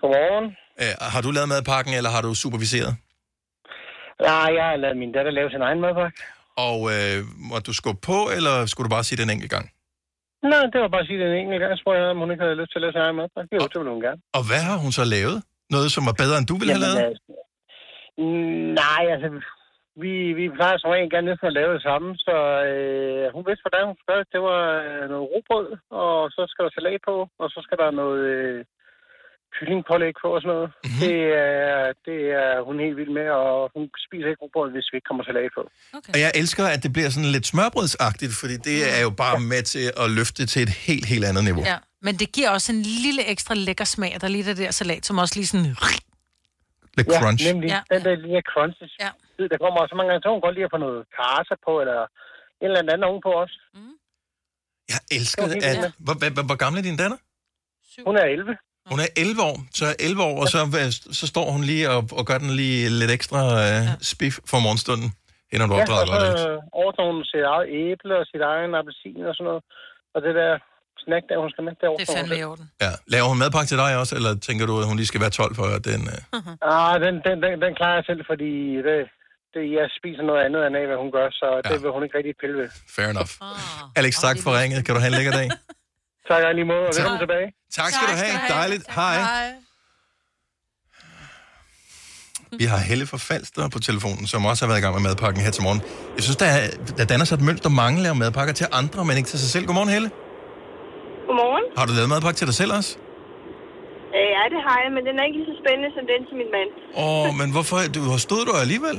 Godmorgen. 0.00 0.46
Øh, 0.82 0.94
har 1.14 1.20
du 1.24 1.30
lavet 1.36 1.48
madpakken, 1.54 1.92
eller 1.98 2.10
har 2.16 2.22
du 2.26 2.30
superviseret? 2.44 2.92
Nej, 4.28 4.48
jeg 4.58 4.64
har 4.70 4.76
lavet 4.84 4.96
min 5.02 5.12
datter 5.16 5.32
lave 5.38 5.50
sin 5.54 5.62
egen 5.68 5.80
madpakke. 5.84 6.18
Og 6.68 6.78
øh, 6.94 7.16
måtte 7.50 7.66
du 7.70 7.74
skubbe 7.80 8.00
på, 8.10 8.18
eller 8.36 8.54
skulle 8.70 8.86
du 8.88 8.94
bare 8.96 9.06
sige 9.08 9.16
det 9.18 9.24
en 9.28 9.34
enkelt 9.36 9.52
gang? 9.56 9.66
Nej, 10.50 10.62
det 10.72 10.78
var 10.84 10.90
bare 10.94 11.04
at 11.04 11.08
sige 11.10 11.18
det 11.20 11.26
en 11.32 11.38
enkelt 11.42 11.60
gang. 11.60 11.70
Jeg 11.74 11.80
spurgte, 11.82 12.00
om 12.14 12.18
hun 12.22 12.30
ikke 12.32 12.44
havde 12.44 12.60
lyst 12.60 12.70
til 12.72 12.78
at 12.78 12.84
lave 12.84 12.94
sin 12.96 13.04
egen 13.06 13.16
madpakke. 13.20 13.50
Jo, 13.56 13.64
det 13.70 13.76
ville 13.80 13.92
hun 13.96 14.02
gerne. 14.06 14.20
Og 14.38 14.42
hvad 14.48 14.62
har 14.70 14.76
hun 14.84 14.92
så 14.98 15.04
lavet? 15.16 15.38
Noget, 15.74 15.88
som 15.96 16.02
var 16.08 16.16
bedre, 16.22 16.36
end 16.38 16.46
du 16.50 16.56
ville 16.60 16.72
have 16.74 16.84
lavet? 16.86 16.98
Mm, 18.22 18.68
Nej, 18.82 19.02
altså, 19.14 19.28
vi, 20.02 20.12
vi 20.40 20.44
plejer 20.56 20.76
som 20.78 20.90
regel 20.94 21.10
gerne 21.14 21.28
næsten 21.30 21.50
at 21.50 21.58
lave 21.60 21.72
det 21.76 21.82
samme, 21.88 22.08
så 22.26 22.36
øh, 22.70 23.19
hun 23.36 23.44
vidste, 23.48 23.64
hvordan 23.64 23.88
hun 23.88 23.96
skulle 23.98 24.18
det. 24.18 24.32
Det 24.34 24.40
var 24.50 24.62
øh, 24.88 25.04
noget 25.12 25.26
robrød, 25.32 25.68
og 26.02 26.14
så 26.36 26.42
skal 26.50 26.64
der 26.64 26.72
salat 26.74 27.00
på, 27.08 27.16
og 27.42 27.46
så 27.54 27.58
skal 27.66 27.78
der 27.82 27.90
noget 28.02 28.22
øh, 28.34 28.60
kyllingpålæg 29.54 30.14
på 30.22 30.28
og 30.36 30.40
sådan 30.42 30.54
noget. 30.54 30.68
Mhm. 30.70 30.78
Mm-hmm. 30.86 31.00
Det, 31.04 31.16
er, 31.46 31.78
det 32.08 32.20
er 32.42 32.52
hun 32.68 32.76
helt 32.84 32.96
vild 33.00 33.12
med, 33.20 33.28
og 33.42 33.56
hun 33.74 33.84
spiser 34.06 34.28
ikke 34.30 34.42
robrød, 34.44 34.68
hvis 34.74 34.88
vi 34.90 34.94
ikke 34.98 35.08
kommer 35.10 35.24
salat 35.24 35.50
på. 35.58 35.62
Okay. 35.98 36.12
Og 36.14 36.18
jeg 36.24 36.30
elsker, 36.40 36.64
at 36.74 36.80
det 36.84 36.90
bliver 36.96 37.10
sådan 37.14 37.32
lidt 37.36 37.46
smørbrødsagtigt, 37.52 38.32
fordi 38.40 38.56
det 38.68 38.78
er 38.96 39.02
jo 39.06 39.12
bare 39.24 39.36
med 39.52 39.62
til 39.72 39.86
at 40.02 40.06
løfte 40.18 40.36
det 40.40 40.48
til 40.52 40.62
et 40.66 40.72
helt, 40.86 41.06
helt 41.12 41.24
andet 41.30 41.44
niveau. 41.48 41.64
Ja, 41.72 41.78
men 42.06 42.14
det 42.20 42.28
giver 42.36 42.50
også 42.56 42.68
en 42.76 42.82
lille 43.06 43.22
ekstra 43.34 43.54
lækker 43.66 43.88
smag, 43.94 44.12
der 44.20 44.26
er 44.28 44.34
lige 44.36 44.46
det 44.50 44.56
der 44.62 44.70
salat, 44.80 45.02
som 45.08 45.14
også 45.22 45.34
lige 45.38 45.50
sådan... 45.52 45.70
Lidt 46.98 47.08
ja, 47.12 47.20
crunch. 47.20 47.42
nemlig. 47.50 47.68
Ja. 47.74 47.80
Ja. 47.90 47.94
Den 47.94 48.02
der 48.06 48.14
lille 48.24 48.42
crunch. 48.52 48.78
Ja. 49.04 49.10
Der 49.52 49.58
kommer 49.64 49.78
også 49.84 49.94
mange 49.98 50.08
gange, 50.10 50.22
så 50.22 50.28
hun 50.36 50.44
godt 50.46 50.54
lide 50.56 50.68
at 50.68 50.74
få 50.76 50.80
noget 50.86 51.00
karse 51.18 51.54
på, 51.66 51.72
eller 51.82 52.00
en 52.62 52.66
eller 52.66 52.92
anden 52.92 53.04
ovenpå 53.10 53.30
også. 53.44 53.56
Jeg 54.92 55.00
elsker, 55.16 55.42
Det 55.46 55.64
at... 55.64 55.76
vildt. 55.76 55.94
Hvor, 56.04 56.14
hvor, 56.20 56.28
hvor, 56.36 56.44
hvor 56.50 56.58
gammel 56.64 56.76
er 56.80 56.84
din 56.90 56.98
datter? 57.02 57.18
Hun 58.08 58.16
er 58.22 58.24
11. 58.24 58.56
Hun 58.92 58.98
er 59.04 59.08
11 59.16 59.42
år, 59.50 59.56
så 59.78 59.84
11 59.98 60.22
år, 60.28 60.34
og 60.42 60.46
så, 60.54 60.58
så 61.20 61.24
står 61.32 61.46
hun 61.54 61.62
lige 61.70 61.84
og, 61.94 62.02
og 62.18 62.22
gør 62.28 62.38
den 62.44 62.50
lige 62.60 62.78
lidt 63.00 63.12
ekstra 63.18 63.40
øh, 63.64 63.82
spiff 64.12 64.36
for 64.50 64.58
morgenstunden, 64.64 65.08
inden 65.52 65.68
du 65.70 65.74
Ja, 65.76 65.80
opdrager 65.80 66.04
og 66.32 66.38
så 66.38 66.50
øh, 66.50 66.80
overtager 66.80 67.10
hun 67.12 67.20
sit 67.32 67.44
eget 67.54 67.66
æble 67.80 68.12
og 68.20 68.24
sit 68.32 68.42
egen 68.52 68.72
appelsin 68.78 69.20
og 69.30 69.34
sådan 69.34 69.46
noget. 69.50 69.62
Og 70.14 70.18
det 70.26 70.32
der 70.40 70.52
snack, 71.04 71.24
der 71.28 71.36
hun 71.44 71.50
skal 71.52 71.62
med, 71.66 71.72
det 71.80 71.88
overtager 71.92 72.22
hun 72.24 72.28
selv. 72.28 72.44
orden. 72.52 72.66
Ja. 72.84 72.92
Laver 73.14 73.28
hun 73.32 73.38
madpakke 73.42 73.68
til 73.72 73.78
dig 73.84 73.90
også, 74.00 74.12
eller 74.18 74.32
tænker 74.48 74.64
du, 74.70 74.74
at 74.82 74.86
hun 74.90 74.96
lige 75.00 75.10
skal 75.12 75.22
være 75.24 75.34
12 75.40 75.54
for 75.58 75.66
at 75.76 75.82
den... 75.90 76.02
Øh... 76.14 76.20
Ah, 76.74 76.94
den, 77.04 77.14
den, 77.26 77.36
den, 77.44 77.52
den 77.64 77.72
klarer 77.78 77.96
jeg 78.00 78.04
selv, 78.10 78.22
fordi 78.30 78.52
det, 78.88 78.98
det, 79.54 79.64
jeg 79.78 79.86
spiser 79.98 80.22
noget 80.30 80.40
andet 80.46 80.60
end 80.66 80.74
af, 80.80 80.86
hvad 80.90 80.98
hun 81.04 81.10
gør, 81.18 81.26
så 81.40 81.46
ja. 81.64 81.68
det 81.70 81.76
vil 81.82 81.90
hun 81.96 82.02
ikke 82.04 82.16
rigtig 82.18 82.34
pille 82.42 82.56
ved. 82.60 82.68
Fair 82.96 83.08
enough. 83.14 83.32
Alex, 84.00 84.12
tak 84.26 84.36
for 84.44 84.50
ringet. 84.60 84.78
Kan 84.84 84.92
du 84.94 85.00
have 85.04 85.12
en 85.14 85.18
lækker 85.20 85.34
dag? 85.40 85.48
Tak 86.30 86.42
lige 86.58 86.68
måde, 86.74 86.84
og 86.90 86.94
velkommen 86.96 87.20
tilbage. 87.26 87.48
Tak 87.78 87.90
skal 87.94 88.06
du 88.12 88.16
have. 88.24 88.36
Dejligt. 88.58 88.84
Hej. 88.98 89.16
Vi 92.60 92.64
har 92.72 92.80
Helle 92.88 93.06
fra 93.10 93.18
Falster 93.28 93.64
på 93.74 93.78
telefonen, 93.88 94.24
som 94.32 94.40
også 94.50 94.60
har 94.62 94.68
været 94.70 94.80
i 94.80 94.84
gang 94.84 94.94
med 94.98 95.04
madpakken 95.08 95.40
her 95.46 95.52
til 95.56 95.62
morgen. 95.66 95.80
Jeg 96.16 96.22
synes, 96.26 96.38
der, 96.42 96.48
er, 96.56 96.62
der 96.98 97.04
danner 97.12 97.26
sig 97.28 97.36
et 97.40 97.44
mønster. 97.48 97.68
Mange 97.82 97.96
laver 98.04 98.18
madpakker 98.24 98.54
til 98.60 98.66
andre, 98.80 99.00
men 99.08 99.14
ikke 99.18 99.30
til 99.32 99.40
sig 99.44 99.50
selv. 99.54 99.64
Godmorgen, 99.68 99.92
Helle. 99.96 100.08
Godmorgen. 101.26 101.64
Har 101.78 101.84
du 101.88 101.92
lavet 101.98 102.10
madpakke 102.14 102.38
til 102.40 102.46
dig 102.50 102.56
selv 102.62 102.72
også? 102.78 102.90
Øh, 104.16 104.28
ja, 104.36 104.42
det 104.54 104.60
har 104.66 104.78
jeg, 104.84 104.90
men 104.96 105.02
den 105.08 105.14
er 105.20 105.24
ikke 105.28 105.38
lige 105.40 105.48
så 105.52 105.56
spændende 105.62 105.90
som 105.96 106.04
den 106.12 106.20
til 106.28 106.34
min 106.40 106.50
mand. 106.56 106.70
Åh, 107.04 107.26
oh, 107.26 107.28
men 107.40 107.48
hvorfor? 107.54 107.76
Du 107.96 108.00
har 108.12 108.20
stået 108.28 108.44
der 108.48 108.56
alligevel. 108.66 108.98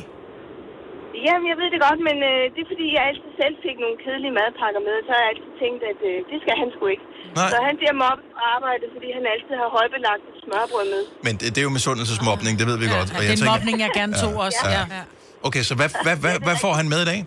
Jamen, 1.27 1.45
jeg 1.51 1.57
ved 1.61 1.67
det 1.73 1.79
godt, 1.87 1.99
men 2.09 2.17
øh, 2.31 2.41
det 2.53 2.59
er 2.65 2.69
fordi, 2.73 2.85
jeg 2.97 3.03
altid 3.09 3.31
selv 3.41 3.55
fik 3.65 3.77
nogle 3.83 3.97
kedelige 4.03 4.33
madpakker 4.39 4.81
med, 4.87 4.95
så 5.05 5.09
har 5.15 5.21
jeg 5.23 5.29
altid 5.33 5.51
tænkt, 5.63 5.81
at 5.91 5.99
øh, 6.09 6.15
det 6.31 6.37
skal 6.43 6.55
han 6.61 6.69
sgu 6.73 6.83
ikke. 6.95 7.05
Nej. 7.39 7.49
Så 7.51 7.57
han 7.67 7.75
bliver 7.79 7.95
mobbet 8.03 8.25
på 8.35 8.39
arbejde, 8.55 8.85
fordi 8.95 9.07
han 9.17 9.23
altid 9.33 9.53
har 9.61 9.69
højbelagt 9.77 10.25
smørbrød 10.43 10.85
med. 10.93 11.01
Men 11.27 11.33
det, 11.39 11.47
det 11.53 11.59
er 11.61 11.67
jo 11.69 11.73
misundelsesmobning, 11.79 12.53
det 12.59 12.65
ved 12.71 12.77
vi 12.83 12.87
godt. 12.97 13.09
Ja, 13.11 13.17
det 13.29 13.33
er 13.33 13.39
en 13.45 13.51
mobning, 13.53 13.75
jeg 13.85 13.91
gerne 13.99 14.13
tog 14.23 14.33
også. 14.45 14.61
Ja. 14.77 14.83
Ja. 14.97 15.03
Okay, 15.47 15.63
så 15.69 15.73
hvad, 15.79 15.89
hvad, 16.05 16.15
hvad, 16.23 16.35
hvad 16.47 16.57
får 16.65 16.73
han 16.79 16.87
med 16.93 16.99
i 17.05 17.07
dag? 17.11 17.19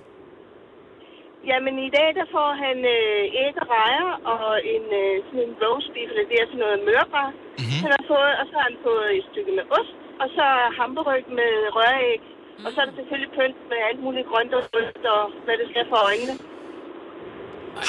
Jamen, 1.51 1.75
i 1.89 1.91
dag 1.99 2.09
der 2.19 2.27
får 2.37 2.51
han 2.65 2.77
øh, 2.97 3.43
æg 3.45 3.55
og 3.63 3.67
rejer 3.77 4.09
og 4.33 4.45
en, 4.75 4.85
øh, 5.03 5.15
sådan 5.27 5.43
en 5.49 5.55
roast 5.63 5.89
beef, 5.95 6.09
eller 6.13 6.27
det 6.31 6.37
er 6.43 6.47
sådan 6.51 6.63
noget 6.67 6.79
mørbar. 6.91 7.29
Mm-hmm. 7.33 7.81
Han 7.85 7.91
har 7.97 8.05
fået, 8.13 8.33
og 8.41 8.45
så 8.49 8.55
har 8.59 8.67
han 8.71 8.79
fået 8.89 9.09
et 9.19 9.25
stykke 9.31 9.53
med 9.59 9.65
ost, 9.79 9.95
og 10.23 10.27
så 10.37 10.47
hamburg 10.79 11.21
med 11.39 11.53
røræg. 11.77 12.23
Og 12.67 12.69
så 12.75 12.79
er 12.83 12.87
der 12.89 12.95
selvfølgelig 13.01 13.31
pynt 13.39 13.59
med 13.71 13.79
alt 13.89 14.01
muligt 14.07 14.27
grønt 14.31 14.53
og 14.59 14.63
rødt 14.75 15.03
og 15.17 15.23
hvad 15.45 15.57
det 15.61 15.67
skal 15.73 15.85
for 15.93 16.01
øjnene. 16.11 16.35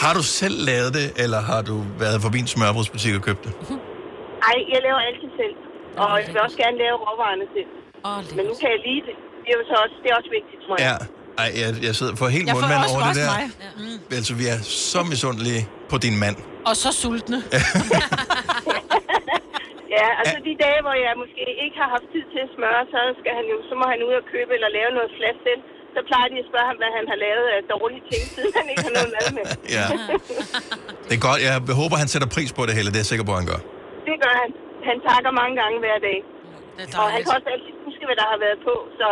Har 0.03 0.13
du 0.17 0.23
selv 0.39 0.55
lavet 0.69 0.91
det, 0.99 1.07
eller 1.23 1.39
har 1.51 1.61
du 1.69 1.75
været 2.03 2.17
forbi 2.25 2.39
en 2.45 2.49
smørbrødsbutik 2.55 3.13
og 3.19 3.23
købt 3.29 3.41
det? 3.45 3.53
Ej, 4.49 4.57
jeg 4.73 4.79
laver 4.87 4.99
altid 5.09 5.29
selv. 5.41 5.55
Og 6.03 6.11
jeg 6.21 6.27
vil 6.33 6.41
også 6.47 6.57
gerne 6.63 6.77
lave 6.83 6.95
råvarerne 7.05 7.45
selv. 7.55 7.69
Oh, 8.07 8.19
Men 8.37 8.43
nu 8.49 8.53
kan 8.61 8.67
jeg 8.75 8.79
lide 8.87 9.01
det. 9.07 9.15
Det 9.43 9.49
er 9.53 9.57
jo 9.59 9.63
så 9.71 9.75
også, 9.83 9.95
det 10.03 10.09
er 10.11 10.15
også 10.21 10.31
vigtigt, 10.39 10.59
tror 10.65 10.75
jeg. 10.79 10.85
Ja. 10.87 10.95
Ej, 11.43 11.49
jeg, 11.61 11.69
jeg 11.87 11.93
sidder 11.99 12.15
for 12.15 12.27
helt 12.37 12.47
mundmand 12.53 12.81
over 12.91 12.99
det 12.99 13.09
også 13.09 13.21
der. 13.21 13.31
mig. 13.35 13.43
Ja. 14.11 14.15
Altså, 14.15 14.33
vi 14.41 14.45
er 14.53 14.59
så 14.91 14.99
misundelige 15.03 15.61
på 15.89 15.97
din 16.05 16.19
mand. 16.23 16.35
Og 16.69 16.75
så 16.83 16.91
sultne. 17.01 17.37
Ja, 19.99 20.07
altså 20.21 20.37
de 20.47 20.53
dage, 20.65 20.79
hvor 20.85 20.95
jeg 21.05 21.13
måske 21.23 21.43
ikke 21.63 21.77
har 21.83 21.89
haft 21.95 22.07
tid 22.13 22.25
til 22.33 22.41
at 22.47 22.51
smøre, 22.57 22.81
så, 22.93 22.99
skal 23.19 23.33
han 23.39 23.45
jo, 23.51 23.57
så 23.69 23.73
må 23.79 23.85
han 23.93 23.99
ud 24.07 24.13
og 24.21 24.25
købe 24.33 24.51
eller 24.57 24.69
lave 24.77 24.91
noget 24.97 25.11
flat 25.17 25.37
selv. 25.47 25.61
Så 25.95 25.99
plejer 26.09 26.27
de 26.33 26.37
at 26.43 26.47
spørge 26.51 26.67
ham, 26.71 26.77
hvad 26.81 26.91
han 26.97 27.05
har 27.11 27.17
lavet 27.25 27.45
af 27.55 27.59
dårlige 27.75 28.03
ting, 28.11 28.21
siden 28.35 28.51
han 28.59 28.65
ikke 28.71 28.83
har 28.87 28.93
noget 28.99 29.11
mad 29.17 29.27
med. 29.37 29.45
Ja. 29.77 29.85
Det 31.07 31.15
er 31.19 31.23
godt. 31.29 31.39
Jeg 31.47 31.53
håber, 31.81 31.95
han 32.03 32.09
sætter 32.13 32.29
pris 32.35 32.51
på 32.57 32.61
det 32.67 32.73
hele. 32.77 32.87
Det 32.93 32.97
er 32.99 33.03
jeg 33.05 33.11
sikker 33.13 33.25
på, 33.29 33.33
han 33.41 33.47
gør. 33.51 33.59
Det 34.09 34.15
gør 34.23 34.35
han. 34.41 34.49
Han 34.89 34.97
takker 35.09 35.31
mange 35.41 35.55
gange 35.61 35.75
hver 35.83 35.97
dag. 36.07 36.17
Og 37.01 37.07
han 37.15 37.19
kan 37.25 37.31
også 37.37 37.49
altid 37.55 37.73
huske, 37.87 38.03
hvad 38.09 38.17
der 38.21 38.27
har 38.33 38.39
været 38.45 38.59
på, 38.67 38.73
så 38.99 39.07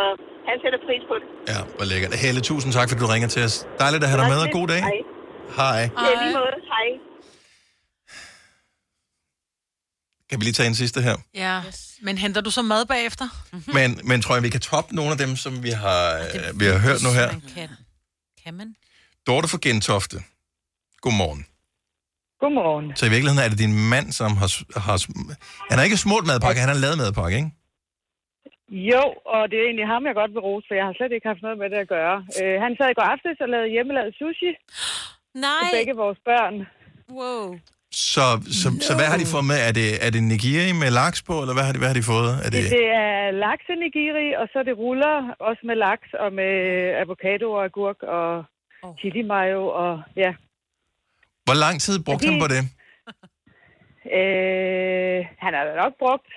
han 0.49 0.55
sætter 0.63 0.79
pris 0.87 1.03
på 1.09 1.15
det. 1.21 1.27
Ja, 1.51 1.59
hvor 1.77 1.85
lækkert. 1.91 2.11
Helle, 2.23 2.41
tusind 2.51 2.71
tak, 2.77 2.85
fordi 2.89 2.99
du 3.05 3.09
ringer 3.15 3.29
til 3.35 3.41
os. 3.47 3.55
Dejligt 3.83 4.01
at 4.05 4.09
have 4.11 4.19
dig 4.21 4.27
med, 4.33 4.39
og 4.45 4.49
god 4.59 4.67
dag. 4.73 4.81
Hej. 4.89 4.99
Hej. 5.59 5.81
Ja, 6.05 6.11
lige 6.23 6.33
måde. 6.39 6.55
Hej. 6.73 6.87
Kan 10.33 10.39
vi 10.41 10.45
lige 10.49 10.59
tage 10.59 10.71
en 10.73 10.79
sidste 10.83 10.99
her? 11.07 11.15
Ja, 11.45 11.55
men 12.07 12.17
henter 12.23 12.41
du 12.41 12.51
så 12.59 12.61
mad 12.73 12.85
bagefter? 12.85 13.27
Men, 13.77 13.89
men 14.09 14.21
tror 14.21 14.35
jeg, 14.35 14.43
vi 14.47 14.53
kan 14.55 14.63
toppe 14.71 14.95
nogle 14.99 15.11
af 15.15 15.19
dem, 15.23 15.31
som 15.35 15.53
vi 15.67 15.71
har, 15.83 16.01
øh, 16.23 16.59
vi 16.59 16.65
har 16.71 16.79
hørt 16.87 16.99
nu 17.05 17.11
her. 17.19 17.29
Kan. 17.55 17.69
Kan 18.43 18.53
man? 18.59 18.75
Dorte 19.27 19.47
fra 19.51 19.59
Gentofte. 19.65 20.17
Godmorgen. 21.03 21.41
Godmorgen. 22.41 22.85
Så 22.99 23.03
i 23.05 23.11
virkeligheden 23.13 23.43
er 23.45 23.49
det 23.53 23.59
din 23.65 23.75
mand, 23.93 24.07
som 24.19 24.29
har... 24.41 24.49
har 24.85 24.97
han 25.69 25.75
har 25.77 25.85
ikke 25.87 26.03
smurt 26.05 26.25
madpakke, 26.29 26.59
han 26.65 26.71
har 26.73 26.79
lavet 26.85 26.97
madpakke, 27.03 27.35
ikke? 27.41 27.51
Jo, 28.91 29.03
og 29.33 29.41
det 29.49 29.57
er 29.59 29.65
egentlig 29.69 29.87
ham, 29.93 30.05
jeg 30.09 30.15
godt 30.21 30.31
vil 30.35 30.45
rose, 30.47 30.65
for 30.69 30.75
jeg 30.79 30.85
har 30.89 30.95
slet 30.99 31.11
ikke 31.15 31.27
haft 31.31 31.43
noget 31.45 31.57
med 31.61 31.67
det 31.73 31.79
at 31.85 31.89
gøre. 31.97 32.17
Øh, 32.39 32.55
han 32.63 32.71
sad 32.77 32.87
i 32.91 32.97
går 32.97 33.07
aftes 33.13 33.37
og 33.43 33.49
lavede 33.53 33.73
hjemmelavet 33.75 34.13
sushi 34.19 34.51
Nej. 35.47 35.61
til 35.61 35.67
begge 35.77 35.93
vores 36.03 36.19
børn. 36.29 36.55
Wow. 37.19 37.43
Så, 38.13 38.25
så, 38.61 38.67
no. 38.69 38.79
så 38.87 38.91
hvad 38.97 39.07
har 39.13 39.17
de 39.21 39.25
fået 39.33 39.45
med? 39.51 39.57
Er 39.67 39.73
det, 39.79 39.87
er 40.05 40.09
det 40.15 40.23
nigiri 40.33 40.71
med 40.83 40.89
laks 41.01 41.19
på, 41.29 41.33
eller 41.43 41.53
hvad 41.57 41.65
har 41.67 41.73
de, 41.75 41.79
hvad 41.81 41.89
har 41.93 41.99
de 42.01 42.05
fået? 42.13 42.31
Er 42.45 42.49
Det, 42.55 42.63
det... 42.77 42.85
er 43.05 43.31
laksenigiri, 43.45 44.27
og 44.41 44.45
så 44.51 44.55
er 44.61 44.65
det 44.69 44.75
ruller, 44.83 45.15
også 45.49 45.61
med 45.69 45.75
laks 45.87 46.09
og 46.23 46.29
med 46.39 46.53
avocado 47.03 47.47
og 47.57 47.63
agurk 47.69 47.99
og 48.17 48.27
oh. 48.85 48.93
chili 48.99 49.21
mayo 49.33 49.61
og 49.83 49.93
ja. 50.23 50.31
Hvor 51.47 51.57
lang 51.65 51.75
tid 51.85 51.95
brugte 52.07 52.25
Og 52.25 52.29
han 52.29 52.35
de- 52.39 52.43
på 52.45 52.47
det? 52.55 52.61
Øh, 54.19 55.19
han 55.43 55.51
har 55.57 55.63
da 55.67 55.71
nok 55.83 55.93
brugt, 56.03 56.31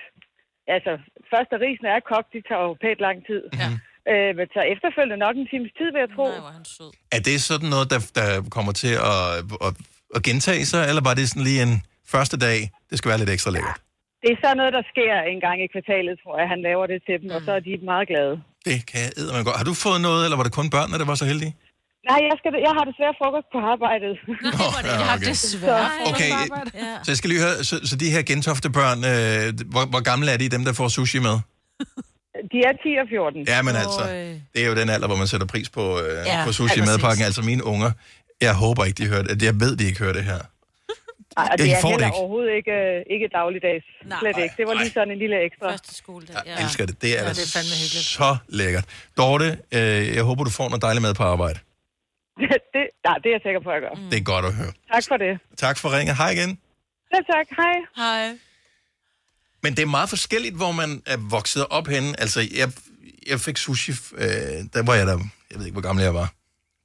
altså 0.75 0.91
først 1.31 1.47
da 1.51 1.55
risen 1.65 1.85
er 1.95 1.99
kogt, 2.11 2.29
de 2.35 2.41
tager 2.49 2.63
jo 2.67 2.73
pænt 2.83 3.01
lang 3.07 3.17
tid. 3.29 3.41
Ja. 3.63 3.69
Øh, 4.13 4.31
men 4.39 4.47
så 4.55 4.61
efterfølgende 4.73 5.17
nok 5.25 5.35
en 5.41 5.47
times 5.53 5.71
tid, 5.79 5.87
vil 5.93 6.01
jeg 6.05 6.11
tro. 6.17 6.27
Nej, 6.27 7.15
Er 7.15 7.21
det 7.27 7.35
sådan 7.49 7.69
noget, 7.75 7.87
der, 7.93 7.99
der 8.19 8.27
kommer 8.55 8.71
til 8.83 8.93
at, 9.11 9.21
at, 9.67 9.71
at 10.15 10.21
gentage 10.27 10.63
sig, 10.71 10.81
eller 10.89 11.01
var 11.09 11.13
det 11.19 11.25
sådan 11.29 11.43
lige 11.49 11.61
en 11.67 11.75
første 12.13 12.37
dag, 12.47 12.59
det 12.89 12.95
skal 12.97 13.09
være 13.09 13.19
lidt 13.23 13.29
ekstra 13.35 13.51
lækkert? 13.55 13.77
Det 14.23 14.29
er 14.33 14.37
sådan 14.43 14.57
noget, 14.61 14.73
der 14.77 14.83
sker 14.93 15.13
en 15.33 15.39
gang 15.45 15.57
i 15.65 15.67
kvartalet, 15.73 16.15
tror 16.23 16.33
jeg. 16.39 16.47
Han 16.53 16.59
laver 16.67 16.85
det 16.91 16.99
til 17.07 17.15
dem, 17.21 17.27
mm. 17.29 17.35
og 17.35 17.41
så 17.45 17.51
er 17.57 17.61
de 17.67 17.71
meget 17.93 18.05
glade. 18.11 18.35
Det 18.67 18.77
kan 18.89 18.97
jeg 19.05 19.11
eddermame 19.21 19.43
godt. 19.47 19.57
Har 19.61 19.67
du 19.71 19.75
fået 19.85 19.99
noget, 20.09 20.21
eller 20.25 20.37
var 20.39 20.45
det 20.47 20.53
kun 20.59 20.67
børnene, 20.75 20.97
der 21.01 21.07
var 21.11 21.17
så 21.23 21.27
heldige? 21.31 21.53
Nej, 22.09 22.19
jeg, 22.29 22.35
skal, 22.39 22.49
jeg 22.67 22.73
har 22.77 22.83
desværre 22.91 23.15
frokost 23.21 23.47
på 23.55 23.59
arbejdet. 23.73 24.13
ja, 24.85 24.97
Jeg 24.99 25.05
har 25.11 25.17
okay. 25.17 25.29
desværre 25.31 25.87
Okay, 26.11 26.31
Så 27.03 27.07
jeg 27.13 27.17
skal 27.19 27.29
lige 27.31 27.41
høre, 27.45 27.55
så, 27.69 27.75
så 27.89 27.95
de 28.03 28.07
her 28.15 28.23
gentofte 28.31 28.69
børn, 28.79 28.99
øh, 29.13 29.43
hvor, 29.73 29.83
hvor 29.93 30.01
gamle 30.09 30.27
er 30.33 30.37
de, 30.37 30.49
dem 30.55 30.63
der 30.67 30.73
får 30.73 30.87
sushi 30.97 31.19
med? 31.27 31.35
De 32.53 32.57
er 32.69 32.73
10 32.83 32.89
og 33.03 33.07
14. 33.09 33.43
Ja, 33.53 33.59
men 33.67 33.75
altså, 33.83 34.03
det 34.53 34.59
er 34.63 34.67
jo 34.71 34.75
den 34.81 34.89
alder, 34.95 35.07
hvor 35.07 35.19
man 35.23 35.27
sætter 35.27 35.47
pris 35.53 35.69
på, 35.77 35.83
øh, 35.99 36.25
Ja, 36.25 36.45
på 36.45 36.51
sushi 36.51 36.77
i 36.77 36.81
præcis. 36.81 36.91
madpakken. 36.91 37.23
Altså 37.29 37.41
mine 37.41 37.63
unger, 37.73 37.91
jeg 38.41 38.53
håber 38.55 38.85
ikke, 38.85 38.97
de 39.03 39.07
hører 39.09 39.23
det. 39.23 39.43
Jeg 39.43 39.59
ved, 39.59 39.75
de 39.77 39.85
ikke 39.85 39.99
hører 39.99 40.13
det 40.13 40.23
her. 40.23 40.39
Ej, 41.37 41.47
og 41.51 41.57
det 41.57 41.71
er 41.71 41.81
får 41.81 41.87
det 41.89 41.91
heller 41.95 42.07
ikke. 42.07 42.17
overhovedet 42.17 42.51
ikke, 42.59 42.71
øh, 42.71 43.13
ikke 43.13 43.27
dagligdags. 43.39 43.85
Slet 44.21 44.37
ikke. 44.43 44.55
Det 44.57 44.65
var 44.67 44.73
lige 44.73 44.89
sådan 44.97 45.11
en 45.11 45.19
lille 45.23 45.37
ekstra. 45.45 45.71
Første 45.71 45.95
skoledag, 45.95 46.35
Jeg 46.45 46.63
elsker 46.63 46.85
det. 46.85 47.01
Det 47.01 47.09
er, 47.09 47.21
Ja, 47.21 47.27
ja, 47.27 47.29
det 47.29 47.43
er 47.47 47.51
fandme 47.57 47.75
hyggeligt. 47.83 48.05
så 48.19 48.37
lækkert. 48.59 48.85
Dorte, 49.17 49.47
øh, 49.77 50.15
jeg 50.17 50.23
håber, 50.23 50.43
du 50.43 50.49
får 50.49 50.67
noget 50.69 50.81
dejligt 50.81 51.01
mad 51.01 51.13
på 51.13 51.23
arbejde. 51.23 51.59
det, 52.73 52.83
nej, 53.07 53.15
det 53.23 53.27
er 53.31 53.35
jeg 53.37 53.41
sikker 53.47 53.61
på, 53.65 53.69
at 53.69 53.75
jeg 53.77 53.81
gør. 53.87 53.93
Mm. 54.01 54.09
Det 54.11 54.17
er 54.19 54.23
godt 54.33 54.45
at 54.45 54.53
høre. 54.53 54.71
Tak 54.93 55.03
for 55.07 55.17
det. 55.17 55.33
Tak 55.57 55.77
for 55.77 55.97
ringet. 55.97 56.17
Hej 56.17 56.29
igen. 56.29 56.51
Selv 57.15 57.25
tak. 57.33 57.47
Hej. 57.61 57.75
Hej. 57.95 58.37
Men 59.63 59.75
det 59.75 59.81
er 59.81 59.85
meget 59.97 60.09
forskelligt, 60.09 60.55
hvor 60.55 60.71
man 60.71 61.01
er 61.05 61.17
vokset 61.29 61.65
op 61.69 61.87
henne. 61.87 62.19
Altså, 62.19 62.39
jeg, 62.61 62.67
jeg 63.27 63.39
fik 63.39 63.57
sushi, 63.57 63.91
øh, 63.91 64.27
der 64.73 64.83
var 64.85 64.95
jeg 64.95 65.07
der, 65.07 65.17
jeg 65.51 65.57
ved 65.59 65.65
ikke, 65.65 65.73
hvor 65.79 65.81
gammel 65.89 66.03
jeg 66.03 66.13
var. 66.13 66.33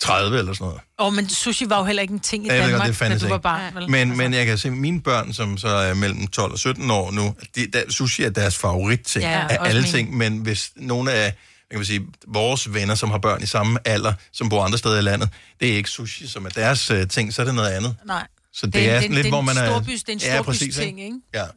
30 0.03 0.39
eller 0.39 0.53
sådan 0.53 0.65
noget. 0.65 0.81
Åh, 0.99 1.07
oh, 1.07 1.13
men 1.15 1.29
sushi 1.29 1.69
var 1.71 1.79
jo 1.79 1.85
heller 1.85 2.03
ikke 2.03 2.13
en 2.15 2.21
ting 2.21 2.47
i 2.47 2.49
Ja, 2.49 2.55
jeg 2.55 2.63
ved 2.63 2.71
Danmark, 2.71 2.87
godt, 2.87 2.93
det 2.95 3.01
da 3.01 3.05
fandtes 3.05 3.23
du 3.23 3.29
var 3.29 3.35
ikke. 3.37 3.43
barn. 3.43 3.75
vel? 3.75 3.91
Men, 3.91 4.17
men 4.17 4.35
jeg 4.35 4.47
kan 4.47 4.59
se, 4.59 4.69
at 4.69 4.75
mine 4.75 5.01
børn, 5.03 5.33
som 5.33 5.59
så 5.59 5.69
er 5.69 5.95
mellem 5.95 6.27
12 6.27 6.53
og 6.53 6.59
17 6.59 6.91
år 6.91 7.11
nu, 7.11 7.35
de, 7.57 7.67
der, 7.73 7.83
sushi 7.91 8.23
er 8.25 8.31
deres 8.31 8.59
favoritting 8.59 9.25
Ja, 9.25 9.31
ja, 9.39 9.47
af 9.51 9.59
alle 9.69 9.81
min. 9.83 9.91
ting. 9.91 10.17
Men 10.17 10.39
hvis 10.39 10.71
nogle 10.77 11.13
af 11.13 11.35
jeg 11.71 11.79
kan 11.79 11.85
sige, 11.87 12.07
vores 12.27 12.75
venner, 12.75 12.95
som 12.95 13.11
har 13.11 13.19
børn 13.19 13.43
i 13.43 13.47
samme 13.47 13.79
alder, 13.85 14.13
som 14.33 14.49
bor 14.49 14.65
andre 14.65 14.79
steder 14.79 14.99
i 14.99 15.03
landet, 15.03 15.29
det 15.61 15.73
er 15.73 15.77
ikke 15.77 15.91
sushi, 15.91 16.27
som 16.29 16.45
er 16.47 16.51
deres 16.51 16.91
uh, 16.91 16.97
ting, 17.11 17.35
så 17.35 17.43
er 17.43 17.47
det 17.47 17.55
noget 17.55 17.71
andet. 17.71 17.97
Nej. 18.07 18.27
Så 18.53 18.67
det, 18.67 18.75
det 18.75 18.91
er 18.91 19.01
sådan 19.01 19.15
lidt, 19.17 19.29
hvor 19.29 19.41
man 19.41 19.57
er... 19.57 19.67
Storbys, 19.67 20.03
det 20.03 20.09
er 20.09 20.13
en 20.13 20.19
Ja, 20.19 20.35
storbys 20.35 20.47
præcis, 20.59 20.77
ting, 20.77 21.01
ikke? 21.01 21.17
Ja. 21.35 21.43
Øh, 21.43 21.49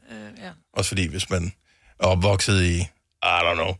ja. 0.43 0.49
Også 0.77 0.87
fordi, 0.87 1.07
hvis 1.07 1.29
man 1.29 1.53
er 1.99 2.05
opvokset 2.07 2.61
i, 2.63 2.77
I 2.77 2.85
don't 3.23 3.53
know, 3.53 3.73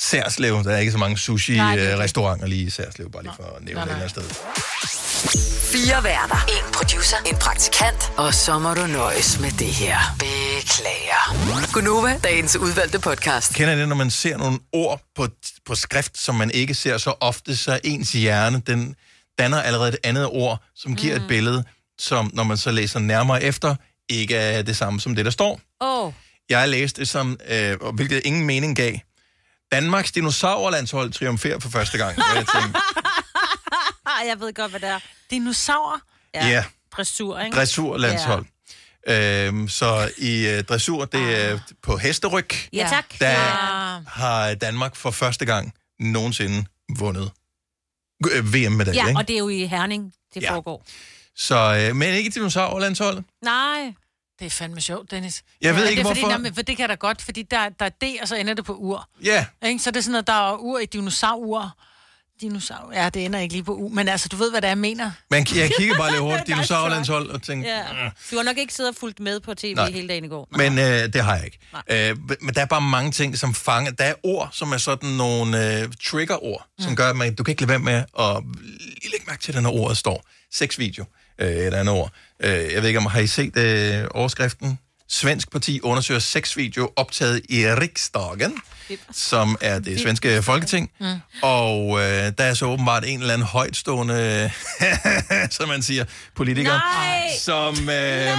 Særslev, 0.00 0.64
der 0.64 0.70
er 0.70 0.78
ikke 0.78 0.92
så 0.92 0.98
mange 0.98 1.14
er 1.14 1.16
sushi-restauranter 1.16 2.46
lige 2.46 2.62
i 2.62 2.70
Særslev, 2.70 3.10
bare 3.10 3.22
lige 3.22 3.32
for 3.36 3.56
at 3.56 3.64
nævne 3.64 3.74
Nej, 3.74 3.84
det 3.84 3.92
et 3.92 3.98
nej. 3.98 4.18
eller 4.18 4.24
andet 4.24 4.40
sted. 4.44 5.36
Fire 5.72 6.04
værter. 6.04 6.36
En 6.48 6.72
producer. 6.72 7.16
En 7.26 7.36
praktikant. 7.36 8.12
Og 8.16 8.34
så 8.34 8.58
må 8.58 8.74
du 8.74 8.86
nøjes 8.86 9.40
med 9.40 9.50
det 9.50 9.66
her. 9.66 9.98
Beklager. 10.18 11.72
Gunova, 11.72 12.18
dagens 12.24 12.56
udvalgte 12.56 12.98
podcast. 12.98 13.54
Kender 13.54 13.74
I 13.74 13.78
det, 13.78 13.88
når 13.88 13.96
man 13.96 14.10
ser 14.10 14.36
nogle 14.36 14.58
ord 14.72 15.00
på, 15.16 15.28
på 15.66 15.74
skrift, 15.74 16.18
som 16.18 16.34
man 16.34 16.50
ikke 16.50 16.74
ser 16.74 16.98
så 16.98 17.14
ofte, 17.20 17.56
så 17.56 17.80
ens 17.84 18.12
hjerne, 18.12 18.62
den 18.66 18.94
danner 19.38 19.62
allerede 19.62 19.88
et 19.88 19.98
andet 20.04 20.26
ord, 20.26 20.62
som 20.74 20.96
giver 20.96 21.18
mm. 21.18 21.22
et 21.22 21.28
billede, 21.28 21.64
som 21.98 22.30
når 22.34 22.44
man 22.44 22.56
så 22.56 22.70
læser 22.70 22.98
nærmere 22.98 23.42
efter, 23.42 23.74
ikke 24.08 24.36
er 24.36 24.62
det 24.62 24.76
samme 24.76 25.00
som 25.00 25.14
det, 25.14 25.24
der 25.24 25.30
står. 25.30 25.60
Åh. 25.80 26.06
Oh. 26.06 26.12
Jeg 26.50 26.68
læste 26.68 27.00
det 27.00 27.08
som, 27.08 27.38
øh, 27.48 27.76
og 27.80 27.92
hvilket 27.92 28.22
ingen 28.24 28.46
mening 28.46 28.76
gav. 28.76 28.92
Danmarks 29.80 30.12
dinosaurlandshold 30.12 31.12
triumferer 31.12 31.58
for 31.58 31.68
første 31.68 31.98
gang. 31.98 32.18
Jeg 32.18 32.46
tænkte, 32.54 32.80
jeg 34.28 34.40
ved 34.40 34.54
godt, 34.54 34.70
hvad 34.70 34.80
det 34.80 34.88
er. 34.88 34.98
Dinosaurer? 35.30 35.98
Ja. 36.34 36.46
Ja. 36.48 36.64
Dressur, 36.96 37.40
ikke? 37.40 37.56
dressurlandshold. 37.56 38.44
Ja. 39.06 39.46
Øhm, 39.46 39.68
så 39.68 40.10
i 40.18 40.46
øh, 40.48 40.62
dressur, 40.64 41.04
det 41.04 41.44
er 41.50 41.58
på 41.82 41.96
hesteryg, 41.96 42.48
Ja, 42.72 42.86
tak. 42.90 43.04
der 43.20 43.30
Ja. 43.30 43.98
har 44.06 44.54
Danmark 44.54 44.96
for 44.96 45.10
første 45.10 45.44
gang 45.44 45.74
nogensinde 46.00 46.64
vundet 46.98 47.30
øh, 48.32 48.54
VM-medalje. 48.54 49.00
Ja, 49.02 49.08
ikke? 49.08 49.18
og 49.20 49.28
det 49.28 49.34
er 49.34 49.38
jo 49.38 49.48
i 49.48 49.66
Herning, 49.66 50.12
det 50.34 50.42
Ja. 50.42 50.52
foregår. 50.54 50.84
Så, 51.36 51.86
øh, 51.90 51.96
men 51.96 52.14
ikke 52.14 52.30
dinosaurlandsholdet. 52.30 53.24
Nej. 53.44 53.94
Det 54.38 54.46
er 54.46 54.50
fandme 54.50 54.80
sjovt, 54.80 55.10
Dennis. 55.10 55.42
Jeg 55.60 55.74
ved 55.74 55.82
Men 55.82 55.90
ikke, 55.90 56.00
det 56.00 56.04
er 56.04 56.08
fordi, 56.10 56.20
hvorfor. 56.20 56.32
nej, 56.38 56.42
men, 56.42 56.54
for 56.54 56.62
det 56.62 56.76
kan 56.76 56.88
da 56.88 56.94
godt, 56.94 57.22
fordi 57.22 57.42
der, 57.42 57.68
der 57.68 57.84
er 57.84 57.88
D, 57.88 58.02
og 58.22 58.28
så 58.28 58.36
ender 58.36 58.54
det 58.54 58.64
på 58.64 58.74
ur. 58.74 59.08
Ja. 59.24 59.46
Ikke? 59.66 59.78
Så 59.78 59.90
det 59.90 59.96
er 59.96 60.02
sådan, 60.02 60.18
at 60.18 60.26
der 60.26 60.52
er 60.52 60.56
ur 60.56 60.78
i 60.78 60.86
dinosaur. 60.86 61.76
Dinosaur, 62.40 62.92
ja, 62.94 63.08
det 63.08 63.24
ender 63.24 63.38
ikke 63.38 63.54
lige 63.54 63.64
på 63.64 63.74
u. 63.74 63.88
Men 63.88 64.08
altså, 64.08 64.28
du 64.28 64.36
ved, 64.36 64.50
hvad 64.50 64.60
det 64.60 64.66
er, 64.66 64.70
jeg 64.70 64.78
mener. 64.78 65.10
Men 65.30 65.46
jeg 65.56 65.70
kigger 65.78 65.96
bare 65.98 66.10
lidt 66.10 66.20
hurtigt 66.22 66.46
dinosaurlandshold 66.56 67.30
og 67.30 67.42
tænker, 67.42 67.68
Ja. 67.74 67.82
Du 68.30 68.36
har 68.36 68.42
nok 68.42 68.58
ikke 68.58 68.74
siddet 68.74 68.90
og 68.90 68.96
fulgt 69.00 69.20
med 69.20 69.40
på 69.40 69.54
tv 69.54 69.74
Nej. 69.76 69.90
hele 69.90 70.08
dagen 70.08 70.24
i 70.24 70.28
går. 70.28 70.48
Men 70.50 70.78
øh, 70.78 70.84
det 71.12 71.24
har 71.24 71.36
jeg 71.36 71.44
ikke. 71.44 71.58
Øh, 71.90 72.16
men 72.40 72.54
der 72.54 72.60
er 72.60 72.66
bare 72.66 72.80
mange 72.80 73.10
ting, 73.10 73.38
som 73.38 73.54
fanger. 73.54 73.90
Der 73.92 74.04
er 74.04 74.14
ord, 74.22 74.48
som 74.52 74.72
er 74.72 74.76
sådan 74.76 75.08
nogle 75.10 75.80
øh, 75.82 75.88
trigger-ord, 76.04 76.66
som 76.78 76.90
Mm. 76.90 76.96
gør, 76.96 77.10
at 77.10 77.16
man, 77.16 77.34
du 77.34 77.42
kan 77.44 77.52
ikke 77.52 77.62
lade 77.62 77.68
være 77.70 77.78
med 77.78 77.94
at 78.18 78.42
lige 79.02 79.10
lægge 79.12 79.24
mærke 79.26 79.42
til, 79.42 79.62
når 79.62 79.72
ordet 79.72 79.96
står. 79.96 80.24
Sexvideo, 80.52 81.04
øh, 81.38 81.48
et 81.48 81.74
andet 81.74 81.94
ord. 81.94 82.10
Øh, 82.40 82.72
jeg 82.72 82.82
ved 82.82 82.88
ikke, 82.88 82.98
om 82.98 83.06
har 83.06 83.20
I 83.20 83.26
set 83.26 83.56
øh, 83.56 84.04
overskriften? 84.10 84.78
Svensk 85.08 85.50
parti 85.50 85.80
undersøger 85.82 86.20
sexvideo 86.20 86.92
optaget 86.96 87.42
i 87.48 87.66
riksdagen, 87.66 88.58
som 89.12 89.56
er 89.60 89.78
det 89.78 90.00
svenske 90.00 90.42
folketing. 90.42 90.90
Mm. 91.00 91.06
Og 91.42 91.90
øh, 92.00 92.32
der 92.38 92.44
er 92.44 92.54
så 92.54 92.66
åbenbart 92.66 93.04
en 93.06 93.20
eller 93.20 93.34
anden 93.34 93.46
højtstående, 93.48 94.50
som 95.50 95.68
man 95.68 95.82
siger, 95.82 96.04
politiker, 96.34 96.72
Nej! 96.72 97.28
som... 97.40 97.88
Øh, 97.88 98.38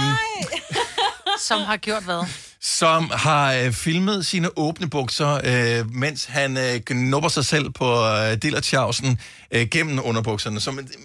Som 1.40 1.60
har 1.60 1.76
gjort 1.76 2.02
hvad? 2.02 2.26
Som 2.60 3.10
har 3.14 3.52
øh, 3.52 3.72
filmet 3.72 4.26
sine 4.26 4.58
åbne 4.58 4.90
bukser, 4.90 5.40
øh, 5.44 5.94
mens 5.94 6.24
han 6.24 6.56
øh, 6.56 6.80
knupper 6.80 7.28
sig 7.28 7.44
selv 7.44 7.70
på 7.70 8.06
øh, 8.06 8.36
dillertjavsen 8.42 9.20
øh, 9.50 9.68
gennem 9.68 10.00
underbukserne. 10.04 10.60
Så 10.60 10.70
man, 10.70 10.84
øh, 10.84 11.00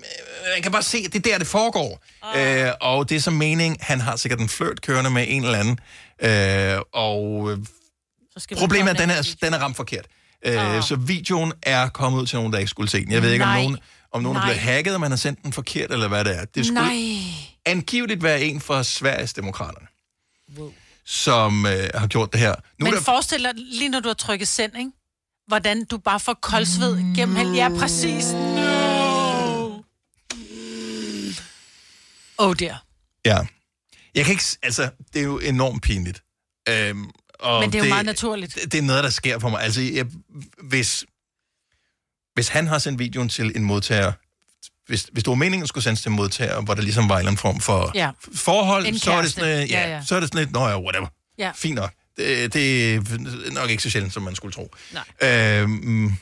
man 0.56 0.62
kan 0.64 0.72
bare 0.72 0.84
se, 0.84 0.98
at 1.06 1.14
det 1.14 1.28
er 1.28 1.32
der, 1.32 1.38
det 1.38 1.48
foregår. 1.48 2.04
Oh. 2.22 2.42
Øh, 2.42 2.72
og 2.82 3.10
det 3.10 3.16
er 3.16 3.20
som 3.20 3.34
mening, 3.34 3.78
han 3.82 4.02
har 4.02 4.16
sikkert 4.16 4.40
en 4.40 4.50
flirt 4.50 4.82
kørende 4.82 5.10
med 5.10 5.26
en 5.28 5.44
eller 5.46 5.60
anden. 5.60 5.80
Øh, 6.22 6.82
og 6.94 7.52
øh, 7.52 7.58
problemet 8.58 8.88
er, 8.90 8.94
at 8.94 9.00
den 9.00 9.10
er, 9.10 9.36
den 9.42 9.54
er 9.54 9.58
ramt 9.58 9.76
forkert. 9.76 10.06
Øh, 10.46 10.84
Så 10.84 10.96
videoen 10.96 11.54
er 11.64 11.90
kommet 11.90 12.20
ud 12.22 12.28
til 12.28 12.36
nogen, 12.38 12.54
der 12.54 12.60
ikke 12.60 12.70
skulle 12.70 12.90
se 12.90 13.06
den. 13.06 13.12
Jeg 13.12 13.22
ved 13.22 13.32
ikke, 13.32 13.46
om 13.46 13.50
Nej. 13.50 13.62
nogen, 13.62 13.78
om 14.12 14.24
nogen 14.24 14.38
er 14.38 14.42
blevet 14.42 14.60
hacket, 14.60 14.94
og 14.94 15.02
man 15.02 15.12
har 15.12 15.18
sendt 15.18 15.44
den 15.44 15.54
forkert, 15.54 15.92
eller 15.92 16.08
hvad 16.08 16.26
det 16.26 16.38
er. 16.38 16.46
Det 16.46 16.66
skulle 16.66 16.82
Nej. 16.82 16.96
angiveligt 17.66 18.24
være 18.24 18.42
en 18.42 18.62
fra 18.62 18.84
Sveriges 18.84 19.34
Demokraterne, 19.34 19.88
wow. 20.58 20.72
Som 21.06 21.66
øh, 21.66 21.90
har 21.96 22.08
gjort 22.08 22.32
det 22.32 22.40
her. 22.40 22.56
Nu 22.56 22.86
Men 22.86 22.88
er 22.88 22.92
der, 22.92 23.04
forestil 23.04 23.44
dig, 23.44 23.52
lige 23.56 23.90
når 23.90 24.00
du 24.00 24.10
har 24.10 24.14
trykket 24.14 24.48
send, 24.48 24.78
ikke? 24.78 24.92
Hvordan 25.48 25.86
du 25.86 25.98
bare 25.98 26.20
får 26.20 26.34
koldsved 26.34 27.16
gennem 27.16 27.36
hele... 27.36 27.52
Ja, 27.56 27.70
præcis. 27.70 28.32
No. 28.32 29.82
Oh 32.38 32.56
dear. 32.60 32.86
Ja. 33.26 33.38
Jeg 34.16 34.26
kan 34.26 34.32
ikke... 34.32 34.44
Altså, 34.62 34.90
det 35.14 35.20
er 35.20 35.24
jo 35.24 35.40
enormt 35.40 35.84
pinligt. 35.84 36.24
Øhm, 36.70 37.10
og 37.40 37.60
Men 37.62 37.72
det 37.72 37.80
er 37.80 37.84
jo 37.84 37.90
meget 37.90 38.06
naturligt. 38.06 38.56
Det, 38.56 38.72
det 38.72 38.78
er 38.78 38.82
noget, 38.82 39.04
der 39.04 39.10
sker 39.10 39.40
for 39.40 39.50
mig. 39.50 39.62
Altså, 39.62 39.82
jeg, 39.82 40.06
hvis, 40.64 41.06
hvis 42.34 42.48
han 42.48 42.68
har 42.68 42.80
sendt 42.80 43.00
videoen 43.00 43.30
til 43.30 43.52
en 43.56 43.64
modtager, 43.64 44.12
hvis, 44.88 45.08
hvis 45.12 45.24
det 45.24 45.30
var 45.30 45.36
meningen, 45.36 45.64
at 45.64 45.70
skulle 45.70 45.84
sendes 45.84 46.02
til 46.02 46.12
modtager, 46.12 46.62
hvor 46.62 46.74
der 46.74 46.82
ligesom 46.82 47.10
var 47.10 47.16
en 47.16 47.20
eller 47.20 47.30
anden 47.32 47.40
form 47.42 47.60
for 47.60 47.92
Ja. 47.96 48.10
forhold, 48.36 48.98
så 49.00 49.12
er, 49.12 49.22
det 49.22 49.32
sådan, 49.34 49.68
ja, 49.68 49.82
Ja, 49.82 49.96
ja. 49.96 50.04
så 50.06 50.16
er 50.16 50.20
det 50.20 50.30
sådan 50.30 50.40
lidt, 50.40 50.52
nå 50.52 50.68
ja, 50.68 50.80
whatever. 50.80 51.08
Ja. 51.38 51.52
Fint 51.56 51.76
nok. 51.76 51.94
Det, 52.18 52.54
det 52.54 52.96
er 52.96 53.52
nok 53.52 53.70
ikke 53.70 53.84
så 53.84 53.90
sjældent, 53.90 54.14
som 54.14 54.24
man 54.24 54.36
skulle 54.36 54.54
tro. 54.54 54.76
Nej. 55.22 55.30
Øhm, 55.62 56.14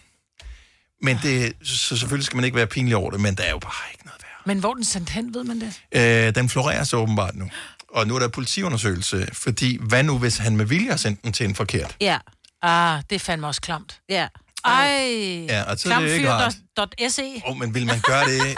men 1.01 1.19
det, 1.23 1.53
så 1.63 1.97
selvfølgelig 1.97 2.25
skal 2.25 2.35
man 2.35 2.45
ikke 2.45 2.57
være 2.57 2.67
pinlig 2.67 2.95
over 2.95 3.11
det, 3.11 3.19
men 3.19 3.35
der 3.35 3.43
er 3.43 3.49
jo 3.51 3.59
bare 3.59 3.73
ikke 3.93 4.03
Men 4.45 4.59
hvor 4.59 4.73
den 4.73 4.83
sendt 4.83 5.09
hen, 5.09 5.33
ved 5.33 5.43
man 5.43 5.61
det? 5.61 5.81
Øh, 6.27 6.35
den 6.35 6.49
florerer 6.49 6.83
så 6.83 6.97
åbenbart 6.97 7.35
nu. 7.35 7.49
Og 7.89 8.07
nu 8.07 8.15
er 8.15 8.19
der 8.19 8.27
politiundersøgelse, 8.27 9.27
fordi 9.33 9.77
hvad 9.81 10.03
nu, 10.03 10.17
hvis 10.17 10.37
han 10.37 10.57
med 10.57 10.65
vilje 10.65 10.89
har 10.89 10.97
sendt 10.97 11.23
den 11.23 11.33
til 11.33 11.45
en 11.45 11.55
forkert? 11.55 11.95
Ja. 12.01 12.17
Ah, 12.61 13.01
det 13.09 13.15
er 13.15 13.19
fandme 13.19 13.47
også 13.47 13.61
klamt. 13.61 13.99
Ja. 14.09 14.27
Ej. 14.65 15.45
Ja, 15.49 15.63
og 15.63 15.79
så 15.79 15.93
er 15.93 15.99
det 15.99 16.07
jo 16.07 16.13
ikke 16.13 16.31
rart. 16.31 16.55
Klamfyr.se. 16.85 17.41
Åh, 17.45 17.51
oh, 17.51 17.57
men 17.57 17.73
vil 17.73 17.85
man 17.85 17.99
gøre 18.01 18.25
det? 18.25 18.57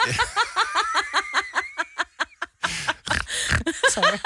Sorry. 3.94 4.18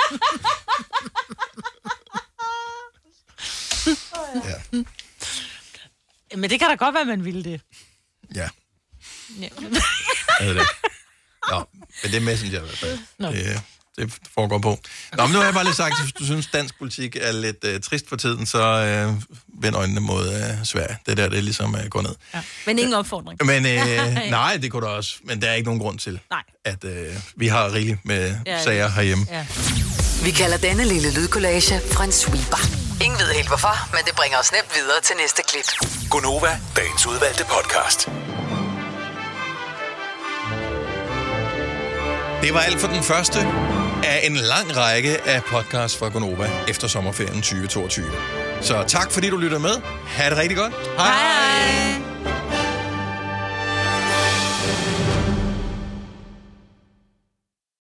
ja. 4.45 4.85
Men 6.37 6.51
det 6.51 6.59
kan 6.61 6.69
da 6.69 6.75
godt 6.75 6.95
være, 6.95 7.05
man 7.05 7.25
ville 7.25 7.45
det. 7.45 7.61
Ja. 8.35 8.49
Ja. 9.41 9.49
Er 10.41 10.47
det 10.47 10.57
det? 10.57 10.67
Nå, 11.51 11.65
men 12.03 12.11
det 12.11 12.15
er 12.17 12.21
Messenger 12.21 12.59
i 12.59 12.63
hvert 12.65 12.79
fald. 12.79 12.99
Nå. 13.19 13.31
Det, 13.31 13.63
det 13.99 14.13
foregår 14.35 14.59
på. 14.59 14.79
Nå, 15.17 15.23
men 15.23 15.33
nu 15.33 15.39
har 15.39 15.45
jeg 15.45 15.55
bare 15.55 15.65
lige 15.65 15.75
sagt, 15.75 15.93
at 15.93 16.03
hvis 16.03 16.13
du 16.13 16.25
synes, 16.25 16.47
dansk 16.47 16.79
politik 16.79 17.17
er 17.21 17.33
lidt 17.33 17.65
uh, 17.65 17.81
trist 17.81 18.09
for 18.09 18.17
tiden, 18.17 18.47
så 18.47 18.63
uh, 19.09 19.63
vend 19.63 19.77
øjnene 19.77 20.01
mod 20.01 20.29
uh, 20.29 20.65
Sverige. 20.65 20.97
Det 21.07 21.13
er 21.13 21.17
der, 21.17 21.29
det 21.29 21.45
ligesom 21.45 21.75
uh, 21.75 21.87
går 21.91 22.03
ned. 22.03 22.15
Ja. 22.35 22.41
Men 22.67 22.79
ingen 22.79 22.95
opfordring. 22.95 23.47
Men 23.47 23.67
uh, 23.67 24.31
nej, 24.31 24.57
det 24.57 24.71
kunne 24.71 24.87
der 24.87 24.93
også. 24.93 25.15
Men 25.25 25.43
der 25.43 25.49
er 25.49 25.55
ikke 25.55 25.67
nogen 25.67 25.81
grund 25.81 25.99
til, 25.99 26.21
Nej. 26.31 26.43
at 26.65 26.85
uh, 26.85 26.91
vi 27.37 27.47
har 27.47 27.73
rigeligt 27.73 27.99
med 28.05 28.35
Ja, 28.47 28.63
sager 28.63 28.89
herhjemme. 28.89 29.27
Ja. 29.31 29.47
Vi 30.25 30.31
kalder 30.31 30.57
denne 30.57 30.85
lille 30.85 31.15
lydkollage 31.15 31.81
en 32.05 32.13
sweeper. 32.13 32.61
Ingen 33.05 33.19
ved 33.19 33.35
helt 33.35 33.49
hvorfor, 33.49 33.91
men 33.95 34.01
det 34.07 34.15
bringer 34.17 34.39
os 34.39 34.53
nemt 34.53 34.71
videre 34.75 35.01
til 35.03 35.17
næste 35.23 35.43
klip. 35.49 35.69
Gunova, 36.11 36.61
dagens 36.77 37.07
udvalgte 37.07 37.45
podcast. 37.45 38.09
Det 42.43 42.55
var 42.55 42.61
alt 42.61 42.81
for 42.81 42.89
den 42.89 43.03
første 43.03 43.39
af 44.05 44.21
en 44.25 44.37
lang 44.37 44.77
række 44.77 45.29
af 45.29 45.43
podcasts 45.45 45.99
fra 45.99 46.09
Gonova 46.09 46.51
efter 46.69 46.89
sommerferien 46.89 47.35
2022. 47.35 48.07
Så 48.61 48.85
tak 48.87 49.13
fordi 49.13 49.31
du 49.31 49.37
lytter 49.37 49.59
med. 49.59 49.75
Ha' 50.07 50.31
det 50.31 50.39
rigtig 50.39 50.57
godt. 50.57 50.73
Hej. 50.97 51.07
Hej. 51.07 52.18